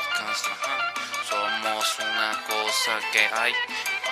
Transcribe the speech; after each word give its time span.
podcast. 0.00 0.46
ajá. 0.46 0.76
Somos 1.28 1.86
una 2.00 2.30
cosa 2.48 2.92
que 3.12 3.20
hay. 3.20 3.52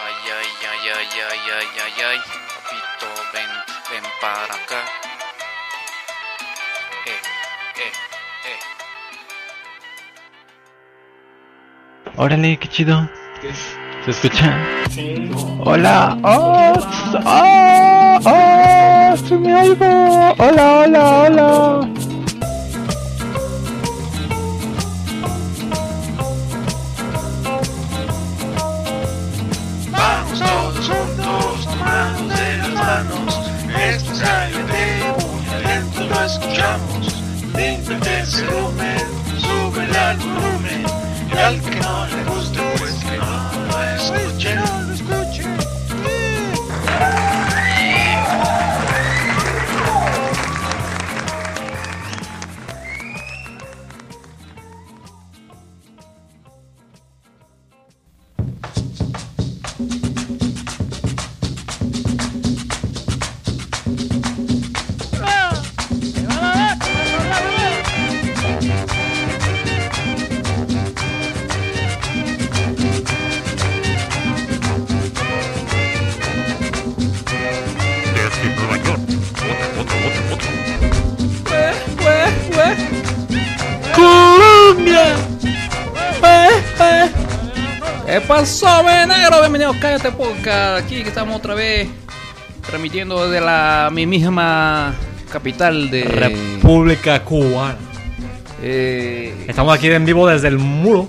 Ay, 0.05 0.17
ay, 0.39 0.51
ay, 0.71 0.85
ay, 0.97 1.09
ay, 1.29 1.43
ay, 1.59 1.69
ay, 1.85 1.97
ay. 2.11 2.19
Papito, 2.55 3.09
ven, 3.33 3.53
ven 3.91 4.07
para 4.21 4.55
acá. 4.55 4.81
Eh, 7.07 7.21
eh, 7.85 7.93
eh. 8.51 8.61
Órale, 12.17 12.59
qué 12.59 12.69
chido. 12.69 13.09
¿Se 14.05 14.11
escucha? 14.11 14.49
Hola. 15.65 16.17
Oh, 16.23 16.75
oh, 17.25 18.19
oh, 18.25 19.17
sí 19.17 19.35
me 19.35 19.55
oigo. 19.55 20.35
Hola, 20.39 20.65
hola, 20.81 21.03
hola. 21.23 21.98
Cállate 89.81 90.11
podcast. 90.13 90.85
Aquí 90.85 91.03
que 91.03 91.09
estamos 91.09 91.37
otra 91.37 91.55
vez 91.55 91.89
transmitiendo 92.67 93.29
desde 93.29 93.45
la 93.45 93.89
mi 93.93 94.07
misma 94.07 94.95
capital 95.33 95.91
de 95.91 96.05
República 96.05 97.23
Cubana. 97.25 97.77
eh, 98.63 99.45
Estamos 99.49 99.75
aquí 99.77 99.89
en 99.91 100.05
vivo 100.05 100.27
desde 100.27 100.49
el 100.49 100.59
muro. 100.59 101.09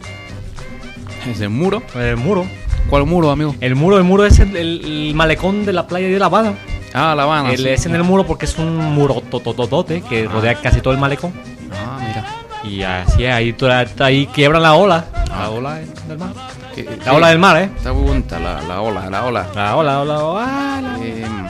¿Es 1.30 1.41
el 1.41 1.49
muro? 1.49 1.81
El 1.95 2.17
muro. 2.17 2.45
¿Cuál 2.89 3.05
muro, 3.05 3.30
amigo? 3.30 3.55
El 3.61 3.75
muro, 3.75 3.97
el 3.97 4.03
muro 4.03 4.25
es 4.25 4.39
el, 4.39 5.11
malecón 5.13 5.65
de 5.65 5.73
la 5.73 5.85
playa 5.85 6.07
de 6.07 6.17
La 6.17 6.25
Habana. 6.25 6.53
Ah, 6.93 7.13
La 7.15 7.23
Habana. 7.23 7.52
El- 7.52 7.57
sí. 7.59 7.69
es 7.69 7.85
en 7.85 7.93
el 7.95 8.03
muro 8.03 8.25
porque 8.25 8.45
es 8.45 8.57
un 8.57 8.77
muro 8.77 9.21
totototote 9.30 10.02
que 10.02 10.27
rodea 10.27 10.55
casi 10.55 10.81
todo 10.81 10.93
el 10.93 10.99
malecón. 10.99 11.31
Ah, 11.71 11.99
mira. 12.02 12.25
Y 12.63 12.81
así 12.81 13.25
es, 13.25 13.31
ahí, 13.33 13.53
toda- 13.53 13.85
ahí 13.99 14.25
quiebran 14.27 14.63
la 14.63 14.73
ola. 14.73 15.05
La 15.30 15.49
ola 15.52 15.80
del 16.07 16.17
mar. 16.17 16.33
Que- 16.75 16.84
La 16.84 17.04
sí, 17.04 17.10
ola 17.10 17.30
del 17.30 17.39
mar, 17.39 17.58
¿eh? 17.58 17.70
Está 17.76 17.93
muy 17.93 18.04
bonita 18.08 18.39
la, 18.39 18.61
la 18.61 18.82
ola, 18.82 19.10
la 19.10 19.26
ola. 19.26 19.48
La 19.55 19.76
ola, 19.76 19.92
la 19.93 19.99
ola, 20.02 20.23
ola. 20.23 20.98
Em, 21.02 21.48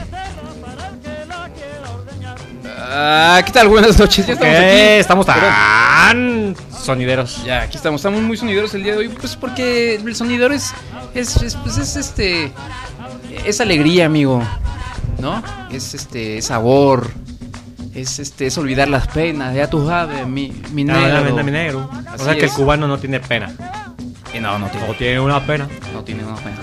Ah, 2.91 3.41
¿qué 3.45 3.51
tal? 3.51 3.67
Buenas 3.67 3.99
noches. 3.99 4.25
Ya 4.25 4.33
estamos 4.33 4.55
aquí. 4.57 4.75
estamos 4.99 5.25
tan 5.27 6.55
sonideros. 6.71 7.43
Ya, 7.45 7.61
aquí 7.63 7.77
estamos, 7.77 7.99
estamos 8.01 8.21
muy 8.21 8.35
sonideros 8.37 8.73
el 8.73 8.83
día 8.83 8.93
de 8.93 8.99
hoy, 8.99 9.09
pues 9.09 9.35
porque 9.35 9.95
el 9.95 10.15
sonidero 10.15 10.53
es, 10.53 10.73
es, 11.13 11.37
es, 11.37 11.55
pues 11.55 11.77
es 11.77 11.95
este, 11.95 12.51
es 13.45 13.61
alegría, 13.61 14.05
amigo, 14.07 14.41
¿no? 15.19 15.43
Es 15.71 15.93
este, 15.93 16.39
es 16.39 16.45
sabor, 16.45 17.11
es 17.93 18.17
este, 18.17 18.47
es 18.47 18.57
olvidar 18.57 18.87
las 18.87 19.07
penas, 19.07 19.53
ya 19.53 19.69
tú 19.69 19.85
sabes, 19.87 20.25
mi, 20.25 20.51
mi 20.71 20.83
No, 20.83 20.93
negro. 20.99 21.35
no, 21.35 21.43
mi 21.43 21.51
negro. 21.51 21.89
Así 22.07 22.21
o 22.23 22.25
sea 22.25 22.33
que 22.35 22.45
es. 22.45 22.51
el 22.51 22.57
cubano 22.57 22.87
no 22.87 22.97
tiene 22.97 23.19
pena. 23.19 23.53
Eh, 24.33 24.39
no, 24.39 24.59
no 24.59 24.67
tiene, 24.69 24.89
O 24.89 24.93
tiene 24.93 25.19
una 25.19 25.45
pena. 25.45 25.67
no 25.93 26.03
tiene 26.03 26.23
una 26.23 26.35
pena. 26.35 26.57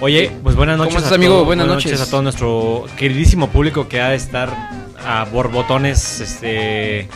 Oye, 0.00 0.30
pues 0.42 0.54
buenas 0.54 0.74
¿Cómo 0.76 0.84
noches. 0.84 0.96
estás, 0.98 1.12
a 1.12 1.14
amigo? 1.16 1.34
todo- 1.34 1.44
Buenas 1.44 1.66
noches. 1.66 2.00
a 2.00 2.08
todo 2.08 2.22
nuestro 2.22 2.86
queridísimo 2.96 3.48
público 3.48 3.88
que 3.88 4.00
ha 4.00 4.10
de 4.10 4.16
estar 4.16 4.48
a 5.04 5.24
borbotones 5.24 6.20
este, 6.20 7.08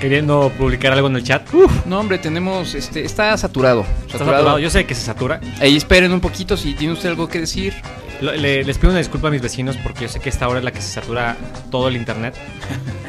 queriendo 0.00 0.52
publicar 0.56 0.92
algo 0.92 1.08
en 1.08 1.16
el 1.16 1.24
chat. 1.24 1.52
Uf, 1.52 1.84
No, 1.86 1.98
hombre, 1.98 2.18
tenemos, 2.18 2.74
este, 2.74 3.04
está 3.04 3.36
saturado, 3.36 3.80
está 3.80 4.18
saturado. 4.18 4.36
saturado. 4.38 4.58
Yo 4.60 4.70
sé 4.70 4.84
que 4.86 4.94
se 4.94 5.02
satura. 5.02 5.40
Ahí 5.60 5.76
esperen 5.76 6.12
un 6.12 6.20
poquito 6.20 6.56
si 6.56 6.74
tiene 6.74 6.92
usted 6.92 7.08
algo 7.08 7.28
que 7.28 7.40
decir. 7.40 7.74
Le- 8.22 8.64
les 8.64 8.78
pido 8.78 8.90
una 8.90 8.98
disculpa 8.98 9.28
a 9.28 9.30
mis 9.30 9.42
vecinos 9.42 9.76
porque 9.82 10.02
yo 10.02 10.08
sé 10.08 10.20
que 10.20 10.28
esta 10.28 10.48
hora 10.48 10.58
es 10.60 10.64
la 10.64 10.70
que 10.72 10.80
se 10.80 10.88
satura 10.92 11.36
todo 11.70 11.88
el 11.88 11.96
internet. 11.96 12.34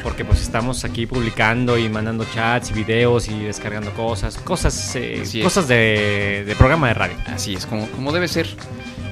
Porque 0.02 0.24
pues 0.24 0.42
estamos 0.42 0.84
aquí 0.84 1.06
publicando 1.06 1.78
y 1.78 1.88
mandando 1.88 2.24
chats 2.34 2.70
y 2.70 2.74
videos 2.74 3.28
y 3.28 3.38
descargando 3.44 3.92
cosas. 3.92 4.36
Cosas, 4.36 4.92
eh, 4.96 5.22
cosas 5.42 5.66
de, 5.68 6.44
de 6.46 6.56
programa 6.56 6.88
de 6.88 6.94
radio. 6.94 7.16
Así 7.26 7.54
es, 7.54 7.64
como, 7.66 7.86
como 7.88 8.12
debe 8.12 8.28
ser. 8.28 8.46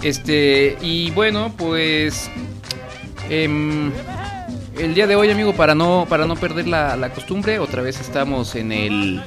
Este, 0.02 0.76
y 0.82 1.10
bueno, 1.12 1.54
pues. 1.56 2.28
em, 3.30 3.90
el 4.78 4.94
día 4.94 5.06
de 5.06 5.16
hoy, 5.16 5.30
amigo, 5.30 5.54
para 5.54 5.74
no, 5.74 6.06
para 6.08 6.26
no 6.26 6.34
perder 6.36 6.66
la, 6.66 6.96
la 6.96 7.10
costumbre, 7.10 7.58
otra 7.58 7.80
vez 7.82 8.00
estamos 8.00 8.54
en 8.54 8.72
el. 8.72 9.22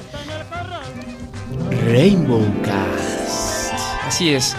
Rainbow 1.86 2.44
Cast. 2.62 3.72
Así 4.06 4.30
es. 4.34 4.54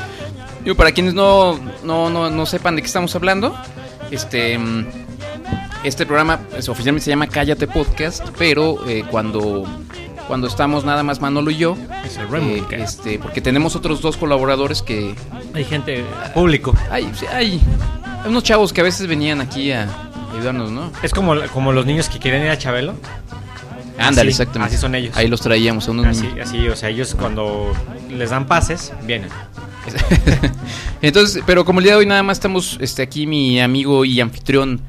Digo, 0.67 0.75
para 0.75 0.91
quienes 0.91 1.13
no, 1.13 1.57
no, 1.85 2.09
no, 2.09 2.29
no 2.29 2.45
sepan 2.45 2.75
de 2.75 2.81
qué 2.81 2.87
estamos 2.87 3.15
hablando, 3.15 3.55
este. 4.11 4.59
Este 5.85 6.05
programa 6.05 6.39
pues, 6.49 6.67
oficialmente 6.67 7.05
se 7.05 7.09
llama 7.09 7.27
Cállate 7.27 7.67
Podcast, 7.67 8.27
pero 8.37 8.85
eh, 8.85 9.05
cuando, 9.09 9.63
cuando 10.27 10.47
estamos 10.47 10.83
nada 10.83 11.03
más 11.03 11.21
Manolo 11.21 11.51
y 11.51 11.55
yo, 11.55 11.77
Es 12.03 12.17
el 12.17 12.27
eh, 12.35 12.63
este, 12.71 13.17
porque 13.17 13.39
tenemos 13.39 13.77
otros 13.77 14.01
dos 14.01 14.17
colaboradores 14.17 14.81
que 14.81 15.15
Hay 15.53 15.63
gente, 15.63 16.03
público. 16.33 16.75
hay, 16.91 17.09
sí, 17.17 17.25
hay, 17.31 17.61
hay 18.21 18.29
unos 18.29 18.43
chavos 18.43 18.73
que 18.73 18.81
a 18.81 18.83
veces 18.83 19.07
venían 19.07 19.39
aquí 19.39 19.71
a 19.71 19.87
ayudarnos, 20.33 20.69
¿no? 20.69 20.91
Es 21.01 21.13
como, 21.13 21.33
como 21.53 21.71
los 21.71 21.85
niños 21.85 22.09
que 22.09 22.19
quieren 22.19 22.43
ir 22.43 22.49
a 22.49 22.57
Chabelo. 22.57 22.93
Ándale, 23.97 24.31
Así, 24.31 24.41
exactamente. 24.41 24.75
así 24.75 24.81
son 24.81 24.95
ellos. 24.95 25.15
Ahí 25.15 25.29
los 25.29 25.39
traíamos 25.39 25.87
a 25.87 25.91
unos 25.91 26.07
Así, 26.07 26.23
niños. 26.27 26.49
así, 26.49 26.67
o 26.67 26.75
sea, 26.75 26.89
ellos 26.89 27.15
cuando 27.17 27.71
les 28.09 28.31
dan 28.31 28.47
pases, 28.47 28.91
vienen. 29.03 29.29
Entonces, 31.01 31.43
pero 31.45 31.65
como 31.65 31.79
el 31.79 31.83
día 31.85 31.93
de 31.93 31.99
hoy 31.99 32.05
nada 32.05 32.23
más 32.23 32.37
estamos 32.37 32.77
este, 32.81 33.01
aquí 33.01 33.27
mi 33.27 33.59
amigo 33.59 34.05
y 34.05 34.19
anfitrión 34.19 34.81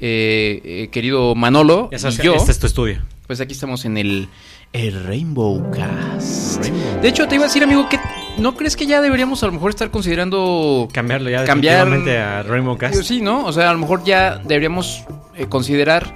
eh, 0.00 0.60
eh, 0.64 0.88
querido 0.92 1.34
Manolo 1.34 1.88
Ya 1.92 1.98
sabes 1.98 2.18
y 2.18 2.22
yo, 2.22 2.34
este 2.34 2.50
es 2.52 2.58
tu 2.58 2.66
estudio. 2.66 2.98
pues 3.26 3.40
aquí 3.40 3.52
estamos 3.52 3.84
en 3.84 3.96
el, 3.96 4.28
el 4.72 5.04
Rainbow 5.04 5.70
Cast. 5.70 6.64
De 7.00 7.08
hecho, 7.08 7.26
te 7.28 7.36
iba 7.36 7.44
a 7.44 7.48
decir, 7.48 7.62
amigo, 7.62 7.88
que 7.88 7.98
¿no 8.38 8.54
crees 8.56 8.76
que 8.76 8.86
ya 8.86 9.00
deberíamos 9.00 9.42
a 9.42 9.46
lo 9.46 9.52
mejor 9.52 9.70
estar 9.70 9.90
considerando 9.90 10.88
Cambiarlo 10.92 11.30
ya 11.30 11.44
Cambiar- 11.44 11.86
a 12.08 12.42
Rainbow 12.42 12.76
Cast. 12.76 13.02
Sí, 13.02 13.20
¿no? 13.22 13.44
O 13.46 13.52
sea, 13.52 13.70
a 13.70 13.72
lo 13.72 13.78
mejor 13.78 14.04
ya 14.04 14.36
deberíamos 14.38 15.04
eh, 15.36 15.46
considerar 15.46 16.14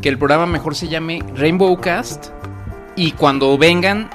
que 0.00 0.08
el 0.08 0.18
programa 0.18 0.46
mejor 0.46 0.74
se 0.74 0.88
llame 0.88 1.22
Rainbow 1.34 1.78
Cast 1.80 2.28
y 2.96 3.10
cuando 3.12 3.58
vengan 3.58 4.08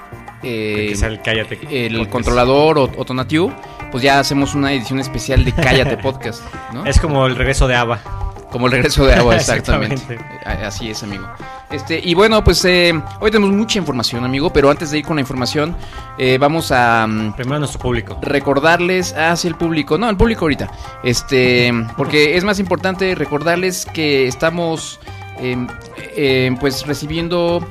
eh, 0.44 0.94
el 1.02 1.22
cállate. 1.22 1.60
el 1.70 1.94
podcast. 1.94 2.12
controlador 2.12 2.78
o, 2.78 2.84
o 2.96 3.06
Tonatiu, 3.06 3.52
pues 3.92 4.04
ya 4.04 4.20
hacemos 4.20 4.56
una 4.56 4.74
edición 4.74 5.00
especial 5.00 5.44
de 5.46 5.54
Cállate 5.54 5.98
Podcast, 6.02 6.44
¿no? 6.74 6.86
Es 6.86 7.00
como 7.00 7.28
el 7.28 7.36
regreso 7.36 7.68
de 7.68 7.76
Ava. 7.76 8.00
Como 8.52 8.66
el 8.66 8.74
regreso 8.74 9.06
de 9.06 9.14
agua, 9.14 9.36
exactamente. 9.38 10.20
Así 10.46 10.90
es, 10.90 11.02
amigo. 11.04 11.26
Este, 11.72 12.02
y 12.04 12.14
bueno, 12.14 12.44
pues 12.44 12.64
eh, 12.66 12.94
hoy 13.22 13.32
tenemos 13.32 13.56
mucha 13.56 13.80
información, 13.80 14.26
amigo, 14.26 14.52
pero 14.52 14.70
antes 14.70 14.92
de 14.92 15.00
ir 15.00 15.06
con 15.06 15.16
la 15.16 15.22
información, 15.22 15.76
eh, 16.18 16.38
vamos 16.38 16.70
a 16.74 17.08
mm, 17.08 17.34
Primero 17.34 17.60
nuestro 17.60 17.80
público. 17.80 18.20
recordarles 18.22 19.14
hacia 19.14 19.48
el 19.48 19.56
público, 19.56 19.98
no, 19.98 20.10
el 20.10 20.18
público 20.18 20.44
ahorita, 20.46 20.70
este, 21.02 21.72
porque 21.98 22.36
es 22.36 22.44
más 22.44 22.60
importante 22.60 23.16
recordarles 23.16 23.86
que 23.86 24.28
estamos, 24.28 25.00
eh, 25.40 25.56
eh, 26.18 26.54
pues 26.60 26.86
recibiendo 26.86 27.66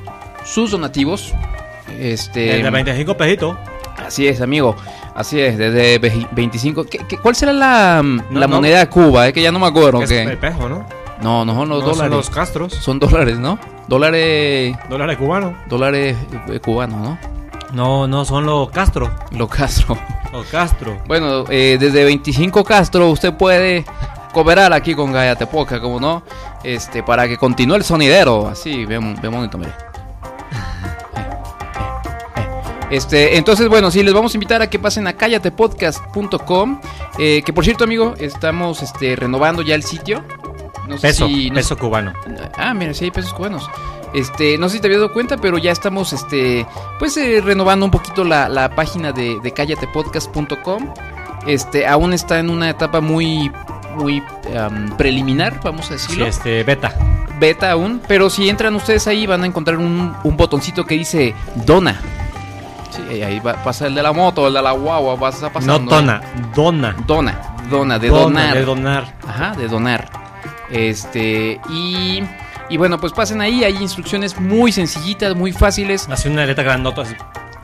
sus 0.47 0.71
donativos, 0.71 1.35
este, 1.99 2.57
El 2.57 2.63
de 2.63 2.71
25 2.71 3.17
pejitos. 3.17 3.57
así 4.05 4.27
es, 4.29 4.41
amigo, 4.41 4.77
así 5.15 5.41
es, 5.41 5.57
desde 5.59 5.99
ve- 5.99 6.27
25, 6.33 6.85
¿qué, 6.85 6.99
qué- 7.09 7.19
cuál 7.19 7.35
será 7.35 7.53
la, 7.53 8.03
No, 8.03 8.41
la 8.41 8.47
no. 8.47 8.57
moneda 8.57 8.79
de 8.81 8.89
Cuba? 8.89 9.29
Eh, 9.29 9.33
que 9.33 9.43
ya 9.43 9.53
no 9.53 9.59
me 9.59 9.67
acuerdo, 9.67 10.03
Es 10.03 10.11
el 10.11 10.39
pejo, 10.39 10.69
¿no? 10.69 10.87
No, 11.23 11.45
no 11.45 11.55
son 11.55 11.69
los 11.69 11.81
No 11.81 11.87
dólares, 11.91 11.99
Son 11.99 12.11
los 12.11 12.31
castros. 12.31 12.73
son 12.75 12.99
dólares, 12.99 13.39
¿no? 13.39 13.59
Dólares, 13.89 14.75
Dólares 14.89 15.19
cubanos. 15.19 15.53
dólares 15.69 16.17
eh, 16.49 16.61
cubanos, 16.61 17.01
¿no? 17.01 17.19
No, 17.73 18.07
no, 18.09 18.25
son 18.25 18.47
los 18.47 18.71
Castro. 18.71 19.11
Lo 19.33 19.47
Castro. 19.49 19.97
Los 20.33 20.47
Castro. 20.47 20.97
Bueno, 21.07 21.45
eh, 21.51 21.77
desde 21.79 22.05
25 22.05 22.65
Castro 22.65 23.11
usted 23.11 23.35
puede 23.35 23.85
cooperar 24.33 24.73
aquí 24.73 24.95
con 24.95 25.13
Gallate 25.13 25.47
Poca, 25.47 25.81
como 25.81 26.01
no, 26.01 26.23
este, 26.65 27.03
para 27.03 27.29
que 27.29 27.37
continúe 27.37 27.75
el 27.77 27.85
sonidero. 27.85 28.49
Así, 28.49 28.87
bien, 28.87 29.17
bien 29.21 29.33
bonito, 29.33 29.59
mire. 29.59 29.73
Este, 32.91 33.37
entonces, 33.37 33.69
bueno, 33.69 33.91
sí, 33.91 34.03
les 34.03 34.13
vamos 34.13 34.35
a 34.35 34.37
invitar 34.37 34.63
a 34.63 34.69
que 34.69 34.79
pasen 34.79 35.07
a 35.07 35.13
callatepodcast.com. 35.15 36.81
Eh, 37.19 37.43
que 37.45 37.53
por 37.53 37.65
cierto, 37.65 37.85
amigo, 37.85 38.15
estamos 38.19 38.83
este, 38.83 39.17
renovando 39.17 39.63
ya 39.63 39.75
el 39.75 39.83
sitio. 39.85 40.25
No 40.89 40.97
sé 40.99 41.09
Peso, 41.09 41.27
si- 41.29 41.51
no 41.51 41.55
peso 41.55 41.79
cubano. 41.79 42.13
Ah, 42.57 42.75
mira, 42.75 42.93
sí 42.95 43.05
hay 43.05 43.11
pesos 43.11 43.33
cubanos. 43.33 43.69
Este, 44.13 44.59
no 44.59 44.69
sé 44.69 44.77
si 44.77 44.81
te 44.81 44.89
había 44.89 44.99
dado 44.99 45.13
cuenta, 45.13 45.37
pero 45.37 45.57
ya 45.57 45.71
estamos, 45.71 46.13
este, 46.13 46.67
pues 46.99 47.17
eh, 47.17 47.41
renovando 47.45 47.85
un 47.85 47.93
poquito 47.93 48.25
la, 48.25 48.49
la 48.49 48.75
página 48.75 49.13
de, 49.13 49.39
de 49.41 49.53
callatepodcast.com. 49.53 50.93
Este, 51.47 51.87
aún 51.87 52.13
está 52.13 52.41
en 52.41 52.51
una 52.51 52.71
etapa 52.71 53.01
muy, 53.01 53.53
muy 53.95 54.21
preliminar, 54.99 55.61
vamos 55.63 55.87
a 55.87 55.89
Sí, 55.99 56.07
decirlo. 56.09 56.27
este, 56.27 56.65
beta. 56.65 56.93
Beta 57.39 57.71
aún, 57.71 58.03
pero 58.09 58.29
si 58.29 58.49
entran 58.49 58.75
ustedes 58.75 59.07
ahí 59.07 59.27
van 59.27 59.45
a 59.45 59.47
encontrar 59.47 59.79
un, 59.79 60.13
un 60.25 60.37
botoncito 60.37 60.85
que 60.85 60.97
dice 60.97 61.35
Dona. 61.65 62.01
Sí, 62.91 63.23
ahí 63.23 63.41
va, 63.41 63.55
pasa 63.63 63.87
el 63.87 63.95
de 63.95 64.03
la 64.03 64.13
moto, 64.13 64.47
el 64.49 64.55
de 64.55 64.63
la 64.63 64.73
guagua, 64.73 65.17
vas 65.17 65.43
a 65.43 65.53
pasando. 65.53 65.79
No 65.81 65.89
tona, 65.89 66.21
dona. 66.55 66.97
Dona, 67.07 67.41
dona, 67.71 67.99
de 67.99 68.09
Dona, 68.09 68.21
donar. 68.21 68.55
De 68.55 68.65
donar. 68.65 69.15
Ajá, 69.27 69.53
de 69.57 69.69
donar. 69.69 70.11
Este, 70.71 71.61
y, 71.69 72.23
y 72.69 72.77
bueno, 72.77 72.99
pues 73.01 73.13
pasen 73.13 73.41
ahí, 73.41 73.65
hay 73.65 73.77
instrucciones 73.77 74.39
muy 74.41 74.73
sencillitas, 74.73 75.35
muy 75.35 75.53
fáciles. 75.53 76.09
Hace 76.09 76.29
una 76.31 76.47
letra 76.47 76.65
grandota 76.65 77.03
así. 77.03 77.15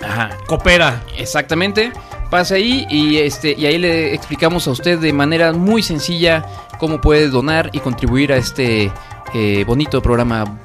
Ajá, 0.04 0.30
Coopera. 0.46 1.02
exactamente. 1.16 1.92
Pase 2.30 2.56
ahí 2.56 2.86
y 2.90 3.18
este 3.18 3.54
y 3.56 3.66
ahí 3.66 3.78
le 3.78 4.12
explicamos 4.12 4.66
a 4.66 4.72
usted 4.72 4.98
de 4.98 5.12
manera 5.12 5.52
muy 5.52 5.80
sencilla 5.82 6.44
cómo 6.80 7.00
puede 7.00 7.28
donar 7.28 7.70
y 7.72 7.78
contribuir 7.78 8.32
a 8.32 8.36
este 8.36 8.90
eh, 9.32 9.64
bonito 9.64 10.02
programa, 10.02 10.58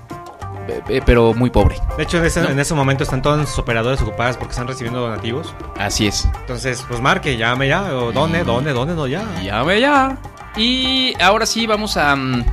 pero 1.05 1.33
muy 1.33 1.49
pobre. 1.49 1.75
De 1.97 2.03
hecho, 2.03 2.17
en 2.17 2.25
ese, 2.25 2.41
No. 2.41 2.49
en 2.49 2.59
ese 2.59 2.73
momento 2.73 3.03
están 3.03 3.21
todos 3.21 3.47
sus 3.49 3.59
operadores 3.59 4.01
ocupadas 4.01 4.37
porque 4.37 4.51
están 4.51 4.67
recibiendo 4.67 5.01
donativos. 5.01 5.53
Así 5.77 6.07
es. 6.07 6.27
Entonces, 6.41 6.83
pues 6.87 7.01
marque, 7.01 7.37
llame 7.37 7.67
ya. 7.67 7.95
O 7.95 8.11
dónde, 8.11 8.43
dónde, 8.43 8.73
dónde, 8.73 8.93
no 8.95 9.07
ya. 9.07 9.23
Llame 9.41 9.79
ya. 9.81 10.17
Y 10.55 11.13
ahora 11.21 11.45
sí 11.45 11.65
vamos 11.65 11.95
a 11.97 12.15
mm, 12.15 12.43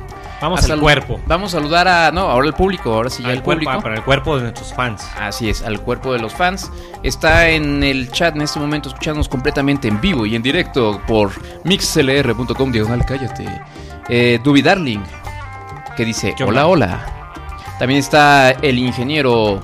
Vamos 0.41 0.69
a 0.69 0.73
al 0.73 0.79
cuerpo. 0.79 1.19
Vamos 1.27 1.53
a 1.53 1.57
saludar 1.57 1.85
a 1.89 2.11
no, 2.11 2.21
ahora 2.21 2.47
el 2.47 2.53
público, 2.53 2.93
ahora 2.93 3.09
sí 3.09 3.21
ya 3.23 3.29
Al 3.29 3.35
el 3.35 3.43
cuerpo, 3.43 3.65
público. 3.65 3.83
para 3.83 3.95
el 3.95 4.03
cuerpo 4.03 4.37
de 4.37 4.43
nuestros 4.43 4.73
fans. 4.73 5.05
Así 5.19 5.49
es, 5.49 5.61
al 5.63 5.81
cuerpo 5.81 6.13
de 6.13 6.19
los 6.19 6.33
fans. 6.33 6.71
Está 7.03 7.49
en 7.49 7.83
el 7.83 8.09
chat 8.11 8.35
en 8.35 8.43
este 8.43 8.57
momento 8.59 8.87
escuchándonos 8.87 9.27
completamente 9.27 9.89
en 9.89 9.99
vivo 9.99 10.25
y 10.25 10.35
en 10.35 10.41
directo 10.41 11.01
por 11.07 11.31
mixlr.com 11.65 12.71
diagonal 12.71 13.05
cállate. 13.05 13.47
Eh, 14.07 14.39
Duby 14.41 14.61
Darling, 14.61 15.01
que 15.97 16.05
dice 16.05 16.33
¿Qué 16.37 16.43
hola, 16.45 16.67
hola. 16.67 17.05
También 17.79 17.99
está 18.01 18.51
el 18.51 18.77
ingeniero 18.77 19.59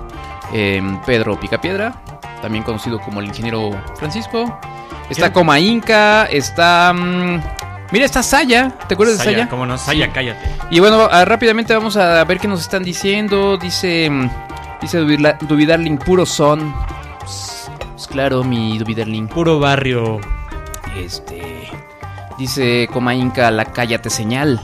eh, 0.53 0.81
Pedro 1.05 1.39
Picapiedra, 1.39 2.01
también 2.41 2.63
conocido 2.63 2.99
como 2.99 3.19
el 3.19 3.27
ingeniero 3.27 3.71
Francisco. 3.97 4.57
Está. 5.09 5.31
Coma 5.31 5.59
Inca, 5.59 6.25
está... 6.25 6.91
mm, 6.93 7.41
mira, 7.91 8.05
está 8.05 8.23
Saya, 8.23 8.69
¿te 8.87 8.93
acuerdas 8.95 9.19
de 9.19 9.23
Saya? 9.25 9.49
¿Cómo 9.49 9.65
no? 9.65 9.77
Saya, 9.77 10.05
Sí. 10.05 10.11
cállate. 10.13 10.49
Y 10.71 10.79
bueno, 10.79 11.07
ah, 11.11 11.25
rápidamente 11.25 11.75
vamos 11.75 11.97
a 11.97 12.23
ver 12.23 12.39
qué 12.39 12.47
nos 12.47 12.61
están 12.61 12.83
diciendo. 12.83 13.57
Dice, 13.57 14.09
mm, 14.09 14.29
dice 14.81 14.99
Dubidarling, 14.99 15.97
puro 15.97 16.25
son. 16.25 16.73
Pues, 17.19 17.69
pues 17.91 18.07
claro, 18.07 18.43
mi 18.43 18.77
Dubidarling. 18.79 19.27
Puro 19.27 19.59
barrio. 19.59 20.19
Este, 20.97 21.69
dice 22.39 22.87
Coma 22.91 23.13
Inca, 23.13 23.51
la 23.51 23.65
cállate 23.65 24.09
señal. 24.09 24.59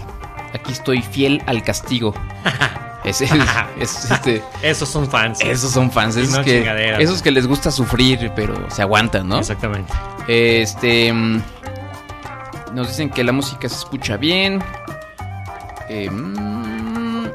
Aquí 0.56 0.72
estoy 0.72 1.02
fiel 1.02 1.44
al 1.46 1.62
castigo. 1.64 2.14
Es, 3.04 3.22
es, 3.80 4.12
este, 4.12 4.44
Esos 4.62 4.88
son 4.90 5.10
fans. 5.10 5.42
esos 5.42 5.72
son 5.72 5.90
fans, 5.92 6.16
esos, 6.18 6.38
no 6.38 6.44
que, 6.44 6.96
esos 7.00 7.22
que 7.22 7.32
les 7.32 7.48
gusta 7.48 7.72
sufrir, 7.72 8.32
pero 8.36 8.70
se 8.70 8.82
aguantan, 8.84 9.28
¿no? 9.28 9.40
Exactamente. 9.40 9.92
Este. 10.28 11.12
mm, 11.12 11.42
Nos 12.74 12.88
dicen 12.90 13.10
que 13.10 13.24
la 13.24 13.32
música 13.32 13.68
se 13.68 13.76
escucha 13.76 14.18
bien. 14.18 14.64
Eh, 15.90 16.10
mm, 16.12 17.26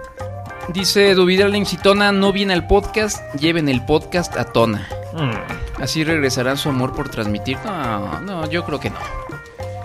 dice 0.73 1.15
Duvidarling, 1.15 1.67
si 1.67 1.77
Tona 1.79 2.13
no 2.13 2.33
viene 2.33 2.55
al 2.55 2.67
podcast, 2.67 3.21
lleven 3.35 3.69
el 3.69 3.85
podcast 3.85 4.37
a 4.37 4.45
Tona. 4.45 4.87
Mm. 5.15 5.83
Así 5.83 6.05
regresará 6.05 6.57
su 6.57 6.69
amor 6.69 6.93
por 6.95 7.09
transmitir. 7.09 7.59
No, 7.65 8.21
no, 8.21 8.49
yo 8.49 8.65
creo 8.65 8.79
que 8.81 8.91
no. 8.91 8.97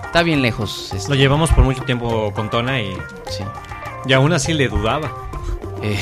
Está 0.06 0.24
bien 0.24 0.42
lejos. 0.42 0.92
este, 0.94 1.10
Lo 1.10 1.16
llevamos 1.16 1.52
por 1.52 1.64
mucho 1.64 1.84
tiempo 1.84 2.32
con 2.34 2.50
Tona 2.50 2.82
y, 2.82 2.94
sí. 3.30 3.44
y 4.06 4.14
aún 4.14 4.32
así 4.34 4.54
le 4.54 4.68
dudaba. 4.68 5.12
Eh, 5.82 6.00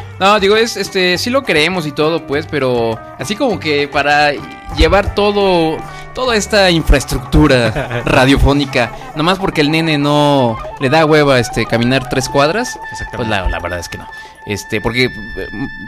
no, 0.20 0.40
digo, 0.40 0.56
es 0.56 0.76
este, 0.76 1.18
sí 1.18 1.30
lo 1.30 1.42
creemos 1.42 1.86
y 1.86 1.92
todo, 1.92 2.26
pues, 2.26 2.46
pero 2.46 2.98
así 3.18 3.36
como 3.36 3.60
que 3.60 3.88
para 3.88 4.32
llevar 4.76 5.14
todo, 5.14 5.76
toda 6.14 6.36
esta 6.36 6.70
infraestructura 6.70 8.02
radiofónica, 8.04 8.92
nomás 9.14 9.38
porque 9.38 9.60
el 9.60 9.70
nene 9.70 9.98
no 9.98 10.58
le 10.80 10.88
da 10.90 11.04
hueva 11.04 11.38
este 11.38 11.66
caminar 11.66 12.08
tres 12.08 12.28
cuadras, 12.28 12.78
Exactamente. 12.92 13.16
pues 13.16 13.28
la, 13.28 13.48
la 13.48 13.58
verdad 13.60 13.78
es 13.78 13.88
que 13.88 13.98
no. 13.98 14.06
Este, 14.48 14.80
porque 14.80 15.04
eh, 15.04 15.10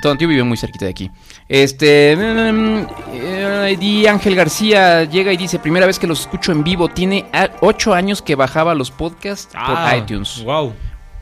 Don 0.02 0.18
Tío 0.18 0.28
vive 0.28 0.44
muy 0.44 0.58
cerquita 0.58 0.84
de 0.84 0.90
aquí. 0.90 1.10
Este, 1.48 2.14
mm, 2.14 2.86
eh, 3.14 3.76
Di 3.80 4.06
Ángel 4.06 4.36
García 4.36 5.04
llega 5.04 5.32
y 5.32 5.38
dice, 5.38 5.58
primera 5.58 5.86
vez 5.86 5.98
que 5.98 6.06
los 6.06 6.20
escucho 6.20 6.52
en 6.52 6.62
vivo, 6.62 6.88
tiene 6.88 7.24
ocho 7.60 7.94
años 7.94 8.20
que 8.20 8.34
bajaba 8.34 8.74
los 8.74 8.90
podcasts 8.90 9.54
por 9.54 9.96
iTunes. 9.96 10.44
Wow. 10.44 10.74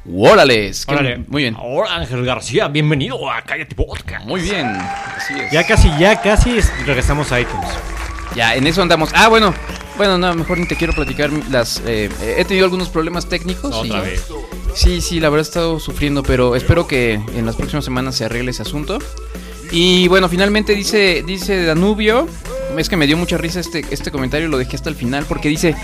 Órale. 0.06 0.72
Muy 1.28 1.42
bien. 1.42 1.54
Ahora 1.56 1.96
Ángel 1.96 2.24
García, 2.24 2.68
bienvenido 2.68 3.30
a 3.30 3.42
Cállate 3.42 3.74
Podcast. 3.74 4.24
Muy 4.24 4.40
bien, 4.40 4.66
así 4.66 5.34
es. 5.38 5.50
Ya 5.52 5.66
casi, 5.66 5.90
ya 5.98 6.20
casi 6.22 6.58
es- 6.58 6.72
regresamos 6.86 7.30
a 7.32 7.40
iTunes. 7.40 7.68
Ya, 8.34 8.54
en 8.54 8.66
eso 8.66 8.80
andamos. 8.80 9.10
Ah, 9.14 9.28
bueno, 9.28 9.52
bueno, 9.96 10.16
no, 10.16 10.34
mejor 10.34 10.58
ni 10.58 10.66
te 10.66 10.76
quiero 10.76 10.92
platicar 10.94 11.30
las. 11.50 11.82
eh, 11.86 12.08
he 12.38 12.44
tenido 12.44 12.64
algunos 12.64 12.88
problemas 12.88 13.28
técnicos. 13.28 13.74
Otra 13.74 13.98
y- 13.98 14.02
vez. 14.02 14.26
Sí, 14.74 15.00
sí, 15.00 15.18
la 15.20 15.28
verdad 15.28 15.44
he 15.46 15.48
estado 15.48 15.80
sufriendo, 15.80 16.22
pero 16.22 16.54
espero 16.56 16.86
que 16.86 17.14
en 17.14 17.44
las 17.46 17.56
próximas 17.56 17.84
semanas 17.84 18.14
se 18.16 18.24
arregle 18.26 18.50
ese 18.50 18.62
asunto. 18.62 18.98
Y 19.72 20.08
bueno, 20.08 20.28
finalmente 20.28 20.74
dice, 20.74 21.22
dice 21.26 21.64
Danubio. 21.64 22.28
Es 22.76 22.88
que 22.88 22.96
me 22.96 23.06
dio 23.06 23.16
mucha 23.16 23.38
risa 23.38 23.60
este, 23.60 23.84
este 23.90 24.10
comentario, 24.10 24.48
lo 24.48 24.58
dejé 24.58 24.76
hasta 24.76 24.88
el 24.88 24.94
final, 24.96 25.24
porque 25.26 25.48
dice: 25.48 25.74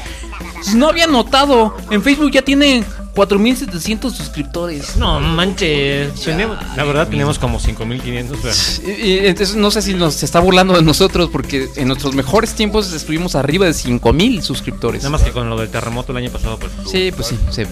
No 0.74 0.88
había 0.88 1.06
notado, 1.06 1.76
en 1.90 2.02
Facebook 2.02 2.30
ya 2.30 2.42
tiene 2.42 2.84
4700 3.14 4.14
suscriptores. 4.14 4.96
No 4.96 5.18
manches. 5.20 6.14
Tenemos- 6.20 6.58
la 6.76 6.84
verdad, 6.84 7.08
tenemos 7.08 7.38
como 7.38 7.58
5500. 7.58 8.38
pero- 8.42 8.88
Y, 8.98 9.02
y 9.02 9.18
entonces 9.26 9.56
no 9.56 9.70
sé 9.70 9.82
si 9.82 9.94
nos 9.94 10.22
está 10.22 10.40
burlando 10.40 10.74
de 10.74 10.82
nosotros, 10.82 11.30
porque 11.32 11.68
en 11.76 11.88
nuestros 11.88 12.14
mejores 12.14 12.54
tiempos 12.54 12.92
estuvimos 12.92 13.34
arriba 13.34 13.66
de 13.66 13.74
5000 13.74 14.42
suscriptores. 14.42 15.02
Nada 15.02 15.10
más 15.10 15.22
que 15.22 15.30
con 15.32 15.48
lo 15.50 15.56
del 15.58 15.70
terremoto 15.70 16.12
el 16.12 16.18
año 16.18 16.30
pasado, 16.30 16.58
pues 16.58 16.72
Sí, 16.90 17.10
pues 17.14 17.28
sí, 17.28 17.38
sí. 17.50 17.62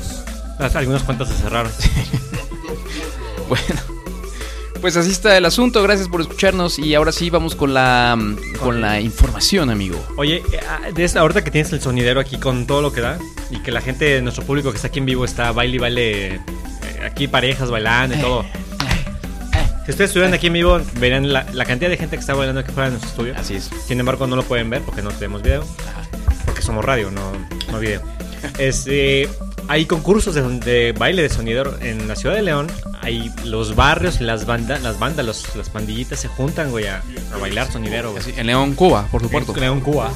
algunas 0.75 1.02
cuentas 1.02 1.28
se 1.28 1.35
cerraron. 1.37 1.71
Bueno, 3.49 3.81
pues 4.83 4.97
así 4.97 5.12
está 5.12 5.39
el 5.39 5.45
asunto. 5.47 5.81
Gracias 5.83 6.09
por 6.09 6.21
escucharnos 6.21 6.79
y 6.79 6.95
ahora 6.95 7.12
sí 7.12 7.31
vamos 7.31 7.55
con 7.55 7.73
la 7.73 8.19
con 8.61 8.81
la 8.81 9.01
información, 9.01 9.71
amigo. 9.71 9.97
Oye, 10.17 10.43
eh, 10.53 10.61
ah, 10.69 10.91
de 10.93 11.05
esta, 11.05 11.21
ahorita 11.21 11.45
que 11.45 11.53
tienes 11.53 11.73
el 11.73 11.81
sonidero 11.81 12.21
aquí 12.21 12.37
con 12.37 12.67
todo 12.67 12.83
lo 12.83 12.93
que 12.93 13.01
da 13.01 13.19
y 13.51 13.61
que 13.61 13.71
la 13.71 13.81
gente, 13.81 14.21
nuestro 14.21 14.45
público 14.45 14.71
que 14.71 14.77
está 14.77 14.89
aquí 14.89 14.99
en 14.99 15.07
vivo 15.07 15.25
está 15.25 15.53
baile 15.53 15.77
y 15.77 15.79
baile, 15.79 16.35
eh, 16.35 16.41
aquí 17.05 17.29
parejas 17.29 17.71
bailando 17.71 18.17
y 18.17 18.19
todo. 18.19 18.45
Si 19.85 19.91
ustedes 19.93 20.11
estuvieran 20.11 20.35
aquí 20.35 20.49
en 20.49 20.53
vivo, 20.53 20.81
verían 20.99 21.33
la, 21.33 21.47
la 21.53 21.65
cantidad 21.65 21.89
de 21.89 21.97
gente 21.97 22.17
que 22.17 22.21
está 22.21 22.35
bailando 22.35 22.61
aquí 22.61 22.73
fuera 22.73 22.87
de 22.87 22.99
nuestro 22.99 23.11
estudio. 23.11 23.35
Así 23.37 23.55
es. 23.55 23.71
Sin 23.87 24.01
embargo, 24.01 24.27
no 24.27 24.37
lo 24.37 24.43
pueden 24.43 24.69
ver 24.69 24.83
porque 24.83 25.03
no 25.03 25.11
tenemos 25.11 25.43
video. 25.43 25.65
Porque 26.45 26.62
somos 26.62 26.85
radio, 26.85 27.11
no, 27.11 27.33
no 27.71 27.79
video. 27.79 28.03
Este, 28.59 29.29
hay 29.69 29.87
concursos 29.87 30.35
de, 30.35 30.43
de 30.61 30.93
baile 30.93 31.23
de 31.23 31.29
sonidero 31.29 31.77
en 31.81 32.09
la 32.09 32.17
ciudad 32.17 32.35
de 32.35 32.43
León. 32.43 32.67
Hay 33.01 33.33
los 33.45 33.75
barrios, 33.77 34.21
las 34.21 34.47
bandas, 34.47 34.83
las 34.83 34.99
bandas, 34.99 35.25
los- 35.27 35.57
las 35.57 35.69
pandillitas 35.71 36.21
se 36.21 36.29
juntan, 36.29 36.71
güey, 36.71 36.87
a, 36.87 37.03
a 37.33 37.39
bailar 37.39 37.71
sonidero, 37.73 38.11
güey. 38.13 38.23
Así, 38.23 38.35
en 38.37 38.47
León, 38.47 38.75
Cuba, 38.75 39.09
por 39.11 39.23
supuesto. 39.23 39.55
En 39.55 39.61
León, 39.61 39.81
Cuba. 39.81 40.11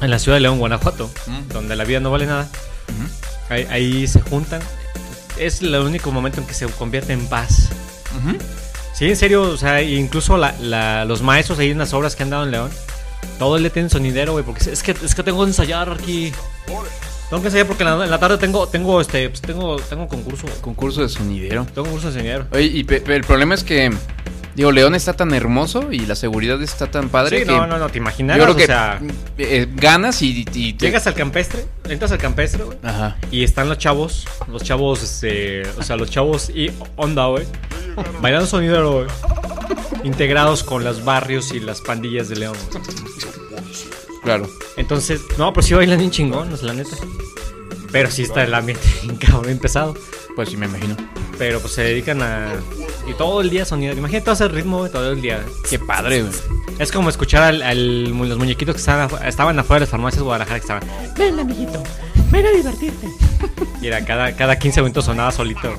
En 0.00 0.10
la 0.10 0.18
ciudad 0.18 0.36
de 0.36 0.40
León, 0.42 0.58
Guanajuato, 0.58 1.10
donde 1.52 1.76
la 1.76 1.84
vida 1.84 2.00
no 2.00 2.10
vale 2.10 2.26
nada. 2.26 2.48
ahí, 3.48 3.66
ahí 3.70 4.06
se 4.06 4.20
juntan. 4.20 4.60
Es 5.38 5.62
el 5.62 5.74
único 5.76 6.12
momento 6.12 6.40
en 6.40 6.46
que 6.46 6.54
se 6.54 6.66
convierte 6.66 7.12
en 7.12 7.26
paz. 7.26 7.68
Sí, 8.94 9.06
en 9.06 9.16
serio, 9.16 9.42
o 9.42 9.56
sea, 9.56 9.82
incluso 9.82 10.36
la- 10.36 10.54
la- 10.60 11.04
los 11.04 11.20
maestros 11.22 11.58
ahí 11.58 11.70
en 11.70 11.78
las 11.78 11.92
obras 11.94 12.14
que 12.16 12.22
han 12.22 12.30
dado 12.30 12.44
en 12.44 12.50
León, 12.52 12.70
todos 13.38 13.60
le 13.60 13.68
tienen 13.70 13.90
sonidero, 13.90 14.32
güey, 14.32 14.44
porque 14.44 14.70
es 14.70 14.82
que, 14.82 14.92
es 14.92 15.14
que 15.14 15.22
tengo 15.22 15.42
que 15.42 15.48
ensayar 15.48 15.90
aquí. 15.90 16.32
Tengo 17.34 17.42
que 17.42 17.48
ensayar 17.48 17.66
porque 17.66 17.82
en 17.82 17.98
la, 17.98 18.04
en 18.04 18.10
la 18.10 18.18
tarde 18.20 18.38
tengo, 18.38 18.68
tengo, 18.68 19.00
este, 19.00 19.28
pues 19.28 19.40
tengo, 19.42 19.76
tengo 19.76 20.06
concurso. 20.06 20.46
Concurso 20.60 21.02
de 21.02 21.08
sonidero. 21.08 21.64
Tengo 21.74 21.82
concurso 21.82 22.06
de 22.12 22.14
sonidero. 22.14 22.46
Oye, 22.52 22.62
y 22.66 22.84
pe- 22.84 23.00
pe- 23.00 23.16
el 23.16 23.24
problema 23.24 23.54
es 23.56 23.64
que 23.64 23.90
Digo, 24.54 24.70
León 24.70 24.94
está 24.94 25.14
tan 25.14 25.34
hermoso 25.34 25.90
y 25.90 26.06
la 26.06 26.14
seguridad 26.14 26.62
está 26.62 26.88
tan 26.88 27.08
padre 27.08 27.38
Sí, 27.40 27.44
que 27.44 27.50
no, 27.50 27.66
no, 27.66 27.76
no, 27.76 27.88
te 27.88 27.98
imaginas. 27.98 28.36
yo 28.38 28.44
creo 28.44 28.54
que 28.54 28.62
o 28.62 28.66
sea, 28.66 29.00
eh, 29.36 29.66
ganas 29.74 30.22
y, 30.22 30.44
y 30.54 30.74
te- 30.74 30.86
llegas 30.86 31.08
al 31.08 31.14
campestre, 31.14 31.64
entras 31.88 32.12
al 32.12 32.18
campestre, 32.18 32.62
güey. 32.62 32.78
Ajá. 32.84 33.16
Y 33.32 33.42
están 33.42 33.68
los 33.68 33.78
chavos, 33.78 34.28
los 34.46 34.62
chavos, 34.62 35.02
este, 35.02 35.68
o 35.76 35.82
sea, 35.82 35.96
los 35.96 36.08
chavos 36.08 36.50
y 36.50 36.70
onda, 36.94 37.26
güey. 37.26 37.46
Bailando 38.20 38.46
sonidero, 38.46 38.92
güey. 38.92 39.06
Integrados 40.04 40.62
con 40.62 40.84
los 40.84 41.04
barrios 41.04 41.50
y 41.52 41.58
las 41.58 41.80
pandillas 41.80 42.28
de 42.28 42.36
León. 42.36 42.56
Claro. 44.22 44.48
Entonces, 44.76 45.20
no, 45.36 45.52
pero 45.52 45.66
sí 45.66 45.74
bailan 45.74 45.98
bien 45.98 46.12
chingón, 46.12 46.52
es 46.54 46.62
la 46.62 46.74
neta. 46.74 46.96
Pero 47.94 48.10
sí 48.10 48.22
está 48.22 48.42
el 48.44 48.52
ambiente 48.52 48.84
bien 49.46 49.58
pesado. 49.58 49.94
Pues 50.36 50.50
sí, 50.50 50.56
me 50.56 50.66
imagino. 50.66 50.96
Pero 51.38 51.60
pues 51.60 51.72
se 51.72 51.82
dedican 51.82 52.20
a. 52.22 52.52
Y 53.08 53.14
todo 53.14 53.40
el 53.40 53.50
día 53.50 53.64
sonidero. 53.64 53.96
Imagínate 53.98 54.24
todo 54.24 54.34
ese 54.34 54.48
ritmo, 54.48 54.88
todo 54.90 55.12
el 55.12 55.20
día. 55.22 55.42
Qué 55.70 55.78
padre, 55.78 56.22
güey. 56.22 56.32
Es 56.78 56.90
como 56.92 57.08
escuchar 57.08 57.42
al, 57.44 57.62
al- 57.62 58.04
los 58.10 58.36
muñequitos 58.38 58.74
que 58.74 58.80
estaban, 58.80 59.08
afu- 59.08 59.24
estaban 59.26 59.58
afuera 59.58 59.78
de 59.78 59.80
las 59.82 59.90
farmacias 59.90 60.18
de 60.20 60.24
Guadalajara 60.24 60.58
que 60.58 60.62
estaban. 60.64 60.82
Ven, 61.16 61.38
amiguito, 61.38 61.82
ven 62.30 62.46
a 62.46 62.50
divertirte. 62.50 63.08
Y 63.80 63.86
era 63.88 64.02
cada, 64.04 64.34
cada 64.34 64.58
15 64.58 64.80
minutos 64.82 65.04
sonaba 65.04 65.30
solito. 65.30 65.72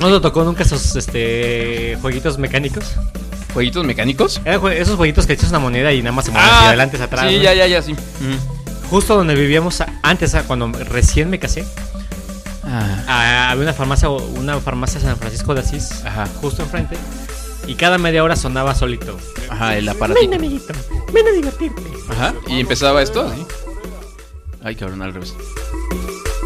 ¿No 0.00 0.12
te 0.12 0.20
tocó 0.20 0.44
nunca 0.44 0.62
esos 0.62 0.94
este, 0.96 1.96
jueguitos 2.02 2.38
mecánicos? 2.38 2.94
¿Jueguitos 3.54 3.84
mecánicos? 3.84 4.40
Eran 4.44 4.60
jue- 4.60 4.72
esos 4.74 4.96
jueguitos 4.96 5.26
que 5.26 5.32
echas 5.32 5.50
una 5.50 5.58
moneda 5.58 5.92
y 5.92 6.02
nada 6.02 6.12
más 6.12 6.26
se 6.26 6.30
mueven 6.30 6.48
hacia 6.50 6.68
adelante, 6.68 6.96
hacia 6.96 7.06
atrás. 7.06 7.24
Ah, 7.24 7.28
Sí, 7.30 7.36
¿no? 7.36 7.42
ya, 7.42 7.54
ya, 7.54 7.66
ya, 7.66 7.82
sí. 7.82 7.92
Ujú. 7.92 8.61
Justo 8.92 9.16
donde 9.16 9.34
vivíamos 9.34 9.82
antes, 10.02 10.36
cuando 10.46 10.70
recién 10.84 11.30
me 11.30 11.38
casé, 11.38 11.64
Ah, 13.08 13.48
había 13.50 13.62
una 13.62 13.72
farmacia, 13.72 14.10
una 14.10 14.60
farmacia 14.60 15.00
San 15.00 15.16
Francisco 15.16 15.54
de 15.54 15.60
Asís, 15.62 16.04
Ajá. 16.04 16.26
justo 16.42 16.62
enfrente. 16.62 16.98
Y 17.66 17.74
cada 17.74 17.96
media 17.96 18.22
hora 18.22 18.36
sonaba 18.36 18.74
solito. 18.74 19.16
ajá, 19.48 19.78
el 19.78 19.88
aparatito. 19.88 20.34
amiguito, 20.34 20.74
ven 21.10 21.26
a 21.26 21.30
divertirte. 21.30 21.82
Ajá. 22.10 22.34
Y 22.46 22.60
empezaba 22.60 23.00
esto 23.02 23.22
así. 23.22 23.46
Ay, 24.62 24.76
cabrón, 24.76 25.00
al 25.00 25.14
revés. 25.14 25.32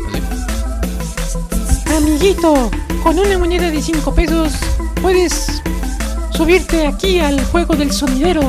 Así. 0.09 0.23
Amiguito, 1.97 2.71
con 3.03 3.19
una 3.19 3.39
moneda 3.39 3.73
de 3.73 3.83
5 3.83 4.15
pesos 4.15 4.53
puedes 5.03 5.63
subirte 6.33 6.87
aquí 6.87 7.19
al 7.19 7.45
juego 7.47 7.75
del 7.75 7.91
sonidero. 7.91 8.43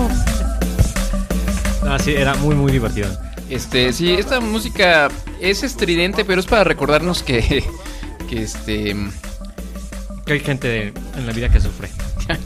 Ah, 1.84 1.98
sí, 1.98 2.14
era 2.14 2.36
muy, 2.36 2.54
muy 2.54 2.72
divertido. 2.72 3.10
Este, 3.50 3.94
sí, 3.94 4.12
esta 4.12 4.40
música 4.40 5.10
es 5.40 5.64
estridente, 5.64 6.26
pero 6.26 6.40
es 6.42 6.46
para 6.48 6.64
recordarnos 6.64 7.24
que. 7.24 7.64
Que 8.30 8.44
este. 8.44 8.96
Que 10.26 10.34
hay 10.34 10.40
gente 10.42 10.94
en 11.16 11.26
la 11.26 11.32
vida 11.34 11.50
que 11.50 11.60
sufre. 11.62 11.90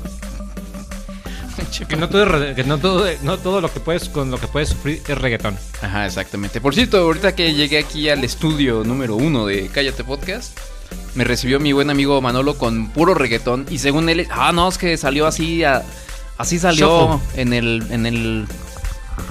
Que 1.88 1.96
no 1.96 2.10
todo, 2.10 2.56
que 2.56 2.64
no 2.64 2.78
todo, 2.80 3.06
no 3.24 3.38
todo 3.38 3.62
lo 3.62 3.72
que 3.72 3.80
puedes 3.80 4.10
con 4.10 4.30
lo 4.30 4.38
que 4.40 4.48
puedes 4.48 4.70
sufrir 4.70 5.02
es 5.08 5.18
reggaetón. 5.18 5.58
Ajá, 5.82 6.06
exactamente. 6.06 6.60
Por 6.60 6.76
cierto, 6.76 6.98
ahorita 7.00 7.34
que 7.34 7.54
llegué 7.54 7.80
aquí 7.80 8.10
al 8.10 8.24
estudio 8.24 8.84
número 8.84 9.16
uno 9.16 9.46
de 9.46 9.68
Cállate 9.70 10.04
Podcast, 10.04 10.58
me 11.16 11.24
recibió 11.24 11.60
mi 11.60 11.72
buen 11.72 11.90
amigo 11.90 12.22
Manolo 12.22 12.58
con 12.58 12.90
puro 12.90 13.14
reggaetón. 13.14 13.66
Y 13.70 13.80
según 13.80 14.10
él, 14.10 14.28
ah, 14.32 14.52
no, 14.52 14.68
es 14.68 14.78
que 14.78 14.98
salió 14.98 15.26
así, 15.28 15.64
a- 15.64 15.82
así 16.38 16.60
salió 16.60 17.14
Shuffle. 17.20 17.42
en 17.42 17.54
el, 17.54 17.84
en 17.90 18.06
el. 18.06 18.46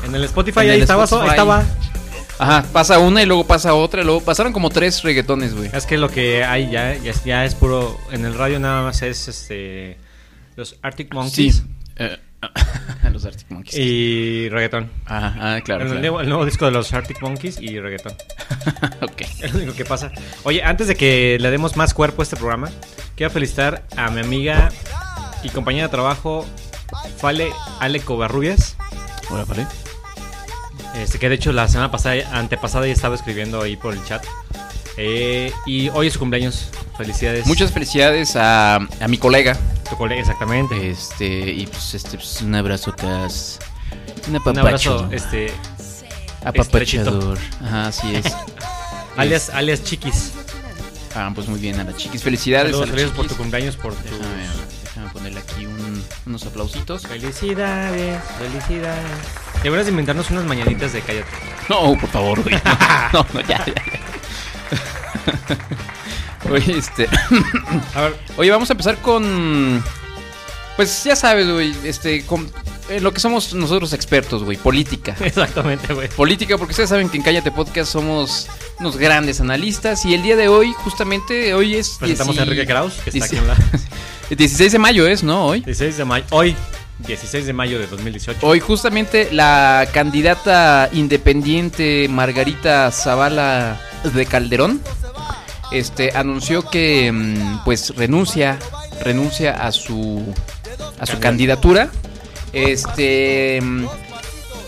En 0.05 0.15
el 0.15 0.25
Spotify 0.25 0.61
En 0.61 0.71
ahí 0.71 0.77
el 0.77 0.83
estaba, 0.83 1.05
Spotify. 1.05 1.31
estaba. 1.31 1.65
Ajá, 2.39 2.65
pasa 2.73 2.99
una 2.99 3.23
y 3.23 3.27
luego 3.27 3.47
pasa 3.47 3.75
otra, 3.75 4.01
y 4.01 4.05
luego 4.05 4.23
pasaron 4.23 4.53
como 4.53 4.71
tres 4.71 5.03
reggaetones, 5.03 5.55
güey. 5.55 5.71
Es 5.75 5.85
que 5.85 5.99
lo 5.99 6.09
que 6.09 6.43
hay 6.43 6.71
ya, 6.71 6.95
ya, 6.97 7.11
es- 7.11 7.25
ya 7.25 7.45
es 7.45 7.55
puro. 7.55 7.99
En 8.13 8.25
el 8.25 8.35
radio 8.35 8.59
nada 8.59 8.83
más 8.83 9.03
es 9.03 9.29
este. 9.29 9.99
Los 10.57 10.77
Arctic 10.83 11.13
Monkeys 11.15 11.57
Sí. 11.57 11.63
Eh, 11.97 12.17
los 13.13 13.25
Arctic 13.27 13.51
Monkeys. 13.51 13.77
y 13.79 14.49
reggaetón. 14.49 14.91
Ajá, 15.05 15.35
ah, 15.37 15.61
claro. 15.61 15.83
el, 15.83 15.89
claro. 15.89 16.01
nuevo, 16.01 16.21
el 16.23 16.29
nuevo 16.31 16.45
disco 16.47 16.65
de 16.65 16.71
los 16.71 16.91
Arctic 16.95 17.21
Monkeys 17.21 17.61
y 17.61 17.79
reggaetón. 17.79 18.15
ok. 19.03 19.21
Es 19.43 19.53
lo 19.53 19.59
único 19.59 19.75
que 19.75 19.85
pasa. 19.85 20.11
Oye, 20.45 20.63
antes 20.63 20.87
de 20.89 20.95
que 20.97 21.37
le 21.41 21.51
demos 21.51 21.77
más 21.77 21.93
cuerpo 21.93 22.23
a 22.23 22.25
este 22.25 22.37
programa, 22.37 22.71
quiero 23.17 23.31
felicitar 23.31 23.83
a 23.99 24.11
mi 24.11 24.21
amiga 24.21 24.71
y 25.43 25.51
compañera 25.51 25.89
de 25.89 25.91
trabajo, 25.91 26.47
Fale 27.19 27.51
Ale 27.81 28.01
Covarrubias. 28.01 28.77
Hola. 29.31 29.45
Este, 30.97 31.19
que 31.19 31.29
de 31.29 31.37
hecho 31.37 31.53
la 31.53 31.69
semana 31.69 31.91
pasada, 31.91 32.17
antepasada 32.33 32.87
ya 32.87 32.93
estaba 32.93 33.15
escribiendo 33.15 33.63
ahí 33.63 33.77
por 33.77 33.95
el 33.95 34.05
chat. 34.05 34.25
Eh, 34.97 35.53
y 35.67 35.89
hoy 35.91 36.09
es 36.09 36.15
su 36.15 36.19
cumpleaños. 36.19 36.69
Felicidades. 36.97 37.47
Muchas 37.47 37.73
felicidades 37.73 38.37
a, 38.37 38.77
a 38.77 39.09
mi 39.09 39.17
colega. 39.19 39.57
Tu 39.89 39.97
colega, 39.97 40.21
exactamente. 40.21 40.91
Este, 40.91 41.51
y 41.51 41.67
pues 41.67 41.95
este, 41.95 42.17
pues, 42.17 42.43
un 42.43 42.55
abrazo, 42.55 42.95
Cas. 42.95 43.59
Un 44.29 44.37
Un 44.45 44.59
abrazo, 44.59 45.09
este, 45.11 45.53
Apapachador. 46.45 47.39
Ajá, 47.65 47.87
así 47.89 48.15
es. 48.15 48.25
alias, 49.17 49.51
alias 49.51 49.83
Chiquis. 49.83 50.33
Ah, 51.15 51.31
pues 51.35 51.49
muy 51.49 51.59
bien 51.59 51.79
a 51.81 51.85
la 51.85 51.97
chiquis. 51.97 52.23
Felicidades 52.23 52.73
Saludos, 52.73 52.91
a 52.91 53.07
la 53.09 53.09
por 53.15 53.27
tu 53.27 53.37
cumpleaños, 53.37 53.77
por 53.77 53.95
tu... 53.95 54.05
Déjame, 54.05 54.47
déjame 54.85 55.11
ponerle 55.13 55.41
aquí 55.41 55.67
un- 55.67 55.80
unos 56.27 56.45
aplausitos. 56.47 57.03
Felicidades, 57.07 58.21
felicidades. 58.39 59.05
Deberías 59.63 59.87
de 59.87 59.91
inventarnos 59.91 60.31
unas 60.31 60.45
mañanitas 60.45 60.93
de 60.93 61.01
cállate. 61.03 61.29
No, 61.69 61.97
por 61.99 62.09
favor, 62.11 62.43
güey. 62.43 62.55
No, 63.13 63.27
no, 63.33 63.41
ya, 63.43 63.65
ya. 63.67 63.75
ya. 63.75 64.01
Oye, 66.51 66.79
este. 66.79 67.09
A 67.95 68.01
ver, 68.03 68.17
Oye, 68.37 68.51
vamos 68.51 68.71
a 68.71 68.73
empezar 68.73 68.97
con. 68.99 69.83
Pues 70.77 71.05
ya 71.05 71.15
sabes, 71.17 71.49
güey. 71.51 71.75
Este, 71.85 72.25
con 72.25 72.51
eh, 72.89 73.01
lo 73.01 73.13
que 73.13 73.21
somos 73.21 73.53
nosotros 73.55 73.93
expertos, 73.93 74.43
güey. 74.45 74.57
Política. 74.57 75.15
exactamente, 75.21 75.93
güey. 75.93 76.09
Política, 76.09 76.57
porque 76.57 76.73
ustedes 76.73 76.89
saben 76.89 77.09
que 77.09 77.19
en 77.19 77.23
Cállate 77.23 77.51
Podcast 77.51 77.93
somos 77.93 78.49
unos 78.79 78.97
grandes 78.97 79.41
analistas. 79.41 80.05
Y 80.07 80.15
el 80.15 80.23
día 80.23 80.37
de 80.37 80.49
hoy, 80.49 80.73
justamente, 80.85 81.53
hoy 81.55 81.77
es. 81.77 81.97
Presentamos 81.99 82.37
a 82.39 82.41
dieci- 82.41 82.43
Enrique 82.45 82.67
Kraus, 82.67 82.95
que 82.95 83.11
está 83.11 83.27
dieci- 83.27 83.29
aquí 83.29 83.37
en 83.37 83.47
la... 83.49 83.57
El 84.31 84.37
16 84.37 84.73
de 84.73 84.79
mayo 84.79 85.09
es, 85.09 85.25
¿no? 85.25 85.47
Hoy. 85.47 85.61
16 85.61 85.97
de 85.97 86.05
mayo. 86.05 86.25
Hoy, 86.31 86.55
16 87.07 87.47
de 87.47 87.53
mayo 87.53 87.81
de 87.81 87.89
2018. 87.89 88.39
Hoy 88.47 88.61
justamente 88.61 89.29
la 89.33 89.89
candidata 89.93 90.89
independiente 90.93 92.07
Margarita 92.09 92.91
Zavala 92.93 93.81
de 94.15 94.27
Calderón 94.27 94.81
este 95.73 96.13
anunció 96.15 96.69
que 96.69 97.11
mm, 97.13 97.65
pues 97.65 97.95
renuncia 97.97 98.59
renuncia 99.03 99.53
a 99.53 99.73
su 99.73 100.23
a 100.99 101.07
su 101.07 101.19
candidatura. 101.19 101.91
Este 102.53 103.61
mm, 103.61 103.87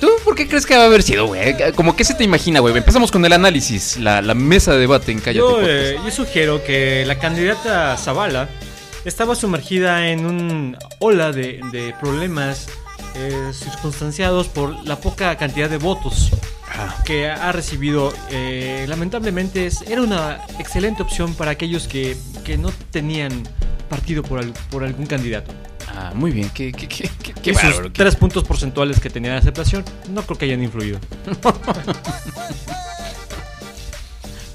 ¿Tú 0.00 0.10
por 0.24 0.34
qué 0.34 0.48
crees 0.48 0.66
que 0.66 0.76
va 0.76 0.82
a 0.82 0.86
haber 0.86 1.04
sido, 1.04 1.26
güey? 1.26 1.54
Como 1.76 1.94
que 1.94 2.02
se 2.02 2.14
te 2.14 2.24
imagina, 2.24 2.58
güey. 2.58 2.76
Empezamos 2.76 3.12
con 3.12 3.24
el 3.24 3.32
análisis, 3.32 3.98
la, 3.98 4.20
la 4.20 4.34
mesa 4.34 4.72
de 4.72 4.80
debate 4.80 5.12
en 5.12 5.20
Cállate 5.20 5.38
Yo, 5.38 5.60
eh, 5.62 5.96
yo 6.04 6.10
sugiero 6.10 6.64
que 6.64 7.04
la 7.06 7.20
candidata 7.20 7.96
Zavala 7.96 8.48
estaba 9.04 9.34
sumergida 9.34 10.08
en 10.08 10.26
un 10.26 10.76
ola 11.00 11.32
de, 11.32 11.60
de 11.72 11.94
problemas 12.00 12.68
eh, 13.14 13.50
circunstanciados 13.52 14.48
por 14.48 14.86
la 14.86 14.96
poca 15.00 15.36
cantidad 15.36 15.68
de 15.68 15.78
votos 15.78 16.30
que 17.04 17.28
ha 17.28 17.52
recibido. 17.52 18.12
Eh, 18.30 18.86
lamentablemente 18.88 19.66
es- 19.66 19.82
era 19.82 20.00
una 20.02 20.40
excelente 20.58 21.02
opción 21.02 21.34
para 21.34 21.50
aquellos 21.50 21.86
que, 21.88 22.16
que 22.44 22.56
no 22.56 22.70
tenían 22.90 23.42
partido 23.90 24.22
por, 24.22 24.38
al- 24.38 24.52
por 24.70 24.82
algún 24.84 25.06
candidato. 25.06 25.52
Ah, 25.94 26.12
muy 26.14 26.30
bien. 26.30 26.48
Qué, 26.54 26.72
qué, 26.72 26.88
qué, 26.88 27.10
qué, 27.42 27.52
sus 27.54 27.62
bárbaro, 27.62 27.92
tres 27.92 28.16
puntos 28.16 28.44
porcentuales 28.44 28.98
que 29.00 29.10
tenía 29.10 29.32
de 29.32 29.38
aceptación 29.38 29.84
no 30.08 30.22
creo 30.22 30.38
que 30.38 30.46
hayan 30.46 30.62
influido. 30.62 30.98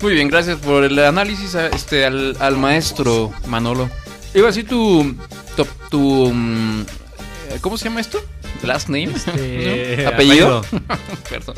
Muy 0.02 0.14
bien, 0.14 0.28
gracias 0.30 0.58
por 0.60 0.84
el 0.84 0.98
análisis 1.00 1.56
a- 1.56 1.68
este, 1.68 2.06
al, 2.06 2.36
al 2.40 2.56
maestro 2.58 3.32
Manolo. 3.48 3.90
Iba 4.38 4.50
así 4.50 4.64
tu, 4.64 5.16
tu, 5.56 5.66
tu, 5.90 6.32
mm, 6.32 6.82
eh, 6.82 7.58
¿Cómo 7.62 7.76
se 7.78 7.86
llama 7.86 8.02
esto? 8.02 8.24
Last 8.62 8.88
name. 8.88 9.10
Este, 9.16 10.04
¿No? 10.04 10.10
¿Apellido? 10.10 10.62
Perdón. 11.30 11.56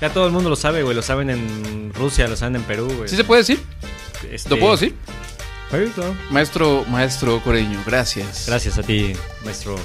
Ya 0.00 0.10
todo 0.10 0.26
el 0.26 0.32
mundo 0.32 0.50
lo 0.50 0.56
sabe, 0.56 0.82
güey. 0.82 0.96
Lo 0.96 1.02
saben 1.02 1.30
en 1.30 1.92
Rusia, 1.94 2.26
lo 2.26 2.36
saben 2.36 2.56
en 2.56 2.62
Perú, 2.62 2.92
güey. 2.96 3.08
¿Sí 3.08 3.14
se 3.16 3.22
puede 3.22 3.42
decir? 3.42 3.62
Este, 4.30 4.50
¿Lo 4.50 4.58
puedo 4.58 4.72
decir? 4.72 4.94
Sí, 5.70 5.76
claro. 5.94 6.16
Maestro, 6.30 6.84
maestro 6.88 7.40
Coreño, 7.44 7.80
gracias. 7.86 8.44
Gracias 8.48 8.76
a 8.78 8.82
ti, 8.82 9.12
maestro. 9.44 9.76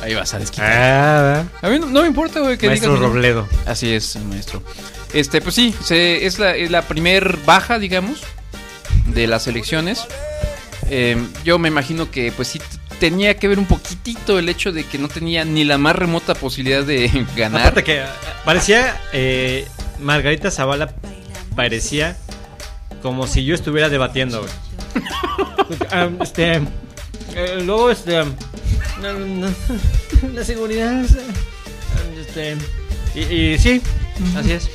Ahí 0.00 0.14
vas 0.14 0.34
a 0.34 0.38
desquitar. 0.38 0.70
Ah, 0.72 1.44
A 1.62 1.68
mí 1.68 1.78
no, 1.80 1.86
no 1.86 2.02
me 2.02 2.06
importa, 2.08 2.40
güey, 2.40 2.58
que 2.58 2.66
maestro 2.68 2.94
digas. 2.94 3.08
Robledo. 3.08 3.48
Así 3.66 3.92
es, 3.92 4.16
maestro. 4.16 4.62
Este, 5.12 5.40
pues 5.40 5.54
sí, 5.56 5.74
se- 5.82 6.26
es, 6.26 6.38
la, 6.38 6.54
es 6.54 6.70
la 6.70 6.82
primer 6.82 7.38
baja, 7.44 7.78
digamos, 7.80 8.20
de 9.06 9.26
las 9.26 9.46
elecciones. 9.48 10.06
Eh, 10.90 11.16
yo 11.44 11.58
me 11.58 11.68
imagino 11.68 12.10
que, 12.10 12.30
pues 12.32 12.48
sí, 12.48 12.60
tenía 13.00 13.36
que 13.36 13.48
ver 13.48 13.58
un 13.58 13.66
poquitito 13.66 14.38
el 14.38 14.48
hecho 14.48 14.72
de 14.72 14.84
que 14.84 14.98
no 14.98 15.08
tenía 15.08 15.44
ni 15.44 15.64
la 15.64 15.78
más 15.78 15.96
remota 15.96 16.34
posibilidad 16.34 16.82
de 16.84 17.26
ganar. 17.36 17.62
Aparte 17.62 17.84
que 17.84 18.00
eh, 18.00 18.06
parecía 18.44 19.00
eh, 19.12 19.66
Margarita 20.00 20.50
Zavala 20.50 20.92
parecía 21.56 22.16
como 23.02 23.26
si 23.26 23.44
yo 23.44 23.54
estuviera 23.54 23.88
debatiendo. 23.88 24.40
güey. 24.40 24.52
Este, 26.22 26.56
Eh, 27.34 27.62
luego, 27.64 27.90
este. 27.90 28.20
um, 28.22 28.34
no, 29.00 29.12
no, 29.14 29.48
la 30.34 30.44
seguridad. 30.44 31.02
es, 31.02 31.16
Este. 32.18 32.56
Y, 33.14 33.20
y 33.54 33.58
sí, 33.58 33.80
así 34.36 34.52
es. 34.52 34.68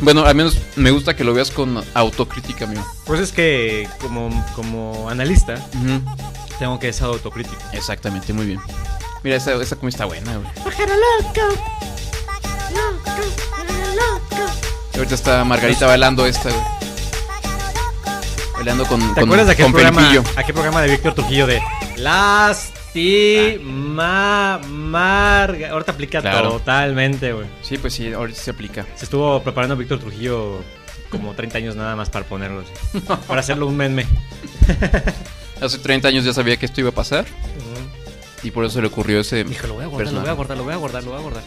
Bueno, 0.00 0.24
al 0.24 0.34
menos 0.34 0.58
me 0.76 0.90
gusta 0.90 1.16
que 1.16 1.24
lo 1.24 1.32
veas 1.34 1.50
con 1.50 1.82
autocrítica, 1.94 2.64
amigo. 2.64 2.84
Pues 3.06 3.20
es 3.20 3.32
que, 3.32 3.88
como, 4.00 4.30
como 4.54 5.08
analista, 5.08 5.54
tengo 6.58 6.78
que 6.78 6.92
ser 6.92 7.06
autocrítico. 7.06 7.56
Exactamente, 7.72 8.32
muy 8.32 8.46
bien. 8.46 8.60
Mira, 9.22 9.36
esa, 9.36 9.54
esa 9.54 9.76
comida 9.76 9.90
está 9.90 10.04
buena, 10.04 10.36
güey. 10.36 10.48
Pájaro 10.64 10.92
loco. 10.94 11.54
Loco, 12.74 13.22
pájaro 13.50 13.94
loco. 13.94 14.52
Y 14.94 14.96
Ahorita 14.98 15.14
está 15.14 15.44
Margarita 15.44 15.86
bailando 15.86 16.26
esta, 16.26 16.50
güey. 16.50 16.64
Bailando 18.54 18.84
con, 18.86 19.00
¿Te 19.00 19.20
con, 19.20 19.24
acuerdas 19.24 19.46
de 19.46 19.52
aquel 19.52 19.64
con 19.66 19.72
programa, 19.72 20.24
aquel 20.36 20.54
programa 20.54 20.82
de 20.82 20.90
Víctor 20.90 21.14
Trujillo 21.14 21.46
de 21.46 21.62
Lástima 22.94 24.60
Marga? 24.68 25.70
Ahorita 25.70 25.92
aplica 25.92 26.20
Claro. 26.20 26.52
totalmente, 26.52 27.32
güey. 27.32 27.46
Sí, 27.62 27.78
pues 27.78 27.94
sí, 27.94 28.12
ahorita 28.12 28.38
se 28.38 28.50
aplica. 28.50 28.86
Se 28.96 29.04
estuvo 29.04 29.42
preparando 29.42 29.76
Víctor 29.76 29.98
Trujillo 30.00 30.62
como 31.08 31.34
30 31.34 31.58
años 31.58 31.76
nada 31.76 31.94
más 31.96 32.10
para 32.10 32.24
ponerlo 32.24 32.60
así. 32.62 33.00
para 33.26 33.40
hacerlo 33.40 33.66
un 33.66 33.76
meme. 33.76 34.06
Hace 35.60 35.78
30 35.78 36.08
años 36.08 36.24
ya 36.24 36.32
sabía 36.32 36.56
que 36.56 36.66
esto 36.66 36.80
iba 36.80 36.90
a 36.90 36.94
pasar. 36.94 37.24
Y 38.42 38.50
por 38.50 38.64
eso 38.64 38.74
se 38.74 38.80
le 38.80 38.88
ocurrió 38.88 39.20
ese. 39.20 39.44
Dijo, 39.44 39.68
lo 39.68 39.74
voy 39.74 39.84
a 39.84 39.86
guardar, 39.86 40.12
lo 40.12 40.20
voy 40.20 40.28
a 40.28 40.32
guardar, 40.32 40.56
lo 40.58 40.64
voy 40.64 40.72
a 40.72 40.76
guardar, 40.76 41.04
lo 41.04 41.10
voy 41.12 41.18
a 41.20 41.22
guardar. 41.22 41.42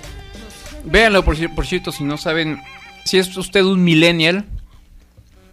Véanlo, 0.86 1.26
por, 1.26 1.36
cier- 1.36 1.54
por 1.54 1.66
cierto, 1.68 1.92
si 1.92 2.04
no 2.06 2.18
saben. 2.18 2.62
Si 3.04 3.18
es 3.18 3.36
usted 3.36 3.64
un 3.64 3.84
millennial, 3.84 4.46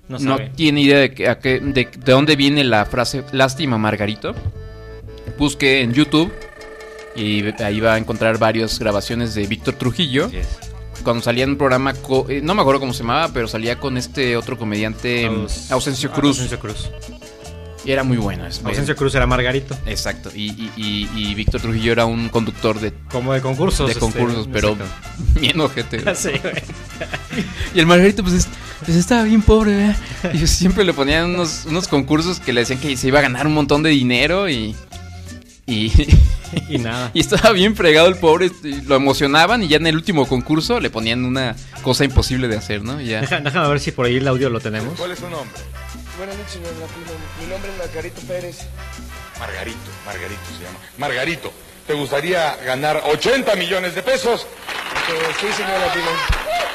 No 0.09 0.37
tiene 0.55 0.83
idea 0.83 0.99
de, 0.99 1.13
que- 1.13 1.27
de, 1.61 1.73
de 1.85 2.13
dónde 2.13 2.37
viene 2.37 2.63
la 2.65 2.85
frase 2.87 3.25
Lástima 3.33 3.77
Margarito, 3.79 4.35
busque 5.43 5.81
en 5.83 5.93
YouTube 5.93 6.33
y 7.17 7.43
ahí 7.61 7.81
va 7.81 7.95
a 7.95 7.99
encontrar 7.99 8.39
varias 8.39 8.79
grabaciones 8.79 9.35
de 9.35 9.45
Víctor 9.49 9.75
Trujillo. 9.75 10.31
Cuando 11.03 11.21
salía 11.21 11.43
en 11.43 11.51
un 11.51 11.57
programa, 11.59 11.95
co- 11.95 12.27
eh, 12.29 12.41
no 12.41 12.55
me 12.55 12.61
acuerdo 12.61 12.79
cómo 12.79 12.93
se 12.93 13.01
llamaba, 13.01 13.29
pero 13.35 13.49
salía 13.49 13.81
con 13.81 13.97
este 13.97 14.37
otro 14.37 14.57
comediante, 14.57 15.27
Aus- 15.27 15.73
Ausencio 15.73 16.13
Cruz. 16.13 16.37
Ausencio 16.37 16.61
Cruz. 16.61 16.91
Y 17.85 17.91
era 17.91 18.05
muy 18.05 18.19
bueno. 18.19 18.47
es- 18.47 18.63
Ausencio 18.65 18.95
Cruz 18.95 19.17
era 19.17 19.27
Margarito. 19.27 19.77
Exacto. 19.85 20.31
Y, 20.33 20.51
y- 20.53 20.71
y- 20.77 21.09
y 21.17 21.35
Víctor 21.35 21.61
Trujillo 21.61 21.91
era 21.91 22.05
un 22.07 22.29
conductor 22.29 22.79
de, 22.79 22.93
Como 23.11 23.33
de 23.33 23.41
concursos. 23.41 23.87
de 23.89 23.95
este, 23.95 24.01
concursos, 24.01 24.49
pero 24.53 24.69
exacto. 24.75 25.41
bien 25.41 25.59
ojete. 25.61 26.05
Sí. 26.15 26.31
Y 27.75 27.81
el 27.81 27.87
Margarito, 27.87 28.23
pues, 28.23 28.35
es- 28.37 28.49
pues, 28.85 28.97
estaba 28.97 29.25
bien 29.25 29.43
pobre, 29.43 29.87
¿eh? 29.91 29.97
Y 30.35 30.47
siempre 30.47 30.85
le 30.85 30.93
ponían 30.93 31.31
unos, 31.35 31.65
unos 31.67 31.89
concursos 31.89 32.39
que 32.39 32.53
le 32.53 32.61
decían 32.61 32.79
que 32.79 32.97
se 32.97 33.09
iba 33.09 33.19
a 33.19 33.23
ganar 33.23 33.49
un 33.49 33.55
montón 33.55 33.83
de 33.83 33.91
dinero 33.91 34.49
y. 34.49 34.77
Y, 35.73 35.93
Y 36.69 36.79
nada. 36.79 37.11
y 37.15 37.21
estaba 37.21 37.53
bien 37.53 37.75
fregado 37.77 38.09
el 38.09 38.17
pobre. 38.17 38.51
lo 38.87 38.97
emocionaban 38.97 39.63
y 39.63 39.69
ya 39.69 39.77
en 39.79 39.87
el 39.87 39.97
último 39.97 40.27
concurso 40.29 40.81
le 40.81 40.91
ponían 40.91 41.25
una 41.25 41.57
cosa 41.83 42.05
imposible 42.05 42.47
de 42.49 42.57
hacer, 42.57 42.83
¿no? 42.83 43.01
Y 43.01 43.07
ya. 43.07 43.21
Deja- 43.23 43.41
déjame 43.41 43.69
ver 43.69 43.81
si 43.81 43.93
por 43.93 44.07
ahí 44.07 44.17
el 44.17 44.29
audio 44.29 44.51
lo 44.51 44.61
tenemos. 44.61 44.99
¿Cuál 44.99 45.13
es 45.13 45.19
su 45.19 45.29
nombre? 45.31 45.61
Buenas 46.19 46.37
noches, 46.37 46.53
señor 46.53 46.73
Latino. 46.79 47.19
Mi 47.41 47.47
nombre 47.47 47.71
es 47.73 47.79
Margarito 47.79 48.21
Pérez. 48.23 48.59
Margarito, 49.41 49.79
Margarito 50.07 50.41
se 50.59 50.65
llama. 50.65 50.79
Margarito, 50.99 51.53
¿te 51.87 51.95
gustaría 51.95 52.55
ganar 52.65 53.03
80 53.07 53.57
millones 53.57 53.95
de 53.95 54.03
pesos? 54.03 54.43
Eh, 54.43 55.33
sí, 55.41 55.47
señor 55.57 55.81
Latino. 55.81 56.07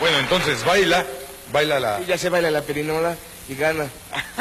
Bueno, 0.01 0.17
entonces 0.19 0.65
baila, 0.65 1.05
baila 1.53 1.79
la... 1.79 2.01
Y 2.01 2.05
ya 2.07 2.17
se 2.17 2.29
baila 2.29 2.49
la 2.51 2.61
perinola 2.63 3.15
y 3.47 3.55
gana. 3.55 3.85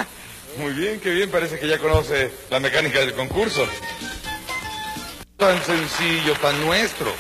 Muy 0.59 0.73
bien, 0.73 0.99
qué 1.01 1.11
bien, 1.11 1.31
parece 1.31 1.59
que 1.59 1.69
ya 1.69 1.79
conoce 1.79 2.31
la 2.51 2.59
mecánica 2.59 2.99
del 3.01 3.13
concurso. 3.13 3.67
Tan 5.37 5.63
sencillo, 5.63 6.33
tan 6.41 6.59
nuestro. 6.65 7.13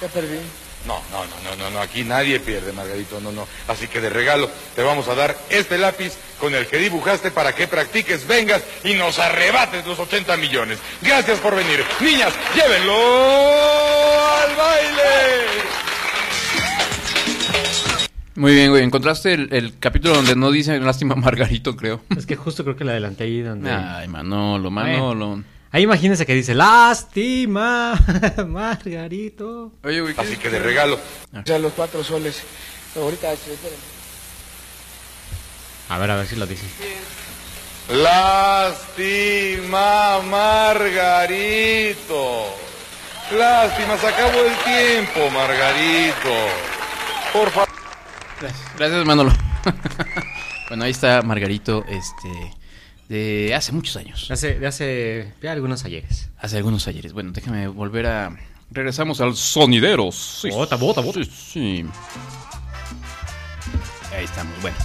Ya 0.00 0.08
perdí. 0.08 0.38
No, 0.86 1.00
no, 1.12 1.24
no, 1.24 1.34
no, 1.44 1.56
no, 1.56 1.70
no, 1.70 1.80
aquí 1.80 2.02
nadie 2.02 2.40
pierde, 2.40 2.72
Margarito, 2.72 3.20
no, 3.20 3.30
no. 3.30 3.46
Así 3.68 3.86
que 3.86 4.00
de 4.00 4.10
regalo 4.10 4.50
te 4.74 4.82
vamos 4.82 5.06
a 5.06 5.14
dar 5.14 5.36
este 5.48 5.78
lápiz 5.78 6.14
con 6.40 6.52
el 6.56 6.66
que 6.66 6.78
dibujaste 6.78 7.30
para 7.30 7.54
que 7.54 7.68
practiques, 7.68 8.26
vengas 8.26 8.62
y 8.82 8.94
nos 8.94 9.20
arrebates 9.20 9.86
los 9.86 9.96
80 10.00 10.36
millones. 10.38 10.78
Gracias 11.00 11.38
por 11.38 11.54
venir. 11.54 11.84
Niñas, 12.00 12.32
llévenlo 12.56 12.94
al 12.96 14.56
baile. 14.56 15.02
Muy 18.34 18.54
bien, 18.54 18.70
güey. 18.70 18.82
Encontraste 18.82 19.34
el, 19.34 19.52
el 19.52 19.78
capítulo 19.78 20.16
donde 20.16 20.34
no 20.34 20.50
dice 20.50 20.80
lástima 20.80 21.14
Margarito, 21.14 21.76
creo. 21.76 22.00
Es 22.16 22.26
que 22.26 22.34
justo 22.34 22.64
creo 22.64 22.74
que 22.74 22.82
la 22.82 22.90
adelanté 22.92 23.22
ahí 23.22 23.40
donde. 23.40 23.70
Ay, 23.70 24.08
Manolo, 24.08 24.68
Manolo. 24.68 25.44
Ahí 25.72 25.82
imagínense 25.84 26.26
que 26.26 26.34
dice 26.34 26.54
Lástima, 26.54 27.98
Margarito. 28.46 29.72
Oye, 29.82 30.02
güey. 30.02 30.14
Así 30.18 30.36
que 30.36 30.50
de 30.50 30.58
regalo. 30.58 31.00
O 31.32 31.42
sea, 31.46 31.58
los 31.58 31.72
cuatro 31.72 32.04
soles. 32.04 32.42
Ahorita, 32.94 33.32
esperen. 33.32 33.78
A 35.88 35.98
ver, 35.98 36.10
a 36.10 36.16
ver 36.16 36.26
si 36.26 36.36
lo 36.36 36.46
dice. 36.46 36.66
Lástima, 37.88 39.40
Margarito. 40.28 41.64
Lástima, 43.34 43.96
se 43.96 44.06
acabó 44.08 44.40
el 44.40 44.54
tiempo, 44.64 45.30
Margarito. 45.30 46.34
Por 47.32 47.50
favor. 47.50 47.68
Gracias, 48.76 49.06
Manolo. 49.06 49.32
bueno, 50.68 50.84
ahí 50.84 50.90
está 50.90 51.22
Margarito, 51.22 51.82
este, 51.88 52.52
de 53.12 53.54
hace 53.54 53.72
muchos 53.72 53.96
años. 53.96 54.30
Hace, 54.30 54.58
de 54.58 54.66
hace 54.66 55.34
ya 55.42 55.52
algunos 55.52 55.84
ayeres. 55.84 56.30
Hace 56.38 56.56
algunos 56.56 56.88
ayeres. 56.88 57.12
Bueno, 57.12 57.30
déjame 57.32 57.68
volver 57.68 58.06
a... 58.06 58.36
Regresamos 58.70 59.20
al 59.20 59.36
sonideros. 59.36 60.40
Sí, 60.40 60.48
Bota, 60.48 60.76
bota, 60.76 61.02
bota. 61.02 61.22
Sí, 61.22 61.30
sí. 61.30 61.84
Ahí 64.16 64.24
estamos, 64.24 64.54
bueno. 64.62 64.76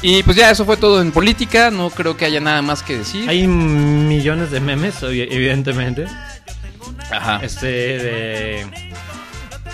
Y 0.00 0.22
pues 0.22 0.34
ya 0.34 0.50
eso 0.50 0.64
fue 0.64 0.78
todo 0.78 1.02
en 1.02 1.12
política. 1.12 1.70
No 1.70 1.90
creo 1.90 2.16
que 2.16 2.24
haya 2.24 2.40
nada 2.40 2.62
más 2.62 2.82
que 2.82 2.96
decir. 2.96 3.28
Hay 3.28 3.46
millones 3.46 4.50
de 4.50 4.60
memes, 4.60 5.02
evidentemente. 5.02 6.06
Ajá. 7.10 7.40
Este 7.42 7.66
de. 7.66 8.66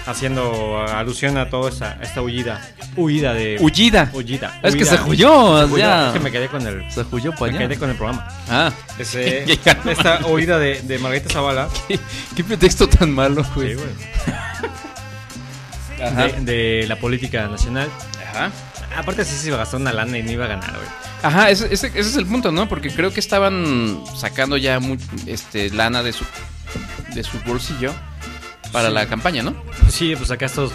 Haciendo 0.07 0.87
alusión 0.87 1.37
a 1.37 1.51
toda 1.51 1.69
esta, 1.69 1.99
esta 2.01 2.23
huida. 2.23 2.61
Huida 2.97 3.35
de. 3.35 3.57
Hullida. 3.61 4.09
Hullida. 4.13 4.61
Es 4.63 4.77
que 4.77 4.85
se 4.85 4.95
huyó, 5.03 5.59
Se 5.59 5.65
huyó. 5.67 5.79
ya. 5.79 6.07
Es 6.09 6.13
que 6.13 6.21
me 6.21 6.31
quedé 6.31 6.47
con 6.49 6.65
el. 6.67 6.89
Se 6.93 7.05
huyó 7.11 7.33
para 7.33 7.51
Me 7.53 7.59
allá. 7.59 7.67
quedé 7.69 7.79
con 7.79 7.91
el 7.91 7.97
programa. 7.97 8.29
Ah. 8.49 8.71
Ese- 8.99 9.45
esta 9.85 10.25
huida 10.27 10.59
de, 10.61 10.81
de 10.83 10.99
Margarita 10.99 11.31
Zavala. 11.33 11.69
¿Qué, 11.89 11.99
qué 12.37 12.45
pretexto 12.45 12.89
tan 12.89 13.11
malo, 13.13 13.45
güey. 13.57 13.71
Sí, 13.71 13.75
güey. 13.75 13.89
Ajá. 16.03 16.27
De, 16.29 16.81
de 16.81 16.87
la 16.87 16.97
política 16.97 17.49
nacional. 17.49 17.89
Ajá. 18.33 18.51
Aparte, 18.97 19.25
sí 19.25 19.35
se 19.37 19.49
iba 19.49 19.57
a 19.57 19.61
gastar 19.61 19.81
una 19.81 19.93
lana 19.93 20.17
y 20.19 20.23
no 20.23 20.31
iba 20.31 20.45
a 20.45 20.49
ganar, 20.49 20.71
güey. 20.73 20.89
Ajá, 21.23 21.51
ese, 21.51 21.67
ese- 21.73 21.89
ese 21.89 22.01
es 22.01 22.17
el 22.17 22.27
punto, 22.27 22.53
¿no? 22.53 22.69
Porque 22.69 22.91
creo 22.91 23.13
que 23.13 23.21
estaban 23.21 24.03
sacando 24.15 24.57
ya 24.57 24.79
mu- 24.79 24.97
este, 25.27 25.71
lana 25.71 26.03
de 26.03 26.13
su, 26.13 26.25
de 27.15 27.25
su 27.25 27.41
bolsillo 27.41 27.93
para 28.77 28.89
Sí. 28.89 28.95
la 28.95 29.07
campaña, 29.07 29.43
¿no? 29.43 29.55
Sí, 29.89 30.15
pues 30.17 30.31
acá 30.31 30.47
estos. 30.47 30.73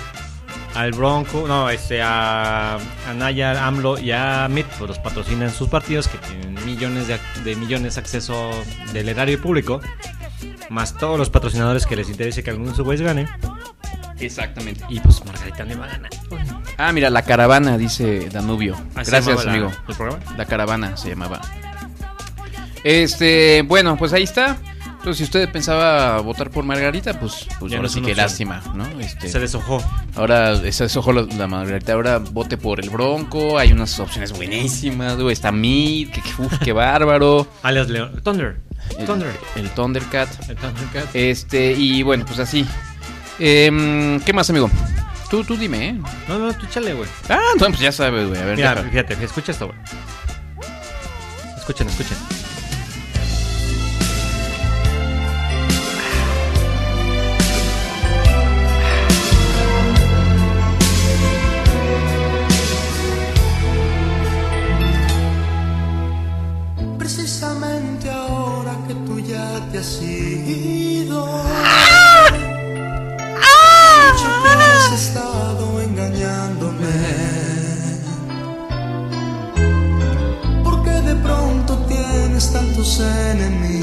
Al 0.73 0.91
Bronco, 0.93 1.45
no, 1.47 1.69
este, 1.69 2.01
a, 2.01 2.75
a 2.75 3.13
Naya, 3.13 3.67
AMLO 3.67 3.99
y 3.99 4.11
a 4.11 4.47
MIT, 4.49 4.65
pues 4.77 4.87
los 4.87 4.99
patrocinan 4.99 5.51
sus 5.51 5.67
partidos 5.67 6.07
que 6.07 6.17
tienen 6.19 6.55
millones 6.65 7.07
de, 7.07 7.19
de 7.43 7.55
millones 7.57 7.95
de 7.95 8.01
acceso 8.01 8.51
del 8.93 9.09
erario 9.09 9.41
público, 9.41 9.81
más 10.69 10.95
todos 10.97 11.17
los 11.19 11.29
patrocinadores 11.29 11.85
que 11.85 11.97
les 11.97 12.07
interese 12.09 12.41
que 12.41 12.51
alguno 12.51 12.69
de 12.69 12.75
sus 12.77 12.85
güeyes 12.85 13.05
gane. 13.05 13.27
Exactamente. 14.19 14.85
Y 14.87 14.99
pues 15.01 15.23
Margarita 15.25 15.65
no 15.65 15.73
iba 15.73 15.85
a 15.85 15.89
ganar. 15.89 16.11
Ah, 16.77 16.91
mira, 16.93 17.09
la 17.09 17.23
caravana, 17.23 17.77
dice 17.77 18.29
Danubio. 18.31 18.75
Se 19.03 19.11
Gracias, 19.11 19.43
la- 19.45 19.51
amigo. 19.51 19.71
¿El 19.89 19.95
programa? 19.95 20.23
La 20.37 20.45
caravana 20.45 20.95
se 20.95 21.09
llamaba. 21.09 21.41
Este, 22.83 23.61
bueno, 23.63 23.97
pues 23.97 24.13
ahí 24.13 24.23
está. 24.23 24.57
Entonces, 25.01 25.17
si 25.17 25.23
usted 25.23 25.51
pensaba 25.51 26.19
votar 26.21 26.51
por 26.51 26.63
Margarita, 26.63 27.19
pues, 27.19 27.47
pues 27.59 27.71
Ya 27.71 27.77
no 27.77 27.81
ahora 27.81 27.87
es 27.87 27.93
sí 27.93 28.01
que 28.01 28.11
opción. 28.11 28.17
lástima, 28.17 28.61
¿no? 28.75 28.85
Este, 28.99 29.29
Se 29.29 29.39
deshojó. 29.39 29.83
Ahora, 30.15 30.53
es 30.53 30.95
ojo 30.95 31.11
la, 31.11 31.23
la 31.23 31.47
Margarita. 31.47 31.93
Ahora 31.93 32.19
vote 32.19 32.55
por 32.55 32.79
el 32.79 32.91
Bronco. 32.91 33.57
Hay 33.57 33.71
unas 33.71 33.99
opciones 33.99 34.31
buenísimas, 34.31 35.17
güey. 35.17 35.33
Está 35.33 35.51
Mid, 35.51 36.09
que, 36.11 36.21
que- 36.21 36.33
uf, 36.43 36.53
qué 36.63 36.71
bárbaro. 36.71 37.47
Alias 37.63 37.89
León. 37.89 38.21
Thunder. 38.23 38.57
El, 38.99 39.05
Thunder. 39.07 39.31
el 39.55 39.69
Thundercat. 39.71 40.29
El 40.47 40.55
Thundercat. 40.55 41.15
Este, 41.15 41.71
y 41.73 42.03
bueno, 42.03 42.23
pues 42.27 42.37
así. 42.37 42.63
Em, 43.39 44.19
¿Qué 44.19 44.33
más, 44.33 44.51
amigo? 44.51 44.69
Tú, 45.31 45.43
tú 45.43 45.57
dime, 45.57 45.89
¿eh? 45.89 45.95
No, 46.27 46.37
no, 46.37 46.53
tú 46.53 46.67
chale, 46.67 46.93
güey. 46.93 47.09
Ah, 47.27 47.39
no, 47.59 47.65
pues 47.69 47.79
ya 47.79 47.91
sabes, 47.91 48.27
güey. 48.27 48.39
A 48.39 48.45
ver, 48.45 48.55
Mira, 48.55 48.75
fíjate, 48.75 49.13
escucha 49.23 49.51
esto, 49.51 49.65
güey. 49.65 49.79
Escuchen, 51.57 51.87
escuchen. 51.87 52.17
Tantos 82.91 82.99
enemigos. 82.99 83.81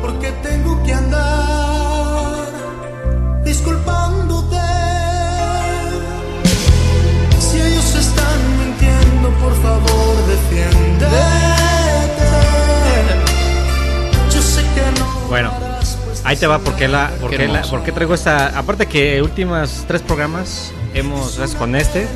Porque 0.00 0.32
tengo 0.42 0.82
que 0.84 0.92
andar 0.92 2.48
disculpándote. 3.44 4.56
Si 7.38 7.60
ellos 7.60 7.94
están 7.94 8.58
mintiendo, 8.58 9.30
por 9.38 9.54
favor, 9.62 10.16
defiéndete. 10.26 11.14
Yo 14.32 14.42
sé 14.42 14.62
que 14.74 15.00
no. 15.00 15.06
Bueno, 15.28 15.52
ahí 16.24 16.36
te 16.36 16.46
va 16.46 16.58
porque 16.58 16.88
la, 16.88 17.10
porque 17.20 17.48
la, 17.48 17.62
porque 17.62 17.92
traigo 17.92 18.14
esta. 18.14 18.58
Aparte 18.58 18.86
que 18.86 19.22
últimas 19.22 19.84
tres 19.86 20.02
programas 20.02 20.72
hemos 20.94 21.38
con 21.58 21.76
este 21.76 22.08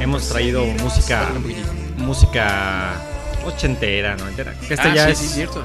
hemos 0.00 0.28
traído 0.28 0.64
música, 0.64 1.28
música 1.96 2.94
ochentera, 3.46 4.16
noventera. 4.16 4.52
Que 4.66 4.74
esta 4.74 4.90
Ah, 4.90 4.94
ya 4.94 5.06
sí, 5.06 5.12
es 5.12 5.18
sí, 5.18 5.26
cierto. 5.28 5.64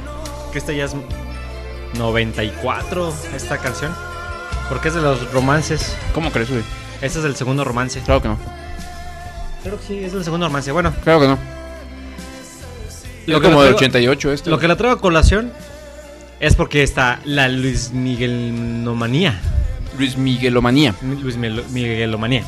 que 0.51 0.57
esta 0.59 0.71
ya 0.73 0.85
es 0.85 0.95
94 1.97 3.13
esta 3.35 3.57
canción, 3.57 3.93
porque 4.69 4.87
es 4.89 4.93
de 4.93 5.01
los 5.01 5.31
romances. 5.33 5.95
¿Cómo 6.13 6.31
crees, 6.31 6.49
güey? 6.49 6.63
Este 7.01 7.19
es 7.19 7.25
el 7.25 7.35
segundo 7.35 7.63
romance. 7.63 7.99
Claro 8.01 8.21
que 8.21 8.27
no. 8.29 8.37
Creo 9.63 9.77
que 9.79 9.85
sí, 9.85 9.99
es 10.03 10.13
el 10.13 10.23
segundo 10.23 10.47
romance. 10.47 10.71
Bueno, 10.71 10.93
Claro 11.03 11.19
que 11.21 11.27
no. 11.27 11.37
Lo 13.27 13.37
Es 13.37 13.41
que 13.41 13.47
como 13.47 13.59
lo 13.59 13.65
del 13.65 13.75
traigo- 13.75 13.77
88 13.77 14.31
esto. 14.33 14.49
lo 14.49 14.57
que 14.59 14.67
la 14.67 14.75
traigo 14.75 14.95
a 14.97 15.01
colación 15.01 15.51
es 16.39 16.55
porque 16.55 16.81
está 16.81 17.19
la 17.25 17.47
Luis 17.47 17.91
Miguel 17.91 18.83
Nomanía. 18.83 19.39
Luis 19.97 20.17
Miguelomanía. 20.17 20.95
Luis 21.01 21.37
Miguel- 21.37 21.63
Miguelomanía. 21.69 22.43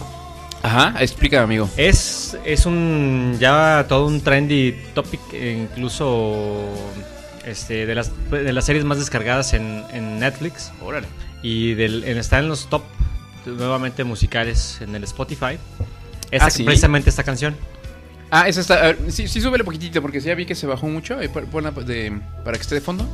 Ajá, 0.63 0.95
explica, 1.01 1.43
amigo. 1.43 1.69
Es, 1.77 2.37
es 2.45 2.65
un 2.65 3.35
ya 3.39 3.85
todo 3.89 4.07
un 4.07 4.21
trendy 4.21 4.73
topic, 4.95 5.19
e 5.33 5.51
incluso 5.51 6.65
este, 7.45 7.85
de, 7.85 7.93
las, 7.95 8.11
de 8.31 8.53
las 8.53 8.65
series 8.65 8.85
más 8.85 8.97
descargadas 8.97 9.53
en, 9.53 9.83
en 9.91 10.19
Netflix. 10.19 10.71
Órale. 10.81 11.07
Y 11.41 11.73
del, 11.73 12.05
está 12.05 12.39
en 12.39 12.47
los 12.47 12.69
top 12.69 12.83
nuevamente 13.45 14.05
musicales 14.05 14.79
en 14.79 14.95
el 14.95 15.03
Spotify. 15.03 15.57
Esta, 16.31 16.45
Ah, 16.47 16.49
¿sí? 16.49 16.63
Precisamente 16.63 17.09
esta 17.09 17.23
canción. 17.23 17.55
Ah, 18.31 18.47
esa 18.47 18.61
está. 18.61 18.75
a 18.75 18.81
ver, 18.83 18.99
sí, 19.09 19.27
sí, 19.27 19.41
súbele 19.41 19.63
poquitito 19.63 20.01
porque 20.01 20.19
ya 20.19 20.33
vi 20.33 20.45
que 20.45 20.55
se 20.55 20.65
bajó 20.65 20.87
mucho. 20.87 21.21
eh, 21.21 21.29
de, 21.85 22.19
para 22.43 22.57
que 22.57 22.61
esté 22.61 22.75
de 22.75 22.81
fondo. 22.81 23.05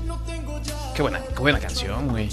Qué 0.96 1.02
buena, 1.02 1.20
qué 1.20 1.40
buena 1.40 1.60
canción, 1.60 2.08
güey. 2.10 2.30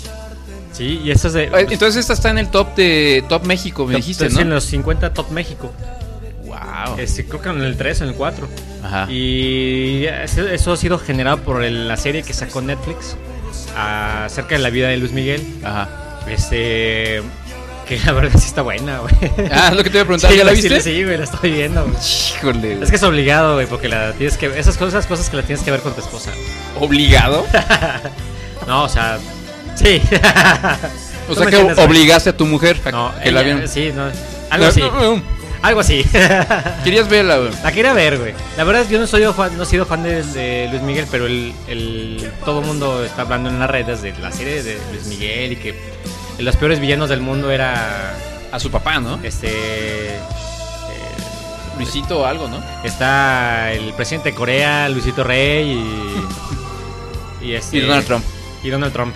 Sí, 0.76 1.00
y 1.04 1.10
esta 1.10 1.28
es 1.28 1.34
de. 1.34 1.44
Eh, 1.44 1.50
Entonces 1.70 1.96
esta 1.96 2.12
está 2.12 2.30
en 2.30 2.38
el 2.38 2.48
top 2.48 2.74
de 2.74 3.24
Top 3.28 3.44
México, 3.44 3.86
me 3.86 3.92
top- 3.94 3.96
dijiste, 4.00 4.30
sí, 4.30 4.40
en 4.40 4.48
¿no? 4.50 4.56
los 4.56 4.64
50 4.64 5.12
Top 5.14 5.30
México. 5.30 5.72
Wow. 6.44 6.98
Este, 6.98 7.24
creo 7.26 7.40
que 7.42 7.48
en 7.48 7.62
el 7.62 7.76
3 7.76 8.00
o 8.00 8.04
en 8.04 8.10
el 8.10 8.16
4. 8.16 8.48
Ajá. 8.84 9.10
Y 9.10 10.04
eso, 10.06 10.72
ha 10.72 10.76
sido 10.76 10.98
generado 10.98 11.38
por 11.38 11.62
el- 11.64 11.88
la 11.88 11.96
serie 11.96 12.22
que 12.22 12.32
sacó 12.32 12.60
Netflix 12.62 13.16
acerca 13.76 14.54
de 14.56 14.60
la 14.62 14.70
vida 14.70 14.88
de 14.88 14.96
Luis 14.98 15.12
Miguel. 15.12 15.42
Ajá. 15.64 15.88
Este. 16.28 17.22
Que 17.88 18.00
la 18.04 18.12
verdad 18.12 18.32
sí 18.38 18.48
está 18.48 18.62
buena, 18.62 18.98
güey. 18.98 19.14
Ah, 19.52 19.68
es 19.70 19.76
lo 19.76 19.84
que 19.84 19.90
te 19.90 19.96
iba 19.98 20.02
a 20.02 20.06
preguntar, 20.06 20.30
Sí, 20.32 20.36
¿ya 20.38 20.44
la 20.44 20.50
viste? 20.52 20.80
Sí, 20.80 21.04
güey, 21.04 21.16
la 21.18 21.24
estoy 21.24 21.52
viendo. 21.52 21.84
güey. 21.84 21.94
Híjole. 22.36 22.82
Es 22.82 22.90
que 22.90 22.96
es 22.96 23.02
obligado, 23.04 23.54
güey, 23.54 23.66
porque 23.68 23.88
la 23.88 24.12
tienes 24.12 24.36
que. 24.36 24.46
Esas 24.46 24.76
cosas, 24.76 24.94
esas 24.94 25.06
cosas 25.06 25.30
que 25.30 25.36
la 25.36 25.42
tienes 25.44 25.64
que 25.64 25.70
ver 25.70 25.80
con 25.80 25.94
tu 25.94 26.00
esposa. 26.00 26.30
¿Obligado? 26.80 27.46
No, 28.66 28.82
o 28.84 28.88
sea. 28.88 29.18
Sí. 29.76 30.02
O 31.28 31.34
sea 31.34 31.46
que 31.46 31.56
obligaste 31.56 32.30
a 32.30 32.36
tu 32.36 32.46
mujer 32.46 32.80
a 32.84 32.90
No, 32.92 33.12
que 33.20 33.32
la 33.32 33.42
vieran. 33.42 33.66
Sí, 33.68 33.90
no. 33.92 34.04
Algo 34.48 34.66
así. 34.66 34.80
no, 34.80 35.16
no. 35.16 35.22
Algo 35.60 35.80
así. 35.80 36.04
Querías 36.84 37.08
verla, 37.08 37.38
güey. 37.38 37.50
La 37.64 37.72
quería 37.72 37.92
ver, 37.94 38.18
güey. 38.18 38.32
La 38.56 38.62
verdad, 38.62 38.86
yo 38.88 39.00
no 39.00 39.08
soy 39.08 39.24
fan, 39.32 39.56
no 39.56 39.64
he 39.64 39.66
sido 39.66 39.84
fan 39.86 40.04
de, 40.04 40.22
de 40.22 40.68
Luis 40.70 40.82
Miguel, 40.82 41.06
pero 41.10 41.26
el, 41.26 41.52
el- 41.66 42.30
todo 42.44 42.60
el 42.60 42.66
mundo 42.66 43.04
está 43.04 43.22
hablando 43.22 43.48
en 43.50 43.58
las 43.58 43.68
redes 43.68 44.02
de 44.02 44.12
la 44.20 44.30
serie 44.30 44.62
de 44.62 44.78
Luis 44.92 45.06
Miguel 45.06 45.52
y 45.52 45.56
que 45.56 45.74
los 46.38 46.54
peores 46.54 46.78
villanos 46.78 47.08
del 47.08 47.20
mundo 47.22 47.50
era 47.50 48.14
A 48.52 48.60
su 48.60 48.70
papá, 48.70 49.00
¿no? 49.00 49.18
este. 49.24 49.48
eh, 49.50 50.20
Luisito 51.76 52.20
o 52.20 52.24
algo, 52.26 52.46
¿no? 52.48 52.62
está 52.84 53.72
el 53.72 53.92
presidente 53.94 54.30
de 54.30 54.34
Corea, 54.36 54.88
Luisito 54.88 55.24
Rey 55.24 55.72
y. 55.72 56.26
Y, 57.46 57.52
este, 57.54 57.76
Y 57.76 57.80
Donald 57.82 58.06
Trump. 58.06 58.24
Y 58.66 58.70
Donald 58.70 58.92
Trump. 58.92 59.14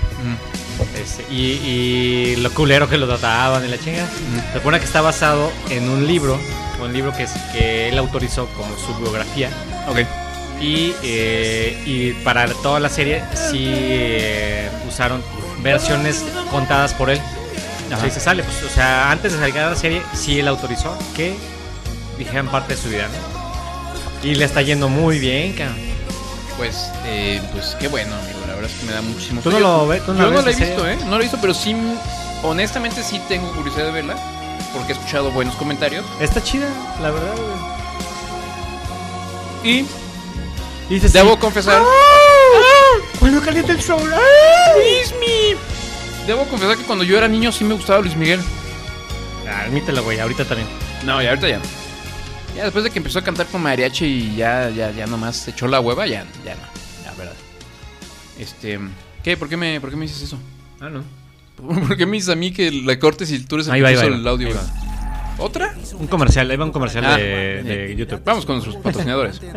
Este, 0.97 1.25
y, 1.29 1.37
y 1.37 2.37
lo 2.37 2.53
culero 2.53 2.89
que 2.89 2.97
lo 2.97 3.09
trataban 3.09 3.65
y 3.65 3.69
la 3.69 3.79
chinga. 3.79 4.07
Se 4.53 4.59
supone 4.59 4.79
que 4.79 4.85
está 4.85 5.01
basado 5.01 5.51
en 5.71 5.89
un 5.89 6.07
libro, 6.07 6.39
un 6.81 6.93
libro 6.93 7.13
que, 7.13 7.25
es, 7.25 7.33
que 7.53 7.89
él 7.89 7.99
autorizó 7.99 8.47
como 8.57 8.77
su 8.79 8.95
biografía. 9.01 9.51
Ok. 9.89 9.99
Y, 10.61 10.95
eh, 11.03 11.83
y 11.85 12.13
para 12.23 12.47
toda 12.47 12.79
la 12.79 12.89
serie 12.89 13.25
sí 13.35 13.65
eh, 13.67 14.71
usaron 14.89 15.21
versiones 15.63 16.25
contadas 16.51 16.95
por 16.95 17.11
él. 17.11 17.21
Ajá. 17.93 18.09
Se 18.09 18.21
sale, 18.21 18.45
pues, 18.45 18.63
o 18.63 18.73
sea, 18.73 19.11
antes 19.11 19.33
de 19.33 19.39
salir 19.41 19.59
a 19.59 19.71
la 19.71 19.77
serie, 19.77 20.01
sí 20.15 20.39
él 20.39 20.47
autorizó 20.47 20.97
que 21.17 21.35
dijeran 22.19 22.49
parte 22.49 22.77
de 22.77 22.81
su 22.81 22.89
vida, 22.89 23.09
¿no? 23.09 24.29
Y 24.29 24.37
le 24.37 24.45
está 24.45 24.63
yendo 24.63 24.89
muy 24.89 25.19
bien, 25.19 25.55
cabrón. 25.55 25.90
Pues, 26.61 26.91
eh, 27.07 27.41
pues 27.53 27.75
qué 27.81 27.89
bueno, 27.89 28.15
amigo. 28.15 28.41
La 28.47 28.55
verdad 28.55 28.71
es 28.71 28.79
que 28.79 28.85
me 28.85 28.93
da 28.93 29.01
muchísimo 29.01 29.41
¿Tú 29.41 29.51
no 29.51 29.61
lo 29.61 29.89
ves? 29.89 30.05
¿Tú 30.05 30.13
no 30.13 30.25
Yo 30.25 30.31
no 30.31 30.43
la 30.43 30.51
he 30.51 30.55
visto? 30.55 30.87
¿eh? 30.87 30.99
No 31.07 31.13
la 31.13 31.17
he 31.17 31.21
visto, 31.21 31.39
pero 31.41 31.55
sí, 31.55 31.75
honestamente 32.43 33.03
sí 33.03 33.19
tengo 33.29 33.51
curiosidad 33.53 33.87
de 33.87 33.93
verla. 33.93 34.15
Porque 34.75 34.93
he 34.93 34.95
escuchado 34.95 35.31
buenos 35.31 35.55
comentarios. 35.55 36.05
Está 36.21 36.43
chida, 36.43 36.69
la 37.01 37.13
verdad, 37.13 37.33
güey. 39.63 39.87
Y 40.91 40.95
dices, 40.95 41.15
debo 41.15 41.33
sí, 41.33 41.39
confesar... 41.39 41.83
Cuando 43.19 43.41
calienta 43.41 43.73
el 43.73 43.81
sol. 43.81 44.03
Luismi. 44.75 45.57
Debo 46.27 46.45
confesar 46.45 46.77
que 46.77 46.85
cuando 46.85 47.05
yo 47.05 47.17
era 47.17 47.27
niño 47.27 47.53
sí 47.53 47.65
me 47.65 47.73
gustaba 47.73 48.03
Luis 48.03 48.17
Miguel. 48.17 48.43
Ah, 49.49 49.63
admítelo, 49.63 50.05
güey, 50.05 50.21
ahorita 50.21 50.45
también. 50.45 50.69
No, 51.07 51.23
y 51.23 51.27
ahorita 51.27 51.49
ya. 51.49 51.61
Ya 52.57 52.65
después 52.65 52.85
de 52.85 52.91
que 52.91 52.99
empezó 52.99 53.19
a 53.19 53.23
cantar 53.23 53.47
con 53.47 53.63
mariachi 53.63 54.05
y 54.05 54.37
ya, 54.37 54.71
ya, 54.71 54.91
ya 54.91 55.07
nomás 55.07 55.37
se 55.37 55.51
echó 55.53 55.67
la 55.69 55.81
hueva, 55.81 56.07
ya, 56.07 56.25
ya 56.45 56.55
no. 56.55 56.63
Ya, 57.05 57.13
verdad. 57.17 57.35
Este. 58.39 58.79
¿Qué? 59.23 59.37
¿Por 59.37 59.49
qué 59.49 59.57
me, 59.57 59.81
por 59.81 59.91
qué 59.91 59.97
me 59.97 60.03
dices 60.03 60.23
eso? 60.23 60.39
Ah, 60.81 60.89
no. 60.89 61.03
¿Por 61.87 61.97
qué 61.97 62.07
me 62.07 62.13
dices 62.17 62.31
a 62.31 62.37
mí 62.37 62.53
que 62.53 62.71
la 62.73 62.99
cortes 62.99 63.31
y 63.31 63.41
tú 63.45 63.57
eres 63.57 63.69
el 63.69 63.75
Ahí 63.75 63.81
que 63.81 63.83
va, 63.85 63.89
ahí 63.91 63.95
va, 63.97 64.03
ahí 64.03 64.09
el 64.09 64.27
va, 64.27 64.31
audio? 64.31 64.49
ahí 64.49 64.55
güey? 64.55 64.67
¿Otra? 65.39 65.75
Un 65.99 66.07
comercial, 66.07 66.51
ahí 66.51 66.57
va 66.57 66.65
un 66.67 66.73
comercial 66.73 67.05
Ah, 67.07 67.17
de, 67.17 67.63
de 67.63 67.93
eh, 67.93 67.97
YouTube. 67.97 68.21
Vamos 68.25 68.45
con 68.45 68.57
nuestros 68.57 68.77
patrocinadores. 68.77 69.41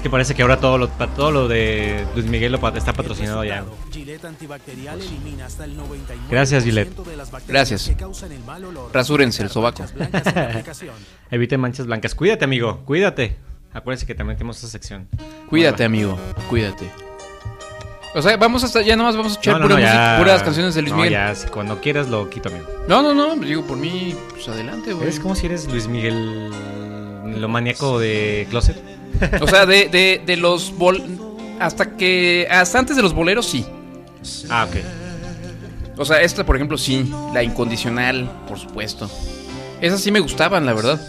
Es 0.00 0.02
que 0.02 0.08
parece 0.08 0.34
que 0.34 0.40
ahora 0.40 0.56
todo 0.58 0.78
lo, 0.78 0.88
todo 0.88 1.30
lo 1.30 1.46
de 1.46 2.06
Luis 2.14 2.24
Miguel 2.24 2.52
lo 2.52 2.68
está 2.74 2.94
patrocinado 2.94 3.44
ya. 3.44 3.66
Gillette 3.92 4.24
antibacterial 4.24 4.98
elimina 4.98 5.44
hasta 5.44 5.66
el 5.66 5.76
99% 5.76 5.82
Gracias, 6.30 6.64
Gillette. 6.64 6.90
Gracias. 7.46 7.92
Rasúrense 8.94 9.42
el 9.42 9.50
sobaco. 9.50 9.84
Blancas 9.94 10.26
en 10.28 10.34
la 10.34 10.44
aplicación. 10.48 10.94
Evite 11.30 11.58
manchas 11.58 11.84
blancas. 11.84 12.14
Cuídate, 12.14 12.46
amigo, 12.46 12.80
cuídate. 12.86 13.36
Acuérdense 13.74 14.06
que 14.06 14.14
también 14.14 14.38
tenemos 14.38 14.56
esa 14.56 14.68
sección. 14.68 15.06
Cuídate, 15.50 15.84
amigo. 15.84 16.18
Cuídate. 16.48 16.90
O 18.14 18.22
sea, 18.22 18.38
vamos 18.38 18.64
hasta. 18.64 18.80
Ya 18.80 18.96
nomás 18.96 19.18
vamos 19.18 19.36
a 19.36 19.38
echar 19.38 19.52
No, 19.52 19.58
no, 19.58 19.64
pura 19.66 19.74
no, 19.74 19.80
música- 19.82 20.12
ya- 20.14 20.18
puras 20.18 20.42
canciones 20.42 20.74
de 20.74 20.80
Luis 20.80 20.92
no, 20.92 20.96
Miguel. 20.96 21.12
ya, 21.12 21.34
si 21.34 21.46
cuando 21.48 21.78
quieras 21.82 22.08
lo 22.08 22.30
quito, 22.30 22.48
amigo. 22.48 22.64
No, 22.88 23.02
no, 23.02 23.12
no. 23.12 23.36
Digo, 23.36 23.66
por 23.66 23.76
mí, 23.76 24.16
pues 24.30 24.48
adelante, 24.48 24.94
güey. 24.94 25.08
Es 25.10 25.20
como 25.20 25.34
si 25.34 25.44
eres 25.44 25.68
Luis 25.70 25.88
Miguel, 25.88 26.48
lo 27.38 27.48
maníaco 27.48 27.98
de 27.98 28.46
Closet. 28.48 28.82
O 29.40 29.46
sea, 29.46 29.66
de, 29.66 29.88
de, 29.88 30.22
de 30.24 30.36
los 30.36 30.76
bol... 30.76 31.02
Hasta 31.58 31.96
que... 31.96 32.48
Hasta 32.50 32.78
antes 32.78 32.96
de 32.96 33.02
los 33.02 33.12
boleros, 33.12 33.46
sí. 33.46 33.64
Ah, 34.48 34.66
ok. 34.68 34.76
O 35.98 36.04
sea, 36.04 36.20
esta, 36.22 36.44
por 36.46 36.56
ejemplo, 36.56 36.78
sí. 36.78 37.12
La 37.34 37.42
incondicional, 37.42 38.30
por 38.48 38.58
supuesto. 38.58 39.10
Esas 39.80 40.00
sí 40.00 40.10
me 40.10 40.20
gustaban, 40.20 40.64
la 40.66 40.72
verdad. 40.72 41.00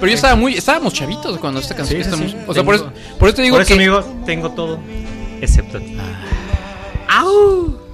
Pero 0.00 0.06
yo 0.10 0.14
estaba 0.14 0.36
muy... 0.36 0.54
Estábamos 0.54 0.92
chavitos 0.94 1.38
cuando 1.38 1.60
esta 1.60 1.74
canción... 1.74 2.02
Sí, 2.02 2.08
sí, 2.08 2.10
estamos- 2.14 2.30
sí. 2.32 2.38
O 2.46 2.54
sea, 2.54 2.62
por 2.64 2.74
eso, 2.74 2.92
por 3.18 3.28
eso 3.28 3.36
te 3.36 3.42
digo 3.42 3.56
Por 3.56 3.62
eso, 3.62 3.68
que... 3.68 3.74
amigo, 3.74 4.04
tengo 4.26 4.50
todo. 4.50 4.78
Excepto 5.40 5.78
a 5.78 5.80
ti. 5.80 5.96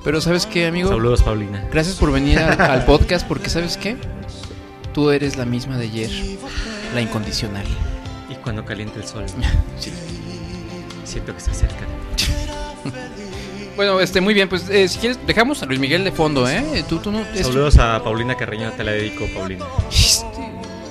Pero 0.04 0.20
¿sabes 0.20 0.44
qué, 0.44 0.66
amigo? 0.66 0.90
Saludos, 0.90 1.22
Paulina. 1.22 1.66
Gracias 1.72 1.96
por 1.96 2.12
venir 2.12 2.38
al, 2.38 2.60
al 2.60 2.84
podcast 2.84 3.26
porque 3.26 3.48
¿sabes 3.48 3.78
qué? 3.78 3.96
Tú 4.92 5.10
eres 5.10 5.38
la 5.38 5.46
misma 5.46 5.78
de 5.78 5.84
ayer. 5.86 6.10
La 6.94 7.00
incondicional. 7.00 7.64
Cuando 8.44 8.64
calienta 8.64 9.00
el 9.00 9.06
sol, 9.06 9.24
Sí. 9.80 9.90
siento 11.04 11.32
que 11.32 11.38
está 11.38 11.52
cerca. 11.52 11.84
Bueno, 13.76 13.98
este, 13.98 14.20
muy 14.20 14.34
bien, 14.34 14.48
pues 14.48 14.68
eh, 14.70 14.86
si 14.86 15.00
quieres, 15.00 15.18
dejamos 15.26 15.60
a 15.60 15.66
Luis 15.66 15.80
Miguel 15.80 16.04
de 16.04 16.12
fondo, 16.12 16.48
¿eh? 16.48 16.84
Tú, 16.88 16.98
tú 16.98 17.10
no. 17.10 17.22
es- 17.34 17.44
Saludos 17.44 17.76
a 17.78 18.00
Paulina 18.04 18.36
Carreño, 18.36 18.70
te 18.70 18.84
la 18.84 18.92
dedico, 18.92 19.26
Paulina. 19.34 19.64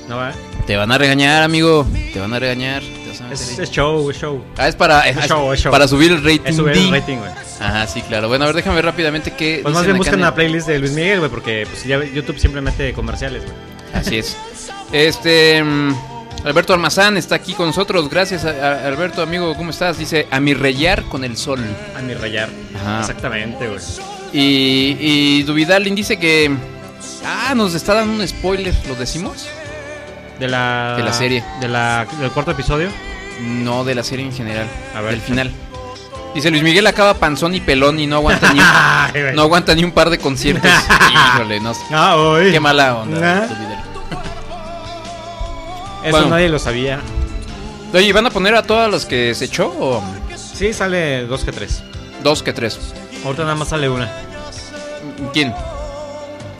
¿No 0.09 0.17
va? 0.17 0.33
Te 0.67 0.75
van 0.75 0.91
a 0.91 0.97
regañar, 0.97 1.43
amigo. 1.43 1.87
Te 2.11 2.19
van 2.19 2.33
a 2.33 2.39
regañar. 2.39 2.83
A 2.83 3.31
Es, 3.31 3.71
show, 3.71 4.09
es 4.09 4.17
show. 4.17 4.43
Ah, 4.57 4.67
es 4.67 4.75
para, 4.75 5.07
Es 5.07 5.15
es 5.15 5.27
show, 5.27 5.53
es 5.53 5.61
show. 5.61 5.71
para 5.71 5.87
subir 5.87 6.11
el 6.11 6.21
rating. 6.21 6.41
Es 6.43 6.57
subir 6.57 6.75
el 6.75 6.91
rating, 6.91 7.17
güey. 7.19 7.31
Ajá, 7.61 7.87
sí, 7.87 8.01
claro. 8.01 8.27
Bueno, 8.27 8.43
a 8.43 8.47
ver, 8.47 8.55
déjame 8.57 8.75
ver 8.75 8.85
rápidamente 8.85 9.31
qué. 9.31 9.59
Pues 9.63 9.73
más 9.73 9.85
bien 9.85 9.95
buscan 9.95 10.21
el- 10.21 10.33
playlist 10.33 10.67
de 10.67 10.79
Luis 10.79 10.91
Miguel, 10.91 11.19
güey, 11.19 11.31
porque 11.31 11.65
pues, 11.69 11.85
ya 11.85 12.03
YouTube 12.03 12.37
siempre 12.37 12.59
mete 12.59 12.91
comerciales, 12.91 13.43
güey. 13.43 13.55
Así 13.93 14.17
es. 14.17 14.35
Este. 14.91 15.63
Alberto 16.45 16.73
Almazán 16.73 17.15
está 17.17 17.35
aquí 17.35 17.53
con 17.53 17.67
nosotros. 17.67 18.09
Gracias, 18.09 18.43
a- 18.45 18.49
a- 18.49 18.87
Alberto, 18.87 19.21
amigo. 19.21 19.55
¿Cómo 19.55 19.69
estás? 19.71 19.97
Dice: 19.97 20.27
A 20.31 20.39
mi 20.39 20.53
rayar 20.53 21.03
con 21.03 21.23
el 21.23 21.37
sol. 21.37 21.59
A 21.97 22.01
mi 22.01 22.13
rayar. 22.13 22.49
Ajá. 22.75 22.99
Exactamente, 23.01 23.67
güey. 23.67 23.79
Y, 24.33 24.97
y 24.99 25.43
Duvidalin 25.43 25.95
dice 25.95 26.17
que. 26.17 26.53
Ah, 27.25 27.53
nos 27.55 27.73
está 27.73 27.93
dando 27.93 28.21
un 28.21 28.27
spoiler. 28.27 28.73
¿Lo 28.87 28.95
decimos? 28.95 29.47
De 30.39 30.47
la... 30.49 30.95
De 30.97 31.03
la 31.03 31.13
serie. 31.13 31.43
De 31.61 31.67
la, 31.69 32.05
del 32.19 32.31
cuarto 32.31 32.51
episodio. 32.51 32.89
No, 33.41 33.83
de 33.85 33.95
la 33.95 34.03
serie 34.03 34.25
en 34.25 34.33
general. 34.33 34.67
A 34.95 35.01
ver. 35.01 35.11
Del 35.11 35.21
final. 35.21 35.51
Dice 36.35 36.49
Luis 36.49 36.63
Miguel 36.63 36.87
acaba 36.87 37.13
panzón 37.13 37.53
y 37.53 37.61
pelón 37.61 37.99
y 37.99 38.07
no 38.07 38.15
aguanta 38.17 38.51
ni 38.51 38.59
un, 39.29 39.35
no 39.35 39.43
aguanta 39.43 39.75
ni 39.75 39.83
un 39.83 39.91
par 39.91 40.09
de 40.09 40.17
conciertos. 40.17 40.69
Híjole, 41.35 41.59
no 41.59 41.73
sé. 41.75 41.81
Ah. 41.91 42.17
Qué 42.51 42.59
mala 42.59 42.95
onda. 42.97 43.43
Ah. 43.43 43.72
Eso 46.03 46.11
Bueno. 46.11 46.29
nadie 46.29 46.49
lo 46.49 46.59
sabía. 46.59 46.99
Oye, 47.93 48.11
¿van 48.11 48.25
a 48.25 48.29
poner 48.31 48.55
a 48.55 48.63
todas 48.63 48.91
las 48.91 49.05
que 49.05 49.33
se 49.35 49.45
echó 49.45 49.67
o 49.79 50.03
Sí, 50.35 50.73
sale 50.73 51.25
dos 51.25 51.43
que 51.43 51.51
tres. 51.51 51.83
dos 52.23 52.43
que 52.43 52.53
tres? 52.53 52.79
Ahorita 53.23 53.43
nada 53.43 53.55
más 53.55 53.69
sale 53.69 53.87
una. 53.89 54.11
¿Quién? 55.33 55.53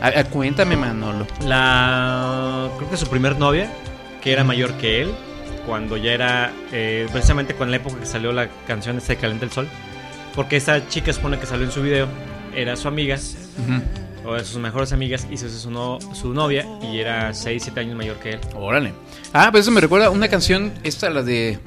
A- 0.01 0.19
a- 0.19 0.23
cuéntame, 0.25 0.75
Manolo. 0.75 1.25
La. 1.45 2.69
Creo 2.77 2.89
que 2.89 2.97
su 2.97 3.07
primer 3.07 3.37
novia, 3.37 3.71
que 4.21 4.31
era 4.31 4.43
mayor 4.43 4.73
que 4.73 5.01
él, 5.01 5.11
cuando 5.65 5.97
ya 5.97 6.11
era. 6.13 6.51
eh, 6.71 7.07
precisamente 7.11 7.53
con 7.55 7.69
la 7.71 7.77
época 7.77 7.99
que 7.99 8.05
salió 8.05 8.31
la 8.31 8.47
canción 8.67 8.97
esta 8.97 9.13
de 9.13 9.19
Caliente 9.19 9.45
el 9.45 9.51
Sol. 9.51 9.67
Porque 10.35 10.57
esta 10.57 10.87
chica 10.87 11.13
supone 11.13 11.37
que 11.39 11.45
salió 11.45 11.65
en 11.65 11.71
su 11.71 11.81
video, 11.81 12.07
era 12.55 12.75
su 12.75 12.87
amiga, 12.87 13.17
o 14.25 14.33
de 14.33 14.43
sus 14.45 14.57
mejores 14.57 14.91
amigas, 14.93 15.27
y 15.29 15.37
se 15.37 15.47
hizo 15.47 15.57
su, 15.59 15.71
no- 15.71 15.99
su 16.13 16.33
novia, 16.33 16.65
y 16.81 16.99
era 16.99 17.33
6, 17.33 17.61
7 17.63 17.79
años 17.79 17.95
mayor 17.95 18.17
que 18.17 18.31
él. 18.31 18.39
Órale. 18.55 18.93
Ah, 19.33 19.49
pues 19.51 19.63
eso 19.63 19.71
me 19.71 19.81
recuerda 19.81 20.09
una 20.09 20.27
canción, 20.27 20.71
esta, 20.83 21.09
la 21.09 21.21
de... 21.23 21.59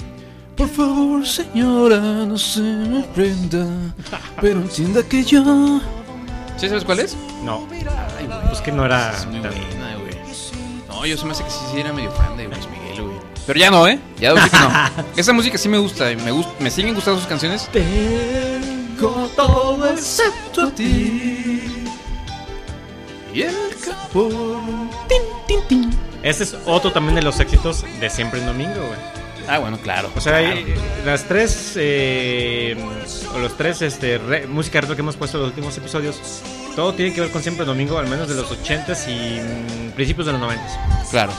Por 0.56 0.68
favor, 0.70 1.26
señora, 1.26 1.98
no 2.00 2.38
se 2.38 2.60
me 2.60 3.02
prenda, 3.14 3.66
pero 4.40 4.60
entienda 4.60 5.02
que 5.02 5.22
yo... 5.22 5.80
¿Sí 6.56 6.68
sabes 6.68 6.84
cuál 6.84 7.00
es? 7.00 7.14
No, 7.44 7.66
Ay, 7.70 8.26
pues 8.48 8.62
que 8.62 8.72
no 8.72 8.86
era. 8.86 9.12
Es 9.12 9.26
muy 9.26 9.40
tan- 9.40 9.50
buena, 9.52 9.96
güey. 9.96 10.16
No, 10.88 11.04
yo 11.04 11.18
se 11.18 11.26
me 11.26 11.32
hace 11.32 11.44
que 11.44 11.50
sí, 11.50 11.58
sí 11.70 11.80
era 11.80 11.92
medio 11.92 12.10
fan 12.12 12.34
de 12.38 12.44
Luis 12.48 12.66
Miguel, 12.70 13.02
güey. 13.02 13.16
Pero 13.46 13.58
ya 13.60 13.70
no, 13.70 13.86
¿eh? 13.86 14.00
Ya 14.18 14.32
no. 14.34 14.40
Esa 15.14 15.34
música 15.34 15.58
sí 15.58 15.68
me 15.68 15.76
gusta, 15.76 16.06
me, 16.24 16.30
gust 16.30 16.48
me 16.58 16.70
siguen 16.70 16.94
gustando 16.94 17.20
sus 17.20 17.28
canciones. 17.28 17.68
Tengo 17.70 19.30
todo 19.36 19.86
excepto 19.90 20.62
a 20.62 20.70
ti. 20.70 21.55
Y 23.36 23.42
el 23.42 23.54
campo... 23.84 24.28
Tin, 25.08 25.18
tin, 25.46 25.60
tin. 25.68 25.98
Este 26.22 26.44
es 26.44 26.56
otro 26.64 26.90
también 26.92 27.14
de 27.16 27.22
los 27.22 27.38
éxitos 27.38 27.84
de 28.00 28.08
Siempre 28.08 28.40
en 28.40 28.46
Domingo, 28.46 28.74
güey. 28.74 28.98
Ah, 29.48 29.58
bueno, 29.58 29.78
claro. 29.78 30.10
O 30.16 30.20
sea, 30.20 30.38
claro. 30.40 30.56
hay- 30.56 30.74
las 31.04 31.24
tres, 31.24 31.74
eh, 31.76 32.76
o 33.34 33.38
los 33.38 33.56
tres, 33.56 33.82
este, 33.82 34.18
re- 34.18 34.46
música 34.46 34.80
retro 34.80 34.96
que 34.96 35.02
hemos 35.02 35.16
puesto 35.16 35.36
en 35.36 35.42
los 35.42 35.50
últimos 35.50 35.76
episodios, 35.76 36.16
todo 36.74 36.94
tiene 36.94 37.14
que 37.14 37.20
ver 37.20 37.30
con 37.30 37.42
Siempre 37.42 37.62
en 37.62 37.68
Domingo, 37.68 37.98
al 37.98 38.08
menos 38.08 38.26
de 38.28 38.34
los 38.34 38.50
80s 38.50 39.06
y 39.08 39.40
mm, 39.88 39.90
principios 39.92 40.26
de 40.26 40.32
los 40.32 40.40
90s. 40.40 41.10
Claro. 41.10 41.32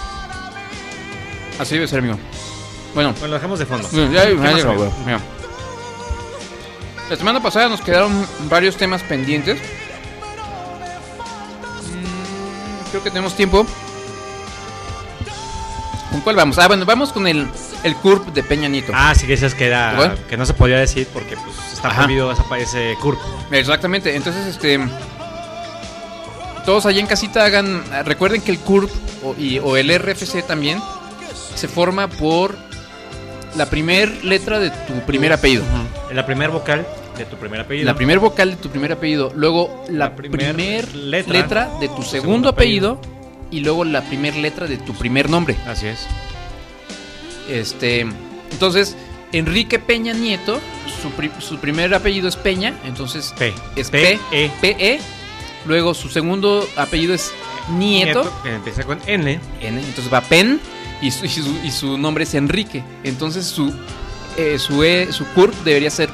Así 1.59 1.73
debe 1.75 1.87
ser, 1.87 1.99
amigo. 1.99 2.17
Bueno, 2.93 3.11
Bueno, 3.13 3.27
lo 3.27 3.33
dejamos 3.33 3.59
de 3.59 3.65
fondo. 3.65 3.89
ya, 3.91 4.05
ya, 4.09 4.25
¿Qué 4.27 4.35
ya 4.37 4.53
llegó, 4.53 4.73
güey. 4.75 4.89
La 7.09 7.15
semana 7.15 7.41
pasada 7.41 7.69
nos 7.69 7.81
quedaron 7.81 8.25
varios 8.49 8.77
temas 8.77 9.01
pendientes. 9.03 9.59
Creo 12.91 13.03
que 13.03 13.09
tenemos 13.09 13.35
tiempo. 13.35 13.65
¿Con 16.11 16.21
cuál 16.21 16.35
vamos? 16.37 16.57
Ah, 16.57 16.67
bueno, 16.67 16.85
vamos 16.85 17.11
con 17.11 17.27
el, 17.27 17.47
el 17.83 17.95
CURP 17.97 18.27
de 18.33 18.41
Peña 18.43 18.69
Nieto. 18.69 18.91
Ah, 18.95 19.13
sí 19.13 19.21
que 19.27 19.33
dices 19.33 19.53
que 19.53 19.67
era, 19.67 20.15
que 20.29 20.37
no 20.37 20.45
se 20.45 20.53
podía 20.53 20.77
decir 20.77 21.07
porque 21.13 21.35
pues 21.35 21.55
está 21.73 21.89
Ajá. 21.89 22.03
prohibido 22.03 22.31
ese 22.57 22.95
CURP. 23.01 23.19
Exactamente, 23.51 24.15
entonces 24.15 24.45
este 24.47 24.79
todos 26.65 26.85
allá 26.85 26.99
en 26.99 27.07
casita 27.07 27.45
hagan 27.45 27.83
recuerden 28.05 28.41
que 28.41 28.51
el 28.51 28.59
CURP 28.59 28.89
o, 29.23 29.35
y- 29.37 29.59
o 29.59 29.77
el 29.77 29.89
RFC 29.97 30.43
también 30.45 30.81
se 31.55 31.67
forma 31.67 32.07
por 32.07 32.57
la 33.55 33.65
primer 33.67 34.23
letra 34.23 34.59
de 34.59 34.69
tu 34.69 34.93
primer 35.05 35.33
apellido. 35.33 35.63
La 36.11 36.25
primer 36.25 36.49
vocal 36.51 36.85
de 37.17 37.25
tu 37.25 37.35
primer 37.37 37.61
apellido. 37.61 37.85
La 37.85 37.95
primer 37.95 38.19
vocal 38.19 38.51
de 38.51 38.55
tu 38.57 38.69
primer 38.69 38.91
apellido, 38.91 39.31
luego 39.35 39.83
la, 39.89 40.05
La 40.09 40.15
primer 40.15 40.53
primer 40.55 40.95
letra 40.95 41.33
letra, 41.33 41.69
de 41.79 41.87
tu 41.89 42.01
segundo, 42.03 42.49
apellido, 42.49 42.99
y 43.51 43.61
luego 43.61 43.83
la 43.85 44.01
primer 44.01 44.35
letra 44.35 44.67
de 44.67 44.77
tu 44.77 44.93
primer 44.93 45.29
nombre. 45.29 45.55
Así 45.67 45.87
es. 45.87 46.05
Este, 47.49 48.05
entonces 48.51 48.95
Enrique 49.31 49.79
Peña 49.79 50.13
Nieto, 50.13 50.59
su, 51.01 51.09
pri- 51.11 51.31
su 51.39 51.57
primer 51.59 51.93
apellido 51.93 52.27
es 52.27 52.35
Peña, 52.35 52.73
entonces 52.85 53.33
P. 53.37 53.53
es 53.75 53.89
P, 53.89 54.19
P, 54.61 54.75
E. 54.79 54.99
Luego 55.65 55.93
su 55.93 56.09
segundo 56.09 56.65
apellido 56.77 57.13
es 57.13 57.31
Nieto, 57.77 58.31
que 58.43 58.53
empieza 58.53 58.83
con 58.83 58.99
N. 59.05 59.39
N, 59.61 59.79
entonces 59.79 60.11
va 60.13 60.21
Pen 60.21 60.59
y 61.01 61.11
su, 61.11 61.25
y 61.25 61.29
su, 61.29 61.59
y 61.63 61.71
su 61.71 61.97
nombre 61.97 62.23
es 62.23 62.33
Enrique. 62.35 62.83
Entonces 63.03 63.45
su 63.45 63.73
eh, 64.37 64.59
su, 64.59 64.83
e, 64.83 65.11
su 65.11 65.25
CURP 65.33 65.53
debería 65.63 65.89
ser. 65.89 66.09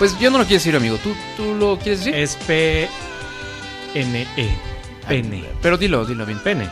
Pues 0.00 0.18
yo 0.18 0.30
no 0.32 0.38
lo 0.38 0.44
quiero 0.44 0.58
decir, 0.58 0.74
amigo. 0.74 0.96
¿Tú, 0.96 1.14
tú 1.36 1.54
lo 1.54 1.78
quieres 1.78 2.00
decir? 2.00 2.14
Es 2.16 2.34
P 2.46 2.88
N 3.94 4.26
E. 4.36 4.48
Pene. 5.06 5.44
Pero 5.62 5.76
dilo, 5.76 6.04
dilo 6.04 6.26
bien. 6.26 6.38
Pene. 6.40 6.68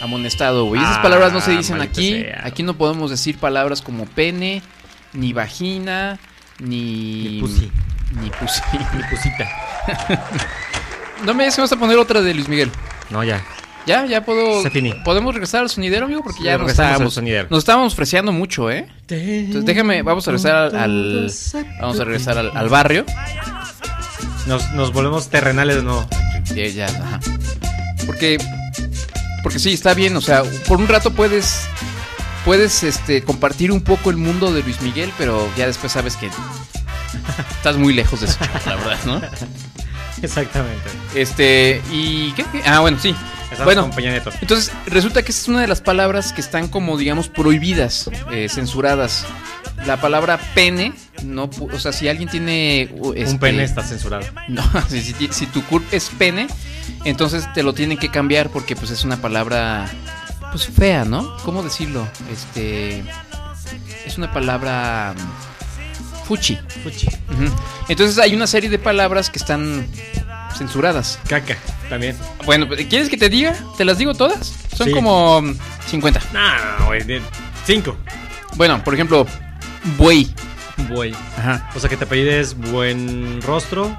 Amonestado, 0.00 0.64
güey. 0.64 0.80
Esas 0.82 0.96
Ah, 0.98 1.02
palabras 1.02 1.32
no 1.32 1.40
se 1.40 1.52
dicen 1.52 1.78
maldita 1.78 2.00
aquí. 2.00 2.22
sea. 2.22 2.42
Aquí 2.44 2.62
no 2.64 2.74
podemos 2.74 3.10
decir 3.10 3.38
palabras 3.38 3.82
como 3.82 4.06
pene, 4.06 4.62
ni 5.12 5.32
vagina, 5.32 6.18
ni. 6.58 7.22
Ni 7.34 7.40
pussy. 7.40 7.70
Ni 8.20 8.30
pussy. 8.30 8.60
Mi 8.96 9.02
pusita. 9.10 9.48
no 11.24 11.34
me 11.34 11.44
digas 11.44 11.54
que 11.56 11.60
vas 11.62 11.72
a 11.72 11.76
poner 11.76 11.98
otra 11.98 12.20
de 12.20 12.34
Luis 12.34 12.48
Miguel. 12.48 12.70
No, 13.10 13.22
ya. 13.22 13.44
Ya, 13.86 14.06
ya 14.06 14.24
puedo. 14.24 14.62
Se 14.62 14.70
finí. 14.70 14.92
¿Podemos 15.04 15.34
regresar 15.34 15.62
al 15.62 15.70
sonidero, 15.70 16.06
amigo? 16.06 16.22
Porque 16.22 16.42
ya 16.44 16.52
Ya 16.52 16.58
nos 16.58 16.70
estábamos, 16.70 17.14
sonidero. 17.14 17.48
nos 17.50 17.58
estábamos 17.60 17.94
freseando 17.94 18.30
mucho, 18.32 18.70
¿eh? 18.70 18.86
Entonces 19.08 19.64
déjame, 19.64 20.02
vamos 20.02 20.26
a 20.28 20.30
regresar 20.30 20.54
al, 20.56 20.76
al- 20.76 21.32
vamos 21.80 21.98
a 22.00 22.04
regresar 22.04 22.38
al, 22.38 22.56
al 22.56 22.68
barrio. 22.68 23.04
Nos, 24.46 24.70
nos 24.72 24.92
volvemos 24.92 25.28
terrenales 25.28 25.76
de 25.76 25.82
nuevo. 25.82 26.06
Ya, 26.54 26.66
ya, 26.68 26.86
ajá. 26.86 27.20
Porque, 28.06 28.38
porque 29.42 29.58
sí, 29.58 29.72
está 29.72 29.94
bien, 29.94 30.16
o 30.16 30.20
sea, 30.20 30.42
por 30.66 30.78
un 30.78 30.88
rato 30.88 31.12
puedes, 31.12 31.66
puedes, 32.44 32.82
este, 32.84 33.22
compartir 33.22 33.70
un 33.72 33.80
poco 33.82 34.10
el 34.10 34.16
mundo 34.16 34.52
de 34.52 34.62
Luis 34.62 34.80
Miguel, 34.80 35.10
pero 35.18 35.48
ya 35.56 35.66
después 35.66 35.92
sabes 35.92 36.16
que 36.16 36.26
estás 37.56 37.76
muy 37.76 37.92
lejos 37.94 38.20
de 38.20 38.26
eso, 38.26 38.38
la 38.66 38.76
verdad, 38.76 38.98
¿no? 39.06 39.20
Exactamente. 40.22 40.88
Este, 41.14 41.80
y. 41.92 42.32
Ah, 42.64 42.80
bueno, 42.80 42.98
sí. 43.00 43.14
Bueno, 43.64 43.90
entonces 44.40 44.72
resulta 44.86 45.22
que 45.22 45.30
esa 45.32 45.42
es 45.42 45.48
una 45.48 45.60
de 45.60 45.68
las 45.68 45.80
palabras 45.80 46.32
que 46.32 46.40
están 46.40 46.68
como, 46.68 46.96
digamos, 46.96 47.28
prohibidas, 47.28 48.10
eh, 48.30 48.48
censuradas. 48.48 49.24
La 49.86 50.00
palabra 50.00 50.38
pene, 50.54 50.92
no, 51.24 51.50
o 51.60 51.78
sea, 51.78 51.92
si 51.92 52.08
alguien 52.08 52.28
tiene 52.28 52.90
Un 52.92 53.16
este, 53.16 53.38
pene 53.38 53.64
está 53.64 53.82
censurado. 53.82 54.24
No, 54.48 54.62
si, 54.88 55.00
si- 55.00 55.28
si 55.32 55.46
tu 55.46 55.62
CURP 55.64 55.92
es 55.92 56.08
pene, 56.18 56.46
entonces 57.04 57.52
te 57.52 57.62
lo 57.62 57.72
tienen 57.72 57.98
que 57.98 58.08
cambiar 58.10 58.48
porque 58.50 58.76
pues 58.76 58.90
es 58.90 59.02
una 59.04 59.16
palabra 59.16 59.88
pues 60.52 60.66
fea, 60.66 61.04
¿no? 61.04 61.36
¿Cómo 61.38 61.62
decirlo? 61.62 62.06
Este 62.30 63.02
es 64.06 64.18
una 64.18 64.32
palabra 64.32 65.14
mm, 65.16 66.26
fuchi. 66.26 66.58
Fuchi. 66.84 67.08
Entonces 67.88 68.18
hay 68.18 68.34
una 68.34 68.46
serie 68.46 68.68
de 68.70 68.78
palabras 68.78 69.30
que 69.30 69.38
están 69.38 69.86
censuradas. 70.66 71.18
Caca, 71.28 71.56
también. 71.88 72.16
Bueno, 72.44 72.68
¿quieres 72.88 73.08
que 73.08 73.16
te 73.16 73.28
diga? 73.28 73.54
¿Te 73.76 73.84
las 73.84 73.98
digo 73.98 74.14
todas? 74.14 74.54
Son 74.76 74.86
Sí. 74.86 74.92
como 74.92 75.40
mm, 75.42 75.54
50. 75.88 76.20
No, 76.32 76.86
güey. 76.86 77.02
de- 77.02 77.20
Cinco. 77.66 77.96
Bueno, 78.56 78.82
por 78.84 78.94
ejemplo, 78.94 79.26
buey, 79.96 80.32
Buey. 80.88 81.14
Ajá. 81.38 81.70
O 81.76 81.80
sea 81.80 81.88
que 81.90 81.96
te 81.96 82.04
apellides 82.04 82.54
buen 82.56 83.40
rostro, 83.42 83.96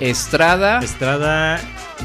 Estrada, 0.00 0.80
Estrada, 0.80 1.60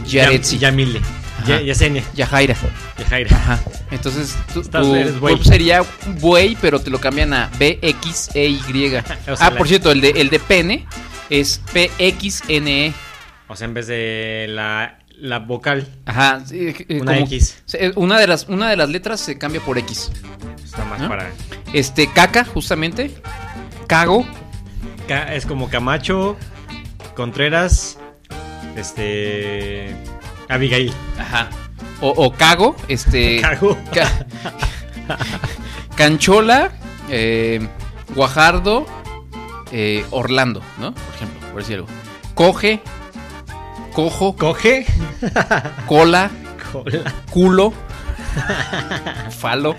Yaretsi. 0.05 0.57
Yam- 0.57 0.59
Yamile. 0.61 1.01
Ya- 1.47 1.61
Yesenia, 1.61 2.03
Yajaira. 2.13 2.55
Yajaira. 2.97 3.35
Ajá. 3.35 3.59
Entonces 3.91 4.35
tu, 4.53 4.61
Estás- 4.61 4.81
tu 4.83 4.93
eres 4.95 5.19
buey. 5.19 5.35
CURP 5.35 5.45
sería 5.47 5.83
buey, 6.19 6.57
pero 6.59 6.79
te 6.79 6.89
lo 6.89 6.99
cambian 6.99 7.33
a 7.33 7.49
BXEY. 7.57 8.59
O 9.27 9.35
sea, 9.35 9.47
ah, 9.47 9.49
la- 9.51 9.57
por 9.57 9.67
cierto, 9.67 9.91
el 9.91 10.01
de, 10.01 10.09
el 10.11 10.29
de 10.29 10.39
pene 10.39 10.85
es 11.29 11.61
PXNE. 11.73 12.93
O 13.49 13.55
sea, 13.55 13.65
en 13.65 13.73
vez 13.73 13.87
de 13.87 14.45
la, 14.49 14.99
la 15.17 15.39
vocal. 15.39 15.87
Ajá, 16.05 16.41
sí, 16.45 16.73
eh, 16.87 17.01
Una 17.01 17.13
como- 17.15 17.25
X. 17.25 17.63
eh, 17.73 17.91
Una 17.95 18.19
de, 18.19 18.27
las, 18.27 18.47
una 18.47 18.69
de 18.69 18.77
las 18.77 18.89
letras 18.89 19.19
se 19.19 19.37
cambia 19.37 19.59
por 19.61 19.77
X. 19.79 20.11
Está 20.63 20.85
más 20.85 21.01
¿No? 21.01 21.09
para. 21.09 21.29
Este, 21.73 22.11
caca, 22.13 22.45
justamente. 22.45 23.11
Cago. 23.87 24.25
Ca- 25.07 25.33
es 25.33 25.45
como 25.47 25.67
Camacho, 25.69 26.37
Contreras, 27.15 27.97
este. 28.75 29.95
Abigail. 30.47 30.93
Ajá. 31.17 31.49
O, 32.01 32.09
o 32.09 32.31
cago, 32.33 32.75
este. 32.87 33.41
Cago. 33.41 33.77
ca- 33.93 34.25
Canchola, 35.95 36.71
eh, 37.09 37.67
Guajardo, 38.15 38.85
eh, 39.71 40.05
Orlando, 40.11 40.61
¿no? 40.77 40.93
Por 40.93 41.15
ejemplo, 41.15 41.47
por 41.49 41.59
decir 41.61 41.75
algo. 41.75 41.87
Coge, 42.35 42.79
cojo, 43.93 44.35
Coge. 44.35 44.85
cola, 45.85 46.29
Cola. 46.71 47.13
culo, 47.31 47.73
falo, 49.39 49.75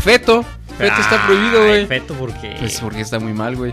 feto. 0.00 0.44
Feto 0.76 1.00
está 1.00 1.24
prohibido, 1.26 1.66
güey. 1.66 1.86
Feto, 1.86 2.14
porque. 2.14 2.56
Pues 2.58 2.80
porque 2.80 3.00
está 3.02 3.20
muy 3.20 3.32
mal, 3.32 3.54
güey. 3.54 3.72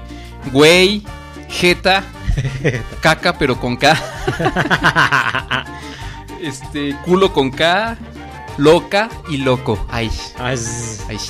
Güey, 0.52 1.04
jeta, 1.50 2.04
caca, 3.02 3.34
pero 3.40 3.60
con 3.60 3.76
K. 3.76 3.98
Este, 6.42 6.96
culo 7.06 7.34
con 7.34 7.52
K, 7.52 7.98
loca 8.58 9.10
y 9.30 9.38
loco. 9.38 9.84
Ay, 9.90 10.12
ay, 10.38 10.58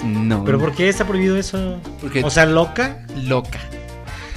no. 0.04 0.44
¿Pero 0.44 0.60
por 0.60 0.74
qué 0.74 0.90
está 0.90 1.06
prohibido 1.06 1.38
eso? 1.38 1.80
Porque- 2.02 2.24
O 2.24 2.30
sea, 2.30 2.46
loca. 2.46 3.06
Loca. 3.16 3.60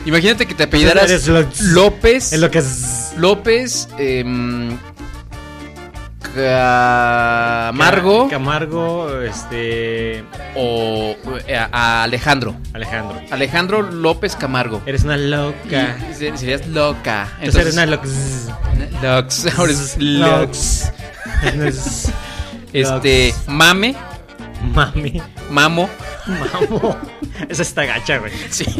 Imagínate 0.04 0.46
que 0.46 0.54
te 0.54 0.64
apellidaras 0.64 1.26
López. 1.60 2.32
Es 2.32 2.38
lo 2.40 2.50
que 2.50 2.58
es. 2.58 3.12
López, 3.16 3.88
em, 3.98 4.76
Camargo 6.34 8.24
Ca- 8.24 8.30
Camargo, 8.36 9.20
este. 9.22 10.24
o 10.56 11.14
eh, 11.46 11.56
a, 11.56 12.02
Alejandro. 12.02 12.56
Alejandro. 12.72 13.20
Alejandro 13.30 13.82
López 13.82 14.34
Camargo. 14.36 14.82
Eres 14.86 15.04
una 15.04 15.16
loca. 15.16 15.96
Y 16.10 16.14
serías 16.36 16.66
loca. 16.68 17.28
Entonces 17.38 17.60
eres 17.62 17.74
una 17.74 17.86
loca. 17.86 18.06
Lux. 19.02 19.46
Ahora 19.58 19.72
es 19.72 19.96
Lux. 19.98 20.90
Lux. 21.56 22.08
Este, 22.72 23.32
mame, 23.46 23.94
Mami. 24.74 25.22
mamo. 25.48 25.88
Mamo. 26.26 26.96
Esa 27.48 27.62
está 27.62 27.84
gacha, 27.84 28.18
güey. 28.18 28.32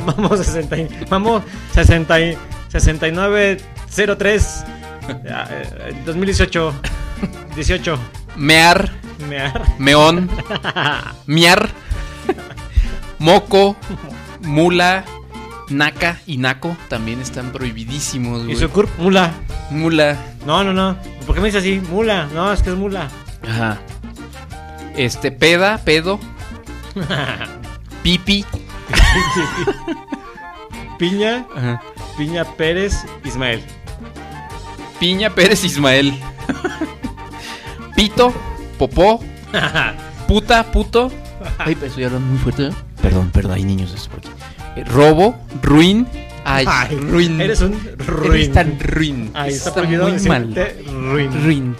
Mamo 0.07 0.37
60. 0.37 0.76
y- 0.78 0.88
Mamo 1.11 1.42
60. 1.74 2.20
y- 2.20 2.38
6903. 2.68 4.64
ah, 5.31 5.46
eh, 5.50 5.94
2018. 6.05 6.74
18. 7.57 7.98
Mear, 8.37 8.90
Mear. 9.28 9.62
meón, 9.78 10.28
miar, 11.26 11.68
moco, 13.18 13.76
mula, 14.40 15.05
naca 15.72 16.20
y 16.26 16.38
naco 16.38 16.76
también 16.88 17.20
están 17.20 17.52
prohibidísimos, 17.52 18.42
Y 18.42 18.46
güey. 18.46 18.56
su 18.56 18.68
curva. 18.70 18.92
Mula. 18.98 19.32
Mula. 19.70 20.16
No, 20.46 20.64
no, 20.64 20.72
no. 20.72 20.96
¿Por 21.26 21.35
qué 21.35 21.40
me 21.40 21.46
dice 21.48 21.58
así? 21.58 21.80
Mula. 21.90 22.28
No, 22.35 22.52
es 22.52 22.62
que 22.62 22.70
es 22.70 22.76
mula. 22.76 23.08
Ajá. 23.48 23.78
Este, 24.96 25.30
peda, 25.32 25.78
pedo, 25.78 26.18
pipi. 28.02 28.44
Piña. 30.98 31.46
Ajá. 31.56 31.82
Piña 32.16 32.44
Pérez 32.44 33.04
Ismael. 33.24 33.62
Piña 35.00 35.30
Pérez 35.30 35.64
Ismael. 35.64 36.14
Pito, 37.96 38.32
popó, 38.78 39.20
puta, 40.28 40.70
puto. 40.70 41.11
Ay, 41.58 41.74
pero 41.74 41.87
estoy 41.87 42.04
hablando 42.04 42.28
muy 42.28 42.38
fuerte. 42.38 42.68
¿eh? 42.68 42.72
Perdón, 43.00 43.30
perdón, 43.32 43.52
hay 43.52 43.64
niños 43.64 43.92
esto 43.94 44.11
por 44.11 44.18
aquí. 44.20 44.28
Robo, 44.87 45.37
ruin. 45.62 46.06
Ay, 46.44 46.64
Ay, 46.68 46.96
ruin. 46.96 47.40
Eres 47.40 47.61
un 47.61 47.78
ruin. 47.98 48.32
Eres 48.32 48.52
tan 48.52 48.78
ruin. 48.80 49.30
Ahí 49.35 49.52
está, 49.52 49.68
Está 49.70 49.82
muy 49.82 50.18
mal. 50.28 50.54
ruin. 50.87 51.44
Ruin. 51.44 51.76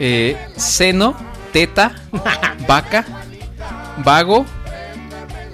Eh, 0.00 0.36
seno, 0.56 1.14
teta, 1.52 1.94
vaca, 2.68 3.04
vago 4.04 4.44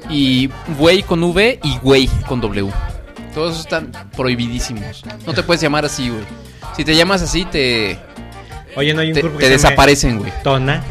y 0.09 0.49
güey 0.79 1.03
con 1.03 1.23
V 1.23 1.61
y 1.63 1.79
güey 1.79 2.09
con 2.27 2.41
W. 2.41 2.73
Todos 3.35 3.61
están 3.61 3.93
prohibidísimos. 4.17 5.05
No 5.27 5.35
te 5.35 5.43
puedes 5.43 5.61
llamar 5.61 5.85
así, 5.85 6.09
güey. 6.09 6.25
Si 6.77 6.85
te 6.85 6.97
llamas 6.97 7.21
así, 7.23 7.45
te, 7.45 7.99
Oye, 8.77 8.95
no 8.95 9.01
hay 9.01 9.09
un 9.09 9.15
te, 9.15 9.21
grupo 9.21 9.37
que 9.39 9.45
te 9.45 9.47
se 9.47 9.53
desaparecen, 9.53 10.19
güey. 10.19 10.33
Tona. 10.43 10.83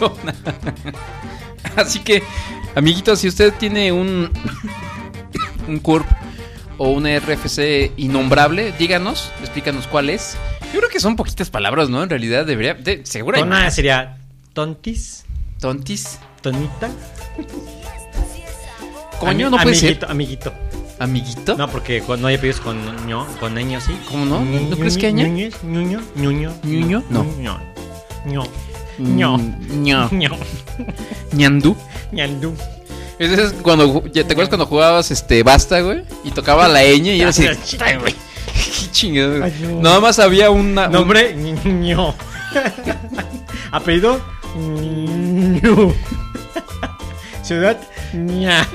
Así 1.76 1.98
que, 2.00 2.22
amiguitos, 2.74 3.18
si 3.20 3.28
usted 3.28 3.52
tiene 3.58 3.92
un, 3.92 4.30
un 5.68 5.78
CURP 5.78 6.06
o 6.78 6.88
una 6.90 7.18
RFC 7.18 7.92
innombrable, 7.96 8.72
díganos, 8.78 9.30
explícanos 9.40 9.86
cuál 9.86 10.10
es. 10.10 10.36
Yo 10.72 10.78
creo 10.78 10.90
que 10.90 11.00
son 11.00 11.16
poquitas 11.16 11.50
palabras, 11.50 11.88
¿no? 11.88 12.02
En 12.02 12.08
realidad 12.10 12.46
debería, 12.46 12.74
de, 12.74 13.04
seguro 13.04 13.36
hay 13.36 13.42
Tona 13.42 13.64
más. 13.64 13.74
sería 13.74 14.18
tontis. 14.52 15.24
Tontis. 15.60 16.18
Tonita. 16.40 16.88
Coño, 19.18 19.48
Ami- 19.48 19.50
no 19.50 19.56
puede 19.62 19.76
amiguito, 19.76 20.00
ser. 20.06 20.10
Amiguito. 20.10 20.52
¿Amiguito? 20.98 21.56
No, 21.56 21.68
porque 21.68 22.00
cu- 22.02 22.16
no 22.16 22.26
hay 22.28 22.36
apellidos 22.36 22.60
con 22.60 22.78
ño, 23.06 23.26
con 23.38 23.54
ño 23.54 23.78
así. 23.78 23.92
¿Cómo 24.10 24.24
no? 24.24 24.40
¿No 24.44 24.76
crees 24.76 24.96
que 24.96 25.08
aña? 25.08 25.26
Ñuño, 25.26 26.00
ñuño, 26.14 26.52
ñuño. 26.64 27.02
No. 27.10 27.24
ño, 27.38 27.60
ño, 28.26 28.44
ño, 28.98 29.38
ño. 29.70 30.08
ño, 30.12 30.30
ñandú. 31.32 31.76
Ñandú. 32.12 32.54
Ese 33.18 33.42
es 33.44 33.52
cuando, 33.62 34.00
¿te 34.02 34.20
acuerdas 34.20 34.48
cuando 34.48 34.66
jugabas 34.66 35.10
este 35.10 35.42
Basta, 35.42 35.80
güey? 35.80 36.02
Y 36.24 36.30
tocaba 36.30 36.68
la 36.68 36.82
ñ 36.84 37.14
y 37.14 37.20
era 37.20 37.30
así. 37.30 37.44
Güey. 38.00 38.14
Qué 38.14 38.90
chingado, 38.92 39.38
güey. 39.38 39.52
No. 39.60 39.80
Nada 39.82 40.00
más 40.00 40.18
había 40.18 40.50
una. 40.50 40.86
un- 40.86 40.92
Nombre, 40.92 41.34
ño. 41.34 42.14
Apellido, 43.72 44.20
ño. 44.56 45.94
Ciudad, 47.42 47.76
ña. 48.12 48.66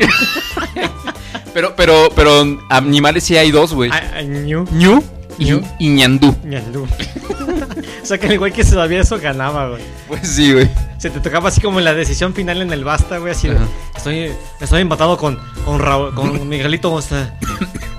pero, 1.53 1.75
pero, 1.75 2.09
pero 2.15 2.57
animales 2.69 3.23
sí 3.23 3.37
hay 3.37 3.51
dos, 3.51 3.73
güey. 3.73 3.89
Ah, 3.91 4.01
ah, 4.17 4.21
ñu. 4.21 4.65
ñu 4.71 5.03
y, 5.37 5.45
Ñu. 5.51 5.61
y 5.79 5.89
ñandú. 5.89 6.35
Ñandú. 6.43 6.83
o 8.03 8.05
sea 8.05 8.17
que 8.17 8.27
el 8.27 8.39
güey 8.39 8.51
que 8.51 8.63
sabía 8.63 9.01
eso 9.01 9.19
ganaba, 9.19 9.69
güey. 9.69 9.81
Pues 10.07 10.27
sí, 10.27 10.53
güey. 10.53 10.69
Se 10.97 11.09
te 11.09 11.19
tocaba 11.19 11.49
así 11.49 11.61
como 11.61 11.79
en 11.79 11.85
la 11.85 11.93
decisión 11.93 12.33
final 12.33 12.61
en 12.61 12.71
el 12.71 12.83
basta, 12.83 13.17
güey, 13.17 13.31
así 13.33 13.47
de, 13.47 13.57
estoy, 13.95 14.31
estoy 14.59 14.81
empatado 14.81 15.17
con, 15.17 15.37
con, 15.65 15.79
Raúl- 15.79 16.13
con 16.13 16.47
Miguelito, 16.49 16.91
o 16.93 17.01
sea, 17.01 17.37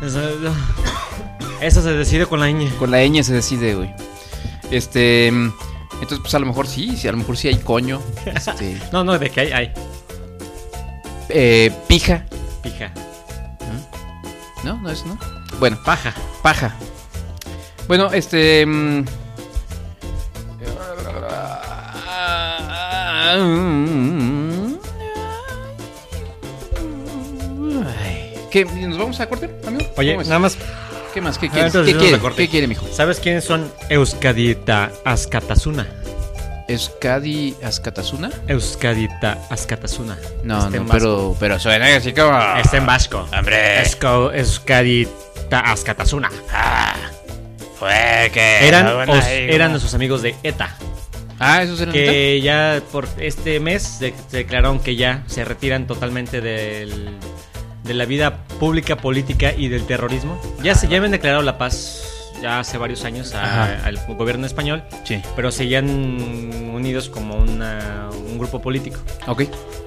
o 0.02 0.08
sea, 0.08 0.28
eso 1.60 1.82
se 1.82 1.92
decide 1.92 2.26
con 2.26 2.40
la 2.40 2.46
ñ. 2.50 2.68
Con 2.78 2.90
la 2.90 2.98
ñ 3.04 3.22
se 3.22 3.32
decide, 3.34 3.74
güey. 3.74 3.94
Este. 4.70 5.30
mm, 5.30 5.52
Entonces, 5.94 6.18
pues 6.20 6.34
a 6.34 6.38
lo 6.38 6.46
mejor 6.46 6.66
sí, 6.66 6.96
sí, 6.96 7.06
a 7.06 7.12
lo 7.12 7.18
mejor 7.18 7.36
sí 7.36 7.48
hay 7.48 7.56
coño. 7.56 8.00
Este. 8.24 8.80
No, 8.92 9.04
no, 9.04 9.18
de 9.18 9.30
que 9.30 9.40
hay, 9.42 9.52
hay, 9.52 9.72
eh, 11.28 11.72
pija. 11.88 12.24
pija, 12.62 12.90
¿No? 14.64 14.76
¿No 14.80 14.90
es, 14.90 15.04
no? 15.06 15.16
Bueno, 15.60 15.78
paja. 15.84 16.12
paja. 16.42 16.74
Bueno, 17.88 18.10
este. 18.12 18.64
mm, 18.66 19.04
¿Qué? 28.50 28.64
¿Nos 28.64 28.98
vamos 28.98 29.20
a 29.20 29.26
cortar, 29.28 29.50
amigo? 29.66 29.90
Oye, 29.96 30.16
nada 30.16 30.38
más, 30.38 30.56
¿Qué 31.12 31.20
más? 31.20 31.38
¿Qué 31.38 31.46
Ah, 31.46 31.50
quieres? 31.52 31.72
¿Qué 31.72 31.96
quiere? 31.96 32.20
¿Qué 32.36 32.48
quiere, 32.48 32.66
mijo? 32.66 32.86
¿sabes 32.92 33.20
quiénes 33.20 33.44
son 33.44 33.70
Euskadita 33.88 34.90
Askatasuna? 35.04 35.86
¿Euskadi 36.68 37.54
Azcatasuna? 37.62 38.30
Euskadita 38.48 39.38
Askatasuna. 39.50 40.18
No, 40.42 40.68
no, 40.68 40.84
pero, 40.90 41.36
pero 41.38 41.58
suena 41.60 41.94
así 41.96 42.12
como. 42.12 42.36
Está 42.58 42.76
en 42.78 42.86
vasco. 42.86 43.26
Hombre. 43.36 43.82
Esco- 43.82 44.32
Euskadita 44.34 45.60
Askatasuna. 45.60 46.28
Fue 47.78 48.30
que. 48.32 48.66
Eran, 48.66 48.86
os- 49.08 49.26
eran 49.26 49.70
nuestros 49.70 49.94
amigos 49.94 50.22
de 50.22 50.34
ETA. 50.42 50.76
Ah, 51.38 51.62
esos 51.62 51.80
eran. 51.80 51.92
que 51.92 52.40
ya 52.40 52.80
por 52.92 53.06
este 53.18 53.60
mes 53.60 53.82
se, 53.82 54.14
se 54.30 54.36
declararon 54.38 54.80
que 54.80 54.96
ya 54.96 55.22
se 55.26 55.44
retiran 55.44 55.86
totalmente 55.86 56.40
del, 56.40 57.10
de 57.84 57.94
la 57.94 58.06
vida 58.06 58.38
pública, 58.58 58.96
política 58.96 59.52
y 59.56 59.68
del 59.68 59.86
terrorismo. 59.86 60.40
Ya 60.62 60.74
se 60.74 60.88
ya 60.88 60.96
habían 60.96 61.12
declarado 61.12 61.42
la 61.42 61.58
paz 61.58 62.15
ya 62.42 62.60
hace 62.60 62.78
varios 62.78 63.04
años 63.04 63.34
a- 63.34 63.84
al 63.84 63.98
gobierno 64.06 64.46
español, 64.46 64.82
Sí. 65.04 65.20
pero 65.34 65.50
seguían 65.50 65.88
unidos 66.72 67.08
como 67.08 67.36
una- 67.36 68.08
un 68.12 68.38
grupo 68.38 68.60
político. 68.60 68.98
Ok. 69.26 69.44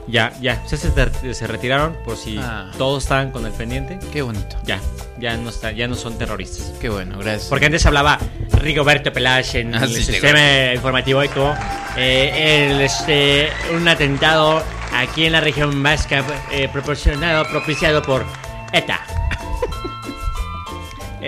Ya, 0.07 0.33
ya, 0.41 0.59
se, 0.67 0.77
se 0.77 1.47
retiraron 1.47 1.95
por 2.03 2.17
si 2.17 2.37
Ah. 2.41 2.71
todos 2.79 3.03
estaban 3.03 3.29
con 3.31 3.45
el 3.45 3.51
pendiente. 3.51 3.99
Qué 4.11 4.23
bonito. 4.23 4.57
Ya, 4.65 4.79
ya 5.19 5.37
no 5.37 5.49
está, 5.49 5.71
ya 5.71 5.87
no 5.87 5.93
son 5.93 6.17
terroristas. 6.17 6.73
Qué 6.81 6.89
bueno, 6.89 7.19
gracias. 7.19 7.45
Porque 7.47 7.67
antes 7.67 7.85
hablaba 7.85 8.17
Rigoberto 8.53 9.13
Peláez 9.13 9.53
en 9.53 9.75
Ah, 9.75 9.83
el 9.83 9.89
sí, 9.93 10.03
sistema 10.03 10.73
informativo 10.73 11.23
y 11.23 11.27
todo. 11.29 11.53
Eh, 11.95 12.69
el, 12.71 12.81
este, 12.81 13.49
un 13.75 13.87
atentado 13.87 14.63
aquí 14.95 15.25
en 15.25 15.33
la 15.33 15.41
región 15.41 15.83
vasca 15.83 16.23
eh, 16.51 16.67
proporcionado, 16.73 17.45
propiciado 17.47 18.01
por 18.01 18.25
ETA. 18.73 18.99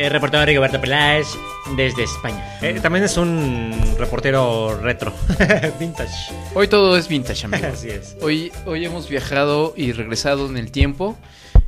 Eh, 0.02 0.10
reportero 0.10 0.44
Rigoberto 0.44 0.82
Peláez 0.82 1.28
desde 1.76 2.06
España. 2.06 2.58
Eh, 2.64 2.80
también 2.82 3.06
es 3.06 3.18
un 3.18 3.72
reportero 4.00 4.80
retro, 4.82 5.14
vintage. 5.80 6.34
Hoy 6.56 6.68
todo 6.68 6.98
es 6.98 7.08
vintage, 7.08 7.46
amigo. 7.46 7.68
Así 7.72 7.90
es. 7.90 8.18
Hoy, 8.20 8.52
hoy 8.66 8.84
hemos 8.84 9.08
viajado 9.08 9.76
y 9.78 9.92
regresado 9.92 10.50
en 10.50 10.58
el 10.58 10.72
tiempo. 10.72 11.20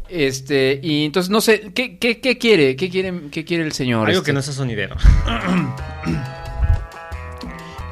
Este, 0.09 0.79
y 0.81 1.05
entonces 1.05 1.29
no 1.29 1.41
sé, 1.41 1.73
¿qué, 1.75 1.99
qué, 1.99 2.21
qué 2.21 2.39
quiere? 2.39 2.75
¿Qué 2.75 2.89
quiere, 2.89 3.29
qué 3.29 3.45
quiere 3.45 3.65
el 3.65 3.71
señor? 3.71 4.07
Algo 4.07 4.21
este? 4.21 4.31
que 4.31 4.33
no 4.33 4.41
sea 4.41 4.55
sonidero. 4.55 4.95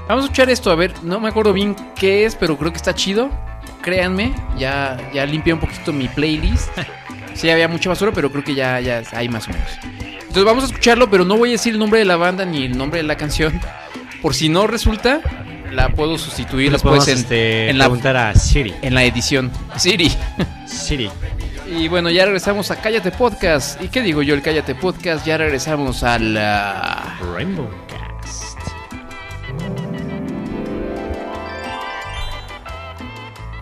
Vamos 0.08 0.24
a 0.24 0.26
escuchar 0.26 0.50
esto, 0.50 0.72
a 0.72 0.76
ver, 0.76 0.92
no 1.04 1.20
me 1.20 1.30
acuerdo 1.30 1.54
bien 1.54 1.76
qué 1.96 2.26
es, 2.26 2.34
pero 2.34 2.58
creo 2.58 2.72
que 2.72 2.78
está 2.78 2.96
chido. 2.96 3.30
Créanme, 3.84 4.34
ya, 4.58 4.98
ya 5.14 5.24
limpié 5.24 5.54
un 5.54 5.60
poquito 5.60 5.94
mi 5.94 6.08
playlist. 6.08 6.72
Sí, 7.34 7.50
había 7.50 7.70
mucha 7.70 7.88
basura, 7.88 8.12
pero 8.12 8.30
creo 8.30 8.44
que 8.44 8.54
ya, 8.54 8.82
ya 8.82 9.04
hay 9.14 9.30
más 9.30 9.48
o 9.48 9.52
menos. 9.52 10.01
Entonces 10.32 10.46
vamos 10.46 10.64
a 10.64 10.68
escucharlo, 10.68 11.10
pero 11.10 11.26
no 11.26 11.36
voy 11.36 11.50
a 11.50 11.52
decir 11.52 11.74
el 11.74 11.80
nombre 11.80 12.00
de 12.00 12.06
la 12.06 12.16
banda 12.16 12.46
ni 12.46 12.64
el 12.64 12.78
nombre 12.78 13.00
de 13.00 13.04
la 13.04 13.18
canción. 13.18 13.60
Por 14.22 14.34
si 14.34 14.48
no 14.48 14.66
resulta, 14.66 15.20
la 15.74 15.90
puedo 15.90 16.18
sustituir 16.18 16.72
después 16.72 17.06
en, 17.10 17.18
este, 17.18 17.70
en 17.70 17.78
la, 17.78 17.84
preguntar 17.84 18.16
a 18.16 18.34
Siri. 18.34 18.74
en 18.82 18.94
la 18.94 19.04
edición. 19.04 19.52
Siri. 19.76 20.10
Siri. 20.66 21.10
Y 21.78 21.90
bueno, 21.90 22.10
ya 22.10 22.24
regresamos 22.24 22.72
a 22.72 22.78
Cállate 22.78 23.12
Podcast. 23.12 23.84
¿Y 23.84 23.90
qué 23.90 24.02
digo 24.02 24.22
yo, 24.22 24.34
el 24.34 24.42
Cállate 24.42 24.74
Podcast? 24.74 25.26
Ya 25.26 25.38
regresamos 25.38 26.02
a 26.02 26.18
la... 26.18 27.18
Rainbow 27.36 27.70
Cast. 27.90 28.58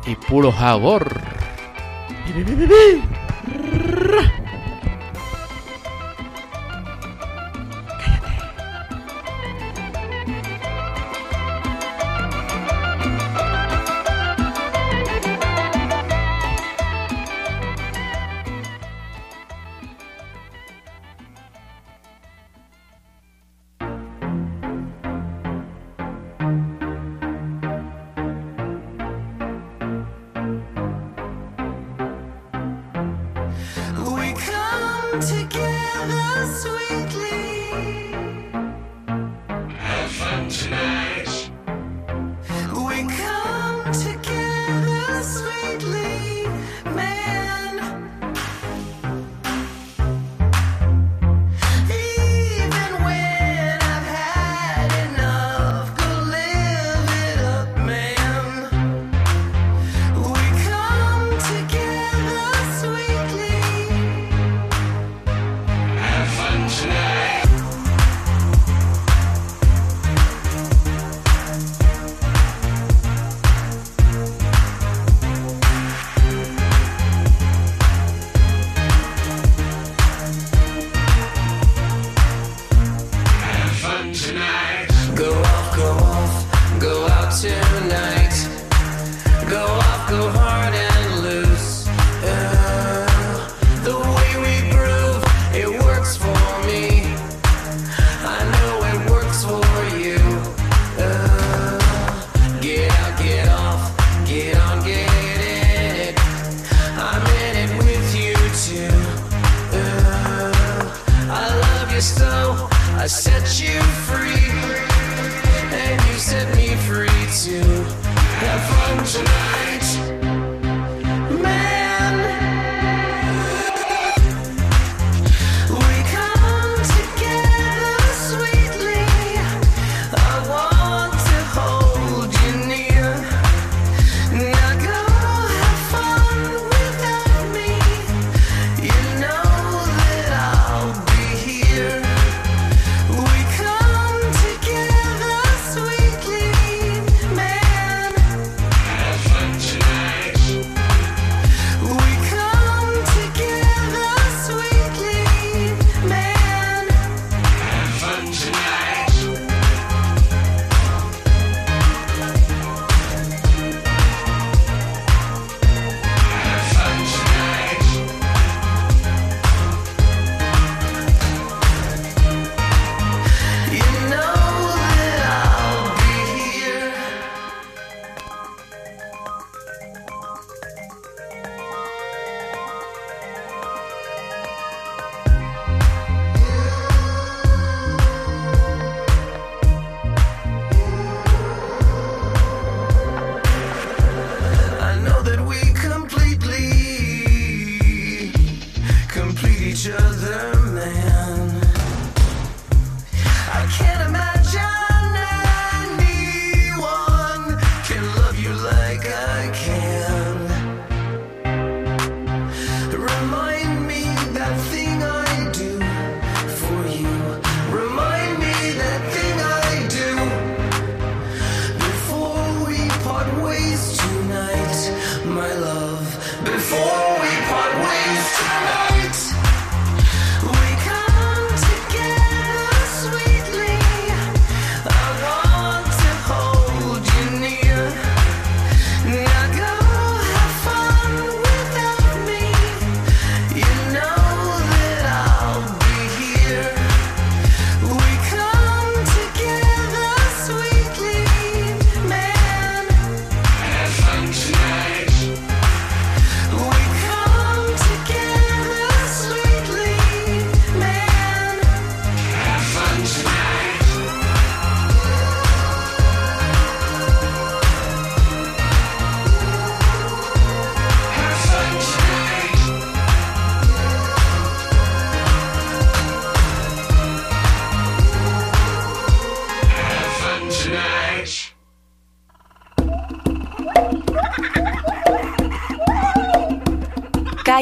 Y 0.06 0.14
puro 0.18 0.52
jabor. 0.52 1.20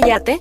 Cállate. 0.07 0.39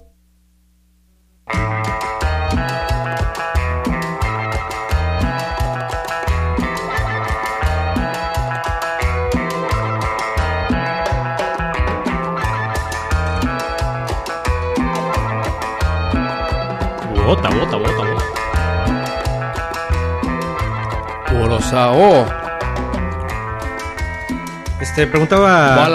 Bota, 17.25 17.49
bota, 17.51 17.77
bota, 17.77 18.03
bota. 18.07 18.25
Orosao. 21.43 22.36
Este, 24.97 25.07
preguntaba. 25.09 25.87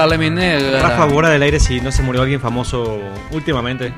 Rafa 0.79 1.05
Bora 1.05 1.29
del 1.29 1.41
aire 1.41 1.59
si 1.59 1.81
no 1.81 1.91
se 1.91 2.03
murió 2.03 2.21
alguien 2.21 2.39
famoso 2.39 2.99
últimamente. 3.31 3.91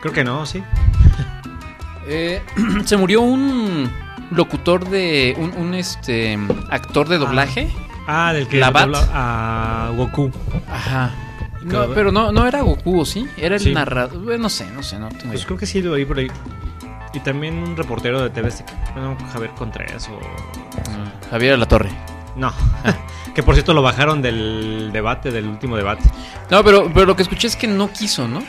Creo 0.00 0.14
que 0.14 0.22
no, 0.22 0.46
sí. 0.46 0.62
Eh, 2.12 2.42
se 2.86 2.96
murió 2.96 3.20
un 3.20 3.88
locutor 4.32 4.88
de. 4.88 5.34
Un, 5.38 5.52
un, 5.56 5.74
este. 5.74 6.36
actor 6.68 7.08
de 7.08 7.18
doblaje. 7.18 7.70
Ah, 8.08 8.32
del 8.32 8.48
que 8.48 8.58
Labat. 8.58 8.84
dobla 8.86 9.08
a 9.12 9.90
Goku. 9.94 10.30
Ajá. 10.68 11.10
No, 11.62 11.88
pero 11.88 12.10
no, 12.10 12.32
no 12.32 12.48
era 12.48 12.62
Goku, 12.62 13.00
¿o 13.00 13.04
¿sí? 13.04 13.28
Era 13.36 13.56
el 13.56 13.60
Sí. 13.60 13.72
narrador. 13.74 14.40
No 14.40 14.48
sé, 14.48 14.68
no 14.72 14.82
sé, 14.82 14.98
no 14.98 15.08
tengo 15.08 15.24
Pues 15.26 15.34
idea. 15.40 15.46
creo 15.46 15.58
que 15.58 15.66
sí 15.66 15.82
lo 15.82 15.92
oí 15.92 16.04
por 16.04 16.18
ahí. 16.18 16.28
Y 17.12 17.20
también 17.20 17.54
un 17.58 17.76
reportero 17.76 18.22
de 18.22 18.30
TV 18.30 18.50
bueno, 18.94 19.16
Javier 19.32 19.50
Contreras 19.52 20.08
o... 20.08 20.18
Javier 21.30 21.58
La 21.58 21.66
Torre. 21.66 21.90
No. 22.34 22.52
que 23.34 23.42
por 23.42 23.54
cierto 23.54 23.74
lo 23.74 23.82
bajaron 23.82 24.22
del 24.22 24.90
debate, 24.92 25.30
del 25.30 25.46
último 25.46 25.76
debate. 25.76 26.04
No, 26.50 26.62
pero, 26.64 26.90
pero 26.92 27.06
lo 27.06 27.16
que 27.16 27.22
escuché 27.22 27.46
es 27.48 27.56
que 27.56 27.66
no 27.66 27.90
quiso, 27.92 28.26
¿no? 28.28 28.42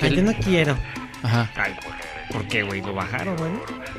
Ay, 0.00 0.10
no 0.22 0.32
quiero. 0.34 0.76
Ajá. 1.22 1.50
Ay, 1.56 1.74
¿por 2.30 2.44
qué, 2.46 2.62
güey? 2.62 2.82
¿Lo 2.82 2.94
bajaron, 2.94 3.36
güey? 3.36 3.50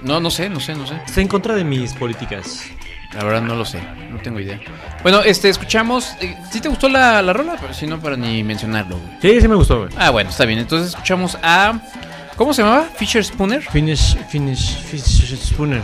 No, 0.04 0.20
no 0.20 0.30
sé, 0.30 0.50
no 0.50 0.60
sé, 0.60 0.76
no 0.76 0.86
sé. 0.86 0.96
Está 1.06 1.22
en 1.22 1.28
contra 1.28 1.56
de 1.56 1.64
mis 1.64 1.94
políticas. 1.94 2.66
La 3.14 3.24
verdad 3.24 3.42
no 3.42 3.56
lo 3.56 3.64
sé, 3.66 3.80
no 4.12 4.18
tengo 4.20 4.40
idea. 4.40 4.60
Bueno, 5.02 5.22
este, 5.22 5.48
escuchamos. 5.50 6.12
eh, 6.20 6.36
¿Sí 6.52 6.60
te 6.60 6.68
gustó 6.70 6.90
la, 6.90 7.22
la 7.22 7.32
rola? 7.34 7.56
Pero 7.60 7.74
si 7.74 7.88
no, 7.88 8.00
para 8.00 8.18
ni 8.18 8.44
mencionarlo. 8.44 8.98
güey. 8.98 9.12
Sí, 9.22 9.42
sí 9.42 9.48
me 9.48 9.56
gustó, 9.56 9.80
güey. 9.80 9.90
Ah, 9.98 10.10
bueno, 10.10 10.30
está 10.30 10.46
bien. 10.46 10.60
Entonces 10.60 10.90
escuchamos 10.90 11.38
a. 11.42 11.80
¿Cómo 12.36 12.54
se 12.54 12.62
llamaba? 12.62 12.84
Fisher 12.96 13.24
Spooner. 13.24 13.64
Finish, 13.64 14.18
finish, 14.30 14.78
finish, 14.84 15.36
Spooner. 15.38 15.82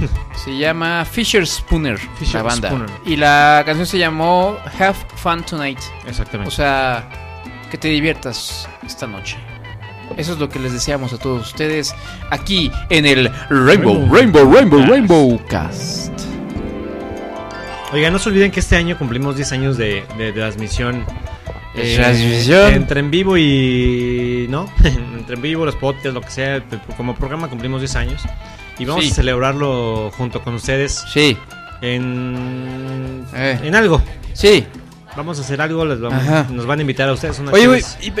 Se 0.44 0.56
llama 0.56 1.04
Fisher 1.04 1.46
Spooner, 1.46 1.98
Fisher 2.18 2.36
la 2.36 2.42
banda. 2.42 2.68
Spooner. 2.68 2.90
Y 3.04 3.16
la 3.16 3.62
canción 3.66 3.86
se 3.86 3.98
llamó 3.98 4.56
Have 4.78 4.96
Fun 5.16 5.42
Tonight. 5.44 5.78
Exactamente. 6.06 6.48
O 6.48 6.54
sea, 6.54 7.08
que 7.70 7.78
te 7.78 7.88
diviertas 7.88 8.68
esta 8.86 9.06
noche. 9.06 9.36
Eso 10.16 10.32
es 10.32 10.38
lo 10.38 10.48
que 10.48 10.58
les 10.58 10.72
deseamos 10.72 11.12
a 11.12 11.18
todos 11.18 11.46
ustedes 11.48 11.94
aquí 12.30 12.70
en 12.88 13.06
el 13.06 13.30
Rainbow, 13.48 14.08
Rainbow, 14.12 14.52
Rainbow, 14.52 14.84
Rainbow, 14.86 15.40
Cast. 15.46 16.12
Oigan, 17.92 18.12
no 18.12 18.18
se 18.18 18.28
olviden 18.28 18.50
que 18.50 18.60
este 18.60 18.76
año 18.76 18.96
cumplimos 18.98 19.36
10 19.36 19.52
años 19.52 19.76
de, 19.76 20.04
de- 20.16 20.32
transmisión. 20.32 21.04
De 21.74 21.96
transmisión. 21.96 22.72
Entre 22.74 23.00
en 23.00 23.10
vivo 23.10 23.36
y. 23.36 24.46
¿No? 24.48 24.68
entre 24.84 25.36
en 25.36 25.42
vivo, 25.42 25.64
los 25.64 25.76
podcasts, 25.76 26.12
lo 26.14 26.20
que 26.20 26.30
sea. 26.30 26.62
Como 26.96 27.14
programa 27.14 27.48
cumplimos 27.48 27.80
10 27.80 27.96
años. 27.96 28.22
Y 28.80 28.84
vamos 28.86 29.04
Sí. 29.04 29.10
a 29.12 29.14
celebrarlo 29.14 30.10
junto 30.16 30.42
con 30.42 30.54
ustedes. 30.54 31.04
Sí. 31.12 31.36
En. 31.82 33.24
Eh. 33.34 33.60
En 33.62 33.74
algo. 33.74 34.02
Sí. 34.32 34.66
Vamos 35.16 35.38
a 35.38 35.42
hacer 35.42 35.60
algo. 35.60 35.84
Les 35.84 36.00
vamos, 36.00 36.20
Ajá. 36.22 36.46
nos 36.50 36.66
van 36.66 36.78
a 36.78 36.82
invitar 36.82 37.08
a 37.08 37.12
ustedes. 37.12 37.38
unas 37.38 37.52
Oye, 37.54 37.62
cheves 37.64 37.98
y 38.02 38.12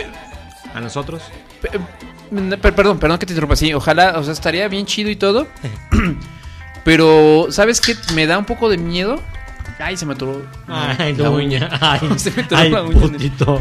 A 0.76 0.80
nosotros. 0.80 1.22
pe- 1.60 2.56
per- 2.58 2.74
perdón, 2.74 2.98
perdón 2.98 3.18
que 3.18 3.26
te 3.26 3.32
interrumpa. 3.32 3.56
Sí, 3.56 3.72
ojalá, 3.74 4.14
o 4.18 4.22
sea, 4.22 4.32
estaría 4.32 4.68
bien 4.68 4.86
chido 4.86 5.10
y 5.10 5.16
todo. 5.16 5.46
Pero, 6.84 7.46
¿sabes 7.50 7.80
qué? 7.80 7.94
Me 8.14 8.26
da 8.26 8.38
un 8.38 8.44
poco 8.44 8.68
de 8.68 8.78
miedo. 8.78 9.20
Ay, 9.78 9.96
se 9.96 10.04
me 10.04 10.12
atoró 10.14 10.42
Ay, 10.68 11.14
la 11.16 11.30
uña. 11.30 11.68
Ay, 11.80 12.00
se 12.18 12.30
me 12.32 12.42
atoró 12.42 12.60
ay, 12.60 12.70
la 12.70 12.82
uña. 12.82 13.00
putito. 13.00 13.60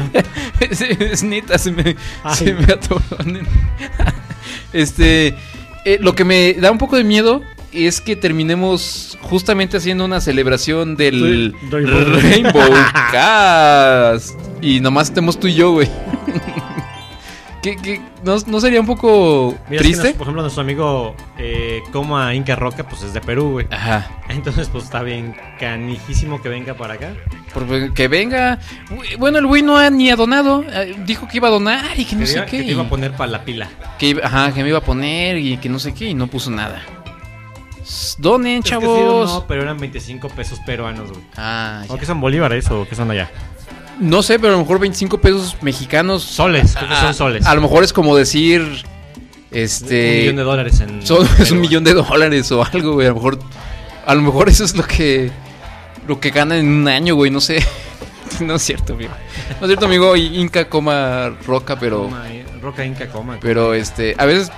es, 0.60 0.80
es 0.80 1.22
neta, 1.22 1.58
se 1.58 1.70
me, 1.72 1.96
Ay. 2.24 2.34
se 2.34 2.54
me 2.54 2.64
atoró. 2.72 3.02
Este, 4.72 5.36
eh, 5.84 5.98
lo 6.00 6.14
que 6.14 6.24
me 6.24 6.54
da 6.54 6.70
un 6.70 6.78
poco 6.78 6.96
de 6.96 7.04
miedo 7.04 7.42
es 7.72 8.00
que 8.00 8.16
terminemos 8.16 9.16
justamente 9.22 9.76
haciendo 9.76 10.04
una 10.04 10.20
celebración 10.20 10.96
del 10.96 11.54
del- 11.70 12.12
Rainbow 12.22 12.62
Cast. 13.12 14.38
Y 14.60 14.80
nomás 14.80 15.08
estemos 15.08 15.38
tú 15.38 15.46
y 15.46 15.54
yo, 15.54 15.72
güey. 15.72 15.88
¿Qué, 17.62 17.76
qué? 17.76 18.00
¿No, 18.24 18.36
no 18.46 18.58
sería 18.60 18.80
un 18.80 18.86
poco 18.86 19.54
Mira, 19.68 19.82
es 19.82 19.86
que 19.88 19.92
triste? 19.92 20.08
nos- 20.08 20.12
por 20.16 20.22
ejemplo, 20.22 20.42
nuestro 20.42 20.62
amigo 20.62 21.14
eh, 21.36 21.80
Coma 21.92 22.34
Inca 22.34 22.56
Roca, 22.56 22.84
pues 22.88 23.02
es 23.02 23.12
de 23.12 23.20
Perú, 23.20 23.50
güey. 23.52 23.66
Ajá. 23.70 24.08
Entonces, 24.30 24.68
pues 24.70 24.84
está 24.84 25.02
bien 25.02 25.36
canijísimo 25.58 26.40
que 26.40 26.48
venga 26.48 26.72
para 26.74 26.94
acá. 26.94 27.12
Por- 27.52 27.92
que 27.92 28.08
venga. 28.08 28.58
Bueno, 29.18 29.38
el 29.38 29.46
güey 29.46 29.62
no 29.62 29.76
ha 29.76 29.90
ni 29.90 30.10
ha 30.10 30.16
donado. 30.16 30.64
Eh, 30.72 30.96
Dijo 31.04 31.28
que 31.28 31.36
iba 31.36 31.48
a 31.48 31.50
donar 31.50 31.98
y 31.98 32.06
que 32.06 32.14
no 32.14 32.20
Que 32.22 32.26
sé 32.28 32.36
iba- 32.38 32.46
qué. 32.46 32.56
que 32.58 32.62
te 32.64 32.70
iba 32.70 32.82
a 32.84 32.88
poner 32.88 33.12
para 33.12 33.30
la 33.30 33.44
pila. 33.44 33.68
que 33.98 34.06
iba- 34.08 34.22
ajá, 34.24 34.54
que 34.54 34.62
me 34.62 34.70
iba 34.70 34.78
a 34.78 34.82
poner 34.84 35.36
y 35.36 35.58
que 35.58 35.68
no 35.68 35.78
sé 35.78 35.92
qué 35.92 36.06
y 36.06 36.14
no 36.14 36.28
puso 36.28 36.50
nada. 36.50 36.80
Donen, 38.18 38.58
Es 38.58 38.64
que 38.64 38.70
chavos. 38.70 39.28
sí, 39.30 39.36
no, 39.36 39.46
pero 39.46 39.62
eran 39.62 39.76
25 39.78 40.28
pesos 40.28 40.60
peruanos, 40.60 41.10
güey. 41.10 41.22
Ah, 41.36 41.82
¿O 41.88 41.94
ya. 41.94 42.00
qué 42.00 42.06
son 42.06 42.20
bolívares 42.20 42.70
o 42.70 42.86
qué 42.88 42.94
son 42.94 43.10
allá? 43.10 43.30
No 44.00 44.22
sé, 44.22 44.38
pero 44.38 44.54
a 44.54 44.56
lo 44.56 44.62
mejor 44.62 44.78
25 44.80 45.18
pesos 45.20 45.56
mexicanos. 45.60 46.22
Soles, 46.22 46.74
creo 46.74 46.88
que 46.88 46.94
Ah, 46.94 47.00
son 47.02 47.14
soles. 47.14 47.46
A 47.46 47.54
lo 47.54 47.60
mejor 47.60 47.84
es 47.84 47.92
como 47.92 48.16
decir. 48.16 48.84
Este. 49.50 50.12
Un 50.12 50.18
millón 50.20 50.36
de 50.36 50.42
dólares 50.42 50.80
en. 50.80 51.06
son- 51.06 51.28
es 51.38 51.50
un 51.50 51.60
millón 51.60 51.84
de 51.84 51.94
dólares 51.94 52.50
o 52.52 52.64
algo, 52.64 52.94
güey. 52.94 53.06
A 53.06 53.10
lo 53.10 53.16
mejor. 53.16 53.38
A 54.06 54.14
lo 54.14 54.22
mejor 54.22 54.48
eso 54.48 54.64
es 54.64 54.74
lo 54.76 54.84
que. 54.84 55.30
Lo 56.08 56.18
que 56.18 56.30
ganan 56.30 56.58
en 56.58 56.68
un 56.68 56.88
año, 56.88 57.14
güey. 57.14 57.30
No 57.30 57.40
sé. 57.40 57.64
no 58.40 58.54
es 58.54 58.62
cierto, 58.62 58.94
amigo. 58.94 59.10
No 59.60 59.66
es 59.66 59.70
cierto, 59.70 59.86
amigo. 59.86 60.16
Inca 60.16 60.68
coma 60.68 61.36
roca, 61.46 61.78
pero. 61.78 62.08
Eh, 62.26 62.44
Roca 62.62 62.84
Inca 62.84 63.08
Coma. 63.08 63.38
Pero 63.40 63.72
este, 63.74 64.14
a 64.18 64.24
veces, 64.26 64.50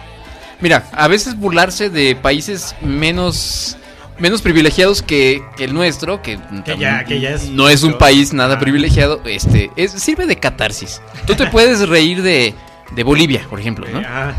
mira, 0.61 0.89
a 0.93 1.07
veces 1.09 1.37
burlarse 1.37 1.89
de 1.89 2.15
países 2.17 2.75
menos 2.83 3.77
menos 4.19 4.43
privilegiados 4.43 5.03
que, 5.03 5.43
que 5.57 5.65
el 5.65 5.75
nuestro, 5.75 6.23
que, 6.23 6.39
Que 6.65 6.77
ya- 6.79 7.05
que 7.05 7.21
ya 7.21 7.31
es 7.31 7.49
no 7.51 7.69
es 7.69 7.83
un 7.83 7.99
país 7.99 8.33
nada 8.33 8.55
Ah. 8.55 8.59
privilegiado, 8.59 9.21
este, 9.25 9.71
es, 9.77 9.93
sirve 9.93 10.27
de 10.27 10.37
catarsis. 10.37 11.01
Tú 11.27 11.35
te 11.35 11.47
puedes 11.51 11.89
reír 11.89 12.23
de, 12.23 12.55
de 12.93 13.03
Bolivia, 13.05 13.47
por 13.49 13.59
ejemplo, 13.61 13.87
¿no? 13.93 14.03
Ah, 14.07 14.33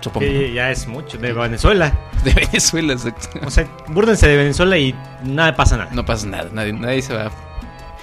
Supongo. 0.00 0.26
que 0.26 0.52
ya 0.52 0.70
es 0.70 0.86
mucho. 0.86 1.18
De 1.18 1.32
Venezuela. 1.32 1.92
De 2.24 2.32
Venezuela, 2.32 2.92
exacto. 2.94 3.28
O 3.46 3.50
sea, 3.50 3.66
búrdense 3.86 4.26
de 4.26 4.36
Venezuela 4.36 4.76
y 4.76 4.92
nada 5.22 5.54
pasa 5.54 5.76
nada. 5.76 5.90
No 5.92 6.04
pasa 6.04 6.26
nada, 6.26 6.48
nadie, 6.52 6.72
nadie 6.72 7.00
se 7.00 7.14
va. 7.14 7.30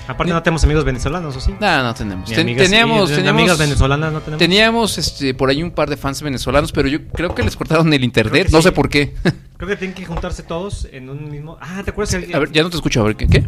Aparte, 0.08 0.32
no 0.34 0.44
tenemos 0.44 0.64
amigos 0.64 0.84
venezolanos, 0.84 1.36
¿o 1.36 1.40
sí? 1.40 1.54
No, 1.60 1.84
no 1.84 1.94
tenemos. 1.94 2.30
Ni 2.30 2.36
Ten- 2.36 2.48
amigas- 2.48 2.64
teníamos, 2.70 3.10
teníamos 3.10 3.40
amigas 3.42 3.58
venezolanas 3.58 4.14
no 4.14 4.20
tenemos. 4.22 4.40
Teníamos 4.40 4.98
este, 4.98 5.34
por 5.34 5.50
ahí 5.50 5.64
un 5.64 5.72
par 5.72 5.90
de 5.90 5.98
fans 5.98 6.22
venezolanos, 6.22 6.72
pero 6.72 6.88
yo 6.88 7.08
creo 7.08 7.34
que 7.34 7.42
les 7.44 7.56
cortaron 7.56 7.92
el 7.94 8.04
internet, 8.04 8.50
no 8.52 8.60
sí. 8.60 8.64
sé 8.66 8.72
por 8.72 8.90
qué. 8.90 9.16
Creo 9.58 9.70
que 9.70 9.78
tienen 9.78 9.96
que 9.96 10.06
juntarse 10.06 10.44
todos 10.44 10.86
en 10.92 11.10
un 11.10 11.32
mismo. 11.32 11.58
Ah, 11.62 11.82
¿te 11.84 11.92
acuerdas? 11.92 12.16
que- 12.24 12.36
A 12.36 12.40
ver, 12.40 12.52
ya 12.52 12.62
no 12.62 12.70
te 12.70 12.76
escucho, 12.76 13.00
a 13.02 13.06
ver, 13.06 13.16
¿qué? 13.16 13.44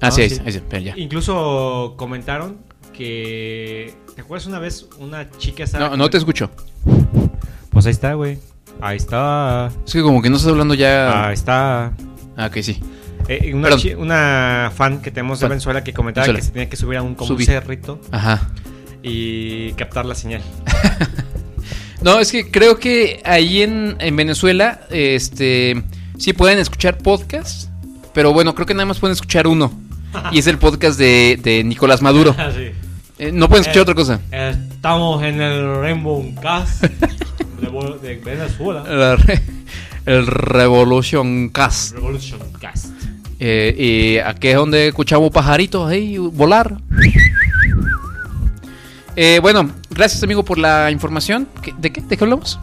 Ah, 0.00 0.06
No, 0.08 0.10
sí, 0.10 0.22
ahí 0.22 0.28
sí. 0.28 0.34
sí, 0.36 0.42
ahí 0.44 0.52
sí, 0.52 0.58
espera, 0.58 0.82
ya. 0.82 0.94
Incluso 0.96 1.94
comentaron 1.96 2.58
que. 2.92 3.94
¿Te 4.14 4.20
acuerdas 4.22 4.46
una 4.46 4.58
vez 4.58 4.86
una 4.98 5.30
chica 5.38 5.64
estaba. 5.64 5.90
No, 5.90 5.96
no 5.96 6.10
te 6.10 6.18
escucho. 6.18 6.50
Pues 7.70 7.86
ahí 7.86 7.92
está, 7.92 8.14
güey. 8.14 8.38
Ahí 8.80 8.96
está. 8.96 9.70
Es 9.86 9.92
que 9.92 10.02
como 10.02 10.20
que 10.20 10.30
no 10.30 10.36
estás 10.36 10.50
hablando 10.50 10.74
ya. 10.74 11.28
Ahí 11.28 11.34
está. 11.34 11.92
Ah, 12.36 12.46
ok, 12.46 12.56
sí. 12.62 12.80
Eh, 13.28 13.52
una, 13.54 13.76
chi- 13.76 13.94
una 13.94 14.70
fan 14.74 15.00
que 15.00 15.10
tenemos 15.10 15.40
de. 15.40 15.48
Venezuela 15.48 15.82
que 15.82 15.92
comentaba 15.92 16.26
Venezuela. 16.26 16.40
que 16.40 16.46
se 16.46 16.52
tenía 16.52 16.68
que 16.68 16.76
subir 16.76 16.98
a 16.98 17.02
un, 17.02 17.14
como 17.14 17.30
un 17.30 17.36
Subí. 17.36 17.46
cerrito 17.46 18.00
Ajá. 18.10 18.50
y 19.02 19.72
captar 19.72 20.04
la 20.06 20.14
señal. 20.14 20.42
No, 22.02 22.20
es 22.20 22.30
que 22.32 22.50
creo 22.50 22.78
que 22.78 23.22
ahí 23.24 23.62
en, 23.62 23.96
en 23.98 24.14
Venezuela, 24.14 24.82
este, 24.90 25.82
sí 26.18 26.34
pueden 26.34 26.58
escuchar 26.58 26.98
podcast, 26.98 27.70
pero 28.12 28.34
bueno, 28.34 28.54
creo 28.54 28.66
que 28.66 28.74
nada 28.74 28.84
más 28.84 28.98
pueden 28.98 29.14
escuchar 29.14 29.46
uno. 29.46 29.72
Y 30.30 30.38
es 30.38 30.46
el 30.46 30.58
podcast 30.58 30.98
de, 30.98 31.40
de 31.42 31.64
Nicolás 31.64 32.02
Maduro. 32.02 32.34
Ah, 32.38 32.50
sí. 32.54 32.72
Eh, 33.18 33.32
no 33.32 33.48
pueden 33.48 33.62
escuchar 33.62 33.78
Eh, 33.78 33.82
otra 33.82 33.94
cosa. 33.94 34.20
Estamos 34.30 35.22
en 35.22 35.40
el 35.40 35.80
Rainbow 35.80 36.30
Cast 36.42 36.82
de, 36.82 37.68
de 38.02 38.16
Venezuela. 38.16 38.84
El 40.04 40.26
Revolution 40.26 41.48
Cast. 41.48 41.94
Revolution 41.94 42.40
Cast. 42.60 42.88
Eh, 43.40 43.74
y 43.78 44.18
aquí 44.18 44.48
es 44.48 44.56
donde 44.56 44.88
escuchamos 44.88 45.30
pajaritos 45.30 45.88
ahí 45.90 46.16
volar. 46.18 46.76
Eh, 49.16 49.38
bueno, 49.40 49.70
gracias 49.90 50.22
amigo 50.22 50.44
por 50.44 50.58
la 50.58 50.90
información. 50.90 51.48
¿Qué- 51.62 51.74
¿De 51.78 51.92
qué? 51.92 52.00
¿De 52.00 52.16
qué 52.16 52.24
hablamos? 52.24 52.58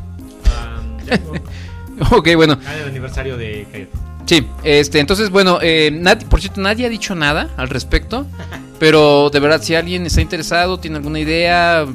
ok, 2.11 2.29
bueno. 2.35 2.57
Ah, 2.65 2.75
el 2.75 2.89
aniversario 2.89 3.37
de 3.37 3.65
Cállate. 3.71 3.91
Sí, 4.25 4.45
este, 4.63 4.99
entonces, 4.99 5.29
bueno, 5.29 5.59
eh, 5.61 5.91
nadie- 5.93 6.25
por 6.27 6.39
cierto, 6.41 6.61
nadie 6.61 6.85
ha 6.85 6.89
dicho 6.89 7.15
nada 7.15 7.49
al 7.57 7.69
respecto. 7.69 8.25
Pero 8.79 9.29
de 9.29 9.39
verdad, 9.39 9.61
si 9.61 9.75
alguien 9.75 10.05
está 10.05 10.21
interesado, 10.21 10.79
tiene 10.79 10.97
alguna 10.97 11.19
idea, 11.19 11.85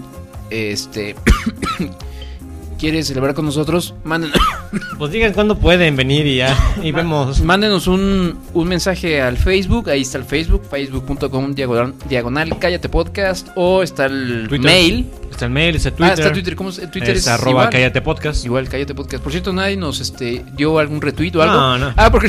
este, 0.50 1.16
quiere 2.78 3.02
celebrar 3.02 3.34
con 3.34 3.44
nosotros, 3.44 3.94
manden, 4.04 4.30
Pues 4.98 5.12
digan 5.12 5.32
cuándo 5.32 5.58
pueden 5.58 5.96
venir 5.96 6.26
y 6.26 6.36
ya. 6.36 6.56
Y 6.82 6.92
vemos. 6.92 7.40
mándenos 7.40 7.86
un, 7.86 8.38
un 8.52 8.68
mensaje 8.68 9.20
al 9.22 9.36
Facebook. 9.36 9.88
Ahí 9.90 10.02
está 10.02 10.18
el 10.18 10.24
Facebook, 10.24 10.62
facebook.com 10.70 11.54
diagonal, 11.54 11.94
diagonal 12.08 12.58
cállate 12.58 12.88
podcast. 12.88 13.48
O 13.54 13.82
está 13.82 14.06
el 14.06 14.46
Twitter. 14.48 14.70
mail. 14.70 15.06
Está 15.30 15.44
el 15.46 15.50
mail, 15.50 15.76
está 15.76 15.90
Twitter. 15.90 16.10
Ah, 16.10 16.14
está 16.14 16.32
Twitter. 16.32 16.56
¿Cómo 16.56 16.70
es? 16.70 16.76
Twitter 16.90 17.10
es, 17.10 17.18
es, 17.20 17.28
arroba 17.28 17.50
igual. 17.50 17.70
cállate 17.70 18.00
podcast. 18.02 18.44
Igual, 18.44 18.68
cállate 18.68 18.94
podcast. 18.94 19.22
Por 19.22 19.32
cierto, 19.32 19.52
nadie 19.52 19.76
nos 19.76 20.00
este, 20.00 20.44
dio 20.56 20.78
algún 20.78 21.00
retweet 21.00 21.36
o 21.36 21.42
algo. 21.42 21.54
No, 21.54 21.78
no. 21.78 21.92
Ah, 21.96 22.10
porque 22.10 22.28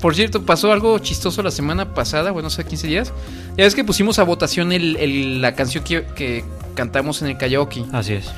por 0.00 0.14
cierto, 0.14 0.42
pasó 0.44 0.72
algo 0.72 0.98
chistoso 1.00 1.42
la 1.42 1.50
semana 1.50 1.92
pasada, 1.94 2.30
bueno, 2.30 2.48
hace 2.48 2.64
15 2.64 2.86
días. 2.86 3.12
Ya 3.56 3.64
ves 3.64 3.74
que 3.74 3.84
pusimos 3.84 4.18
a 4.18 4.22
votación 4.22 4.72
el, 4.72 4.96
el- 4.96 5.40
la 5.42 5.54
canción 5.54 5.82
que, 5.84 6.04
que 6.14 6.44
cantamos 6.74 7.20
en 7.22 7.28
el 7.28 7.36
karaoke. 7.38 7.84
Así 7.92 8.14
es. 8.14 8.30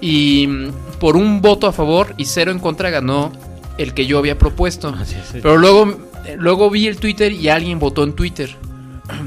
Y 0.00 0.46
mm, 0.46 0.98
por 1.00 1.16
un 1.16 1.40
voto 1.40 1.66
a 1.66 1.72
favor 1.72 2.14
y 2.16 2.24
cero 2.26 2.50
en 2.52 2.58
contra 2.58 2.90
ganó 2.90 3.32
el 3.78 3.92
que 3.94 4.06
yo 4.06 4.18
había 4.18 4.38
propuesto. 4.38 4.88
Así 4.88 5.14
es. 5.16 5.32
Pero 5.42 5.56
luego, 5.56 5.98
luego 6.38 6.70
vi 6.70 6.86
el 6.86 6.96
Twitter 6.98 7.32
y 7.32 7.48
alguien 7.48 7.78
votó 7.78 8.04
en 8.04 8.12
Twitter. 8.14 8.54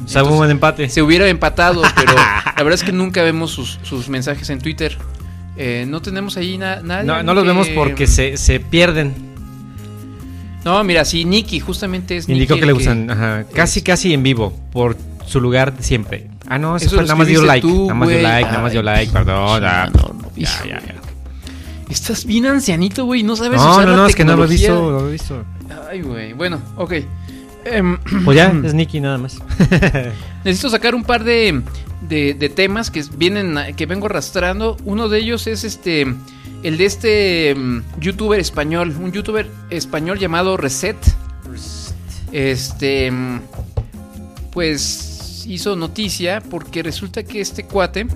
O 0.06 0.08
sea, 0.08 0.24
un 0.24 0.36
buen 0.38 0.52
empate. 0.52 0.90
Se 0.90 1.02
hubiera 1.02 1.28
empatado, 1.30 1.84
pero 1.96 2.14
la 2.16 2.54
verdad 2.58 2.74
es 2.74 2.84
que 2.84 2.92
nunca 2.92 3.24
vemos 3.24 3.52
sus, 3.52 3.80
sus 3.84 4.10
mensajes 4.10 4.50
en 4.50 4.60
Twitter. 4.60 4.98
Eh, 5.56 5.86
no 5.88 6.02
tenemos 6.02 6.36
ahí 6.38 6.58
na- 6.58 6.82
nadie. 6.82 7.06
No, 7.06 7.22
no 7.24 7.34
los 7.34 7.44
que- 7.44 7.48
vemos 7.50 7.68
porque 7.70 8.06
se, 8.08 8.36
se 8.38 8.60
pierden. 8.60 9.14
No, 10.66 10.84
mira, 10.84 11.06
sí, 11.06 11.24
Nicky, 11.26 11.60
justamente 11.62 12.18
es 12.18 12.28
Indicó 12.28 12.56
Nicky 12.56 12.68
que 12.68 12.74
le. 12.74 13.12
Ajá, 13.12 13.46
casi, 13.54 13.82
casi 13.82 14.14
en 14.14 14.24
vivo. 14.24 14.54
Por 14.72 14.98
su 15.26 15.40
lugar 15.40 15.74
siempre. 15.80 16.28
Ah, 16.50 16.58
no, 16.58 16.76
eso, 16.76 16.88
Eso 16.88 16.96
fue, 16.96 17.04
nada 17.04 17.16
más 17.16 17.28
dio 17.28 17.44
like. 17.44 17.68
tú, 17.68 17.84
nada 17.84 17.94
más 17.94 18.10
dio 18.10 18.22
like, 18.22 18.50
nada 18.50 18.62
más 18.62 18.72
dio 18.72 18.82
like, 18.82 19.12
perdón. 19.14 19.62
ya, 19.62 19.86
ya, 19.86 19.90
no, 19.92 20.14
no, 20.22 20.32
ya, 20.36 20.50
ya, 20.66 20.80
ya. 20.82 20.96
Estás 21.90 22.26
bien 22.26 22.46
ancianito, 22.46 23.06
güey, 23.06 23.24
no 23.24 23.36
sabes 23.36 23.60
No, 23.60 23.72
usar 23.72 23.86
no, 23.86 23.92
la 23.92 23.98
no, 23.98 24.06
es 24.08 24.16
que 24.16 24.26
no 24.26 24.36
lo 24.36 24.46
he 24.46 24.48
visto, 24.48 24.74
no 24.74 25.00
lo 25.00 25.10
he 25.10 25.12
visto. 25.12 25.44
Ay, 25.90 26.02
güey, 26.02 26.34
bueno, 26.34 26.60
ok. 26.76 26.94
Em, 27.66 27.98
Pues 28.26 28.36
ya, 28.38 28.54
es 28.64 28.74
Nicky 28.74 29.00
nada 29.00 29.18
más. 29.18 29.38
Necesito 30.44 30.70
sacar 30.70 30.96
un 30.96 31.04
par 31.04 31.24
de, 31.24 31.62
de, 32.08 32.34
de 32.34 32.50
temas 32.50 32.92
que 32.92 33.04
vienen 33.16 33.58
que 33.76 33.86
vengo 33.86 34.06
arrastrando. 34.06 34.78
Uno 34.86 35.10
de 35.10 35.20
ellos 35.20 35.48
es 35.48 35.64
este 35.64 36.14
el 36.64 36.78
de 36.78 36.86
este 36.86 37.56
mm, 37.56 37.82
youtuber 38.00 38.40
español, 38.40 38.96
un 39.00 39.12
youtuber 39.12 39.50
español 39.70 40.20
llamado 40.20 40.58
Reset. 40.58 40.98
Este 42.32 43.10
mm, 43.12 43.40
pues 44.52 45.09
hizo 45.54 45.76
noticia 45.76 46.42
porque 46.50 46.84
resulta 46.84 47.24
que 47.24 47.42
este 47.42 47.66
cuate 47.66 48.08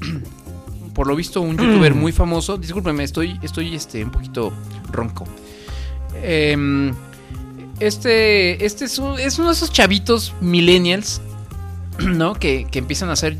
por 0.94 1.06
lo 1.06 1.14
visto 1.16 1.40
un 1.40 1.56
youtuber 1.56 1.94
muy 1.94 2.12
famoso, 2.12 2.56
discúlpeme, 2.58 3.04
estoy 3.04 3.38
estoy 3.42 3.74
este 3.74 4.04
un 4.04 4.10
poquito 4.10 4.52
ronco. 4.90 5.24
Em, 6.22 6.92
este, 7.78 8.64
este 8.66 8.84
es, 8.84 8.98
un- 8.98 9.18
es 9.18 9.38
uno 9.38 9.48
de 9.48 9.54
esos 9.54 9.72
chavitos 9.72 10.34
millennials, 10.40 11.20
¿no? 12.00 12.34
Que, 12.34 12.66
que 12.70 12.78
empiezan 12.80 13.08
a 13.08 13.12
hacer 13.12 13.38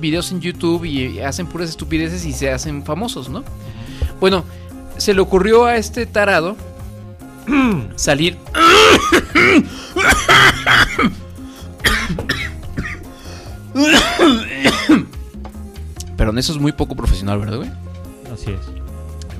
videos 0.00 0.32
en 0.32 0.40
YouTube 0.40 0.84
y 0.84 1.20
hacen 1.20 1.46
puras 1.46 1.68
estupideces 1.68 2.24
y 2.24 2.32
se 2.32 2.50
hacen 2.50 2.84
famosos, 2.84 3.28
¿no? 3.28 3.44
Bueno, 4.20 4.44
se 4.96 5.12
le 5.12 5.20
ocurrió 5.20 5.64
a 5.66 5.76
este 5.76 6.06
tarado 6.06 6.56
salir... 7.96 8.38
Perdón, 16.16 16.38
eso 16.38 16.52
es 16.52 16.58
muy 16.58 16.72
poco 16.72 16.94
profesional, 16.94 17.38
¿verdad, 17.38 17.56
güey? 17.56 17.70
Así 18.32 18.50
es. 18.50 18.60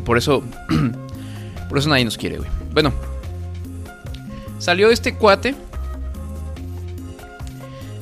Por 0.04 0.18
eso. 0.18 0.42
por 1.68 1.78
eso 1.78 1.88
nadie 1.88 2.04
nos 2.04 2.16
quiere, 2.18 2.38
güey. 2.38 2.48
Bueno. 2.72 2.92
Salió 4.58 4.90
este 4.90 5.14
cuate. 5.16 5.54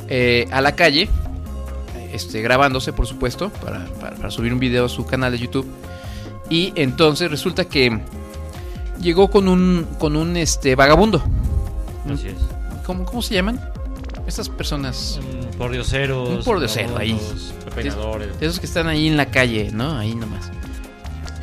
eh, 0.08 0.46
a 0.50 0.60
la 0.60 0.74
calle. 0.74 1.08
Este, 2.12 2.42
grabándose, 2.42 2.92
por 2.92 3.06
supuesto. 3.06 3.50
Para, 3.50 3.84
para- 4.00 4.16
para 4.16 4.30
subir 4.30 4.52
un 4.52 4.58
video 4.60 4.86
a 4.86 4.88
su 4.88 5.04
canal 5.06 5.32
de 5.32 5.38
YouTube. 5.38 5.66
Y 6.48 6.72
entonces 6.76 7.30
resulta 7.30 7.64
que. 7.64 8.00
Llegó 9.00 9.30
con 9.30 9.48
un. 9.48 9.86
con 9.98 10.16
un 10.16 10.36
este 10.36 10.74
vagabundo. 10.74 11.22
Así 12.12 12.28
es. 12.28 12.34
¿Cómo, 12.86 13.04
cómo 13.04 13.22
se 13.22 13.34
llaman? 13.34 13.60
Estas 14.26 14.48
personas. 14.48 15.18
Un 15.22 15.50
Pordioseros. 15.58 16.28
Un 16.28 16.44
pordiosero 16.44 16.96
ahí. 16.96 17.18
esos 18.40 18.60
que 18.60 18.66
están 18.66 18.86
ahí 18.86 19.08
en 19.08 19.16
la 19.16 19.26
calle, 19.26 19.70
¿no? 19.72 19.96
Ahí 19.98 20.14
nomás. 20.14 20.50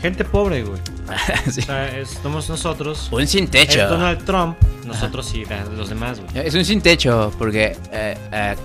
Gente 0.02 0.24
pobre, 0.24 0.64
güey. 0.64 0.80
Sí. 1.52 1.62
O 1.62 1.64
sea, 1.64 1.98
es- 1.98 2.20
somos 2.22 2.50
nosotros. 2.50 3.08
Un 3.12 3.26
sin 3.28 3.48
techo. 3.48 3.82
Es 3.84 3.90
Donald 3.90 4.24
Trump. 4.26 4.58
Nosotros 4.86 5.26
sí, 5.26 5.44
la- 5.46 5.66
los 5.66 5.90
demás, 5.90 6.20
güey. 6.22 6.48
Es 6.48 6.54
un 6.56 6.64
sin 6.66 6.82
techo, 6.82 7.34
porque 7.38 7.76
eh, 7.92 8.16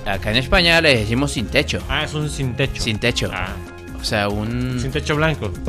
acá 0.06 0.30
en 0.30 0.36
España 0.36 0.80
le 0.80 0.98
decimos 0.98 1.32
sin 1.32 1.46
techo. 1.46 1.80
Ah, 1.88 2.04
es 2.04 2.14
un 2.14 2.28
sin 2.30 2.54
techo. 2.54 2.80
Sin 2.82 2.98
techo. 2.98 3.30
Ah, 3.32 3.54
O 4.00 4.04
sea, 4.04 4.28
un... 4.28 4.78
sin 4.80 4.90
techo 4.92 5.16
blanco. 5.16 5.50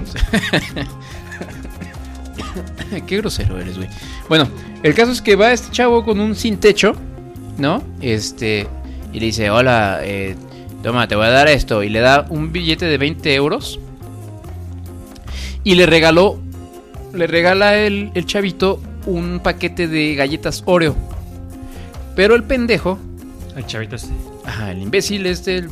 Qué 3.07 3.17
grosero 3.17 3.59
eres, 3.59 3.77
güey. 3.77 3.89
Bueno, 4.29 4.47
el 4.83 4.93
caso 4.93 5.11
es 5.11 5.21
que 5.21 5.35
va 5.35 5.51
este 5.53 5.71
chavo 5.71 6.03
con 6.03 6.19
un 6.19 6.35
sin 6.35 6.57
techo, 6.59 6.93
¿no? 7.57 7.83
Este... 8.01 8.67
Y 9.11 9.19
le 9.19 9.27
dice, 9.27 9.49
hola, 9.51 9.99
eh, 10.03 10.35
toma, 10.81 11.07
te 11.07 11.15
voy 11.15 11.27
a 11.27 11.29
dar 11.29 11.47
esto. 11.47 11.83
Y 11.83 11.89
le 11.89 11.99
da 11.99 12.25
un 12.29 12.51
billete 12.51 12.85
de 12.85 12.97
20 12.97 13.33
euros. 13.35 13.79
Y 15.63 15.75
le 15.75 15.85
regaló... 15.85 16.39
Le 17.13 17.27
regala 17.27 17.77
el, 17.77 18.09
el 18.15 18.25
chavito 18.25 18.81
un 19.05 19.39
paquete 19.43 19.87
de 19.87 20.15
galletas 20.15 20.63
Oreo. 20.65 20.95
Pero 22.15 22.33
el 22.35 22.43
pendejo 22.43 22.97
El 23.55 23.67
chavito 23.67 23.95
este. 23.97 24.13
Ajá, 24.45 24.71
el 24.71 24.81
imbécil 24.81 25.25
este. 25.27 25.57
el- 25.57 25.69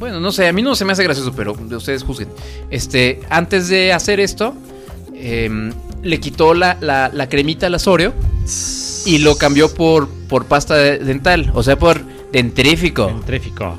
Bueno, 0.00 0.18
no 0.18 0.32
sé, 0.32 0.48
a 0.48 0.52
mí 0.52 0.62
no 0.62 0.74
se 0.74 0.84
me 0.84 0.92
hace 0.92 1.04
gracioso, 1.04 1.32
pero 1.32 1.52
ustedes 1.52 2.02
juzguen. 2.02 2.28
Este, 2.70 3.20
antes 3.30 3.68
de 3.68 3.92
hacer 3.92 4.18
esto, 4.18 4.54
em, 5.14 5.72
le 6.02 6.18
quitó 6.18 6.54
la, 6.54 6.76
la, 6.80 7.08
la 7.14 7.28
cremita 7.28 7.66
al 7.68 7.76
Oreo 7.86 8.14
y 9.06 9.18
lo 9.18 9.36
cambió 9.36 9.72
por, 9.74 10.08
por 10.28 10.46
pasta 10.46 10.74
de- 10.76 10.98
dental, 10.98 11.50
o 11.54 11.62
sea, 11.62 11.76
por 11.76 12.00
dentrífico. 12.32 13.06
Dentrífico. 13.06 13.78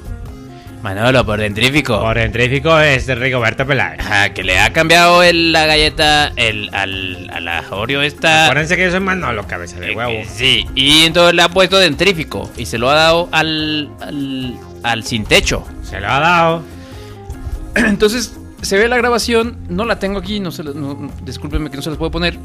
Manolo, 0.84 1.24
por 1.24 1.40
dentrífico. 1.40 2.00
Por 2.00 2.18
dentrífico 2.18 2.80
es 2.80 3.06
de 3.06 3.14
Rigoberto 3.14 3.68
Peláez. 3.68 4.00
Ajá, 4.00 4.34
que 4.34 4.44
le 4.44 4.60
ha 4.60 4.74
cambiado 4.74 5.22
el- 5.22 5.52
la 5.52 5.68
galleta 5.68 6.34
el, 6.36 6.74
al, 6.74 7.30
a 7.32 7.40
la 7.40 7.64
Oreo 7.70 8.02
esta. 8.02 8.46
Acuérdense 8.46 8.76
que 8.78 8.86
yo 8.86 8.92
soy 8.92 9.00
Manolo, 9.00 9.46
cabeza 9.46 9.80
de 9.80 9.92
Eh, 9.92 9.96
huevo. 9.96 10.12
eh, 10.12 10.28
sí, 10.28 10.66
y 10.74 11.04
entonces 11.04 11.36
le 11.36 11.44
ha 11.44 11.50
puesto 11.50 11.78
dentrífico 11.78 12.50
y 12.58 12.66
se 12.66 12.80
lo 12.80 12.90
ha 12.90 12.96
dado 12.96 13.30
al, 13.32 13.92
al, 14.02 14.56
al 14.82 15.04
sin 15.04 15.24
techo. 15.26 15.64
Se 15.84 16.00
lo 16.02 16.08
ha 16.10 16.20
dado. 16.20 16.64
Entonces, 17.76 18.34
se 18.64 18.78
ve 18.78 18.88
la 18.88 18.98
grabación, 18.98 19.58
no 19.70 19.86
la 19.86 19.98
tengo 20.00 20.18
aquí, 20.20 20.40
no 20.40 20.52
se 20.52 20.64
no- 20.64 21.12
discúlpenme 21.24 21.70
que 21.70 21.76
no 21.78 21.84
se 21.84 21.90
las 21.90 21.98
puedo 22.00 22.10
poner. 22.12 22.38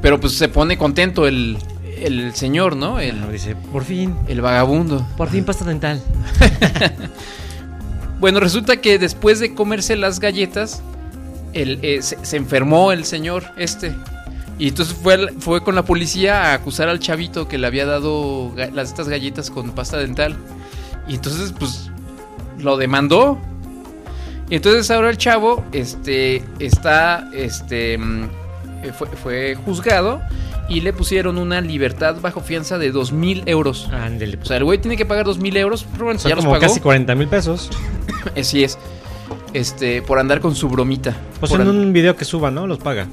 Pero 0.00 0.20
pues 0.20 0.34
se 0.34 0.48
pone 0.48 0.78
contento 0.78 1.26
el, 1.26 1.58
el 2.00 2.34
señor, 2.34 2.76
¿no? 2.76 3.00
El, 3.00 3.30
Dice, 3.32 3.56
por 3.56 3.84
fin. 3.84 4.14
el 4.28 4.40
vagabundo. 4.40 5.06
Por 5.16 5.28
fin 5.28 5.44
pasta 5.44 5.64
dental. 5.64 6.02
Bueno, 8.20 8.40
resulta 8.40 8.78
que 8.78 8.98
después 8.98 9.38
de 9.38 9.54
comerse 9.54 9.94
las 9.94 10.18
galletas, 10.18 10.82
el, 11.52 11.78
eh, 11.82 12.02
se, 12.02 12.18
se 12.24 12.36
enfermó 12.36 12.90
el 12.90 13.04
señor 13.04 13.44
este. 13.56 13.94
Y 14.58 14.68
entonces 14.68 14.96
fue, 15.00 15.32
fue 15.38 15.62
con 15.62 15.76
la 15.76 15.84
policía 15.84 16.46
a 16.46 16.54
acusar 16.54 16.88
al 16.88 16.98
chavito 16.98 17.46
que 17.46 17.58
le 17.58 17.66
había 17.68 17.86
dado 17.86 18.52
las, 18.72 18.88
estas 18.88 19.08
galletas 19.08 19.50
con 19.50 19.70
pasta 19.70 19.98
dental. 19.98 20.36
Y 21.06 21.14
entonces, 21.14 21.54
pues, 21.56 21.90
lo 22.58 22.76
demandó. 22.76 23.38
Y 24.50 24.56
entonces 24.56 24.90
ahora 24.90 25.10
el 25.10 25.16
chavo, 25.16 25.64
este, 25.70 26.42
está, 26.58 27.30
este, 27.32 27.98
mm, 27.98 28.28
fue, 28.96 29.08
fue 29.08 29.54
juzgado 29.54 30.20
y 30.68 30.80
le 30.82 30.92
pusieron 30.92 31.38
una 31.38 31.60
libertad 31.60 32.16
bajo 32.20 32.40
fianza 32.40 32.78
de 32.78 32.90
dos 32.92 33.12
mil 33.12 33.42
euros. 33.46 33.88
Ándele. 33.92 34.38
O 34.40 34.44
sea, 34.44 34.58
el 34.58 34.64
güey 34.64 34.78
tiene 34.78 34.96
que 34.96 35.06
pagar 35.06 35.24
dos 35.24 35.38
mil 35.38 35.56
euros, 35.56 35.86
pero 35.92 36.06
bueno, 36.06 36.20
Son 36.20 36.28
ya 36.28 36.36
los 36.36 36.44
como 36.44 36.54
pagó. 36.58 36.66
casi 36.68 36.80
40 36.80 37.14
mil 37.14 37.28
pesos. 37.28 37.70
Así 38.36 38.64
es. 38.64 38.78
Este, 39.54 40.02
por 40.02 40.18
andar 40.18 40.40
con 40.40 40.54
su 40.54 40.68
bromita. 40.68 41.16
Pues 41.40 41.50
Por 41.50 41.60
en 41.60 41.68
un 41.68 41.92
video 41.92 42.16
que 42.16 42.24
suba, 42.24 42.50
¿no? 42.50 42.66
Los 42.66 42.78
paga. 42.78 43.06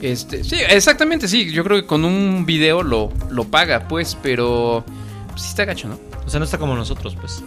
Este, 0.00 0.44
sí, 0.44 0.56
exactamente, 0.68 1.28
sí. 1.28 1.50
Yo 1.52 1.64
creo 1.64 1.80
que 1.80 1.86
con 1.86 2.04
un 2.04 2.46
video 2.46 2.82
lo, 2.82 3.10
lo 3.30 3.44
paga, 3.44 3.86
pues, 3.88 4.16
pero 4.22 4.84
pues, 5.28 5.42
sí 5.42 5.48
está 5.48 5.64
gacho, 5.64 5.88
¿no? 5.88 5.98
O 6.24 6.30
sea, 6.30 6.38
no 6.38 6.44
está 6.44 6.58
como 6.58 6.74
nosotros, 6.74 7.16
pues. 7.20 7.42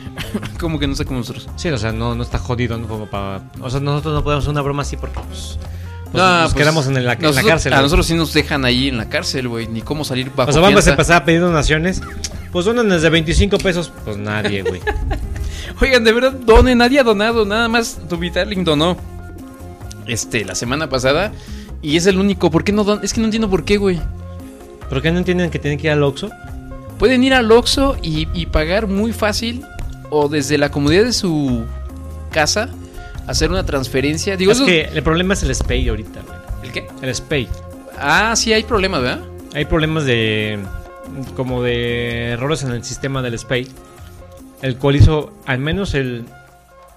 Como 0.58 0.78
que 0.78 0.86
no 0.86 0.94
sé 0.94 1.04
como 1.04 1.20
nosotros. 1.20 1.48
Sí, 1.56 1.68
o 1.70 1.78
sea, 1.78 1.92
no, 1.92 2.14
no 2.14 2.22
está 2.22 2.38
jodido, 2.38 2.76
¿no? 2.76 2.86
Como 2.86 3.06
para... 3.06 3.42
O 3.60 3.70
sea, 3.70 3.80
nosotros 3.80 4.12
no 4.12 4.22
podemos 4.22 4.44
hacer 4.44 4.50
una 4.52 4.60
broma 4.60 4.82
así 4.82 4.96
porque, 4.96 5.18
pues... 5.28 5.58
Pues 6.12 6.22
nos 6.24 6.54
quedamos 6.54 6.86
en 6.86 6.94
la- 6.94 7.12
en 7.12 7.34
la 7.34 7.42
cárcel, 7.42 7.72
A 7.72 7.82
nosotros 7.82 8.06
sí 8.06 8.14
nos 8.14 8.32
dejan 8.32 8.64
ahí 8.64 8.88
en 8.88 8.96
la 8.96 9.08
cárcel, 9.08 9.48
güey. 9.48 9.68
Ni 9.68 9.80
cómo 9.82 10.04
salir 10.04 10.30
bajo 10.34 10.50
O 10.50 10.52
sea, 10.52 10.60
vamos 10.62 10.86
a 10.86 10.90
empezar 10.90 11.22
a 11.22 11.24
pedir 11.24 11.40
donaciones. 11.40 12.02
Pues 12.50 12.64
donan 12.66 12.88
desde 12.88 13.10
25 13.10 13.58
pesos. 13.58 13.92
Pues 14.04 14.16
nadie, 14.16 14.62
güey. 14.62 14.80
Oigan, 15.80 16.02
de 16.04 16.12
verdad, 16.12 16.32
donen, 16.32 16.78
nadie 16.78 16.98
ha 16.98 17.04
donado, 17.04 17.44
nada 17.46 17.68
más 17.68 17.98
tu 18.08 18.16
Vitaling 18.16 18.64
donó. 18.64 18.96
Este, 20.06 20.44
la 20.44 20.54
semana 20.54 20.88
pasada. 20.88 21.32
Y 21.82 21.96
es 21.96 22.06
el 22.06 22.18
único. 22.18 22.50
¿Por 22.50 22.64
qué 22.64 22.72
no 22.72 22.82
don? 22.84 23.00
Es 23.02 23.12
que 23.14 23.20
no 23.20 23.26
entiendo 23.26 23.48
por 23.48 23.64
qué, 23.64 23.76
güey. 23.76 24.00
¿Por 24.88 25.00
qué 25.02 25.12
no 25.12 25.18
entienden 25.18 25.50
que 25.50 25.58
tienen 25.60 25.78
que 25.78 25.86
ir 25.86 25.92
al 25.92 26.02
Oxxo? 26.02 26.30
Pueden 26.98 27.22
ir 27.22 27.32
al 27.34 27.50
Oxxo 27.52 27.96
y, 28.02 28.26
y 28.34 28.46
pagar 28.46 28.88
muy 28.88 29.12
fácil. 29.12 29.64
O 30.10 30.28
desde 30.28 30.58
la 30.58 30.70
comodidad 30.72 31.04
de 31.04 31.12
su 31.12 31.64
casa. 32.32 32.68
Hacer 33.26 33.50
una 33.50 33.64
transferencia. 33.64 34.36
Digo, 34.36 34.52
es 34.52 34.58
eso- 34.58 34.66
que 34.66 34.82
el 34.92 35.02
problema 35.02 35.34
es 35.34 35.42
el 35.42 35.54
SPAY 35.54 35.88
ahorita, 35.88 36.20
güey. 36.26 36.38
¿El 36.64 36.72
qué? 36.72 36.88
El 37.02 37.14
SPAY. 37.14 37.48
Ah, 37.98 38.34
sí, 38.36 38.52
hay 38.52 38.64
problemas, 38.64 39.02
¿verdad? 39.02 39.20
Hay 39.54 39.64
problemas 39.66 40.04
de. 40.04 40.58
como 41.36 41.62
de 41.62 42.30
errores 42.30 42.62
en 42.62 42.70
el 42.72 42.84
sistema 42.84 43.22
del 43.22 43.38
SPAY. 43.38 43.68
El 44.62 44.76
cual 44.76 44.96
hizo 44.96 45.32
al 45.46 45.58
menos 45.58 45.94
el 45.94 46.24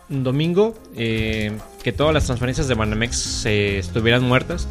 domingo 0.09 0.76
eh, 0.95 1.51
que 1.82 1.91
todas 1.93 2.13
las 2.13 2.26
transferencias 2.26 2.67
de 2.67 2.74
Banamex 2.76 3.45
eh, 3.45 3.78
estuvieran 3.80 4.21
muertas. 4.24 4.67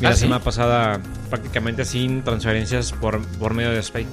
Y 0.00 0.06
Ah, 0.06 0.10
la 0.10 0.14
¿sí? 0.16 0.22
semana 0.22 0.42
pasada 0.42 1.00
prácticamente 1.28 1.84
sin 1.84 2.22
transferencias 2.22 2.92
por, 2.92 3.20
por 3.38 3.52
medio 3.54 3.70
de 3.70 3.82
SPAY. 3.82 4.06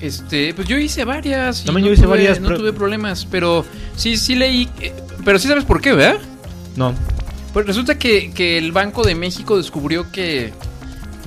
Este, 0.00 0.52
pues 0.54 0.68
yo 0.68 0.76
hice 0.78 1.04
varias. 1.04 1.64
También 1.64 1.84
no 1.84 1.88
yo 1.88 1.94
hice 1.94 2.02
tuve- 2.04 2.10
varias, 2.10 2.40
No 2.40 2.48
pero- 2.48 2.60
tuve 2.60 2.72
problemas, 2.72 3.26
pero 3.30 3.64
sí, 3.94 4.16
sí 4.16 4.34
leí. 4.34 4.68
eh, 4.80 4.92
Pero 5.26 5.40
sí 5.40 5.48
sabes 5.48 5.64
por 5.64 5.80
qué, 5.80 5.92
¿verdad? 5.92 6.20
No. 6.76 6.94
Pues 7.52 7.66
resulta 7.66 7.98
que, 7.98 8.30
que 8.32 8.58
el 8.58 8.70
Banco 8.70 9.02
de 9.02 9.16
México 9.16 9.56
descubrió 9.56 10.12
que 10.12 10.52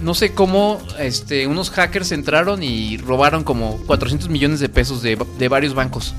no 0.01 0.13
sé 0.13 0.33
cómo 0.33 0.81
este, 0.97 1.47
unos 1.47 1.69
hackers 1.69 2.13
entraron 2.13 2.63
y 2.63 2.95
robaron 2.95 3.43
como 3.43 3.75
400 3.87 4.29
millones 4.29 4.61
de 4.61 4.69
pesos 4.69 5.01
de, 5.01 5.17
de 5.37 5.47
varios 5.49 5.73
bancos. 5.73 6.15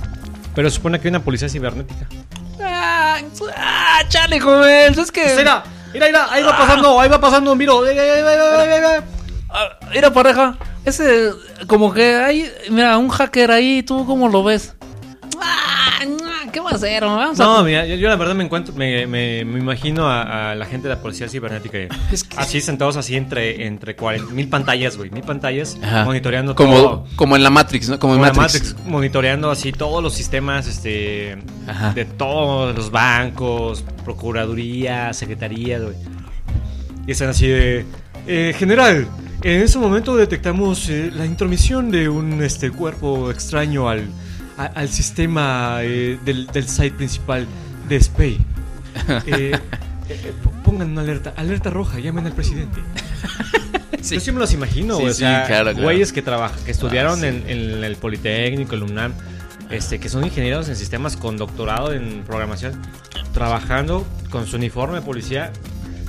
Pero 0.55 0.69
se 0.69 0.77
supone 0.77 1.01
que 1.01 1.09
hay 1.09 1.13
una 1.13 1.25
policía 1.25 1.49
cibernética. 1.49 2.07
Ah, 2.63 3.19
ah, 3.57 4.03
chale, 4.09 4.39
joven. 4.39 4.99
Es 5.01 5.11
que. 5.11 5.35
Mira, 5.39 5.65
mira, 5.95 6.07
mira, 6.07 6.27
ahí 6.31 6.43
va 6.43 6.59
pasando, 6.59 7.01
ahí 7.01 7.09
va 7.09 7.19
pasando, 7.19 7.57
miro. 7.57 7.83
Ah, 9.49 9.79
Mira, 9.91 10.13
pareja, 10.13 10.59
ese, 10.85 11.31
como 11.67 11.95
que 11.95 12.17
hay, 12.17 12.53
mira, 12.69 12.99
un 12.99 13.09
hacker 13.09 13.51
ahí, 13.51 13.83
¿tú 13.83 14.05
cómo 14.05 14.29
lo 14.29 14.45
ves? 14.45 14.75
Ah, 15.41 16.05
¿Qué 16.53 16.61
va 16.61 16.71
a 16.71 16.75
hacer? 16.75 17.03
Vamos 17.05 17.39
a- 17.41 17.45
No, 17.45 17.65
mira, 17.65 17.87
yo, 17.87 17.95
yo 17.97 18.09
la 18.09 18.17
verdad 18.17 18.35
me 18.35 18.45
encuentro, 18.45 18.75
me, 18.75 19.07
me- 19.07 19.45
me 19.45 19.59
imagino 19.61 20.07
a, 20.09 20.51
a 20.51 20.55
la 20.55 20.67
gente 20.67 20.89
de 20.89 20.95
la 20.95 21.01
policía 21.03 21.29
cibernética 21.29 21.79
así 22.37 22.61
sentados 22.61 22.97
así 22.97 23.17
entre, 23.17 23.67
entre 23.67 23.97
40 23.97 24.33
mil 24.35 24.49
pantallas, 24.49 24.97
güey, 24.97 25.11
mil 25.11 25.23
pantallas 25.23 25.79
Ajá. 25.83 26.05
monitoreando 26.05 26.55
como, 26.55 26.75
todo. 26.77 27.07
como 27.17 27.37
en 27.37 27.43
la 27.43 27.51
Matrix, 27.51 27.89
¿no? 27.89 27.99
Como 27.99 28.15
en 28.15 28.21
Como 28.21 28.33
Matrix. 28.43 28.73
Matrix, 28.75 28.87
monitoreando 28.87 29.51
así 29.51 29.73
todos 29.73 30.03
los 30.03 30.13
sistemas 30.15 30.67
este 30.67 31.39
Ajá. 31.67 31.93
de 31.93 32.05
todos 32.05 32.75
los 32.77 32.91
bancos, 32.91 33.85
procuraduría, 34.05 35.13
secretarías, 35.13 35.83
güey. 35.83 35.95
Y 37.07 37.13
están 37.13 37.31
así 37.31 37.47
de 37.49 37.85
eh, 38.27 38.55
general, 38.57 39.07
en 39.43 39.63
ese 39.63 39.79
momento 39.79 40.17
detectamos 40.17 40.89
eh, 40.89 41.11
la 41.15 41.25
intromisión 41.27 41.91
de 41.91 42.09
un 42.09 42.43
este 42.43 42.71
cuerpo 42.71 43.31
extraño 43.31 43.89
al, 43.89 44.09
a- 44.65 44.73
al 44.81 44.89
sistema 44.89 45.79
eh, 45.83 46.19
del, 46.25 46.47
del 46.47 46.69
site 46.69 46.93
principal 46.93 47.47
de 47.89 48.01
SPAY. 48.01 48.39
Eh, 49.27 49.53
eh, 50.09 50.33
pongan 50.65 50.91
una 50.91 51.03
alerta, 51.03 51.33
alerta 51.37 51.71
roja, 51.71 51.99
llamen 52.01 52.27
al 52.27 52.33
presidente. 52.33 52.81
Sí. 54.03 54.15
Yo 54.15 54.21
sí 54.21 54.33
me 54.33 54.39
los 54.39 54.53
imagino, 54.55 54.97
Sí, 54.97 55.05
o 55.05 55.09
sí, 55.13 55.19
sea, 55.19 55.45
claro, 55.47 55.65
claro. 55.73 55.83
güeyes 55.83 56.11
que 56.11 56.23
trabajan, 56.23 56.59
que 56.65 56.71
estudiaron 56.71 57.19
Ah, 57.19 57.21
sí. 57.23 57.27
en, 57.27 57.45
en 57.51 57.85
el 57.85 57.97
Politécnico, 57.97 58.75
el 58.75 58.85
UNAM, 58.85 59.13
este, 59.69 60.01
que 60.01 60.09
son 60.09 60.25
ingenieros 60.25 60.71
en 60.71 60.77
sistemas 60.77 61.19
con 61.19 61.37
doctorado 61.37 61.93
en 61.93 62.23
programación, 62.27 62.73
trabajando 63.35 64.07
con 64.31 64.47
su 64.47 64.57
uniforme 64.57 64.97
de 64.97 65.03
policía, 65.03 65.53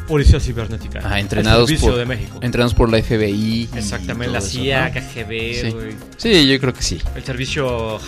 policía 0.07 0.39
cibernética. 0.39 0.99
Ah, 1.03 1.19
entrenados 1.19 1.71
por, 1.73 1.95
de 1.95 2.05
México. 2.05 2.39
entrenados 2.41 2.73
por 2.73 2.91
la 2.91 3.01
FBI. 3.01 3.69
Exactamente, 3.75 4.31
la 4.31 4.39
eso, 4.39 4.47
CIA, 4.49 4.89
¿no? 4.89 4.93
KGB, 4.93 5.61
Sí. 5.61 5.69
güey. 5.71 5.95
Sí, 6.17 6.47
yo 6.47 6.59
creo 6.59 6.73
que 6.73 6.81
sí. 6.83 7.01
El 7.15 7.23
servicio 7.23 7.99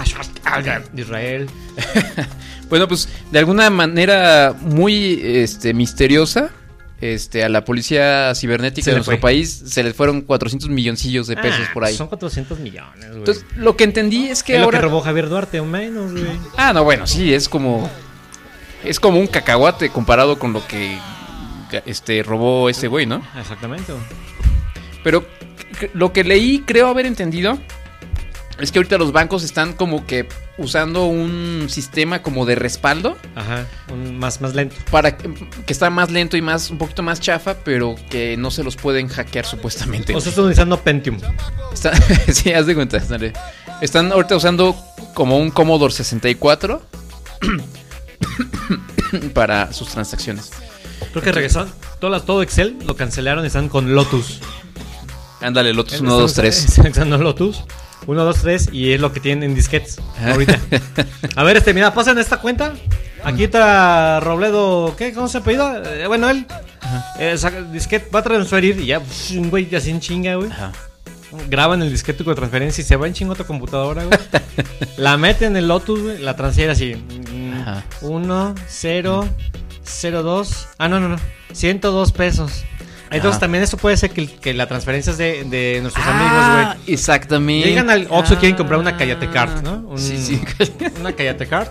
de 0.93 1.01
Israel. 1.01 1.47
Bueno, 2.69 2.87
pues 2.87 3.07
de 3.31 3.37
alguna 3.37 3.69
manera 3.69 4.55
muy 4.59 5.19
este, 5.23 5.75
misteriosa, 5.75 6.49
este, 7.01 7.43
a 7.43 7.49
la 7.49 7.63
policía 7.65 8.33
cibernética 8.33 8.85
Se 8.85 8.91
de 8.91 8.95
nuestro 8.95 9.17
fue. 9.17 9.21
país 9.21 9.63
se 9.67 9.83
les 9.83 9.93
fueron 9.93 10.21
400 10.21 10.69
milloncillos 10.69 11.27
de 11.27 11.35
pesos 11.35 11.67
Ah, 11.69 11.71
por 11.73 11.83
ahí. 11.85 11.95
Son 11.95 12.07
400 12.07 12.57
millones, 12.59 13.05
güey. 13.09 13.17
Entonces, 13.19 13.45
lo 13.57 13.75
que 13.77 13.83
entendí 13.83 14.27
es 14.29 14.41
que 14.41 14.55
es 14.55 14.59
ahora... 14.61 14.79
lo 14.79 14.81
que 14.81 14.89
robó 14.89 15.01
Javier 15.01 15.29
Duarte, 15.29 15.59
o 15.59 15.65
menos, 15.65 16.13
güey. 16.13 16.23
Ah, 16.57 16.73
no, 16.73 16.83
bueno, 16.83 17.05
sí, 17.05 17.31
es 17.33 17.47
como... 17.47 17.87
Es 18.83 18.99
como 18.99 19.19
un 19.19 19.27
cacahuate 19.27 19.89
comparado 19.89 20.39
con 20.39 20.51
lo 20.53 20.65
que 20.65 20.97
este, 21.85 22.21
robó 22.23 22.69
ese 22.69 22.87
güey, 22.87 23.05
¿no? 23.05 23.21
Exactamente. 23.39 23.93
Pero 25.03 25.25
lo 25.93 26.13
que 26.13 26.23
leí, 26.23 26.59
creo 26.65 26.87
haber 26.87 27.05
entendido, 27.05 27.57
es 28.59 28.71
que 28.71 28.79
ahorita 28.79 28.97
los 28.97 29.11
bancos 29.11 29.43
están 29.43 29.73
como 29.73 30.05
que 30.05 30.27
usando 30.59 31.05
un 31.07 31.65
sistema 31.69 32.21
como 32.21 32.45
de 32.45 32.53
respaldo 32.53 33.17
Ajá, 33.35 33.65
un- 33.91 34.19
más, 34.19 34.39
más 34.41 34.53
lento. 34.53 34.75
para 34.91 35.17
que, 35.17 35.27
que 35.65 35.73
está 35.73 35.89
más 35.89 36.11
lento 36.11 36.37
y 36.37 36.41
más 36.43 36.69
un 36.69 36.77
poquito 36.77 37.01
más 37.01 37.19
chafa, 37.19 37.55
pero 37.63 37.95
que 38.11 38.37
no 38.37 38.51
se 38.51 38.63
los 38.63 38.75
pueden 38.75 39.07
hackear 39.07 39.45
supuestamente. 39.45 40.15
O 40.15 40.21
sea, 40.21 40.29
están 40.29 40.45
utilizando 40.45 40.79
Pentium. 40.79 41.17
Está- 41.73 41.93
sí, 42.31 42.53
haz 42.53 42.67
de 42.67 42.75
cuenta. 42.75 42.99
dale. 42.99 43.33
Están 43.81 44.11
ahorita 44.11 44.35
usando 44.35 44.75
como 45.15 45.37
un 45.39 45.49
Commodore 45.49 45.91
64 45.91 46.81
para 49.33 49.73
sus 49.73 49.89
transacciones. 49.89 50.51
Creo 51.13 51.23
que 51.23 51.31
regresaron. 51.31 51.71
Todo, 51.99 52.21
todo 52.21 52.41
Excel 52.43 52.77
lo 52.85 52.95
cancelaron 52.97 53.43
y 53.45 53.47
están 53.47 53.69
con 53.69 53.95
Lotus. 53.95 54.39
Ándale, 55.41 55.73
Lotus 55.73 55.93
Están 55.93 56.07
1, 56.07 56.19
2, 56.19 56.31
usa- 56.31 56.41
3. 56.43 56.65
Están 56.65 56.91
usando 56.91 57.17
Lotus. 57.17 57.63
1, 58.05 58.23
2, 58.25 58.41
3 58.41 58.69
y 58.73 58.91
es 58.91 58.99
lo 58.99 59.13
que 59.13 59.19
tienen 59.21 59.43
en 59.51 59.55
disquetes 59.55 59.97
ahorita. 60.25 60.59
A 61.37 61.43
ver, 61.43 61.55
este, 61.57 61.73
mira, 61.73 61.93
pasen 61.93 62.17
esta 62.17 62.37
cuenta. 62.37 62.73
Aquí 63.23 63.45
está 63.45 64.19
Robledo, 64.19 64.93
¿qué? 64.97 65.13
¿Cómo 65.13 65.29
se 65.29 65.37
apellida? 65.37 65.81
Eh, 65.85 66.07
bueno, 66.07 66.29
él. 66.29 66.45
Eh, 67.17 67.37
saca 67.37 67.59
el 67.59 67.71
disquete, 67.71 68.09
va 68.13 68.19
a 68.19 68.23
transferir 68.23 68.77
y 68.79 68.87
ya, 68.87 69.01
un 69.37 69.49
güey 69.49 69.73
así 69.73 69.89
en 69.91 70.01
chinga, 70.01 70.35
güey. 70.35 70.49
Graban 71.49 71.81
el 71.81 71.89
disquete 71.89 72.23
con 72.25 72.35
transferencia 72.35 72.81
y 72.81 72.85
se 72.85 72.95
va 72.97 73.07
en 73.07 73.13
chingo 73.13 73.33
a 73.33 73.35
tu 73.37 73.45
computadora, 73.45 74.03
güey. 74.03 74.19
la 74.97 75.15
meten 75.17 75.51
en 75.51 75.57
el 75.57 75.67
Lotus, 75.69 76.01
güey, 76.01 76.17
la 76.19 76.35
transfiere 76.35 76.73
así. 76.73 76.95
1, 78.01 78.55
0, 78.67 79.29
0, 79.83 80.23
2. 80.23 80.67
Ah, 80.77 80.87
no, 80.89 80.99
no, 80.99 81.09
no. 81.09 81.17
102 81.53 82.11
pesos. 82.11 82.63
Entonces 83.11 83.33
Ajá. 83.33 83.41
también 83.41 83.63
eso 83.63 83.77
puede 83.77 83.95
ser 83.95 84.09
que, 84.09 84.25
que 84.27 84.53
la 84.55 84.65
transferencia 84.67 85.11
es 85.11 85.17
de, 85.19 85.43
de 85.43 85.79
nuestros 85.81 86.03
amigos, 86.05 86.31
Ah, 86.33 86.75
güey. 86.83 86.93
exactamente. 86.95 87.69
Llegan 87.69 87.89
al 87.91 88.07
Oxxo, 88.09 88.33
Ah. 88.35 88.39
quieren 88.39 88.57
comprar 88.57 88.79
una 88.79 88.97
Cayate 88.97 89.29
Card, 89.29 89.61
¿no? 89.63 89.87
Un- 89.87 89.99
Sí, 89.99 90.17
sí. 90.17 90.41
Una 90.99 91.13
Cayate 91.13 91.45
Card. 91.47 91.67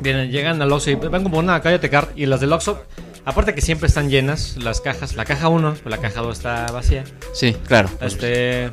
Vienen, 0.00 0.30
llegan 0.30 0.60
al 0.60 0.72
Oxxo 0.72 0.90
y 0.90 0.94
van 0.96 1.22
como 1.22 1.38
una 1.38 1.60
Cayate 1.60 1.88
Card. 1.88 2.08
Y 2.16 2.26
las 2.26 2.40
del 2.40 2.52
Oxxo, 2.52 2.82
aparte 3.26 3.54
que 3.54 3.60
siempre 3.60 3.86
están 3.88 4.08
llenas 4.08 4.56
las 4.56 4.80
cajas. 4.80 5.14
La 5.16 5.26
caja 5.26 5.48
1, 5.48 5.76
la 5.84 5.98
caja 5.98 6.22
2 6.22 6.34
está 6.36 6.66
vacía. 6.72 7.04
Sí, 7.34 7.54
claro. 7.66 7.90
Este. 8.00 8.70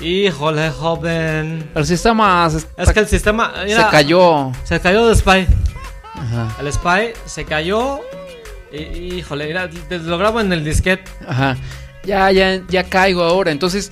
Híjole, 0.00 0.70
joven. 0.70 1.68
El 1.74 1.84
sistema 1.86 2.48
se, 2.48 2.66
Es 2.78 2.92
que 2.92 3.00
el 3.00 3.06
sistema. 3.08 3.52
mira, 3.64 3.84
se 3.84 3.90
cayó. 3.90 4.52
Se 4.64 4.80
cayó 4.80 5.06
de 5.08 5.14
Spy. 5.16 5.46
Ajá. 6.14 6.56
El 6.60 6.72
Spy 6.72 7.12
se 7.26 7.44
cayó. 7.44 8.00
Y, 8.72 9.16
híjole, 9.16 9.46
mira, 9.46 9.68
te- 9.88 9.98
lo 9.98 10.16
grabo 10.18 10.40
en 10.40 10.52
el 10.52 10.64
disquete. 10.64 11.04
Ajá. 11.26 11.56
Ya, 12.04 12.30
ya, 12.30 12.60
ya 12.68 12.84
caigo 12.84 13.22
ahora. 13.22 13.50
Entonces, 13.50 13.90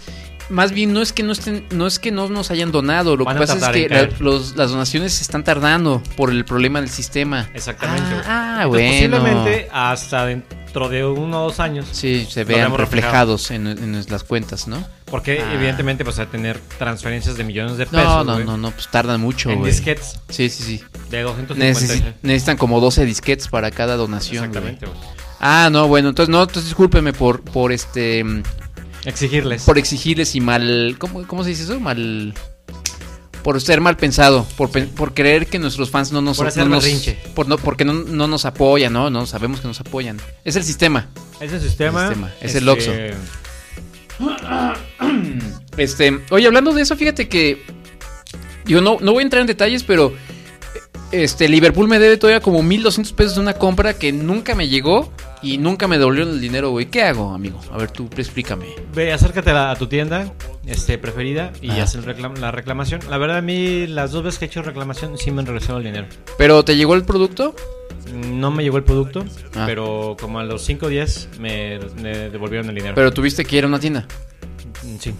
más 0.51 0.73
bien 0.73 0.93
no 0.93 1.01
es 1.03 1.13
que 1.13 1.23
no 1.23 1.33
estén, 1.33 1.67
no 1.71 1.87
es 1.87 1.99
que 1.99 2.11
no 2.11 2.29
nos 2.29 2.51
hayan 2.51 2.71
donado. 2.73 3.17
Lo 3.17 3.25
Van 3.25 3.37
que 3.37 3.47
pasa 3.47 3.71
es 3.71 3.89
que 3.89 4.09
los- 4.21 4.57
las 4.57 4.71
donaciones 4.71 5.15
se 5.15 5.23
están 5.23 5.45
tardando 5.45 6.03
por 6.17 6.31
el 6.31 6.45
problema 6.45 6.81
del 6.81 6.91
sistema. 6.91 7.49
Exactamente. 7.55 8.03
Ah, 8.27 8.63
Entonces, 8.65 8.69
bueno. 8.69 9.17
Posiblemente 9.17 9.69
hasta 9.73 10.27
dentro 10.27 10.89
de 10.89 11.05
uno 11.05 11.41
o 11.43 11.45
dos 11.49 11.61
años. 11.61 11.87
Sí, 11.93 12.27
se 12.29 12.45
vean 12.45 12.77
reflejados 12.77 13.51
en, 13.51 13.67
en 13.67 14.05
las 14.09 14.25
cuentas, 14.25 14.67
¿no? 14.69 14.85
Porque 15.07 15.41
Ah. 15.41 15.55
evidentemente 15.55 16.05
pues 16.05 16.19
a 16.19 16.27
tener 16.27 16.59
transferencias 16.79 17.37
de 17.37 17.45
millones 17.45 17.77
de 17.77 17.87
pesos. 17.87 18.05
No, 18.05 18.25
no, 18.25 18.41
no, 18.41 18.57
no, 18.57 18.71
pues 18.73 18.89
tardan 18.89 19.21
mucho, 19.21 19.51
En 19.51 19.61
güey. 19.61 19.71
disquetes 19.71 20.19
Sí, 20.29 20.49
sí, 20.51 20.63
sí. 20.63 20.83
de 21.11 21.23
250. 21.23 21.65
Necesi- 21.65 22.15
necesitan 22.23 22.57
como 22.57 22.81
12 22.81 23.05
disquetes 23.05 23.49
para 23.49 23.71
cada 23.71 23.97
donación. 23.97 24.45
Exactamente. 24.47 24.87
güey. 24.87 24.99
Ah, 25.41 25.69
no, 25.71 25.87
bueno, 25.89 26.09
entonces 26.09 26.31
no, 26.33 26.41
entonces 26.43 26.65
discúlpeme 26.65 27.13
por, 27.13 27.43
por 27.43 27.71
este, 27.71 28.25
Exigirles. 29.05 29.63
por 29.65 29.79
exigirles 29.79 30.35
y 30.35 30.41
mal, 30.41 30.97
¿cómo, 30.99 31.27
cómo 31.27 31.43
se 31.45 31.51
dice 31.51 31.65
eso? 31.65 31.79
Mal, 31.81 32.35
Por 33.43 33.61
ser 33.61 33.81
mal 33.81 33.97
pensado, 33.97 34.47
por, 34.57 34.71
por 34.71 35.13
creer 35.15 35.47
que 35.47 35.59
nuestros 35.59 35.91
fans 35.91 36.13
no 36.13 36.23
nos... 36.23 36.39
Por 36.39 36.47
hacer 36.47 36.67
no 36.67 36.77
nos- 36.77 36.87
por 37.35 37.47
no, 37.47 37.59
porque 37.59 37.85
no, 37.85 37.93
no 37.93 38.27
nos 38.27 38.45
apoyan, 38.47 38.93
¿no? 38.93 39.11
No 39.11 39.27
sabemos 39.27 39.61
que 39.61 39.69
nos 39.69 39.81
apoyan. 39.81 40.19
Es 40.45 40.57
el 40.57 40.65
sistema. 40.65 41.09
Es 41.41 41.53
el 41.53 41.61
sistema. 41.61 42.03
El 42.05 42.09
sistema, 42.09 42.33
es 42.41 42.55
el 42.55 42.69
este, 42.69 42.71
Oxxo. 42.71 42.93
Este, 45.77 46.21
oye, 46.31 46.47
hablando 46.47 46.73
de 46.73 46.83
eso, 46.83 46.97
fíjate 46.97 47.29
que 47.29 47.63
yo 48.65 48.81
no, 48.81 48.99
no 49.01 49.13
voy 49.13 49.23
a 49.23 49.25
entrar 49.25 49.41
en 49.41 49.47
detalles, 49.47 49.83
pero 49.83 50.15
este 51.23 51.49
Liverpool 51.49 51.87
me 51.89 51.99
debe 51.99 52.17
todavía 52.17 52.41
como 52.41 52.63
1200 52.63 53.13
pesos 53.13 53.35
de 53.37 53.41
una 53.43 53.55
compra 53.55 53.95
que 53.95 54.13
nunca 54.13 54.55
me 54.55 54.69
llegó 54.69 55.13
y 55.43 55.59
nunca 55.59 55.87
me 55.87 55.99
devolvieron 55.99 56.33
el 56.35 56.41
dinero, 56.41 56.71
güey. 56.71 56.87
¿Qué 56.87 57.03
hago, 57.03 57.33
amigo? 57.33 57.61
A 57.71 57.77
ver, 57.77 57.91
tú 57.91 58.09
explícame. 58.17 58.67
Ve, 58.95 59.13
acércate 59.13 59.51
a, 59.51 59.75
tu 59.77 59.87
tienda 59.87 60.33
este, 60.67 60.97
preferida 60.99 61.53
y 61.61 61.71
Ajá. 61.71 61.83
haz 61.85 61.95
el 61.95 62.05
reclam- 62.05 62.37
la 62.39 62.51
reclamación. 62.51 63.01
La 63.11 63.19
verdad, 63.19 63.39
a 63.39 63.43
mí 63.43 63.87
las 63.87 64.11
dos 64.13 64.25
veces 64.25 64.39
que 64.39 64.47
he 64.47 64.49
hecho 64.49 64.63
reclamación 64.63 65.19
sí 65.19 65.31
me 65.31 65.41
han 65.41 65.47
regresado 65.47 65.79
el 65.79 65.85
dinero. 65.85 66.07
¿Pero 66.39 66.65
te 66.65 66.77
llegó 66.77 66.95
el 66.95 67.05
producto? 67.05 67.55
No 68.13 68.51
me 68.51 68.63
llegó 68.63 68.77
el 68.79 68.85
producto, 68.85 69.25
Ah. 69.55 69.65
pero 69.67 70.17
como 70.21 70.39
a 70.39 70.45
los 70.45 70.63
5 70.65 70.89
días 70.89 71.29
me, 71.39 71.79
me 72.03 72.31
devolvieron 72.31 72.69
el 72.69 72.75
dinero. 72.75 72.95
Pero 72.95 73.13
tuviste 73.13 73.45
que 73.45 73.57
ir 73.57 73.65
a 73.65 73.67
una 73.67 73.79
tienda. 73.81 74.07
Sí. 75.01 75.13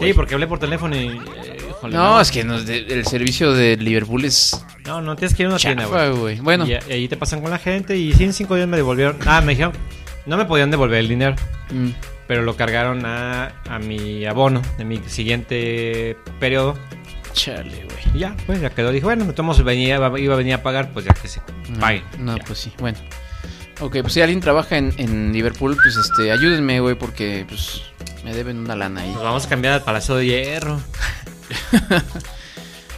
Sí, 0.00 0.12
porque 0.14 0.34
hablé 0.34 0.46
por 0.46 0.58
teléfono 0.58 0.96
y... 0.96 1.06
eh, 1.08 1.56
híjole, 1.70 1.94
No, 1.96 2.20
es 2.20 2.30
que 2.30 2.44
nos 2.44 2.66
de- 2.66 2.86
el 2.88 3.06
servicio 3.06 3.52
de 3.52 3.76
Liverpool 3.76 4.24
es 4.24 4.64
No, 4.86 5.00
no, 5.00 5.16
tienes 5.16 5.34
que 5.36 5.42
ir 5.42 5.46
a 5.46 5.50
una 5.50 5.58
tienda, 5.58 5.84
chafa, 5.84 6.08
güey. 6.08 6.20
güey. 6.20 6.40
Bueno, 6.40 6.66
Y, 6.66 6.72
y 6.72 6.92
ahí 6.92 7.08
te 7.08 7.16
pasan 7.16 7.40
con 7.40 7.50
la 7.50 7.58
gente 7.58 7.96
y 7.96 8.12
sí, 8.12 8.24
en 8.24 8.32
5 8.32 8.54
días 8.56 8.68
me 8.68 8.76
devolvieron... 8.76 9.16
Ah, 9.26 9.40
me 9.40 9.52
dijeron... 9.52 9.72
No 10.24 10.36
me 10.36 10.44
podían 10.44 10.70
devolver 10.70 10.98
el 11.00 11.08
dinero, 11.08 11.34
mm, 11.72 11.88
pero 12.28 12.42
lo 12.42 12.54
cargaron 12.56 13.04
a, 13.04 13.52
a 13.68 13.78
mi 13.80 14.24
abono 14.24 14.62
de 14.78 14.84
mi 14.84 14.98
siguiente 15.08 16.16
periodo. 16.38 16.76
chale, 17.32 17.84
güey. 17.86 18.14
Y 18.14 18.18
ya, 18.20 18.36
pues 18.46 18.60
ya 18.60 18.70
quedó. 18.70 18.92
Dije, 18.92 19.04
bueno, 19.04 19.24
entonces 19.24 19.64
venía, 19.64 19.96
iba 19.96 20.06
a 20.06 20.36
venir 20.36 20.54
a 20.54 20.62
pagar, 20.62 20.92
pues 20.92 21.04
ya 21.06 21.12
que 21.14 21.26
se 21.26 21.40
pague. 21.80 22.04
No, 22.20 22.36
pues 22.46 22.60
sí, 22.60 22.72
bueno. 22.78 22.98
Ok, 23.82 23.98
pues 24.02 24.12
si 24.12 24.20
alguien 24.20 24.40
trabaja 24.40 24.78
en, 24.78 24.94
en 24.96 25.32
Liverpool, 25.32 25.76
pues 25.82 25.96
este, 25.96 26.30
ayúdenme, 26.30 26.80
güey, 26.80 26.94
porque 26.94 27.44
pues 27.48 27.82
me 28.24 28.32
deben 28.32 28.58
una 28.58 28.76
lana 28.76 29.02
ahí. 29.02 29.10
Nos 29.10 29.22
vamos 29.22 29.46
a 29.46 29.48
cambiar 29.48 29.74
al 29.74 29.82
Palacio 29.82 30.16
de 30.16 30.26
Hierro. 30.26 30.80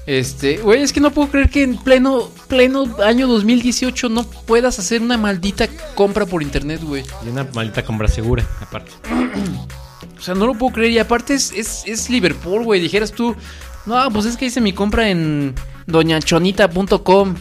Este, 0.07 0.59
güey, 0.59 0.83
es 0.83 0.93
que 0.93 1.01
no 1.01 1.13
puedo 1.13 1.31
creer 1.31 1.49
que 1.49 1.63
en 1.63 1.79
pleno, 1.79 2.29
pleno 2.47 2.85
año 3.03 3.27
2018 3.27 4.11
no 4.11 4.25
puedas 4.25 4.79
hacer 4.79 5.01
una 5.01 5.17
maldita 5.17 5.67
compra 5.95 6.27
por 6.27 6.43
internet, 6.43 6.83
güey. 6.83 7.03
Y 7.25 7.31
una 7.31 7.45
maldita 7.55 7.83
compra 7.85 8.07
segura, 8.09 8.47
aparte. 8.61 8.93
O 10.17 10.21
sea, 10.25 10.35
no 10.35 10.47
lo 10.47 10.55
puedo 10.55 10.73
creer. 10.73 10.93
Y 10.93 10.99
aparte 10.99 11.35
es, 11.35 11.53
es, 11.53 11.83
es 11.87 12.09
Liverpool, 12.09 12.65
güey. 12.65 12.81
Dijeras 12.81 13.13
tú, 13.13 13.37
no, 13.85 14.11
pues 14.11 14.25
es 14.25 14.39
que 14.39 14.47
hice 14.47 14.61
mi 14.61 14.73
compra 14.73 15.11
en 15.11 15.55
doñachonita.com, 15.87 17.35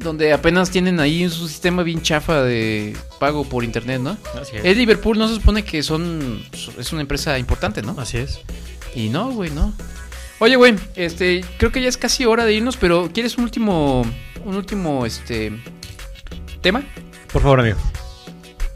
donde 0.00 0.32
apenas 0.32 0.70
tienen 0.70 0.98
ahí 0.98 1.28
su 1.28 1.46
sistema 1.46 1.82
bien 1.82 2.02
chafa 2.02 2.42
de 2.42 2.96
pago 3.18 3.44
por 3.44 3.64
internet, 3.64 4.00
¿no? 4.00 4.16
Así 4.40 4.56
es. 4.56 4.64
Es 4.64 4.76
Liverpool, 4.76 5.18
no 5.18 5.28
se 5.28 5.34
supone 5.34 5.62
que 5.62 5.82
son, 5.82 6.42
es 6.78 6.92
una 6.92 7.02
empresa 7.02 7.38
importante, 7.38 7.82
¿no? 7.82 7.94
Así 7.98 8.16
es. 8.18 8.40
Y 8.94 9.08
no, 9.10 9.30
güey, 9.30 9.50
no. 9.50 9.72
Oye, 10.38 10.56
güey, 10.56 10.74
este, 10.96 11.44
creo 11.58 11.70
que 11.70 11.82
ya 11.82 11.88
es 11.88 11.98
casi 11.98 12.24
hora 12.24 12.44
de 12.46 12.54
irnos, 12.54 12.76
pero 12.76 13.10
¿quieres 13.12 13.36
un 13.36 13.44
último, 13.44 14.06
un 14.44 14.56
último, 14.56 15.04
este, 15.04 15.52
tema? 16.62 16.82
Por 17.30 17.42
favor, 17.42 17.60
amigo. 17.60 17.76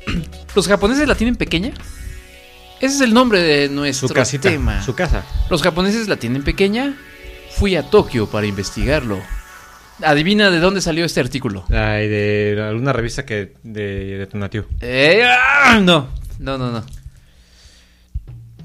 ¿Los 0.55 0.69
japoneses 0.69 1.09
la 1.09 1.15
tienen 1.15 1.37
pequeña? 1.37 1.73
Ese 2.81 2.97
es 2.97 3.01
el 3.01 3.15
nombre 3.15 3.43
de 3.43 3.71
nuestro 3.71 4.09
Su 4.09 4.15
casita. 4.15 4.51
tema. 4.51 4.83
Su 4.83 4.95
casa. 4.95 5.25
¿Los 5.49 5.63
japoneses 5.63 6.07
la 6.07 6.17
tienen 6.17 6.45
pequeña? 6.45 6.97
Fui 7.57 7.77
a 7.77 7.89
Tokio 7.89 8.29
para 8.29 8.47
investigarlo. 8.47 9.21
Adivina 10.03 10.51
de 10.51 10.59
dónde 10.59 10.81
salió 10.81 11.05
este 11.05 11.21
artículo. 11.21 11.65
Ay, 11.71 12.09
de 12.09 12.61
alguna 12.69 12.93
revista 12.93 13.25
que 13.25 13.55
de, 13.63 14.19
de 14.19 14.27
Tonatiuh. 14.27 14.65
Eh, 14.81 15.23
ah, 15.25 15.79
no, 15.83 16.09
no, 16.39 16.59
no, 16.59 16.71
no. 16.73 16.85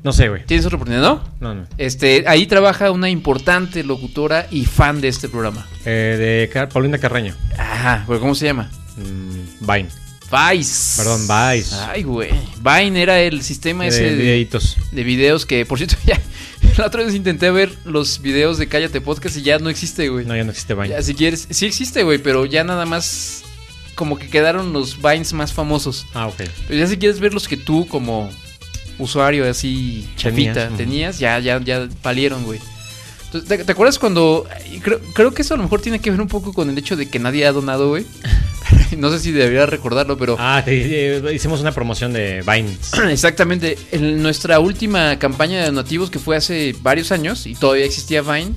No 0.02 0.14
sé, 0.14 0.30
güey. 0.30 0.46
¿Tienes 0.46 0.66
otra 0.66 0.78
oportunidad? 0.78 1.02
No. 1.04 1.22
No, 1.42 1.54
no. 1.56 1.68
Este, 1.78 2.24
ahí 2.28 2.48
trabaja 2.48 2.90
una 2.92 3.10
importante 3.10 3.84
locutora 3.84 4.48
y 4.50 4.66
fan 4.66 5.02
de 5.02 5.10
este 5.10 5.28
programa. 5.28 5.66
Eh, 5.86 6.16
de 6.48 6.50
Car- 6.54 6.70
Paulina 6.70 6.98
Carreño. 6.98 7.36
Ajá, 7.58 8.06
¿pero 8.08 8.20
¿cómo 8.22 8.34
se 8.34 8.46
llama? 8.46 8.72
Mm, 8.98 9.66
Vine. 9.68 9.90
Vice. 10.32 11.02
Perdón, 11.02 11.22
Vice. 11.22 11.76
Ay, 11.88 12.04
güey. 12.04 12.30
Vine 12.62 13.02
era 13.02 13.20
el 13.20 13.42
sistema 13.42 13.84
De 13.84 13.90
ese 13.90 14.04
de, 14.04 14.16
videitos. 14.16 14.78
de 14.92 15.04
videos 15.04 15.46
que, 15.46 15.66
por 15.66 15.78
cierto, 15.78 15.96
ya 16.06 16.20
la 16.78 16.86
otra 16.86 17.04
vez 17.04 17.16
intenté 17.16 17.50
ver 17.52 17.72
los 17.86 18.22
videos 18.22 18.58
de 18.58 18.68
Cállate 18.68 19.02
Podcast 19.02 19.38
y 19.38 19.42
ya 19.42 19.60
no 19.60 19.70
existe, 19.70 20.10
güey. 20.10 20.26
No, 20.26 20.36
ya 20.36 20.44
no 20.44 20.52
existe 20.52 20.74
Vine. 20.74 20.90
Ya, 20.90 21.02
si 21.02 21.14
quieres, 21.16 21.48
sí 21.50 21.66
existe, 21.66 22.04
güey, 22.04 22.20
pero 22.20 22.46
ya 22.46 22.64
nada 22.64 22.86
más 22.86 23.44
como 23.96 24.18
que 24.18 24.30
quedaron 24.30 24.72
los 24.72 25.02
Vines 25.02 25.34
más 25.34 25.52
famosos. 25.52 26.06
Ah, 26.14 26.28
ok. 26.28 26.42
Pero 26.68 26.80
ya 26.80 26.88
si 26.88 26.98
quieres 26.98 27.20
ver 27.20 27.34
los 27.34 27.48
que 27.48 27.58
tú 27.58 27.88
como 27.88 28.30
usuario 28.98 29.50
así 29.50 30.08
chafita 30.18 30.68
Tenías, 30.70 30.78
tenías, 30.78 31.20
ya, 31.20 31.40
ya, 31.40 31.60
ya 31.62 31.88
valieron, 32.04 32.44
güey. 32.44 32.60
Entonces, 33.32 33.48
¿te, 33.48 33.64
te 33.64 33.72
acuerdas 33.72 34.00
cuando... 34.00 34.48
Creo, 34.82 35.00
creo 35.14 35.32
que 35.34 35.44
eso 35.44 35.54
a 35.54 35.58
lo 35.58 35.64
mejor 35.64 35.82
tiene 35.82 36.00
que 36.00 36.10
ver 36.10 36.20
un 36.20 36.28
poco 36.28 36.52
con 36.52 36.70
el 36.70 36.78
hecho 36.78 36.96
de 36.96 37.08
que 37.10 37.20
nadie 37.20 37.46
ha 37.46 37.52
donado, 37.52 37.90
güey. 37.90 38.06
no 38.98 39.12
sé 39.12 39.20
si 39.20 39.32
debería 39.32 39.66
recordarlo, 39.68 40.18
pero... 40.18 40.36
Ah, 40.40 40.62
te- 40.66 41.18
eh, 41.18 41.34
hicimos 41.36 41.62
una 41.62 41.72
promoción 41.72 42.12
de 42.12 42.42
Vine. 42.42 42.76
Exactamente. 43.12 43.78
En 43.92 44.24
nuestra 44.24 44.60
última 44.60 45.20
campaña 45.20 45.60
de 45.60 45.66
donativos 45.68 46.10
que 46.10 46.18
fue 46.18 46.38
hace 46.38 46.76
varios 46.82 47.12
años 47.12 47.46
y 47.46 47.54
todavía 47.54 47.86
existía 47.86 48.22
Vine, 48.24 48.54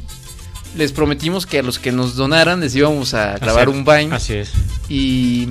les 0.74 0.90
prometimos 0.92 1.44
que 1.46 1.58
a 1.58 1.62
los 1.62 1.78
que 1.78 1.92
nos 1.92 2.16
donaran 2.16 2.60
les 2.60 2.74
íbamos 2.74 3.12
a 3.12 3.36
grabar 3.38 3.68
Así- 3.68 3.76
un 3.78 3.84
Vine. 3.84 4.14
Así 4.14 4.32
es. 4.34 4.52
Y, 4.88 5.48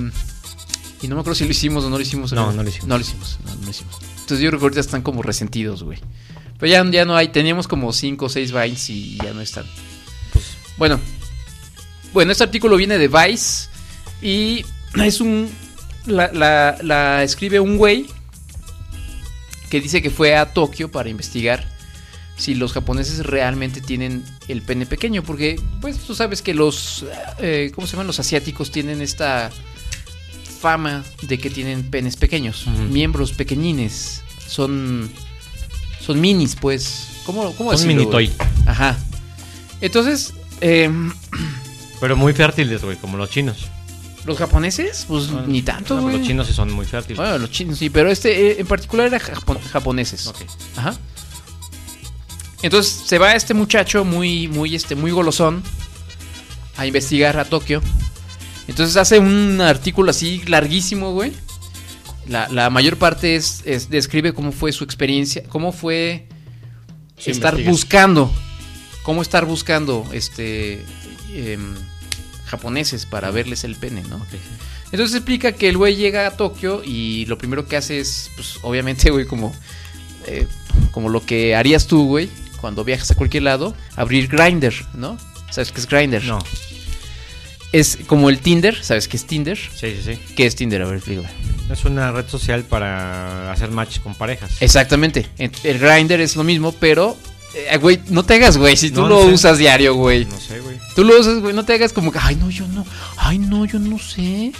y 1.00 1.06
no 1.08 1.14
me 1.14 1.20
acuerdo 1.20 1.36
si 1.36 1.44
lo 1.44 1.50
hicimos 1.52 1.84
o 1.84 1.90
no 1.90 1.96
lo 1.96 2.02
hicimos. 2.02 2.32
No, 2.32 2.50
no 2.52 2.62
lo 2.64 2.68
hicimos. 2.68 2.88
No 2.88 2.96
lo 2.96 3.02
hicimos, 3.02 3.38
no, 3.44 3.54
no 3.54 3.64
lo 3.66 3.70
hicimos. 3.70 3.94
Entonces 4.22 4.40
yo 4.40 4.50
creo 4.50 4.58
que 4.60 4.64
ahorita 4.64 4.80
están 4.80 5.02
como 5.02 5.22
resentidos, 5.22 5.82
güey. 5.84 5.98
Pero 6.62 6.70
ya, 6.84 6.88
ya 6.92 7.04
no 7.04 7.16
hay, 7.16 7.26
teníamos 7.28 7.66
como 7.66 7.92
5 7.92 8.24
o 8.24 8.28
6 8.28 8.52
Vines 8.52 8.88
y 8.88 9.16
ya 9.18 9.32
no 9.32 9.40
están. 9.40 9.66
Pues, 10.32 10.44
Bueno, 10.78 11.00
bueno, 12.12 12.30
este 12.30 12.44
artículo 12.44 12.76
viene 12.76 12.98
de 12.98 13.08
Vice 13.08 13.68
y 14.22 14.64
es 14.94 15.20
un... 15.20 15.50
La, 16.06 16.30
la- 16.32 16.78
la 16.82 17.24
escribe 17.24 17.58
un 17.58 17.76
güey 17.78 18.06
que 19.70 19.80
dice 19.80 20.02
que 20.02 20.10
fue 20.10 20.36
a 20.36 20.52
Tokio 20.52 20.90
para 20.92 21.08
investigar 21.08 21.68
si 22.36 22.54
los 22.54 22.72
japoneses 22.72 23.26
realmente 23.26 23.80
tienen 23.80 24.24
el 24.46 24.62
pene 24.62 24.86
pequeño, 24.86 25.22
porque 25.24 25.60
pues 25.80 25.98
tú 25.98 26.14
sabes 26.14 26.42
que 26.42 26.54
los, 26.54 27.04
eh, 27.40 27.72
¿cómo 27.74 27.86
se 27.88 27.92
llaman? 27.92 28.06
Los 28.06 28.20
asiáticos 28.20 28.70
tienen 28.70 29.00
esta 29.00 29.50
fama 30.60 31.02
de 31.22 31.38
que 31.38 31.50
tienen 31.50 31.90
penes 31.90 32.14
pequeños, 32.16 32.66
miembros 32.90 33.32
pequeñines, 33.32 34.22
son, 34.46 35.10
son 36.04 36.20
minis, 36.20 36.56
pues, 36.56 37.08
¿cómo, 37.24 37.52
cómo 37.54 37.70
Son 37.76 37.86
decirlo, 37.88 37.98
mini 38.00 38.10
toy. 38.10 38.32
Ajá. 38.66 38.96
Entonces, 39.80 40.34
eh, 40.60 40.90
Pero 42.00 42.16
muy 42.16 42.32
fértiles, 42.32 42.82
güey, 42.82 42.96
como 42.96 43.16
los 43.16 43.30
chinos. 43.30 43.56
los 44.24 44.38
japoneses, 44.38 45.04
pues 45.08 45.30
Bueno, 45.30 45.46
ni 45.48 45.62
tanto, 45.62 45.96
no, 45.96 46.02
güey. 46.02 46.18
Los 46.18 46.26
chinos 46.26 46.46
sí 46.46 46.52
son 46.52 46.72
muy 46.72 46.86
fértiles. 46.86 47.16
Bueno, 47.18 47.38
los 47.38 47.50
chinos 47.50 47.78
sí, 47.78 47.90
pero 47.90 48.10
este 48.10 48.52
eh, 48.52 48.56
en 48.60 48.66
particular 48.66 49.06
era 49.08 49.18
japo- 49.20 49.60
japoneses. 49.72 50.26
Ok. 50.28 50.42
Ajá. 50.76 50.94
Entonces 52.62 53.02
se 53.06 53.18
va 53.18 53.34
este 53.34 53.54
muchacho 53.54 54.04
muy, 54.04 54.46
muy, 54.48 54.74
este, 54.76 54.94
muy 54.94 55.10
golosón 55.10 55.62
a 56.76 56.86
investigar 56.86 57.36
a 57.38 57.44
Tokio. 57.44 57.82
Entonces 58.68 58.96
hace 58.96 59.18
un 59.18 59.60
artículo 59.60 60.10
así 60.10 60.42
larguísimo, 60.46 61.12
güey. 61.12 61.32
La, 62.28 62.48
la 62.48 62.70
mayor 62.70 62.96
parte 62.98 63.34
es, 63.36 63.62
es- 63.64 63.90
describe 63.90 64.32
cómo 64.32 64.52
fue 64.52 64.72
su 64.72 64.84
experiencia, 64.84 65.42
cómo 65.48 65.72
fue 65.72 66.28
Sí, 67.18 67.30
estar 67.30 67.56
buscando, 67.62 68.32
cómo 69.02 69.22
estar 69.22 69.44
buscando, 69.44 70.08
este, 70.12 70.84
em, 71.34 71.74
japoneses 72.46 73.06
para 73.06 73.30
verles 73.30 73.64
el 73.64 73.76
pene, 73.76 74.02
¿no? 74.08 74.24
Entonces 74.92 75.16
explica 75.16 75.52
que 75.52 75.68
el 75.68 75.76
güey 75.78 75.96
llega 75.96 76.26
a 76.26 76.36
Tokio 76.36 76.82
y 76.84 77.24
lo 77.26 77.38
primero 77.38 77.66
que 77.66 77.76
hace 77.76 77.98
es, 78.00 78.30
pues 78.36 78.56
obviamente, 78.62 79.10
güey, 79.12 79.24
como, 79.26 79.54
eh, 80.26 80.46
como 80.90 81.08
lo 81.08 81.24
que 81.24 81.54
harías 81.56 81.86
tú, 81.86 82.06
güey, 82.06 82.28
cuando 82.60 82.84
viajas 82.84 83.10
a 83.10 83.14
cualquier 83.14 83.44
lado, 83.44 83.74
abrir 83.96 84.28
Grindr, 84.28 84.74
¿no? 84.94 85.16
¿Sabes 85.50 85.72
qué 85.72 85.80
es 85.80 85.88
Grindr? 85.88 86.24
No. 86.24 86.38
Es 87.72 87.98
como 88.06 88.28
el 88.28 88.38
Tinder, 88.40 88.82
¿sabes 88.84 89.08
qué 89.08 89.16
es 89.16 89.24
Tinder? 89.26 89.56
Sí, 89.56 89.96
sí, 89.96 90.14
sí. 90.14 90.18
¿Qué 90.36 90.46
es 90.46 90.54
Tinder? 90.56 90.82
A 90.82 90.86
ver, 90.86 90.96
explícame. 90.96 91.28
Es 91.70 91.84
una 91.86 92.12
red 92.12 92.28
social 92.28 92.64
para 92.64 93.50
hacer 93.50 93.70
match 93.70 94.00
con 94.00 94.14
parejas. 94.14 94.50
Exactamente. 94.60 95.26
El 95.38 95.78
Grindr 95.78 96.20
es 96.20 96.36
lo 96.36 96.44
mismo, 96.44 96.72
pero, 96.72 97.16
eh, 97.54 97.78
güey, 97.78 97.98
no 98.10 98.24
te 98.24 98.34
hagas, 98.34 98.58
güey, 98.58 98.76
si 98.76 98.90
tú 98.90 99.00
No, 99.02 99.08
lo 99.08 99.20
no 99.22 99.28
sé. 99.28 99.34
usas 99.34 99.56
diario, 99.58 99.94
güey. 99.94 100.26
No 100.26 100.38
sé, 100.38 100.60
güey. 100.60 100.76
Tú 100.94 101.02
lo 101.02 101.18
usas, 101.18 101.38
güey, 101.40 101.54
no 101.54 101.64
te 101.64 101.72
hagas 101.72 101.94
como 101.94 102.12
que, 102.12 102.18
ay, 102.20 102.36
no, 102.36 102.50
yo 102.50 102.66
no, 102.68 102.84
ay, 103.16 103.38
no, 103.38 103.64
yo 103.64 103.78
no 103.78 103.98
sé. 103.98 104.52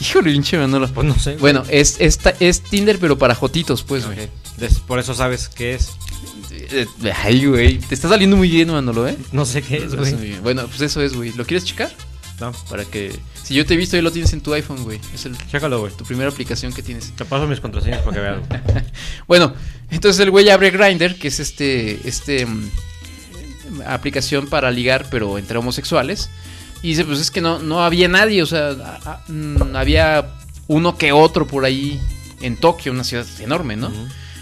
Híjole, 0.00 0.32
pinche 0.32 0.56
Manolo. 0.56 0.88
Pues 0.88 1.06
no 1.06 1.14
sé. 1.18 1.32
güey. 1.32 1.40
Bueno, 1.40 1.64
es, 1.68 1.96
es, 1.98 2.18
es 2.40 2.62
Tinder, 2.62 2.98
pero 2.98 3.18
para 3.18 3.34
jotitos, 3.34 3.82
pues, 3.82 4.06
güey. 4.06 4.30
Por 4.86 4.98
eso 4.98 5.12
sabes 5.14 5.48
qué 5.48 5.74
es. 5.74 5.90
Eh, 6.50 6.86
Ay, 7.22 7.44
güey. 7.46 7.78
Te 7.78 7.94
está 7.94 8.08
saliendo 8.08 8.36
muy 8.36 8.48
bien, 8.48 8.70
Manolo, 8.70 9.06
¿eh? 9.06 9.16
No 9.32 9.44
sé 9.44 9.60
qué 9.60 9.76
es, 9.84 9.94
güey. 9.94 10.38
Bueno, 10.40 10.66
pues 10.66 10.80
eso 10.80 11.02
es, 11.02 11.14
güey. 11.14 11.32
¿Lo 11.32 11.44
quieres 11.44 11.64
checar? 11.66 11.92
Para 12.68 12.84
que. 12.84 13.16
Si 13.42 13.54
yo 13.54 13.64
te 13.64 13.74
he 13.74 13.76
visto, 13.76 13.96
ahí 13.96 14.02
lo 14.02 14.10
tienes 14.10 14.32
en 14.32 14.40
tu 14.40 14.52
iPhone, 14.54 14.82
güey. 14.82 14.98
Es 15.14 15.26
el, 15.26 15.36
Chécalo, 15.50 15.80
güey. 15.80 15.92
tu 15.92 16.04
primera 16.04 16.30
aplicación 16.30 16.72
que 16.72 16.82
tienes. 16.82 17.12
Te 17.14 17.24
paso 17.24 17.46
mis 17.46 17.60
contraseñas 17.60 18.00
para 18.02 18.14
que 18.16 18.20
veas. 18.20 18.84
Bueno, 19.28 19.54
entonces 19.90 20.20
el 20.20 20.30
güey 20.30 20.48
abre 20.50 20.70
Grindr, 20.70 21.16
que 21.18 21.28
es 21.28 21.38
este, 21.40 22.00
este 22.08 22.44
mm, 22.46 22.70
aplicación 23.86 24.46
para 24.48 24.70
ligar, 24.70 25.06
pero 25.10 25.38
entre 25.38 25.58
homosexuales. 25.58 26.30
Y 26.82 26.88
dice, 26.88 27.04
pues 27.04 27.20
es 27.20 27.30
que 27.30 27.40
no, 27.40 27.58
no 27.60 27.82
había 27.84 28.08
nadie, 28.08 28.42
o 28.42 28.46
sea, 28.46 28.70
a- 28.70 29.00
a- 29.12 29.24
mm, 29.28 29.76
había 29.76 30.32
uno 30.66 30.96
que 30.98 31.12
otro 31.12 31.46
por 31.46 31.64
ahí 31.64 32.00
en 32.40 32.56
Tokio, 32.56 32.92
una 32.92 33.04
ciudad 33.04 33.26
enorme, 33.40 33.76
¿no? 33.76 33.92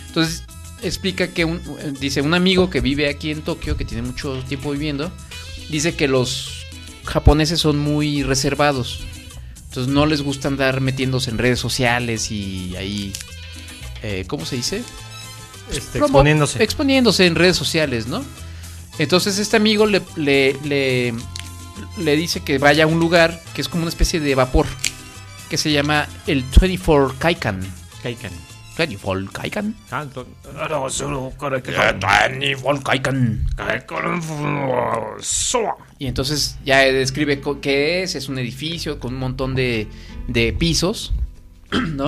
Entonces 0.07 0.44
explica 0.82 1.28
que 1.28 1.44
un, 1.44 1.61
dice 2.01 2.22
un 2.22 2.32
amigo 2.32 2.70
que 2.70 2.80
vive 2.80 3.09
aquí 3.11 3.30
en 3.30 3.42
Tokio, 3.42 3.76
que 3.76 3.84
tiene 3.84 4.03
mucho 4.03 4.42
tiempo 4.48 4.70
viviendo, 4.72 5.12
dice 5.68 5.94
que 5.94 6.09
los 6.09 6.59
japoneses 7.11 7.61
son 7.61 7.78
muy 7.78 8.22
reservados. 8.22 9.00
Entonces 9.68 9.92
no 9.92 10.06
les 10.06 10.22
gusta 10.22 10.48
andar 10.48 10.80
metiéndose 10.80 11.30
en 11.30 11.38
redes 11.38 11.61
sociales 11.61 12.30
y 12.30 12.74
ahí, 12.76 13.12
eh, 14.02 14.24
¿cómo 14.26 14.44
se 14.44 14.56
dice? 14.56 14.82
Este, 15.70 15.98
exponiéndose. 15.98 16.62
Exponiéndose 16.62 17.26
en 17.26 17.34
redes 17.34 17.56
sociales, 17.56 18.06
¿no? 18.06 18.24
Entonces 18.98 19.38
este 19.38 19.56
amigo 19.56 19.86
le, 19.86 20.02
le, 20.16 20.56
le, 20.64 21.14
le 21.98 22.16
dice 22.16 22.40
que 22.40 22.58
vaya 22.58 22.84
a 22.84 22.86
un 22.86 22.98
lugar 22.98 23.40
que 23.54 23.61
es 23.61 23.68
como 23.68 23.82
una 23.82 23.90
especie 23.90 24.18
de 24.20 24.34
vapor, 24.34 24.66
que 25.48 25.56
se 25.56 25.70
llama 25.70 26.08
el 26.26 26.44
24 26.61 27.14
Kaikan. 27.18 27.61
Kaikan. 28.02 28.49
24 28.76 29.30
Kaikan. 29.32 29.74
Tanto. 29.88 30.26
24 32.40 32.82
Kaikan. 32.82 33.46
Y 35.98 36.06
entonces 36.06 36.56
ya 36.64 36.78
describe 36.78 37.40
qué 37.60 38.02
es, 38.02 38.14
es 38.14 38.28
un 38.28 38.38
edificio 38.38 38.98
con 38.98 39.14
un 39.14 39.20
montón 39.20 39.54
de, 39.54 39.86
de 40.28 40.52
pisos, 40.52 41.12
¿no? 41.70 42.06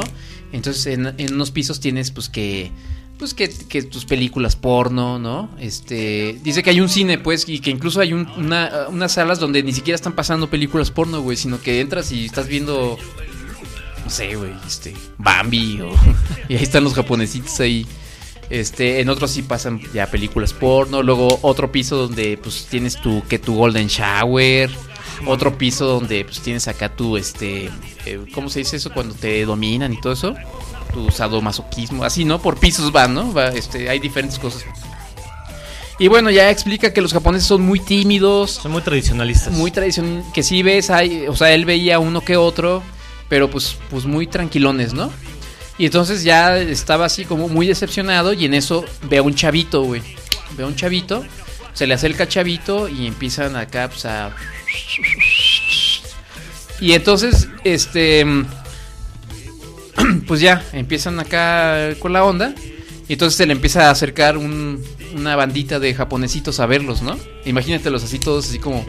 Entonces 0.53 0.87
en, 0.87 1.15
en 1.19 1.35
unos 1.35 1.51
pisos 1.51 1.81
tienes 1.81 2.11
pues 2.11 2.29
que 2.29 2.71
pues 3.19 3.35
que, 3.35 3.49
que 3.51 3.83
tus 3.85 4.05
películas 4.05 4.57
porno, 4.57 5.19
¿no? 5.19 5.49
Este, 5.61 6.41
dice 6.43 6.63
que 6.65 6.71
hay 6.71 6.81
un 6.81 6.89
cine 6.89 7.19
pues 7.19 7.49
y 7.49 7.61
que 7.61 7.71
incluso 7.71 8.01
hay 8.01 8.13
un- 8.15 8.29
una, 8.37 8.87
unas 8.89 9.13
salas 9.13 9.39
donde 9.39 9.63
ni 9.63 9.73
siquiera 9.73 9.95
están 9.95 10.15
pasando 10.15 10.51
películas 10.51 10.91
porno, 10.91 11.21
güey, 11.23 11.37
sino 11.37 11.61
que 11.61 11.81
entras 11.81 12.11
y 12.11 12.25
estás 12.25 12.49
viendo 12.49 12.99
no 14.05 14.11
sé, 14.11 14.35
güey, 14.35 14.53
este, 14.67 14.95
Bambi 15.19 15.81
o 15.81 15.91
y 16.49 16.57
ahí 16.57 16.63
están 16.63 16.85
los 16.85 16.95
japonesitos 16.95 17.61
ahí. 17.61 17.87
Este, 18.51 19.01
en 19.01 19.09
otros 19.09 19.31
sí 19.31 19.43
pasan 19.43 19.81
ya 19.95 20.09
películas 20.09 20.53
porno, 20.53 21.03
luego 21.03 21.39
otro 21.43 21.73
piso 21.73 21.97
donde 21.97 22.37
pues 22.37 22.67
tienes 22.69 23.01
tu 23.01 23.23
que 23.27 23.39
tu 23.39 23.55
golden 23.55 23.87
shower, 23.87 24.69
otro 25.27 25.57
piso 25.57 25.87
donde 25.87 26.25
pues 26.25 26.41
tienes 26.41 26.69
acá 26.69 26.95
tu 26.95 27.17
este, 27.17 27.71
eh, 28.05 28.21
¿cómo 28.35 28.51
se 28.51 28.59
dice 28.59 28.77
eso 28.77 28.93
cuando 28.93 29.15
te 29.15 29.45
dominan 29.47 29.93
y 29.93 30.01
todo 30.01 30.13
eso? 30.13 30.35
Tu 30.93 31.11
sadomasoquismo, 31.11 32.05
así, 32.05 32.27
¿no? 32.27 32.43
Por 32.43 32.59
pisos 32.59 32.93
van, 32.93 33.15
¿no? 33.15 33.33
Va, 33.33 33.49
este, 33.49 33.89
hay 33.89 33.99
diferentes 33.99 34.39
cosas. 34.39 34.67
Y 35.99 36.09
bueno, 36.09 36.31
ya 36.31 36.51
explica 36.51 36.93
que 36.93 37.01
los 37.01 37.13
japoneses 37.13 37.47
son 37.47 37.63
muy 37.63 37.79
tímidos, 37.79 38.53
Son 38.63 38.73
muy 38.73 38.83
tradicionalistas. 38.83 39.55
muy 39.55 39.71
tradicional, 39.71 40.25
que 40.35 40.43
sí 40.43 40.63
ves, 40.63 40.91
hay, 40.91 41.27
o 41.29 41.37
sea, 41.37 41.53
él 41.53 41.65
veía 41.65 41.99
uno 41.99 42.23
que 42.23 42.37
otro, 42.37 42.83
pero 43.33 43.49
pues, 43.49 43.79
pues 43.89 44.05
muy 44.05 44.27
tranquilones, 44.27 44.93
¿no? 44.93 45.11
Y 45.79 45.87
entonces 45.87 46.23
ya 46.23 46.59
estaba 46.59 47.07
así 47.07 47.25
como 47.25 47.49
muy 47.49 47.67
decepcionado 47.67 48.35
y 48.35 48.45
en 48.45 48.53
eso 48.53 48.85
ve 49.09 49.17
a 49.17 49.23
un 49.23 49.35
chavito, 49.35 49.85
güey. 49.85 50.03
Ve 50.55 50.65
a 50.65 50.67
un 50.67 50.77
chavito, 50.77 51.25
se 51.73 51.87
le 51.87 51.95
acerca 51.95 52.25
al 52.25 52.29
chavito 52.29 52.91
y 52.91 53.07
empiezan 53.07 53.57
acá 53.57 53.89
pues, 53.89 54.05
a... 54.05 54.37
Y 56.79 56.93
entonces, 56.93 57.49
este... 57.65 58.27
Pues 60.29 60.43
ya, 60.43 60.63
empiezan 60.75 61.19
acá 61.19 61.95
con 62.01 62.13
la 62.13 62.25
onda. 62.25 62.55
Y 63.09 63.15
entonces 63.15 63.39
se 63.39 63.47
le 63.47 63.55
empieza 63.55 63.89
a 63.89 63.93
acercar 63.93 64.37
un- 64.37 64.85
una 65.15 65.37
bandita 65.37 65.81
de 65.81 65.95
japonesitos 65.95 66.61
a 66.61 66.67
verlos, 66.67 67.01
¿no? 67.01 67.19
Imagínatelos 67.47 68.05
así 68.05 68.19
todos, 68.19 68.47
así 68.47 68.59
como... 68.59 68.85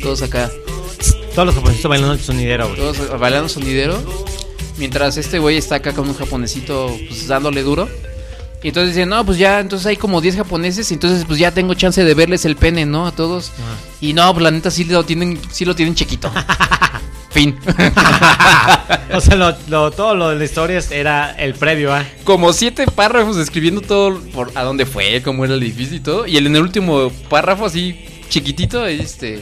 Todos 0.00 0.22
acá. 0.22 0.48
Todos 1.38 1.54
los 1.54 1.54
japoneses 1.54 1.84
bailando 1.84 2.14
el 2.14 2.20
sonidero, 2.20 2.66
güey. 2.66 2.80
Todos 2.80 3.20
bailando 3.20 3.48
sonidero. 3.48 3.96
Mientras 4.76 5.16
este 5.16 5.38
güey 5.38 5.56
está 5.56 5.76
acá 5.76 5.92
con 5.92 6.08
un 6.08 6.16
japonesito 6.16 6.92
pues, 7.06 7.28
dándole 7.28 7.62
duro. 7.62 7.88
Y 8.60 8.66
entonces 8.66 8.96
dicen, 8.96 9.08
no, 9.08 9.24
pues 9.24 9.38
ya, 9.38 9.60
entonces 9.60 9.86
hay 9.86 9.96
como 9.96 10.20
10 10.20 10.34
japoneses. 10.34 10.90
Y 10.90 10.94
entonces 10.94 11.24
pues 11.24 11.38
ya 11.38 11.52
tengo 11.52 11.74
chance 11.74 12.02
de 12.02 12.12
verles 12.12 12.44
el 12.44 12.56
pene, 12.56 12.86
¿no? 12.86 13.06
A 13.06 13.12
todos. 13.12 13.52
Y 14.00 14.14
no, 14.14 14.32
pues 14.32 14.42
la 14.42 14.50
neta 14.50 14.72
sí 14.72 14.82
lo 14.82 15.04
tienen, 15.04 15.40
sí 15.52 15.64
lo 15.64 15.76
tienen 15.76 15.94
chiquito. 15.94 16.28
fin. 17.30 17.56
O 19.14 19.20
sea, 19.20 19.36
lo, 19.36 19.56
lo- 19.68 19.90
todo 19.92 20.16
lo 20.16 20.30
de 20.30 20.36
la 20.36 20.44
historia 20.44 20.80
era 20.90 21.30
el 21.30 21.54
previo, 21.54 21.94
¿ah? 21.94 22.04
como 22.24 22.52
siete 22.52 22.84
párrafos 22.86 23.36
escribiendo 23.38 23.80
todo 23.80 24.20
por 24.34 24.50
a 24.54 24.64
dónde 24.64 24.84
fue, 24.86 25.22
cómo 25.22 25.44
era 25.44 25.54
el 25.54 25.62
edificio 25.62 25.96
y 25.96 26.00
todo. 26.00 26.26
Y 26.26 26.36
el, 26.36 26.46
en 26.46 26.56
el 26.56 26.62
último 26.62 27.10
párrafo, 27.30 27.64
así 27.64 28.17
chiquitito, 28.28 28.86
este, 28.86 29.40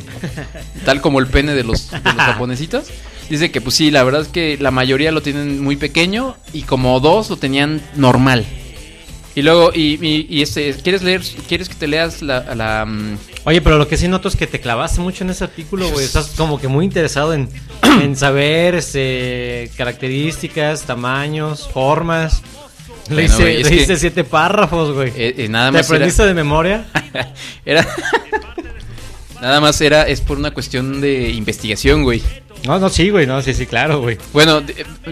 tal 0.84 1.01
como 1.01 1.18
el 1.20 1.26
pene 1.26 1.55
de 1.55 1.64
los, 1.64 1.91
de 1.91 1.99
los 2.05 2.14
japonesitos. 2.14 2.87
Dice 3.28 3.51
que, 3.51 3.61
pues 3.61 3.74
sí, 3.74 3.91
la 3.91 4.05
verdad 4.05 4.22
es 4.22 4.28
que 4.28 4.57
la 4.61 4.70
mayoría 4.70 5.11
lo 5.11 5.20
tienen 5.22 5.61
muy 5.62 5.76
pequeño 5.76 6.37
y 6.53 6.62
como 6.62 7.01
dos 7.01 7.28
lo 7.30 7.37
tenían 7.37 7.82
normal. 7.97 8.45
Y 9.34 9.43
luego, 9.43 9.70
y, 9.74 9.99
y- 10.01 10.26
y, 10.30 10.41
este, 10.43 10.72
¿quieres 10.74 11.03
leer, 11.03 11.20
quieres 11.47 11.68
que 11.68 11.74
te 11.74 11.87
leas 11.89 12.22
la, 12.22 12.55
la, 12.55 12.87
mm, 12.87 13.18
Oye, 13.45 13.61
pero 13.61 13.76
lo 13.78 13.87
que 13.87 13.97
sí 13.99 14.09
noto 14.09 14.28
es 14.28 14.37
que 14.37 14.47
te 14.47 14.61
clavaste 14.61 15.01
mucho 15.01 15.24
en 15.24 15.30
ese 15.30 15.45
artículo, 15.45 15.91
güey. 15.91 16.05
Estás 16.07 16.28
como 16.37 16.59
que 16.61 16.68
muy 16.68 16.84
interesado 16.87 17.34
en, 17.34 17.49
en 18.03 18.16
saber 18.16 18.74
este, 18.76 19.70
características, 19.76 20.82
tamaños, 20.84 21.68
formas. 21.68 22.43
Bueno, 23.11 23.37
güey, 23.39 23.61
es 23.61 23.70
leíste 23.70 23.93
que- 23.95 23.99
siete 24.01 24.24
párrafos, 24.24 24.95
güey. 24.95 25.11
eh, 25.16 25.34
eh, 25.37 25.49
nada 25.49 25.66
¿Te 25.70 25.78
más 25.78 25.87
era- 25.91 25.97
aprendiste 25.97 26.26
de 26.26 26.34
memoria? 26.34 26.87
era 27.66 27.87
nada 29.41 29.61
más 29.61 29.80
era 29.80 30.03
es 30.03 30.20
por 30.20 30.39
una 30.39 30.53
cuestión 30.53 31.01
de 31.01 31.30
investigación, 31.30 32.03
güey. 32.03 32.22
No, 32.64 32.78
no, 32.78 32.89
sí, 32.89 33.11
güey. 33.11 33.26
No, 33.26 33.41
sí, 33.43 33.55
sí, 33.55 33.66
claro, 33.66 34.01
güey. 34.01 34.18
Bueno, 34.32 34.62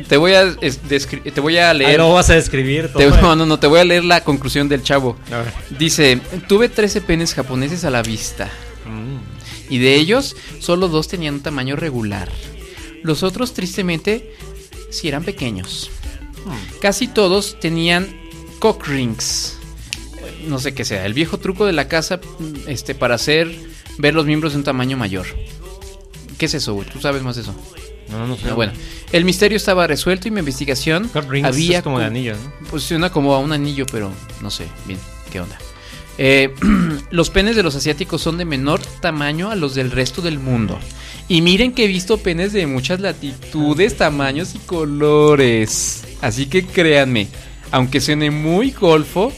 te 0.08 0.16
voy 0.16 0.32
a 0.34 0.56
te 0.56 1.40
voy 1.40 1.58
a 1.58 1.70
Ahí 1.70 1.78
leer 1.78 1.98
lo 1.98 2.12
vas 2.12 2.30
a 2.30 2.34
describir 2.34 2.88
todo. 2.88 2.98
Te, 2.98 3.08
güey. 3.08 3.20
no, 3.20 3.36
no, 3.36 3.46
no, 3.46 3.58
te 3.58 3.66
voy 3.66 3.80
a 3.80 3.84
leer 3.84 4.04
la 4.04 4.24
conclusión 4.24 4.68
del 4.68 4.82
chavo. 4.82 5.16
A 5.30 5.38
ver. 5.38 5.52
Dice, 5.78 6.20
tuve 6.48 6.68
13 6.68 7.00
penes 7.02 7.34
japoneses 7.34 7.84
a 7.84 7.90
la 7.90 8.02
vista. 8.02 8.50
Mm. 8.86 9.72
Y 9.72 9.78
de 9.78 9.94
ellos, 9.94 10.36
solo 10.60 10.88
dos 10.88 11.08
tenían 11.08 11.34
un 11.34 11.42
tamaño 11.42 11.76
regular. 11.76 12.28
Los 13.02 13.22
otros, 13.22 13.52
tristemente, 13.54 14.34
sí 14.90 15.08
eran 15.08 15.24
pequeños. 15.24 15.90
Casi 16.80 17.08
todos 17.08 17.58
tenían 17.60 18.08
cock 18.58 18.86
rings. 18.86 19.58
Eh, 20.18 20.46
No 20.48 20.58
sé 20.58 20.74
qué 20.74 20.84
sea. 20.84 21.06
El 21.06 21.14
viejo 21.14 21.38
truco 21.38 21.66
de 21.66 21.72
la 21.72 21.88
casa 21.88 22.20
mm, 22.38 22.68
este, 22.68 22.94
para 22.94 23.14
hacer 23.14 23.54
ver 23.98 24.14
los 24.14 24.26
miembros 24.26 24.52
de 24.52 24.58
un 24.58 24.64
tamaño 24.64 24.96
mayor. 24.96 25.26
¿Qué 26.38 26.46
es 26.46 26.54
eso, 26.54 26.74
güey? 26.74 26.88
Tú 26.88 27.00
sabes 27.00 27.22
más 27.22 27.36
de 27.36 27.42
eso. 27.42 27.54
No, 28.10 28.26
no 28.26 28.36
sé. 28.36 28.48
Ah, 28.50 28.54
bueno, 28.54 28.72
el 29.12 29.24
misterio 29.24 29.56
estaba 29.56 29.86
resuelto 29.86 30.28
y 30.28 30.30
mi 30.30 30.40
investigación 30.40 31.10
rings 31.28 31.46
había 31.46 31.78
es 31.78 31.84
como 31.84 31.98
de 31.98 32.04
anillo, 32.04 32.34
¿no? 32.34 32.68
Pues 32.70 32.82
suena 32.82 33.10
como 33.10 33.34
a 33.34 33.38
un 33.38 33.52
anillo, 33.52 33.86
pero 33.90 34.12
no 34.42 34.50
sé 34.50 34.66
bien 34.86 34.98
qué 35.32 35.40
onda. 35.40 35.58
Eh, 36.18 36.54
los 37.10 37.30
penes 37.30 37.56
de 37.56 37.62
los 37.62 37.74
asiáticos 37.74 38.20
son 38.20 38.38
de 38.38 38.44
menor 38.44 38.80
tamaño 39.00 39.50
a 39.50 39.56
los 39.56 39.74
del 39.74 39.90
resto 39.90 40.22
del 40.22 40.38
mundo. 40.38 40.78
Y 41.28 41.40
miren 41.40 41.72
que 41.72 41.84
he 41.84 41.88
visto 41.88 42.18
penes 42.18 42.52
de 42.52 42.66
muchas 42.66 43.00
latitudes, 43.00 43.96
tamaños 43.96 44.54
y 44.54 44.58
colores. 44.58 46.04
Así 46.20 46.46
que 46.46 46.66
créanme, 46.66 47.28
aunque 47.70 48.00
suene 48.00 48.30
muy 48.30 48.70
golfo, 48.72 49.32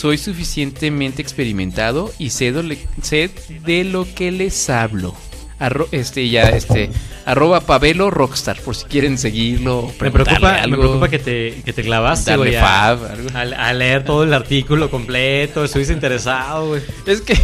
soy 0.00 0.16
suficientemente 0.18 1.20
experimentado 1.20 2.10
y 2.18 2.30
sé, 2.30 2.52
do- 2.52 2.62
sé 3.02 3.30
de 3.66 3.84
lo 3.84 4.06
que 4.14 4.30
les 4.32 4.70
hablo. 4.70 5.14
Arro- 5.58 5.88
este 5.92 6.26
ya 6.30 6.44
este 6.48 6.88
arroba 7.26 7.60
Pavelo 7.60 8.10
Rockstar 8.10 8.58
por 8.62 8.74
si 8.74 8.86
quieren 8.86 9.18
seguirlo. 9.18 9.92
Me 10.00 10.10
preocupa, 10.10 10.66
me 10.66 10.76
preocupa 10.78 11.08
que 11.10 11.18
te, 11.18 11.60
que 11.66 11.74
te 11.74 11.82
clavaste, 11.82 12.30
güey. 12.38 12.56
a-. 12.56 12.92
A, 13.34 13.68
a 13.68 13.72
leer 13.74 14.04
todo 14.04 14.24
el 14.24 14.32
artículo 14.32 14.90
completo, 14.90 15.62
estuviste 15.62 15.92
interesado, 15.92 16.68
güey. 16.68 16.82
Es 17.06 17.20
que 17.20 17.36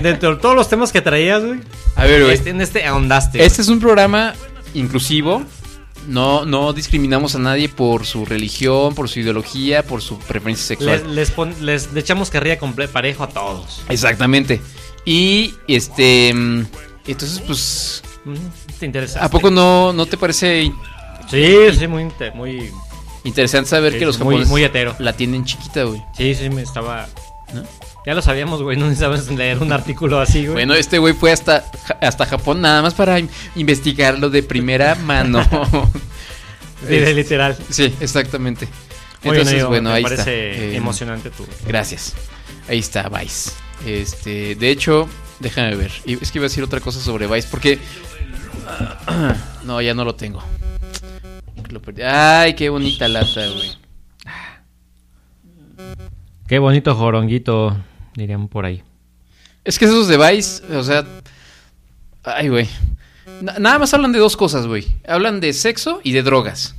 Dentro 0.00 0.36
de 0.36 0.40
todos 0.40 0.54
los 0.54 0.68
temas 0.68 0.92
que 0.92 1.00
traías, 1.02 1.42
güey. 1.44 1.58
A 1.96 2.04
ver, 2.04 2.22
güey. 2.22 2.34
Este, 2.34 2.50
en 2.50 2.60
este 2.60 2.84
ahondaste. 2.84 3.44
Este 3.44 3.62
es 3.62 3.68
un 3.68 3.80
programa 3.80 4.34
inclusivo. 4.74 5.42
No, 6.06 6.44
no 6.44 6.72
discriminamos 6.72 7.34
a 7.34 7.38
nadie 7.38 7.68
por 7.68 8.06
su 8.06 8.24
religión, 8.24 8.94
por 8.94 9.08
su 9.08 9.20
ideología, 9.20 9.82
por 9.82 10.02
su 10.02 10.18
preferencia 10.18 10.66
sexual. 10.66 11.02
Les, 11.04 11.06
les, 11.14 11.30
pon- 11.30 11.54
les- 11.60 11.92
le 11.92 12.00
echamos 12.00 12.30
carrilla 12.30 12.58
parejo 12.88 13.24
a 13.24 13.28
todos. 13.28 13.82
Exactamente. 13.88 14.60
Y 15.04 15.54
este. 15.68 16.32
mm, 16.34 16.66
Entonces, 17.06 17.40
pues. 17.46 18.02
Mm, 18.24 18.34
¿Te 18.78 18.86
interesa? 18.86 19.24
¿A 19.24 19.28
poco 19.30 19.50
no, 19.50 19.92
no 19.92 20.06
te 20.06 20.16
parece 20.16 20.72
Sí, 21.30 21.56
sí, 21.76 21.86
muy, 21.88 22.02
muy 22.34 22.70
Interesante 23.24 23.70
saber 23.70 23.92
Sí, 23.94 23.98
que 23.98 24.06
los 24.06 24.18
muy- 24.18 24.26
japoneses 24.34 24.50
muy 24.50 24.62
hetero. 24.62 24.94
la 25.00 25.12
tienen 25.12 25.44
chiquita, 25.44 25.82
güey. 25.82 26.00
Sí, 26.16 26.34
sí, 26.36 26.48
me 26.50 26.62
estaba. 26.62 27.08
Ya 28.04 28.14
lo 28.14 28.22
sabíamos, 28.22 28.62
güey. 28.62 28.76
No 28.76 28.84
necesitabas 28.86 29.28
leer 29.30 29.58
un 29.58 29.72
artículo 29.72 30.20
así, 30.20 30.42
güey. 30.42 30.52
Bueno, 30.54 30.74
este 30.74 30.98
güey 30.98 31.14
fue 31.14 31.32
hasta, 31.32 31.64
hasta 32.00 32.26
Japón 32.26 32.60
nada 32.60 32.82
más 32.82 32.94
para 32.94 33.18
in- 33.18 33.30
investigarlo 33.56 34.30
de 34.30 34.42
primera 34.42 34.94
mano. 35.04 35.42
De 36.88 37.14
literal. 37.14 37.56
Sí, 37.70 37.94
exactamente. 38.00 38.68
Muy 39.24 39.38
Entonces, 39.38 39.64
bueno, 39.64 39.90
me 39.90 39.96
ahí 39.96 40.02
parece 40.02 40.20
está. 40.20 40.62
Eh, 40.64 40.76
emocionante 40.76 41.30
tu. 41.30 41.44
Gracias. 41.66 42.14
Ahí 42.68 42.78
está 42.78 43.08
Vice. 43.08 43.50
Este, 43.84 44.54
de 44.54 44.70
hecho, 44.70 45.08
déjame 45.40 45.74
ver. 45.76 45.90
Es 46.04 46.30
que 46.30 46.38
iba 46.38 46.44
a 46.46 46.48
decir 46.48 46.62
otra 46.62 46.80
cosa 46.80 47.00
sobre 47.00 47.26
Vice 47.26 47.48
porque 47.50 47.78
no, 49.64 49.80
ya 49.80 49.94
no 49.94 50.04
lo 50.04 50.14
tengo. 50.14 50.42
Ay, 52.04 52.54
qué 52.54 52.68
bonita 52.68 53.08
lata, 53.08 53.46
güey. 53.48 53.72
Qué 56.48 56.58
bonito 56.58 56.94
joronguito, 56.94 57.76
dirían 58.14 58.48
por 58.48 58.64
ahí. 58.66 58.82
Es 59.64 59.78
que 59.78 59.84
esos 59.86 60.06
de 60.08 60.16
Vice, 60.16 60.62
o 60.74 60.82
sea, 60.82 61.04
ay, 62.22 62.48
güey. 62.48 62.68
Na- 63.42 63.58
nada 63.58 63.78
más 63.80 63.92
hablan 63.94 64.12
de 64.12 64.20
dos 64.20 64.36
cosas, 64.36 64.66
güey. 64.66 64.86
Hablan 65.08 65.40
de 65.40 65.52
sexo 65.52 66.00
y 66.04 66.12
de 66.12 66.22
drogas. 66.22 66.76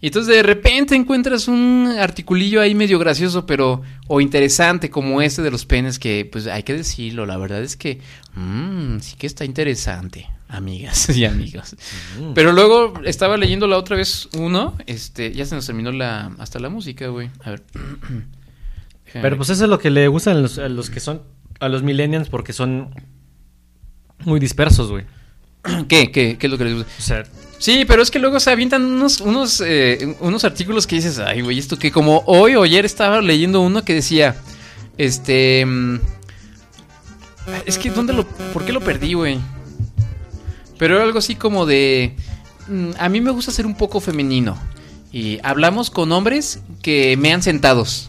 Y 0.00 0.06
entonces 0.06 0.34
de 0.34 0.42
repente 0.42 0.94
encuentras 0.94 1.46
un 1.46 1.94
articulillo 2.00 2.62
ahí 2.62 2.74
medio 2.74 2.98
gracioso, 2.98 3.44
pero 3.44 3.82
o 4.06 4.22
interesante 4.22 4.88
como 4.88 5.20
este 5.20 5.42
de 5.42 5.50
los 5.50 5.66
penes 5.66 5.98
que, 5.98 6.26
pues 6.30 6.46
hay 6.46 6.62
que 6.62 6.72
decirlo, 6.72 7.26
la 7.26 7.36
verdad 7.36 7.62
es 7.62 7.76
que 7.76 8.00
mm, 8.34 9.00
sí 9.00 9.16
que 9.18 9.26
está 9.26 9.44
interesante, 9.44 10.26
amigas 10.48 11.14
y 11.14 11.26
amigos. 11.26 11.76
Pero 12.34 12.52
luego 12.52 12.94
estaba 13.04 13.36
leyendo 13.36 13.66
la 13.66 13.76
otra 13.76 13.94
vez 13.98 14.30
uno, 14.38 14.74
este, 14.86 15.32
ya 15.34 15.44
se 15.44 15.54
nos 15.54 15.66
terminó 15.66 15.92
la 15.92 16.32
hasta 16.38 16.58
la 16.60 16.70
música, 16.70 17.08
güey. 17.08 17.28
A 17.44 17.50
ver. 17.50 17.62
Pero 19.12 19.36
pues 19.36 19.50
eso 19.50 19.64
es 19.64 19.70
lo 19.70 19.78
que 19.78 19.90
le 19.90 20.06
gustan 20.08 20.36
a 20.36 20.40
los, 20.40 20.58
a 20.58 20.68
los 20.68 20.90
que 20.90 21.00
son. 21.00 21.22
A 21.58 21.68
los 21.68 21.82
millennials 21.82 22.28
porque 22.28 22.52
son. 22.52 22.94
Muy 24.24 24.38
dispersos, 24.40 24.90
güey. 24.90 25.04
¿Qué? 25.88 26.10
¿Qué? 26.10 26.36
¿Qué 26.38 26.46
es 26.46 26.50
lo 26.50 26.58
que 26.58 26.64
les 26.64 26.74
gusta? 26.74 26.92
O 26.98 27.02
sea, 27.02 27.22
Sí, 27.58 27.84
pero 27.86 28.02
es 28.02 28.10
que 28.10 28.18
luego 28.18 28.40
se 28.40 28.50
avientan 28.50 28.82
unos, 28.82 29.20
unos, 29.20 29.62
eh, 29.64 30.16
unos 30.20 30.44
artículos 30.44 30.86
que 30.86 30.96
dices, 30.96 31.18
ay, 31.18 31.42
güey, 31.42 31.58
esto 31.58 31.78
que 31.78 31.90
como 31.92 32.22
hoy 32.26 32.54
o 32.54 32.62
ayer 32.62 32.86
estaba 32.86 33.20
leyendo 33.20 33.60
uno 33.60 33.84
que 33.84 33.92
decía, 33.94 34.34
este... 34.96 35.66
mm, 35.66 35.96
Es 37.66 37.76
que, 37.76 37.90
¿dónde 37.90 38.14
lo... 38.14 38.26
¿Por 38.26 38.64
qué 38.64 38.72
lo 38.72 38.80
perdí, 38.80 39.12
güey? 39.12 39.38
Pero 40.78 40.94
era 40.96 41.04
algo 41.04 41.18
así 41.18 41.34
como 41.34 41.66
de... 41.66 42.16
mm, 42.68 42.90
A 42.98 43.08
mí 43.10 43.20
me 43.20 43.30
gusta 43.30 43.52
ser 43.52 43.66
un 43.66 43.74
poco 43.76 44.00
femenino. 44.00 44.56
Y 45.12 45.38
hablamos 45.42 45.90
con 45.90 46.12
hombres 46.12 46.60
que 46.82 47.16
me 47.18 47.32
han 47.32 47.42
sentados. 47.42 48.08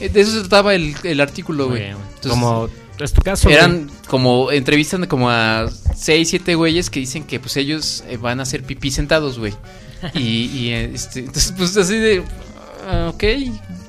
Eh, 0.00 0.08
De 0.08 0.20
eso 0.20 0.32
se 0.32 0.40
trataba 0.40 0.74
el, 0.74 0.94
el 1.02 1.20
artículo, 1.20 1.68
güey. 1.68 1.92
güey. 1.92 2.04
Como. 2.28 2.68
Es 2.98 3.12
tu 3.12 3.22
caso. 3.22 3.48
eran 3.50 3.90
como 4.06 4.52
entrevistan 4.52 5.00
de 5.00 5.08
como 5.08 5.28
a 5.28 5.68
6, 5.96 6.28
7 6.28 6.54
güeyes 6.54 6.90
que 6.90 7.00
dicen 7.00 7.24
que 7.24 7.40
pues 7.40 7.56
ellos 7.56 8.04
eh, 8.08 8.16
van 8.18 8.38
a 8.38 8.44
hacer 8.44 8.62
pipí 8.62 8.90
sentados, 8.90 9.38
güey. 9.38 9.54
Y, 10.14 10.46
y, 10.46 10.70
este, 10.70 11.20
entonces 11.20 11.54
pues 11.56 11.76
así 11.78 11.96
de 11.96 12.22
ah, 12.86 13.10
ok, 13.14 13.22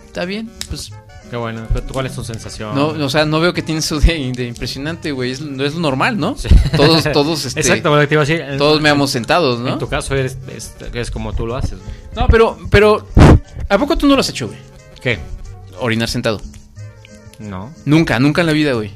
está 0.05 0.23
bien, 0.25 0.49
pues 0.69 0.89
güey. 0.89 1.01
Qué 1.29 1.35
bueno. 1.37 1.67
Pero, 1.73 1.85
¿Cuál 1.91 2.05
es 2.05 2.15
tu 2.15 2.23
sensación? 2.23 2.75
no, 2.75 2.87
o 2.87 3.09
sea, 3.09 3.25
no 3.25 3.39
veo 3.39 3.53
que 3.53 3.61
tiene 3.61 3.79
eso 3.79 3.99
de, 3.99 4.31
de 4.31 4.47
impresionante, 4.47 5.11
güey, 5.11 5.31
es, 5.31 5.41
no 5.41 5.65
es 5.65 5.73
lo 5.73 5.81
normal, 5.81 6.17
¿no? 6.17 6.35
Todos 6.75 7.03
todos 7.13 7.45
este 7.45 7.59
Exacto, 7.59 7.93
lo 7.93 7.99
que 8.01 8.07
te 8.07 8.15
iba 8.15 8.23
a 8.23 8.25
decir. 8.25 8.57
Todos 8.57 8.79
me 8.81 8.89
hemos 8.89 9.11
sentados, 9.11 9.59
¿no? 9.59 9.73
En 9.73 9.79
tu 9.79 9.87
caso 9.89 10.15
eres, 10.15 10.37
es, 10.55 10.73
es 10.93 11.11
como 11.11 11.33
tú 11.33 11.45
lo 11.45 11.55
haces, 11.55 11.79
güey. 11.79 11.91
No, 12.15 12.27
pero 12.27 12.57
pero 12.69 13.07
¿a 13.67 13.77
poco 13.77 13.97
tú 13.97 14.07
no 14.07 14.15
lo 14.15 14.21
has 14.21 14.29
hecho, 14.29 14.47
güey? 14.47 14.59
¿Qué? 15.01 15.19
Orinar 15.79 16.09
sentado. 16.09 16.41
No, 17.39 17.73
Nunca, 17.85 18.19
nunca 18.19 18.41
en 18.41 18.47
la 18.47 18.53
vida, 18.53 18.73
güey. 18.73 18.91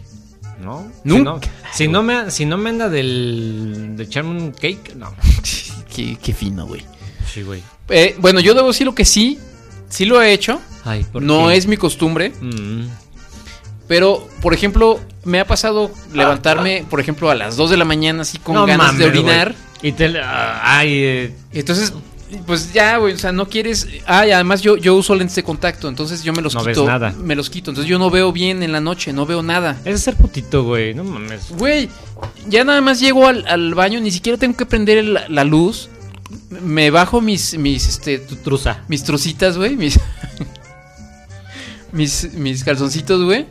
no. 0.61 0.89
Nunca. 1.03 1.41
Si 1.41 1.43
no, 1.43 1.69
si 1.73 1.87
no 1.87 2.03
me, 2.03 2.31
si 2.31 2.45
no 2.45 2.57
me 2.57 2.69
anda 2.69 2.89
del, 2.89 3.93
de 3.95 4.03
echarme 4.03 4.31
un 4.31 4.51
cake, 4.51 4.95
no. 4.95 5.13
qué, 5.95 6.17
qué 6.21 6.33
fino, 6.33 6.65
güey. 6.65 6.83
Sí, 7.31 7.43
güey. 7.43 7.61
Eh, 7.89 8.15
bueno, 8.19 8.39
yo 8.39 8.53
debo 8.53 8.67
decir 8.69 8.85
lo 8.87 8.95
que 8.95 9.05
sí, 9.05 9.39
sí 9.89 10.05
lo 10.05 10.21
he 10.21 10.31
hecho. 10.33 10.59
Ay, 10.85 11.03
¿por 11.11 11.21
No 11.21 11.49
qué? 11.49 11.57
es 11.57 11.67
mi 11.67 11.75
costumbre. 11.77 12.31
Mm. 12.41 12.85
Pero, 13.87 14.27
por 14.41 14.53
ejemplo, 14.53 14.99
me 15.25 15.39
ha 15.39 15.45
pasado 15.47 15.91
levantarme, 16.13 16.85
por 16.89 16.99
ejemplo, 16.99 17.29
a 17.31 17.35
las 17.35 17.57
2 17.57 17.71
de 17.71 17.77
la 17.77 17.85
mañana 17.85 18.21
así 18.21 18.37
con 18.37 18.55
No 18.55 18.65
ganas 18.65 18.97
de 18.97 19.05
orinar. 19.05 19.55
Y 19.81 19.91
te. 19.93 20.13
ah, 20.21 20.61
ay, 20.63 20.89
eh, 20.93 21.35
Entonces, 21.53 21.93
pues 22.45 22.73
ya, 22.73 22.97
güey, 22.97 23.13
o 23.13 23.17
sea, 23.17 23.31
no 23.31 23.47
quieres... 23.49 23.87
Ah, 24.05 24.25
y 24.27 24.31
además 24.31 24.61
yo, 24.61 24.77
yo 24.77 24.95
uso 24.95 25.15
lentes 25.15 25.35
de 25.35 25.43
contacto, 25.43 25.87
entonces 25.87 26.23
yo 26.23 26.31
me 26.33 26.41
los 26.41 26.53
No 26.53 26.63
ves 26.63 26.77
quito. 26.77 26.87
nada. 26.87 27.13
Me 27.17 27.35
los 27.35 27.49
quito, 27.49 27.71
entonces 27.71 27.89
yo 27.89 27.97
no 27.99 28.09
veo 28.09 28.31
bien 28.31 28.61
en 28.63 28.71
la 28.71 28.79
noche, 28.81 29.11
no 29.13 29.25
veo 29.25 29.41
nada. 29.41 29.79
es 29.85 30.01
ser 30.01 30.15
putito, 30.15 30.63
güey. 30.63 30.93
No 30.93 31.03
mames. 31.03 31.49
Güey, 31.49 31.89
ya 32.47 32.63
nada 32.63 32.81
más 32.81 32.99
llego 32.99 33.27
al, 33.27 33.45
al 33.47 33.73
baño, 33.73 33.99
ni 33.99 34.11
siquiera 34.11 34.37
tengo 34.37 34.55
que 34.57 34.65
prender 34.65 34.97
el- 34.99 35.19
la 35.27 35.43
luz. 35.43 35.89
Me 36.61 36.91
bajo 36.91 37.21
mis, 37.21 37.57
mis, 37.57 37.87
este, 37.87 38.19
Tu 38.19 38.35
truza. 38.35 38.83
mis 38.87 39.03
trucitas, 39.03 39.57
güey, 39.57 39.75
mis, 39.75 39.99
mis, 41.91 42.33
mis 42.33 42.63
calzoncitos, 42.63 43.23
güey. 43.23 43.47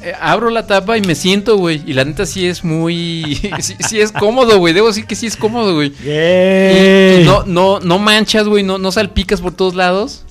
Eh, 0.00 0.12
abro 0.20 0.48
la 0.50 0.66
tapa 0.66 0.96
y 0.96 1.00
me 1.00 1.14
siento, 1.16 1.56
güey. 1.56 1.82
Y 1.86 1.92
la 1.92 2.04
neta 2.04 2.24
sí 2.24 2.46
es 2.46 2.62
muy... 2.62 3.34
sí, 3.60 3.74
sí 3.80 4.00
es 4.00 4.12
cómodo, 4.12 4.58
güey. 4.58 4.72
Debo 4.74 4.86
decir 4.88 5.06
que 5.06 5.16
sí 5.16 5.26
es 5.26 5.36
cómodo, 5.36 5.74
güey. 5.74 5.92
Y- 6.04 7.22
y 7.22 7.24
no, 7.24 7.44
no, 7.46 7.80
no 7.80 7.98
manchas, 7.98 8.46
güey. 8.46 8.62
No, 8.62 8.78
no 8.78 8.92
salpicas 8.92 9.40
por 9.40 9.52
todos 9.54 9.74
lados. 9.74 10.24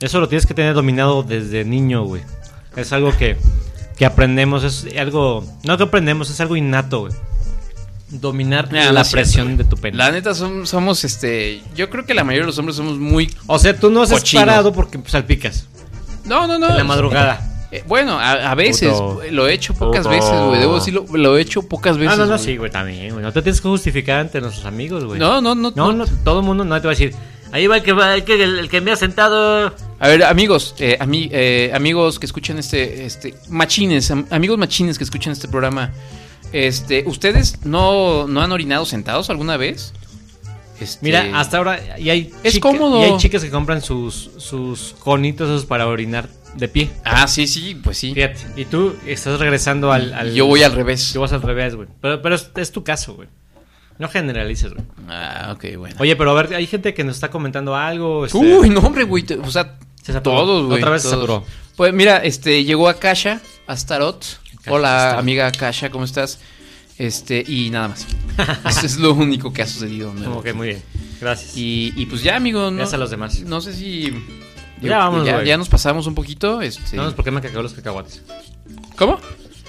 Eso 0.00 0.20
lo 0.20 0.28
tienes 0.28 0.46
que 0.46 0.54
tener 0.54 0.74
dominado 0.74 1.24
desde 1.24 1.64
niño, 1.64 2.04
güey. 2.04 2.22
Es 2.76 2.92
algo 2.92 3.16
que, 3.16 3.36
que 3.96 4.06
aprendemos, 4.06 4.62
es 4.62 4.86
algo... 4.96 5.44
No 5.64 5.76
que 5.76 5.82
aprendemos, 5.82 6.30
es 6.30 6.40
algo 6.40 6.54
innato, 6.54 7.00
güey. 7.00 7.12
Dominar 8.10 8.72
no 8.72 8.78
la 8.92 9.04
cierto, 9.04 9.10
presión 9.10 9.56
de 9.56 9.64
tu 9.64 9.76
pene. 9.76 9.96
La 9.98 10.12
neta 10.12 10.30
som- 10.30 10.64
somos, 10.66 11.02
este... 11.04 11.62
Yo 11.74 11.90
creo 11.90 12.06
que 12.06 12.14
la 12.14 12.22
mayoría 12.22 12.42
de 12.44 12.46
los 12.46 12.58
hombres 12.58 12.76
somos 12.76 12.96
muy... 12.96 13.28
O 13.48 13.58
sea, 13.58 13.76
tú 13.76 13.90
no 13.90 14.02
has 14.02 14.10
parado 14.32 14.72
porque 14.72 15.00
salpicas. 15.06 15.66
No, 16.24 16.46
no, 16.46 16.58
no. 16.58 16.70
En 16.70 16.76
la 16.76 16.84
madrugada. 16.84 17.47
Eh, 17.70 17.84
bueno, 17.86 18.18
a, 18.18 18.50
a 18.50 18.54
veces. 18.54 18.90
Puto. 18.92 19.20
Lo 19.30 19.46
he 19.46 19.52
hecho 19.52 19.74
pocas 19.74 20.00
Puto. 20.06 20.10
veces, 20.10 20.30
güey. 20.46 20.58
Debo 20.60 20.76
decirlo, 20.76 21.04
lo 21.12 21.36
he 21.36 21.42
hecho 21.42 21.62
pocas 21.62 21.98
veces. 21.98 22.16
No, 22.16 22.24
no, 22.24 22.32
güey. 22.34 22.44
sí, 22.44 22.56
güey, 22.56 22.70
también, 22.70 23.10
güey. 23.12 23.22
No 23.22 23.32
te 23.32 23.42
tienes 23.42 23.60
que 23.60 23.68
justificar 23.68 24.20
ante 24.20 24.40
nuestros 24.40 24.64
amigos, 24.64 25.04
güey. 25.04 25.18
No, 25.20 25.40
no, 25.40 25.54
no, 25.54 25.70
No, 25.74 25.92
no. 25.92 26.04
no, 26.04 26.06
todo 26.24 26.40
el 26.40 26.46
mundo 26.46 26.64
no 26.64 26.80
te 26.80 26.86
va 26.86 26.92
a 26.92 26.96
decir. 26.96 27.14
Ahí 27.52 27.66
va 27.66 27.76
el 27.78 27.82
que, 27.82 27.92
va, 27.92 28.14
el 28.14 28.24
que, 28.24 28.42
el, 28.42 28.68
que 28.68 28.80
me 28.80 28.90
ha 28.92 28.96
sentado. 28.96 29.74
A 30.00 30.08
ver, 30.08 30.22
amigos, 30.24 30.74
eh, 30.78 30.96
ami- 31.00 31.28
eh, 31.32 31.72
amigos 31.74 32.18
que 32.18 32.26
escuchan 32.26 32.58
este, 32.58 33.04
este, 33.06 33.34
machines, 33.48 34.10
am- 34.10 34.26
amigos 34.30 34.58
machines 34.58 34.98
que 34.98 35.04
escuchan 35.04 35.32
este 35.32 35.48
programa, 35.48 35.92
este, 36.52 37.04
¿ustedes 37.06 37.64
no, 37.64 38.26
no 38.28 38.42
han 38.42 38.52
orinado 38.52 38.84
sentados 38.86 39.30
alguna 39.30 39.56
vez? 39.56 39.92
Este, 40.80 41.04
Mira, 41.04 41.26
hasta 41.34 41.58
ahora 41.58 41.98
y 41.98 42.10
hay 42.10 42.32
Es 42.44 42.58
cómodo. 42.60 43.00
Y 43.00 43.04
hay 43.04 43.16
chicas 43.16 43.42
que 43.42 43.50
compran 43.50 43.82
sus 43.82 44.30
sus 44.36 44.94
conitos 45.00 45.48
esos 45.48 45.66
para 45.66 45.86
orinar 45.88 46.28
de 46.58 46.68
pie. 46.68 46.90
Ah, 47.04 47.26
sí, 47.28 47.46
sí, 47.46 47.74
pues 47.82 47.96
sí. 47.98 48.12
Fíjate. 48.14 48.38
Y 48.56 48.64
tú 48.66 48.94
estás 49.06 49.38
regresando 49.40 49.92
al, 49.92 50.12
al- 50.12 50.34
Yo 50.34 50.46
voy 50.46 50.62
al 50.62 50.72
revés. 50.72 51.12
Yo 51.14 51.20
vas 51.20 51.32
al 51.32 51.42
revés, 51.42 51.74
güey. 51.76 51.88
Pero, 52.00 52.20
pero 52.20 52.34
es, 52.34 52.50
es 52.56 52.72
tu 52.72 52.84
caso, 52.84 53.14
güey. 53.14 53.28
No 53.98 54.08
generalices, 54.08 54.72
güey. 54.74 54.84
Ah, 55.08 55.52
ok, 55.56 55.76
bueno. 55.76 55.96
Oye, 55.98 56.14
pero 56.16 56.30
a 56.36 56.42
ver, 56.42 56.54
hay 56.54 56.66
gente 56.66 56.94
que 56.94 57.02
nos 57.04 57.16
está 57.16 57.30
comentando 57.30 57.74
algo. 57.74 58.26
este, 58.26 58.38
Uy, 58.38 58.70
no, 58.70 58.80
hombre, 58.80 59.04
güey. 59.04 59.24
O 59.42 59.50
sea, 59.50 59.76
Se 60.02 60.20
todos, 60.20 60.66
güey. 60.66 60.78
Otra 60.78 60.90
vez 60.92 61.02
se 61.02 61.10
saturó. 61.10 61.44
Pues 61.76 61.92
mira, 61.92 62.18
este, 62.18 62.64
llegó 62.64 62.88
Akasha, 62.88 63.40
Astarot. 63.66 64.24
Hola, 64.68 64.96
Astaroth. 64.96 65.20
amiga 65.20 65.46
Akasha, 65.46 65.90
¿cómo 65.90 66.04
estás? 66.04 66.38
Este, 66.98 67.44
y 67.46 67.70
nada 67.70 67.88
más. 67.88 68.06
Eso 68.68 68.86
es 68.86 68.96
lo 68.98 69.14
único 69.14 69.52
que 69.52 69.62
ha 69.62 69.66
sucedido. 69.66 70.12
Como 70.12 70.42
que 70.42 70.52
muy 70.52 70.68
bien. 70.68 70.82
Gracias. 71.20 71.56
Y, 71.56 71.92
y 71.96 72.06
pues 72.06 72.22
ya, 72.22 72.36
amigo, 72.36 72.70
¿no? 72.70 72.76
Gracias 72.76 72.94
a 72.94 72.98
los 72.98 73.10
demás. 73.10 73.40
No 73.42 73.60
sé 73.60 73.72
si. 73.72 74.12
Ya 74.82 74.98
vámonos, 74.98 75.26
ya, 75.26 75.42
ya 75.44 75.56
nos 75.56 75.68
pasamos 75.68 76.06
un 76.06 76.14
poquito. 76.14 76.60
Este... 76.62 76.96
Vámonos 76.96 77.14
por 77.14 77.24
qué 77.24 77.30
me 77.30 77.38
acabé 77.38 77.62
los 77.62 77.72
cacahuates. 77.72 78.22
¿Cómo? 78.96 79.18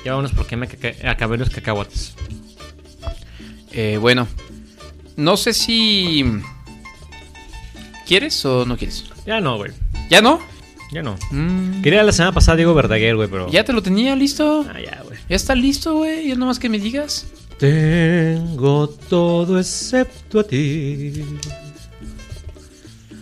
Ya 0.05 0.11
vámonos 0.11 0.31
por 0.31 0.45
qué 0.47 0.55
me 0.55 0.67
acabé 1.05 1.37
los 1.37 1.49
cacahuates. 1.49 2.15
Eh, 3.71 3.97
bueno, 3.99 4.27
no 5.15 5.37
sé 5.37 5.53
si. 5.53 6.25
¿Quieres 8.07 8.43
o 8.45 8.65
no 8.65 8.77
quieres? 8.77 9.05
Ya 9.25 9.39
no, 9.39 9.57
güey. 9.57 9.71
¿Ya 10.09 10.21
no? 10.21 10.39
Ya 10.91 11.03
no. 11.03 11.15
Mm, 11.29 11.81
Quería 11.83 12.01
la 12.01 12.11
semana 12.11 12.33
pasada 12.33 12.55
Diego 12.55 12.73
Verdaguer, 12.73 13.15
güey, 13.15 13.27
pero. 13.29 13.49
¿Ya 13.51 13.63
te 13.63 13.73
lo 13.73 13.83
tenía 13.83 14.15
listo? 14.15 14.65
Ah, 14.67 14.79
ya, 14.79 15.01
güey. 15.03 15.19
¿Ya 15.29 15.35
está 15.35 15.53
listo, 15.53 15.93
güey? 15.95 16.27
Ya 16.29 16.35
nomás 16.35 16.57
que 16.57 16.69
me 16.69 16.79
digas. 16.79 17.27
Tengo 17.59 18.87
todo 18.87 19.59
excepto 19.59 20.39
a 20.39 20.43
ti. 20.45 21.23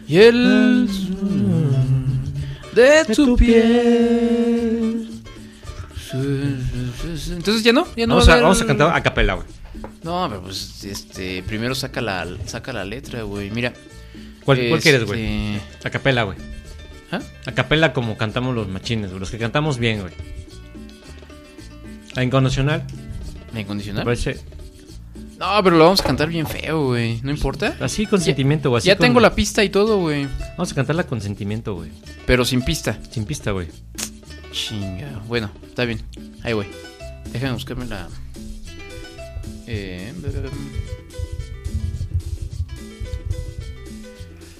Y 0.08 0.18
el. 0.18 0.88
De 2.74 3.06
tu 3.14 3.36
piel. 3.36 5.10
Entonces 6.14 7.64
ya 7.64 7.74
no, 7.74 7.86
ya 7.96 8.08
no. 8.08 8.16
Vamos 8.16 8.28
va 8.30 8.32
a, 8.32 8.36
haber- 8.36 8.44
vamos 8.44 8.62
a 8.62 8.66
cantar 8.66 8.96
a 8.96 9.04
capela, 9.04 9.34
güey. 9.34 9.48
No, 10.04 10.26
pero 10.30 10.42
pues 10.44 10.84
este, 10.84 11.44
primero 11.44 11.76
saca 11.76 12.02
la, 12.02 12.26
saca 12.46 12.72
la 12.74 12.86
letra, 12.86 13.24
güey. 13.24 13.52
Mira, 13.52 13.74
¿Cuál, 14.46 14.68
cuál 14.70 14.82
quieres, 14.82 15.04
güey? 15.06 15.56
Este, 15.58 15.88
A 15.88 15.90
capela, 15.92 16.24
güey. 16.24 16.38
¿Ah? 17.12 17.20
A 17.46 17.52
capela 17.52 17.94
como 17.94 18.18
cantamos 18.18 18.56
los 18.56 18.68
machines, 18.68 19.10
güey. 19.10 19.20
Los 19.20 19.30
que 19.32 19.38
cantamos 19.38 19.78
bien, 19.78 20.02
güey. 20.02 20.14
La 22.16 22.24
incondicional. 22.24 22.84
¿La 23.48 23.54
¿Te 23.54 23.60
incondicional? 23.62 24.04
parece? 24.06 24.40
No, 25.40 25.64
pero 25.64 25.78
lo 25.78 25.84
vamos 25.84 26.02
a 26.02 26.04
cantar 26.04 26.30
bien 26.30 26.48
feo, 26.48 26.88
güey. 26.88 27.20
¿No 27.22 27.30
importa? 27.32 27.76
Así 27.80 28.06
con 28.08 28.20
sentimiento, 28.20 28.70
güey. 28.70 28.80
así 28.80 28.88
ya 28.88 28.96
con- 28.98 29.06
tengo 29.06 29.20
la 29.20 29.36
pista 29.36 29.64
y 29.64 29.70
todo, 29.70 30.00
güey. 30.00 30.28
Vamos 30.58 30.72
a 30.72 30.76
cantarla 30.76 31.06
con 31.06 31.22
sentimiento, 31.22 31.76
güey. 31.76 31.92
Pero 32.26 32.44
sin 32.44 32.64
pista. 32.64 32.98
Sin 33.12 33.26
pista, 33.26 33.52
güey. 33.52 33.68
Chinga. 34.52 35.22
Bueno, 35.28 35.52
está 35.68 35.86
bien. 35.86 36.02
Ahí, 36.44 36.54
güey. 36.54 36.68
Déjame 37.32 37.54
buscarme 37.54 37.86
la. 37.86 38.08
Eh, 39.68 40.12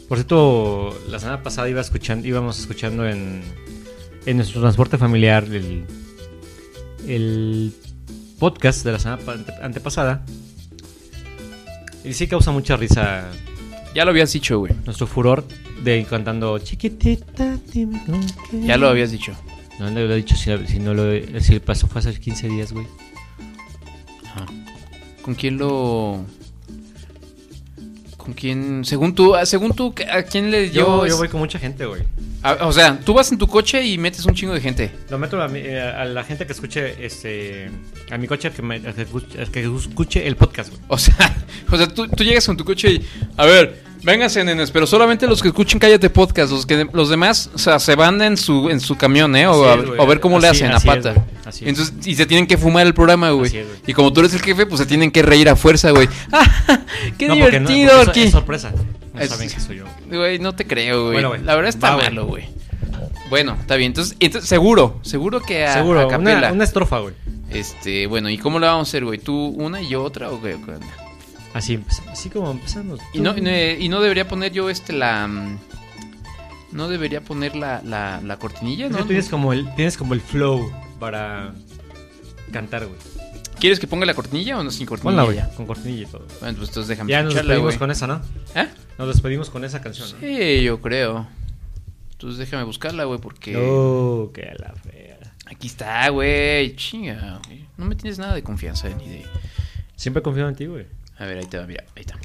Por 0.08 0.18
cierto, 0.18 0.98
la 1.10 1.20
semana 1.20 1.44
pasada 1.44 1.68
iba 1.70 1.82
escuchando, 1.82 2.28
íbamos 2.28 2.60
escuchando 2.60 3.08
en, 3.08 3.42
en 4.26 4.38
nuestro 4.38 4.62
transporte 4.62 4.98
familiar 4.98 5.44
el, 5.46 5.86
el 7.08 7.74
podcast 8.40 8.86
de 8.86 8.92
la 8.94 9.00
semana 9.00 9.22
pa- 9.24 9.34
ante- 9.34 9.54
antepasada. 9.62 10.24
Y 12.08 12.14
sí 12.14 12.28
causa 12.28 12.52
mucha 12.52 12.78
risa 12.78 13.30
ya 13.94 14.06
lo 14.06 14.12
habías 14.12 14.32
dicho, 14.32 14.60
güey. 14.60 14.74
nuestro 14.86 15.08
furor 15.08 15.44
de 15.84 16.06
cantando 16.06 16.60
chiquitita, 16.60 17.58
dime 17.74 18.00
con 18.06 18.22
qué". 18.50 18.62
Ya 18.64 18.78
lo 18.78 18.88
habías 18.90 19.12
dicho. 19.12 19.34
No 19.80 19.90
lo 19.90 20.14
he 20.14 20.16
dicho 20.16 20.36
si, 20.36 20.52
si 20.68 20.80
no 20.80 20.94
lo 20.94 21.42
si 21.42 21.60
pasó 21.60 21.88
fue 21.88 22.00
hace 22.00 22.20
15 22.20 22.48
días, 22.48 22.74
güey. 22.74 22.86
¿Con 25.22 25.36
quién 25.36 25.58
lo.? 25.58 26.24
¿Con 28.16 28.34
quién? 28.34 28.86
Según 28.86 29.14
tú, 29.14 29.36
ah, 29.36 29.46
según 29.46 29.74
tú, 29.74 29.94
¿a 30.12 30.24
quién 30.24 30.52
le 30.52 30.70
Yo, 30.70 31.04
dio? 31.04 31.08
yo 31.08 31.18
voy 31.18 31.28
con 31.28 31.40
mucha 31.40 31.60
gente, 31.60 31.86
güey. 31.86 32.04
O 32.62 32.72
sea, 32.72 33.00
tú 33.00 33.14
vas 33.14 33.32
en 33.32 33.38
tu 33.38 33.48
coche 33.48 33.84
y 33.86 33.98
metes 33.98 34.24
un 34.26 34.34
chingo 34.34 34.54
de 34.54 34.62
gente. 34.62 34.92
Lo 35.10 35.18
meto 35.18 35.42
a, 35.42 35.48
mi- 35.48 35.60
eh, 35.60 35.82
a 35.82 36.06
la 36.06 36.24
gente 36.24 36.46
que 36.46 36.54
escuche 36.54 37.04
este 37.06 37.70
a 38.12 38.18
mi 38.18 38.28
coche 38.28 38.52
que, 38.52 38.62
me, 38.62 38.76
a 38.76 38.94
que 39.52 39.64
escuche, 39.66 40.26
el 40.26 40.36
podcast, 40.38 40.70
güey. 40.70 40.82
O 40.88 40.98
sea, 40.98 41.16
o 41.72 41.78
sea 41.78 41.88
tú, 41.88 42.08
tú 42.08 42.24
llegas 42.24 42.46
con 42.46 42.56
tu 42.56 42.64
coche 42.64 42.90
y. 42.92 43.06
A 43.36 43.46
ver, 43.46 43.84
vénganse, 44.04 44.44
nenes, 44.46 44.72
pero 44.72 44.88
solamente 44.88 45.28
los 45.28 45.42
que 45.42 45.50
escuchen 45.50 45.80
Cállate 45.80 46.10
Podcast. 46.10 46.52
Los, 46.52 46.66
que, 46.66 46.88
los 46.94 47.10
demás, 47.10 47.50
o 47.54 47.58
sea, 47.58 47.80
se 47.80 47.96
van 47.96 48.22
en 48.22 48.38
su, 48.38 48.70
en 48.70 48.80
su 48.80 48.96
camión, 48.96 49.36
¿eh? 49.36 49.48
O, 49.48 49.66
a, 49.66 49.74
o 49.98 50.06
ver 50.08 50.20
cómo 50.20 50.40
le 50.40 50.48
hacen 50.48 50.72
a 50.72 50.80
pata. 50.80 51.16
Así. 51.44 51.68
Entonces, 51.68 51.94
y 52.06 52.16
se 52.16 52.26
tienen 52.28 52.46
que 52.48 52.58
fumar 52.58 52.86
el 52.86 52.94
programa, 52.94 53.32
güey. 53.32 53.58
Es. 53.58 53.66
Y 53.88 53.94
como 53.94 54.14
tú 54.14 54.20
eres 54.22 54.34
el 54.36 54.42
jefe, 54.42 54.66
pues 54.68 54.80
se 54.80 54.86
tienen 54.86 55.12
que 55.12 55.22
reír 55.24 55.50
a 55.50 55.56
fuerza, 55.56 55.90
güey. 55.92 56.08
¡Ah, 56.32 56.46
¡Qué 57.18 57.28
No, 57.28 57.36
porque 57.40 57.60
no- 57.60 57.68
divertido 57.70 57.90
porque 57.90 58.02
eso 58.04 58.12
aquí! 58.12 58.22
Es 58.24 58.32
sorpresa. 58.32 58.72
No 59.14 59.26
saben 59.26 59.50
que 59.50 59.60
soy 59.60 59.78
yo. 59.78 59.86
Güey, 60.10 60.40
no 60.40 60.56
te 60.56 60.66
creo, 60.66 61.08
güey. 61.12 61.24
Bueno. 61.24 61.44
La 61.44 61.56
verdad 61.56 61.70
está 61.70 61.96
Va, 61.96 62.04
malo, 62.04 62.26
güey. 62.26 62.46
Bueno, 63.30 63.58
está 63.60 63.76
bien. 63.76 63.90
Entonces, 63.92 64.16
entonces 64.20 64.48
seguro, 64.50 65.00
seguro 65.02 65.42
que 65.42 65.66
a, 65.66 65.74
Seguro, 65.74 66.02
a 66.02 66.08
capela. 66.08 66.38
una, 66.38 66.52
una 66.54 66.64
estrofa, 66.64 67.00
güey. 67.00 67.14
Este, 67.50 68.08
bueno, 68.08 68.30
¿y 68.30 68.38
cómo 68.38 68.60
lo 68.60 68.66
vamos 68.68 68.88
a 68.88 68.90
hacer, 68.90 69.04
güey? 69.06 69.20
¿Tú 69.20 69.48
una 69.58 69.82
y 69.82 69.90
yo 69.90 70.04
otra 70.04 70.30
o 70.32 70.42
qué? 70.42 70.58
Así, 71.54 71.80
así 72.12 72.30
como 72.30 72.52
empezamos. 72.52 73.00
Y 73.14 73.20
no, 73.20 73.36
y 73.38 73.42
no- 73.42 73.52
y 73.52 73.90
no 73.90 74.02
debería 74.02 74.28
poner 74.28 74.52
yo 74.54 74.70
este 74.70 74.94
la. 74.94 75.28
mm, 75.28 75.58
No 76.72 76.88
debería 76.90 77.22
poner 77.22 77.56
la, 77.56 77.82
la, 77.84 78.22
la 78.24 78.38
cortinilla, 78.38 78.90
¿no? 78.90 78.98
tú 79.00 79.06
tienes 79.06 79.30
como 79.30 79.54
el 79.54 79.74
tienes 79.76 79.98
como 79.98 80.14
el 80.14 80.22
flow 80.22 80.72
para 81.00 81.54
cantar, 82.52 82.86
güey. 82.86 83.00
¿Quieres 83.60 83.80
que 83.80 83.88
ponga 83.88 84.06
la 84.06 84.14
cortinilla 84.14 84.60
o 84.60 84.64
no 84.64 84.70
sin 84.72 84.86
cortinilla? 84.86 85.24
Ponla, 85.26 85.36
ya? 85.36 85.50
con 85.56 85.66
cortinilla 85.66 86.04
y 86.04 86.06
todo. 86.06 86.26
Bueno, 86.40 86.58
pues 86.58 86.70
entonces 86.70 86.88
déjame 86.88 87.12
Ya 87.12 87.24
nos 87.24 87.34
despedimos 87.34 87.64
güey. 87.66 87.78
con 87.78 87.92
esa, 87.92 88.08
¿no? 88.08 88.22
¿Eh? 88.56 88.68
Nos 89.00 89.08
despedimos 89.08 89.50
con 89.50 89.64
esa 89.66 89.82
canción, 89.82 90.12
¿no? 90.12 90.20
Sí, 90.20 90.62
yo 90.64 90.80
creo. 90.80 91.28
Entonces 92.12 92.38
déjame 92.40 92.64
buscarla, 92.64 93.06
güey, 93.06 93.20
porque. 93.20 93.56
Oh, 93.58 94.32
qué 94.34 94.54
la 94.58 94.74
fea. 94.74 95.18
Aquí 95.46 95.68
está, 95.68 96.10
güey. 96.10 96.76
Chinga, 96.76 97.40
güey. 97.48 97.66
No 97.78 97.86
me 97.86 97.96
tienes 97.96 98.20
nada 98.20 98.36
de 98.36 98.44
confianza 98.44 98.90
ni 98.90 99.08
de. 99.08 99.26
Siempre 99.96 100.20
he 100.20 100.24
confiado 100.24 100.50
en 100.50 100.56
ti, 100.56 100.66
güey. 100.68 100.86
A 101.18 101.26
ver, 101.26 101.38
ahí 101.40 101.46
te 101.46 101.58
va, 101.58 101.66
mira, 101.66 101.84
ahí 101.96 102.02
está. 102.02 102.16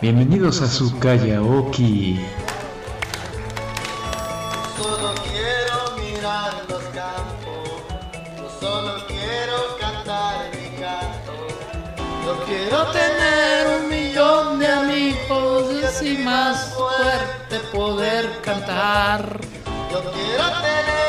Bienvenidos 0.00 0.60
a 0.62 0.66
su 0.68 0.98
karaoke. 0.98 2.16
Solo 4.76 5.14
quiero 5.22 5.71
los 6.68 6.82
campos, 6.94 7.68
yo 8.36 8.48
solo 8.58 9.06
quiero 9.06 9.76
cantar 9.78 10.50
mi 10.54 10.80
canto. 10.80 11.32
Yo 12.24 12.44
quiero 12.46 12.86
tener 12.92 13.80
un 13.80 13.88
millón 13.90 14.58
de 14.58 14.66
amigos 14.66 16.02
y 16.02 16.16
más 16.18 16.72
fuerte 16.74 17.58
poder 17.70 18.30
cantar. 18.42 19.40
Yo 19.90 20.00
quiero 20.12 20.44
tener 20.62 21.01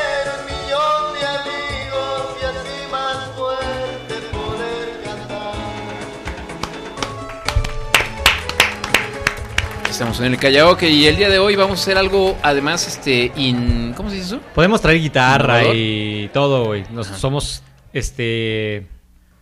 Estamos 9.94 10.20
en 10.22 10.26
el 10.34 10.40
karaoke 10.40 10.90
y 10.90 11.06
el 11.06 11.18
día 11.18 11.30
de 11.30 11.38
hoy 11.38 11.56
vamos 11.56 11.78
a 11.78 11.82
hacer 11.84 12.00
algo, 12.00 12.36
además, 12.42 12.88
este, 12.88 13.32
in... 13.36 13.94
¿Cómo 13.96 14.10
se 14.10 14.16
dice 14.16 14.28
eso? 14.30 14.40
Podemos 14.56 14.82
traer 14.82 15.00
guitarra 15.00 15.60
¿Innovador? 15.60 15.76
y 15.78 16.30
todo, 16.34 16.66
güey. 16.66 16.84
Nos 16.92 17.06
somos 17.06 17.62
este 17.94 18.88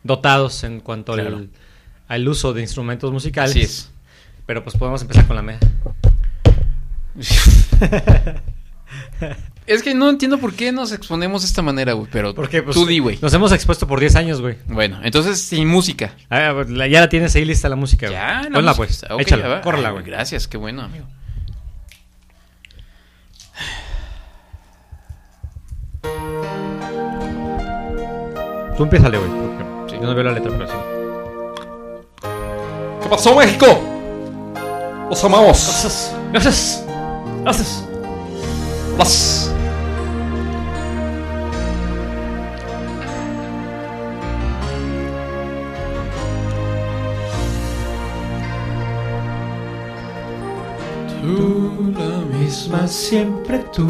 dotados 0.04 0.66
en 0.66 0.82
cuanto 0.82 1.14
Claro. 1.14 1.38
al, 1.38 1.50
al 2.10 2.28
uso 2.28 2.52
de 2.52 2.62
instrumentos 2.64 3.14
musicales. 3.14 3.52
Así 3.52 3.62
es. 3.62 3.92
Pero 4.46 4.62
pues 4.62 4.76
podemos 4.76 5.02
empezar 5.02 5.26
con 5.26 5.38
la 5.38 5.42
media. 5.42 5.60
Es 9.74 9.84
que 9.84 9.94
no 9.96 10.10
entiendo 10.10 10.38
por 10.38 10.54
qué 10.54 10.72
nos 10.72 10.92
exponemos 10.92 11.42
de 11.44 11.48
esta 11.48 11.62
manera, 11.62 11.94
güey, 11.94 12.08
pero 12.12 12.34
Porque 12.36 12.62
pues, 12.62 12.76
tú 12.76 12.86
di, 12.86 13.00
güey. 13.00 13.18
nos 13.22 13.34
hemos 13.34 13.52
expuesto 13.52 13.88
por 13.88 14.00
10 14.00 14.16
años, 14.16 14.42
güey. 14.42 14.58
Bueno, 14.68 15.00
entonces 15.04 15.40
sin 15.42 15.68
música. 15.68 16.14
Ah, 16.30 16.54
la- 16.68 16.88
ya 16.88 17.00
la 17.02 17.10
tienes 17.10 17.36
ahí 17.36 17.46
lista 17.46 17.70
la 17.70 17.76
música. 17.76 18.08
güey. 18.08 18.20
Ya, 18.20 18.42
la 18.44 18.50
Ponla 18.50 18.62
música 18.72 18.76
pues. 18.78 18.90
está- 18.92 19.16
ok, 19.16 19.22
Échala, 19.22 19.44
ya 19.44 19.50
va. 19.50 19.62
córrela, 19.62 19.88
Ay, 19.90 19.94
güey. 19.94 20.06
Gracias, 20.06 20.48
qué 20.48 20.58
bueno, 20.58 20.82
amigo. 20.82 21.06
Tú 28.78 28.84
empiézale, 28.84 29.18
güey. 29.18 29.30
porque 29.30 29.96
Yo 29.96 30.02
no 30.02 30.16
veo 30.16 30.24
la 30.24 30.32
letra, 30.32 30.52
pero 30.52 30.68
sí. 30.68 30.74
¿Qué 33.04 33.10
pasó, 33.10 33.36
México? 33.36 33.66
Los 35.10 35.24
amamos. 35.24 35.48
Gracias. 35.48 36.16
Gracias. 36.32 36.86
Gracias. 37.44 37.88
Las. 38.98 39.52
La 51.90 52.38
misma 52.40 52.88
siempre 52.88 53.60
tú. 53.74 53.88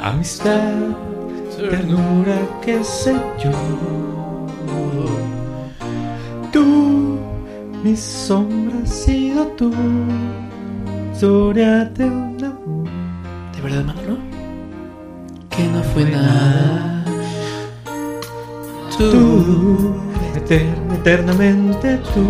Amistad, 0.00 0.72
ternura, 1.70 2.38
qué 2.64 2.82
sé 2.82 3.14
yo. 3.42 3.50
Tú, 6.52 7.18
mi 7.82 7.96
sombra 7.96 8.78
has 8.82 8.90
sido 8.90 9.46
tú. 9.58 9.70
Historia 11.12 11.84
de 11.84 12.04
un 12.06 12.44
amor. 12.44 12.88
¿De 13.54 13.60
verdad, 13.62 13.84
Manolo? 13.84 14.16
Que 15.50 15.64
no 15.68 15.82
fue 15.84 16.04
nada. 16.10 17.04
Tú, 18.98 19.94
eterna- 20.36 20.94
eternamente 20.94 21.96
tú. 22.14 22.22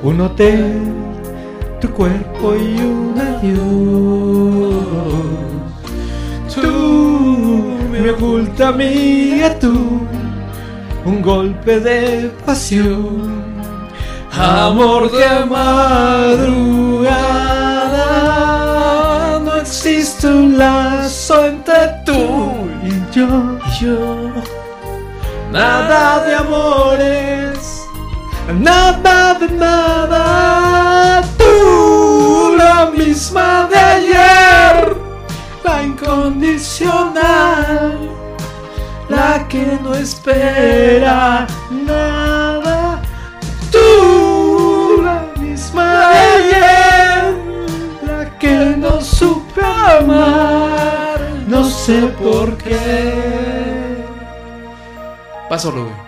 Un 0.00 0.20
hotel, 0.20 0.92
tu 1.80 1.88
cuerpo 1.90 2.54
y 2.54 2.78
un 2.80 3.14
adiós. 3.18 3.58
Tú, 6.54 7.76
mi 7.90 8.08
oculta 8.08 8.68
amiga, 8.68 9.58
tú. 9.58 10.06
Un 11.04 11.20
golpe 11.20 11.80
de 11.80 12.30
pasión. 12.46 13.42
Amor 14.32 15.10
de 15.10 15.44
madrugada. 15.46 16.60
No 19.44 19.56
existe 19.56 20.28
un 20.28 20.56
lazo 20.58 21.44
entre 21.46 21.88
tú 22.06 22.68
y 22.84 22.90
yo. 23.12 23.26
Y 23.66 23.70
yo. 23.84 24.30
Nada 25.50 26.24
de 26.24 26.34
amores. 26.36 27.47
Nada 28.52 29.34
de 29.34 29.48
nada. 29.48 31.22
Tú, 31.36 32.54
la 32.56 32.86
misma 32.90 33.68
de 33.70 33.78
ayer. 33.78 34.96
La 35.62 35.82
incondicional. 35.82 38.10
La 39.08 39.46
que 39.48 39.78
no 39.82 39.94
espera 39.94 41.46
nada. 41.70 43.02
Tú, 43.70 45.00
la 45.02 45.26
misma 45.40 46.10
de 46.10 46.18
ayer, 46.38 47.34
la 48.06 48.38
que 48.38 48.54
no 48.76 49.00
supe 49.00 49.62
amar, 49.62 51.20
no 51.46 51.64
sé 51.64 52.08
por 52.22 52.56
qué. 52.56 54.04
Paso, 55.48 55.72
güey. 55.72 56.07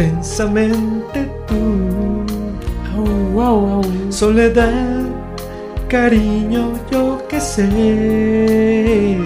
Intensamente 0.00 1.30
tú. 1.46 2.24
Soledad, 4.10 5.04
cariño, 5.88 6.72
yo 6.90 7.22
que 7.28 7.40
sé. 7.40 9.18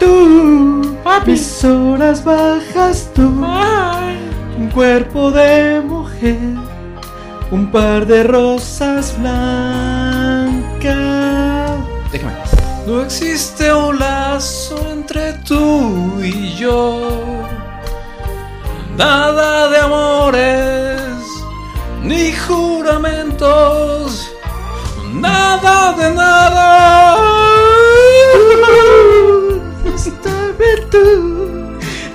Tú, 0.00 0.96
mis 1.26 1.64
horas 1.64 2.24
bajas 2.24 3.10
tú. 3.14 3.44
Un 4.58 4.68
cuerpo 4.72 5.30
de 5.30 5.80
mujer, 5.80 6.38
un 7.50 7.70
par 7.70 8.06
de 8.06 8.22
rosas 8.24 9.14
blancas. 9.18 10.90
Déjame. 12.10 12.32
No 12.86 13.02
existe 13.02 13.72
un 13.72 13.98
lazo 13.98 14.76
entre 14.92 15.32
tú 15.44 16.20
y 16.22 16.54
yo. 16.54 16.75
Nada 18.96 19.68
de 19.68 19.78
amores, 19.78 21.00
ni 22.02 22.32
juramentos, 22.32 24.32
nada 25.12 25.92
de 25.92 26.14
nada. 26.14 27.16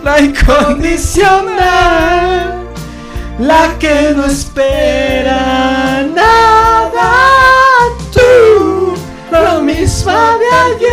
La 0.04 0.20
incondicional, 0.20 2.68
la 3.40 3.80
que 3.80 4.14
no 4.16 4.26
espera 4.26 6.04
nada. 6.14 7.14
Tú, 8.12 8.96
la 9.32 9.60
misma 9.60 10.38
de 10.40 10.48
ayer. 10.66 10.91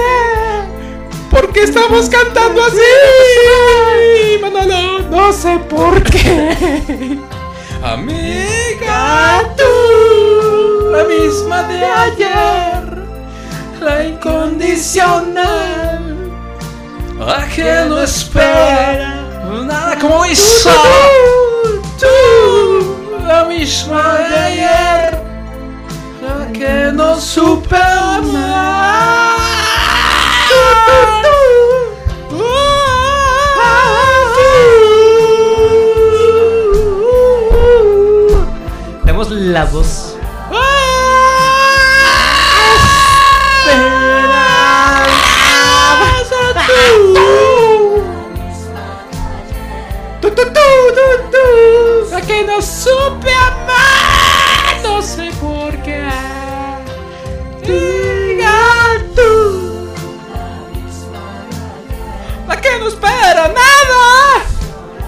¿Por 1.58 1.66
qué 1.66 1.72
estamos 1.72 2.08
cantando 2.08 2.62
así? 2.62 2.78
Manolo, 4.40 5.00
no 5.10 5.32
sé 5.32 5.58
por 5.68 6.00
qué. 6.04 7.18
Amiga, 7.82 9.42
tú, 9.56 10.88
la 10.92 11.02
misma 11.02 11.64
de 11.64 11.84
ayer, 11.84 13.02
la 13.80 14.04
incondicional, 14.04 16.30
la 17.18 17.48
que 17.48 17.86
no 17.88 18.02
espera 18.02 19.26
nada 19.66 19.98
como 19.98 20.26
hizo. 20.26 20.70
Tú, 21.98 22.06
la 23.26 23.44
misma 23.46 24.14
de 24.14 24.36
ayer, 24.36 25.20
la 26.22 26.52
que 26.52 26.92
no 26.92 27.20
supe 27.20 27.76
amar. 27.76 29.37
Tenemos 39.48 39.54
la 39.54 39.64
voz. 39.64 40.14
Tú, 50.20 50.30
tú, 50.30 50.42
tú, 51.32 52.10
la 52.10 52.20
que 52.20 52.44
no 52.44 52.60
supe 52.60 53.32
amar, 53.32 54.82
no 54.82 55.00
sé 55.02 55.30
por 55.40 55.70
qué. 55.82 56.08
Diga 57.62 58.98
tú, 59.14 59.88
la 62.46 62.60
que 62.60 62.78
no 62.78 62.88
espera 62.88 63.48
nada, 63.48 64.44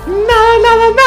nada, 0.07 0.91
nada. 0.95 1.00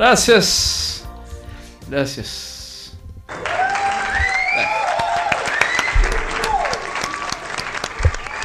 Gracias. 0.00 1.04
Gracias. 1.90 2.94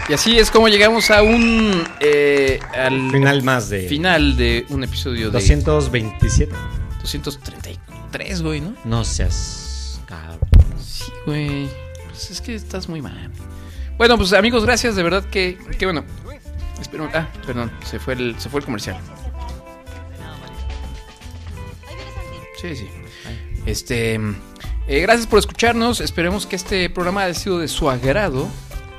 Y 0.07 0.13
así 0.13 0.37
es 0.37 0.51
como 0.51 0.67
llegamos 0.67 1.09
a 1.09 1.23
un 1.23 1.83
eh, 1.99 2.59
al 2.75 3.09
Final 3.11 3.41
más 3.41 3.69
de- 3.69 3.87
final 3.87 4.37
de 4.37 4.65
un 4.69 4.83
episodio 4.83 5.27
de 5.27 5.39
227. 5.39 6.53
233, 7.01 8.41
güey, 8.43 8.61
¿no? 8.61 8.75
No 8.83 9.03
seas 9.03 9.99
cabrón. 10.05 10.39
Sí, 10.79 11.05
güey. 11.25 11.67
Pues 12.09 12.29
es 12.31 12.39
que 12.41 12.53
estás 12.53 12.87
muy 12.87 13.01
mal. 13.01 13.31
Bueno, 13.97 14.17
pues 14.17 14.33
amigos, 14.33 14.63
gracias, 14.65 14.95
de 14.95 15.03
verdad 15.03 15.23
que, 15.25 15.57
que 15.79 15.85
bueno. 15.85 16.03
Espero, 16.79 17.09
ah, 17.13 17.27
perdón, 17.45 17.71
se 17.83 17.97
fue 17.99 18.13
el, 18.13 18.35
se 18.39 18.49
fue 18.49 18.59
el 18.59 18.65
comercial. 18.65 18.97
Sí, 22.73 22.75
sí. 22.75 22.87
Este, 23.65 24.15
eh, 24.15 24.99
gracias 25.01 25.27
por 25.27 25.39
escucharnos. 25.39 25.99
Esperemos 26.01 26.45
que 26.45 26.55
este 26.55 26.89
programa 26.89 27.23
haya 27.23 27.33
sido 27.33 27.59
de 27.59 27.67
su 27.67 27.89
agrado. 27.89 28.47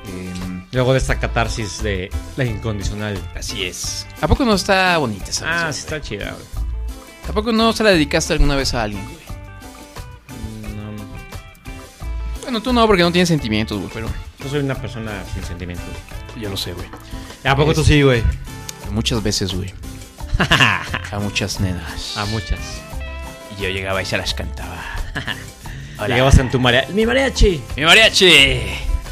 Em, 0.07 0.63
Luego 0.71 0.91
de 0.93 0.99
esta 0.99 1.19
catarsis 1.19 1.81
de 1.81 2.09
la 2.35 2.45
incondicional. 2.45 3.17
Así 3.35 3.63
es. 3.65 4.05
¿A 4.21 4.27
poco 4.27 4.45
no 4.45 4.53
está 4.55 4.97
bonita 4.97 5.29
esa 5.29 5.45
Ah, 5.45 5.51
canción, 5.63 5.73
sí 5.73 5.79
está 5.79 6.01
chida, 6.01 6.31
güey. 6.31 6.67
¿A 7.29 7.33
poco 7.33 7.51
no 7.51 7.73
se 7.73 7.83
la 7.83 7.89
dedicaste 7.91 8.33
alguna 8.33 8.55
vez 8.55 8.73
a 8.73 8.83
alguien, 8.83 9.03
güey? 9.03 9.17
Bueno, 12.43 12.61
tú 12.61 12.71
no, 12.71 12.87
porque 12.87 13.03
no 13.03 13.11
tienes 13.11 13.27
sentimientos, 13.27 13.77
güey, 13.77 13.89
pero 13.93 14.07
Yo 14.41 14.49
soy 14.49 14.59
una 14.61 14.75
persona 14.75 15.11
sin 15.33 15.43
sentimientos. 15.43 15.85
ya 16.39 16.49
lo 16.49 16.55
sé, 16.55 16.71
güey. 16.73 16.87
¿A 17.43 17.55
poco 17.55 17.73
tú 17.73 17.83
sí, 17.83 18.01
güey? 18.01 18.23
Muchas 18.91 19.21
veces, 19.21 19.53
güey. 19.53 19.73
a 20.39 21.19
muchas 21.19 21.59
nenas. 21.59 22.15
A 22.17 22.25
muchas. 22.25 22.59
Y 23.57 23.63
yo 23.63 23.69
llegaba 23.69 24.01
y 24.01 24.05
se 24.05 24.17
las 24.17 24.33
cantaba. 24.33 24.83
Hola. 25.99 26.07
Llegabas 26.09 26.37
en 26.37 26.51
tu 26.51 26.59
mariachi. 26.59 26.93
¡Mi 26.93 27.05
mariachi! 27.05 27.61
¡Mi 27.75 27.83
mariachi! 27.83 28.29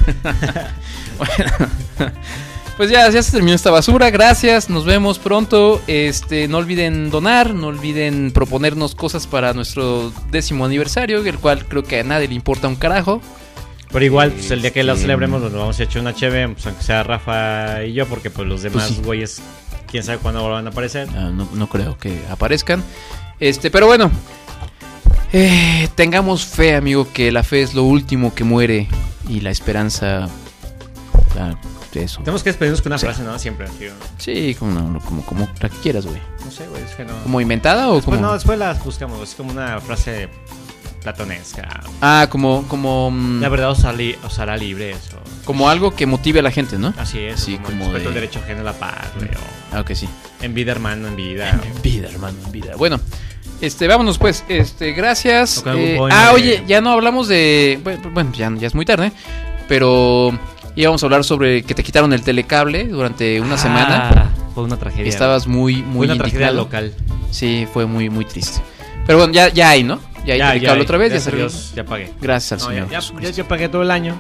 bueno, 1.18 1.52
pues 2.78 2.90
ya, 2.92 3.10
ya 3.10 3.24
se 3.24 3.32
terminó 3.32 3.56
esta 3.56 3.72
basura. 3.72 4.12
Gracias, 4.12 4.70
nos 4.70 4.86
vemos 4.86 5.18
pronto. 5.18 5.82
Este, 5.88 6.48
no 6.48 6.60
olviden 6.60 7.10
donar, 7.10 7.56
no 7.56 7.68
olviden 7.68 8.32
proponernos 8.32 8.94
cosas 8.94 9.26
para 9.26 9.54
nuestro 9.54 10.14
décimo 10.30 10.66
aniversario, 10.66 11.26
el 11.26 11.40
cual 11.40 11.66
creo 11.66 11.84
que 11.84 12.02
a 12.02 12.04
nadie 12.04 12.28
le 12.28 12.36
importa 12.36 12.68
un 12.68 12.76
carajo. 12.76 13.20
Pero 13.92 14.06
igual, 14.06 14.32
pues 14.32 14.52
el 14.52 14.62
día 14.62 14.72
que 14.72 14.84
lo 14.84 14.92
Este- 14.94 15.04
celebremos, 15.04 15.42
nos 15.42 15.54
vamos 15.54 15.80
a 15.80 15.84
echar 15.84 16.02
una 16.02 16.14
cheve, 16.14 16.48
pues 16.50 16.68
aunque 16.68 16.84
sea 16.84 17.02
Rafa 17.02 17.84
y 17.84 17.94
yo, 17.94 18.06
porque 18.08 18.30
pues 18.30 18.48
los 18.48 18.62
demás 18.62 18.90
sí. 18.90 19.02
güeyes, 19.04 19.42
quién 19.90 20.04
sabe 20.04 20.20
cuándo 20.20 20.48
van 20.48 20.68
a 20.68 20.70
aparecer. 20.70 21.08
Ah, 21.16 21.32
no, 21.34 21.50
no 21.52 21.68
creo 21.68 21.98
que 21.98 22.20
aparezcan. 22.30 22.84
Este, 23.40 23.70
pero 23.72 23.88
bueno. 23.88 24.10
eh, 25.34 25.88
tengamos 25.96 26.46
fe, 26.46 26.76
amigo, 26.76 27.08
que 27.12 27.32
la 27.32 27.44
fe 27.44 27.62
es 27.62 27.74
lo 27.74 27.84
último 27.84 28.34
que 28.34 28.44
muere 28.44 28.88
y 29.28 29.42
la 29.42 29.52
esperanza. 29.52 30.28
ah, 31.40 31.56
eso. 31.94 32.20
Tenemos 32.20 32.44
que 32.44 32.50
despedirnos 32.50 32.82
con 32.82 32.92
una 32.92 32.98
Sí. 32.98 33.06
frase, 33.06 33.24
¿no? 33.24 33.40
Siempre, 33.40 33.68
tío. 33.80 33.94
Sí, 34.18 34.54
como, 34.60 34.72
no, 34.82 35.00
como, 35.00 35.26
como 35.26 35.48
la 35.62 35.70
que 35.70 35.78
quieras, 35.78 36.06
güey. 36.06 36.20
No 36.44 36.52
sé, 36.52 36.68
güey, 36.68 36.84
es 36.84 36.92
que 36.92 37.06
no. 37.06 37.14
¿Como 37.24 37.40
inventada 37.40 37.90
o 37.90 37.96
Después, 37.96 38.18
como.? 38.18 38.28
no, 38.28 38.34
después 38.34 38.60
las 38.60 38.84
buscamos, 38.84 39.22
es 39.30 39.34
como 39.36 39.52
una 39.52 39.80
frase 39.80 40.28
platonesca. 41.06 41.82
Ah, 42.02 42.28
como. 42.30 42.68
como 42.68 43.12
mm, 43.12 43.42
La 43.42 43.50
verdad 43.50 43.70
os, 43.72 43.86
hará- 43.86 44.18
os 44.26 44.40
hará 44.40 44.58
libres. 44.58 44.98
O... 45.14 45.46
Como 45.46 45.70
algo 45.70 45.96
que 45.96 46.06
motive 46.06 46.40
a 46.40 46.44
la 46.44 46.52
gente, 46.52 46.78
¿no? 46.78 46.94
Así 46.98 47.20
es, 47.20 47.40
Sí, 47.40 47.56
como, 47.58 47.68
como 47.68 47.86
el 47.86 47.92
respeto 47.94 48.02
de- 48.02 48.08
al 48.10 48.14
derecho 48.16 48.40
ajeno 48.44 48.62
a 48.62 48.64
la 48.64 48.74
paz, 48.74 49.08
güey. 49.16 49.30
o 49.30 49.76
Ah, 49.78 49.82
ok, 49.82 49.92
sí. 49.94 50.10
En 50.42 50.54
vida, 50.54 50.72
hermano, 50.74 51.08
en 51.08 51.16
vida. 51.16 51.60
En 51.64 51.82
vida, 51.82 52.10
hermano, 52.10 52.38
en 52.46 52.52
vida. 52.52 52.76
Bueno, 52.78 53.00
este, 53.62 53.88
vámonos 53.88 54.18
pues. 54.18 54.44
Este, 54.50 54.92
gracias. 54.94 55.64
Eh, 55.66 55.98
ah, 56.12 56.32
oye, 56.34 56.64
ya 56.68 56.82
no 56.82 56.92
hablamos 56.92 57.28
de. 57.28 57.80
Bueno, 57.84 58.10
bueno, 58.12 58.32
ya, 58.34 58.52
ya 58.58 58.68
es 58.68 58.76
muy 58.76 58.86
tarde. 58.86 59.12
Pero 59.68 60.38
íbamos 60.76 61.02
a 61.02 61.06
hablar 61.06 61.24
sobre 61.24 61.64
que 61.64 61.74
te 61.74 61.84
quitaron 61.84 62.14
el 62.14 62.22
telecable 62.22 62.86
durante 62.86 63.40
una 63.42 63.56
Ah, 63.56 63.58
semana. 63.58 64.32
Fue 64.54 64.64
una 64.64 64.78
tragedia. 64.78 65.10
Estabas 65.10 65.48
muy, 65.48 65.76
Fue 65.76 65.84
muy 65.84 66.06
una 66.08 66.16
tragedia 66.18 66.48
indignado. 66.48 66.66
local. 66.66 66.94
Sí, 67.32 67.68
fue 67.74 67.86
muy, 67.86 68.10
muy 68.10 68.26
triste. 68.26 68.62
Pero 69.06 69.18
bueno, 69.20 69.34
ya, 69.34 69.50
ya 69.50 69.70
hay, 69.70 69.84
¿no? 69.84 70.00
Ya 70.26 70.50
telecable 70.52 70.80
hay. 70.80 70.82
otra 70.82 70.98
vez. 70.98 71.10
Ya 71.10 71.14
Gracias 71.16 71.28
a 71.28 71.32
salió. 71.32 71.48
Dios, 71.50 71.72
ya 71.76 71.86
pagué. 71.86 72.14
Gracias 72.22 72.52
al 72.54 72.60
No, 72.60 72.66
Señor. 72.74 72.90
ya, 72.90 73.00
ya, 73.00 73.22
ya- 73.22 73.30
ya 73.32 73.48
pagué 73.48 73.70
todo 73.70 73.82
el 73.84 73.92
año. 73.92 74.20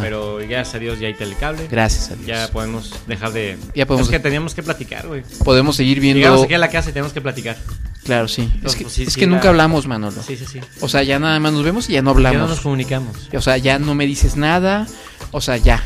Pero 0.00 0.36
gracias 0.38 0.74
a 0.74 0.78
Dios 0.78 0.98
ya 1.00 1.08
hay 1.08 1.14
telecable. 1.14 1.68
Gracias 1.70 2.10
a 2.10 2.14
Dios. 2.14 2.26
Ya 2.26 2.48
podemos 2.50 2.94
dejar 3.06 3.32
de. 3.32 3.58
Ya 3.74 3.84
podemos- 3.86 4.06
Es 4.08 4.10
que 4.10 4.18
teníamos 4.20 4.54
que 4.54 4.62
platicar, 4.62 5.06
güey. 5.06 5.22
Podemos 5.44 5.76
seguir 5.76 6.00
viendo. 6.00 6.18
Llegamos 6.20 6.44
aquí 6.44 6.54
a 6.54 6.58
la 6.58 6.70
casa 6.70 6.88
y 6.90 6.92
tenemos 6.94 7.12
que 7.12 7.20
platicar. 7.20 7.58
Claro, 8.04 8.26
sí. 8.26 8.50
Es 8.64 8.74
que, 8.74 8.84
pues, 8.84 8.94
sí, 8.94 9.02
es 9.02 9.12
sí, 9.12 9.20
que 9.20 9.26
la- 9.26 9.32
nunca 9.34 9.50
hablamos, 9.50 9.86
Manolo. 9.86 10.22
Sí, 10.22 10.36
sí, 10.36 10.46
sí. 10.50 10.60
O 10.80 10.88
sea, 10.88 11.02
ya 11.02 11.18
nada 11.18 11.38
más 11.40 11.52
nos 11.52 11.62
vemos 11.62 11.90
y 11.90 11.92
ya 11.92 12.02
no 12.02 12.10
hablamos. 12.10 12.36
Ya 12.36 12.42
no 12.42 12.48
nos 12.48 12.60
comunicamos. 12.60 13.16
O 13.34 13.40
sea, 13.42 13.58
ya 13.58 13.78
no 13.78 13.94
me 13.94 14.06
dices 14.06 14.36
nada. 14.36 14.86
O 15.30 15.40
sea, 15.42 15.58
ya. 15.58 15.82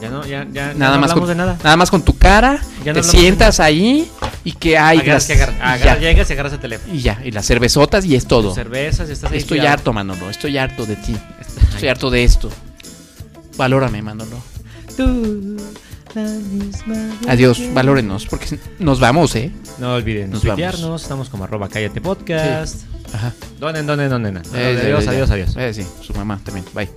Ya 0.00 0.10
no, 0.10 0.24
ya, 0.24 0.44
ya, 0.44 0.72
ya 0.72 0.74
Nada 0.74 0.94
no 0.94 1.00
más 1.00 1.10
hablamos 1.10 1.14
con, 1.20 1.28
de 1.28 1.34
nada. 1.34 1.58
nada 1.62 1.76
más 1.76 1.90
con 1.90 2.02
tu 2.02 2.16
cara. 2.16 2.60
Ya 2.84 2.92
no 2.92 3.00
te 3.00 3.06
sientas 3.08 3.58
ahí 3.60 4.08
y 4.44 4.52
que 4.52 4.78
hay 4.78 4.98
Agarras 4.98 5.26
que 5.26 5.32
agarras- 5.34 5.60
agarras- 5.60 6.00
llegas 6.00 6.30
y 6.30 6.32
agarras 6.32 6.52
el 6.52 6.60
teléfono. 6.60 6.94
Y 6.94 7.00
ya, 7.00 7.20
y 7.24 7.30
las 7.32 7.46
cervezotas 7.46 8.04
y 8.04 8.14
es 8.14 8.26
todo. 8.26 8.54
Cervezas 8.54 9.08
y 9.08 9.12
estás 9.12 9.32
ahí 9.32 9.38
Estoy 9.38 9.60
harto, 9.60 9.92
Manolo. 9.92 10.30
Estoy 10.30 10.56
harto 10.58 10.86
de 10.86 10.96
ti. 10.96 11.16
Estoy 11.74 11.88
harto 11.88 12.10
de 12.10 12.24
esto. 12.24 12.48
Valórame, 13.56 14.02
Manolo. 14.02 14.36
Adiós, 17.28 17.60
valórenos, 17.74 18.26
porque 18.26 18.58
nos 18.78 18.98
vamos, 19.00 19.34
¿eh? 19.36 19.52
No 19.78 19.94
olviden 19.94 20.30
Nos 20.30 20.42
tuitearnos, 20.42 21.02
estamos 21.02 21.28
como 21.28 21.44
arroba 21.44 21.68
cállate 21.68 22.00
podcast. 22.00 22.82
Ajá. 23.12 23.32
Donen, 23.58 23.86
donen, 23.86 24.08
donen. 24.10 24.36
Eh, 24.54 24.78
adiós, 24.82 25.04
ya, 25.04 25.10
adiós, 25.10 25.28
ya. 25.28 25.34
adiós. 25.34 25.56
Eh, 25.56 25.74
sí, 25.74 25.86
su 26.02 26.12
mamá 26.14 26.40
también. 26.44 26.64
Bye. 26.74 26.88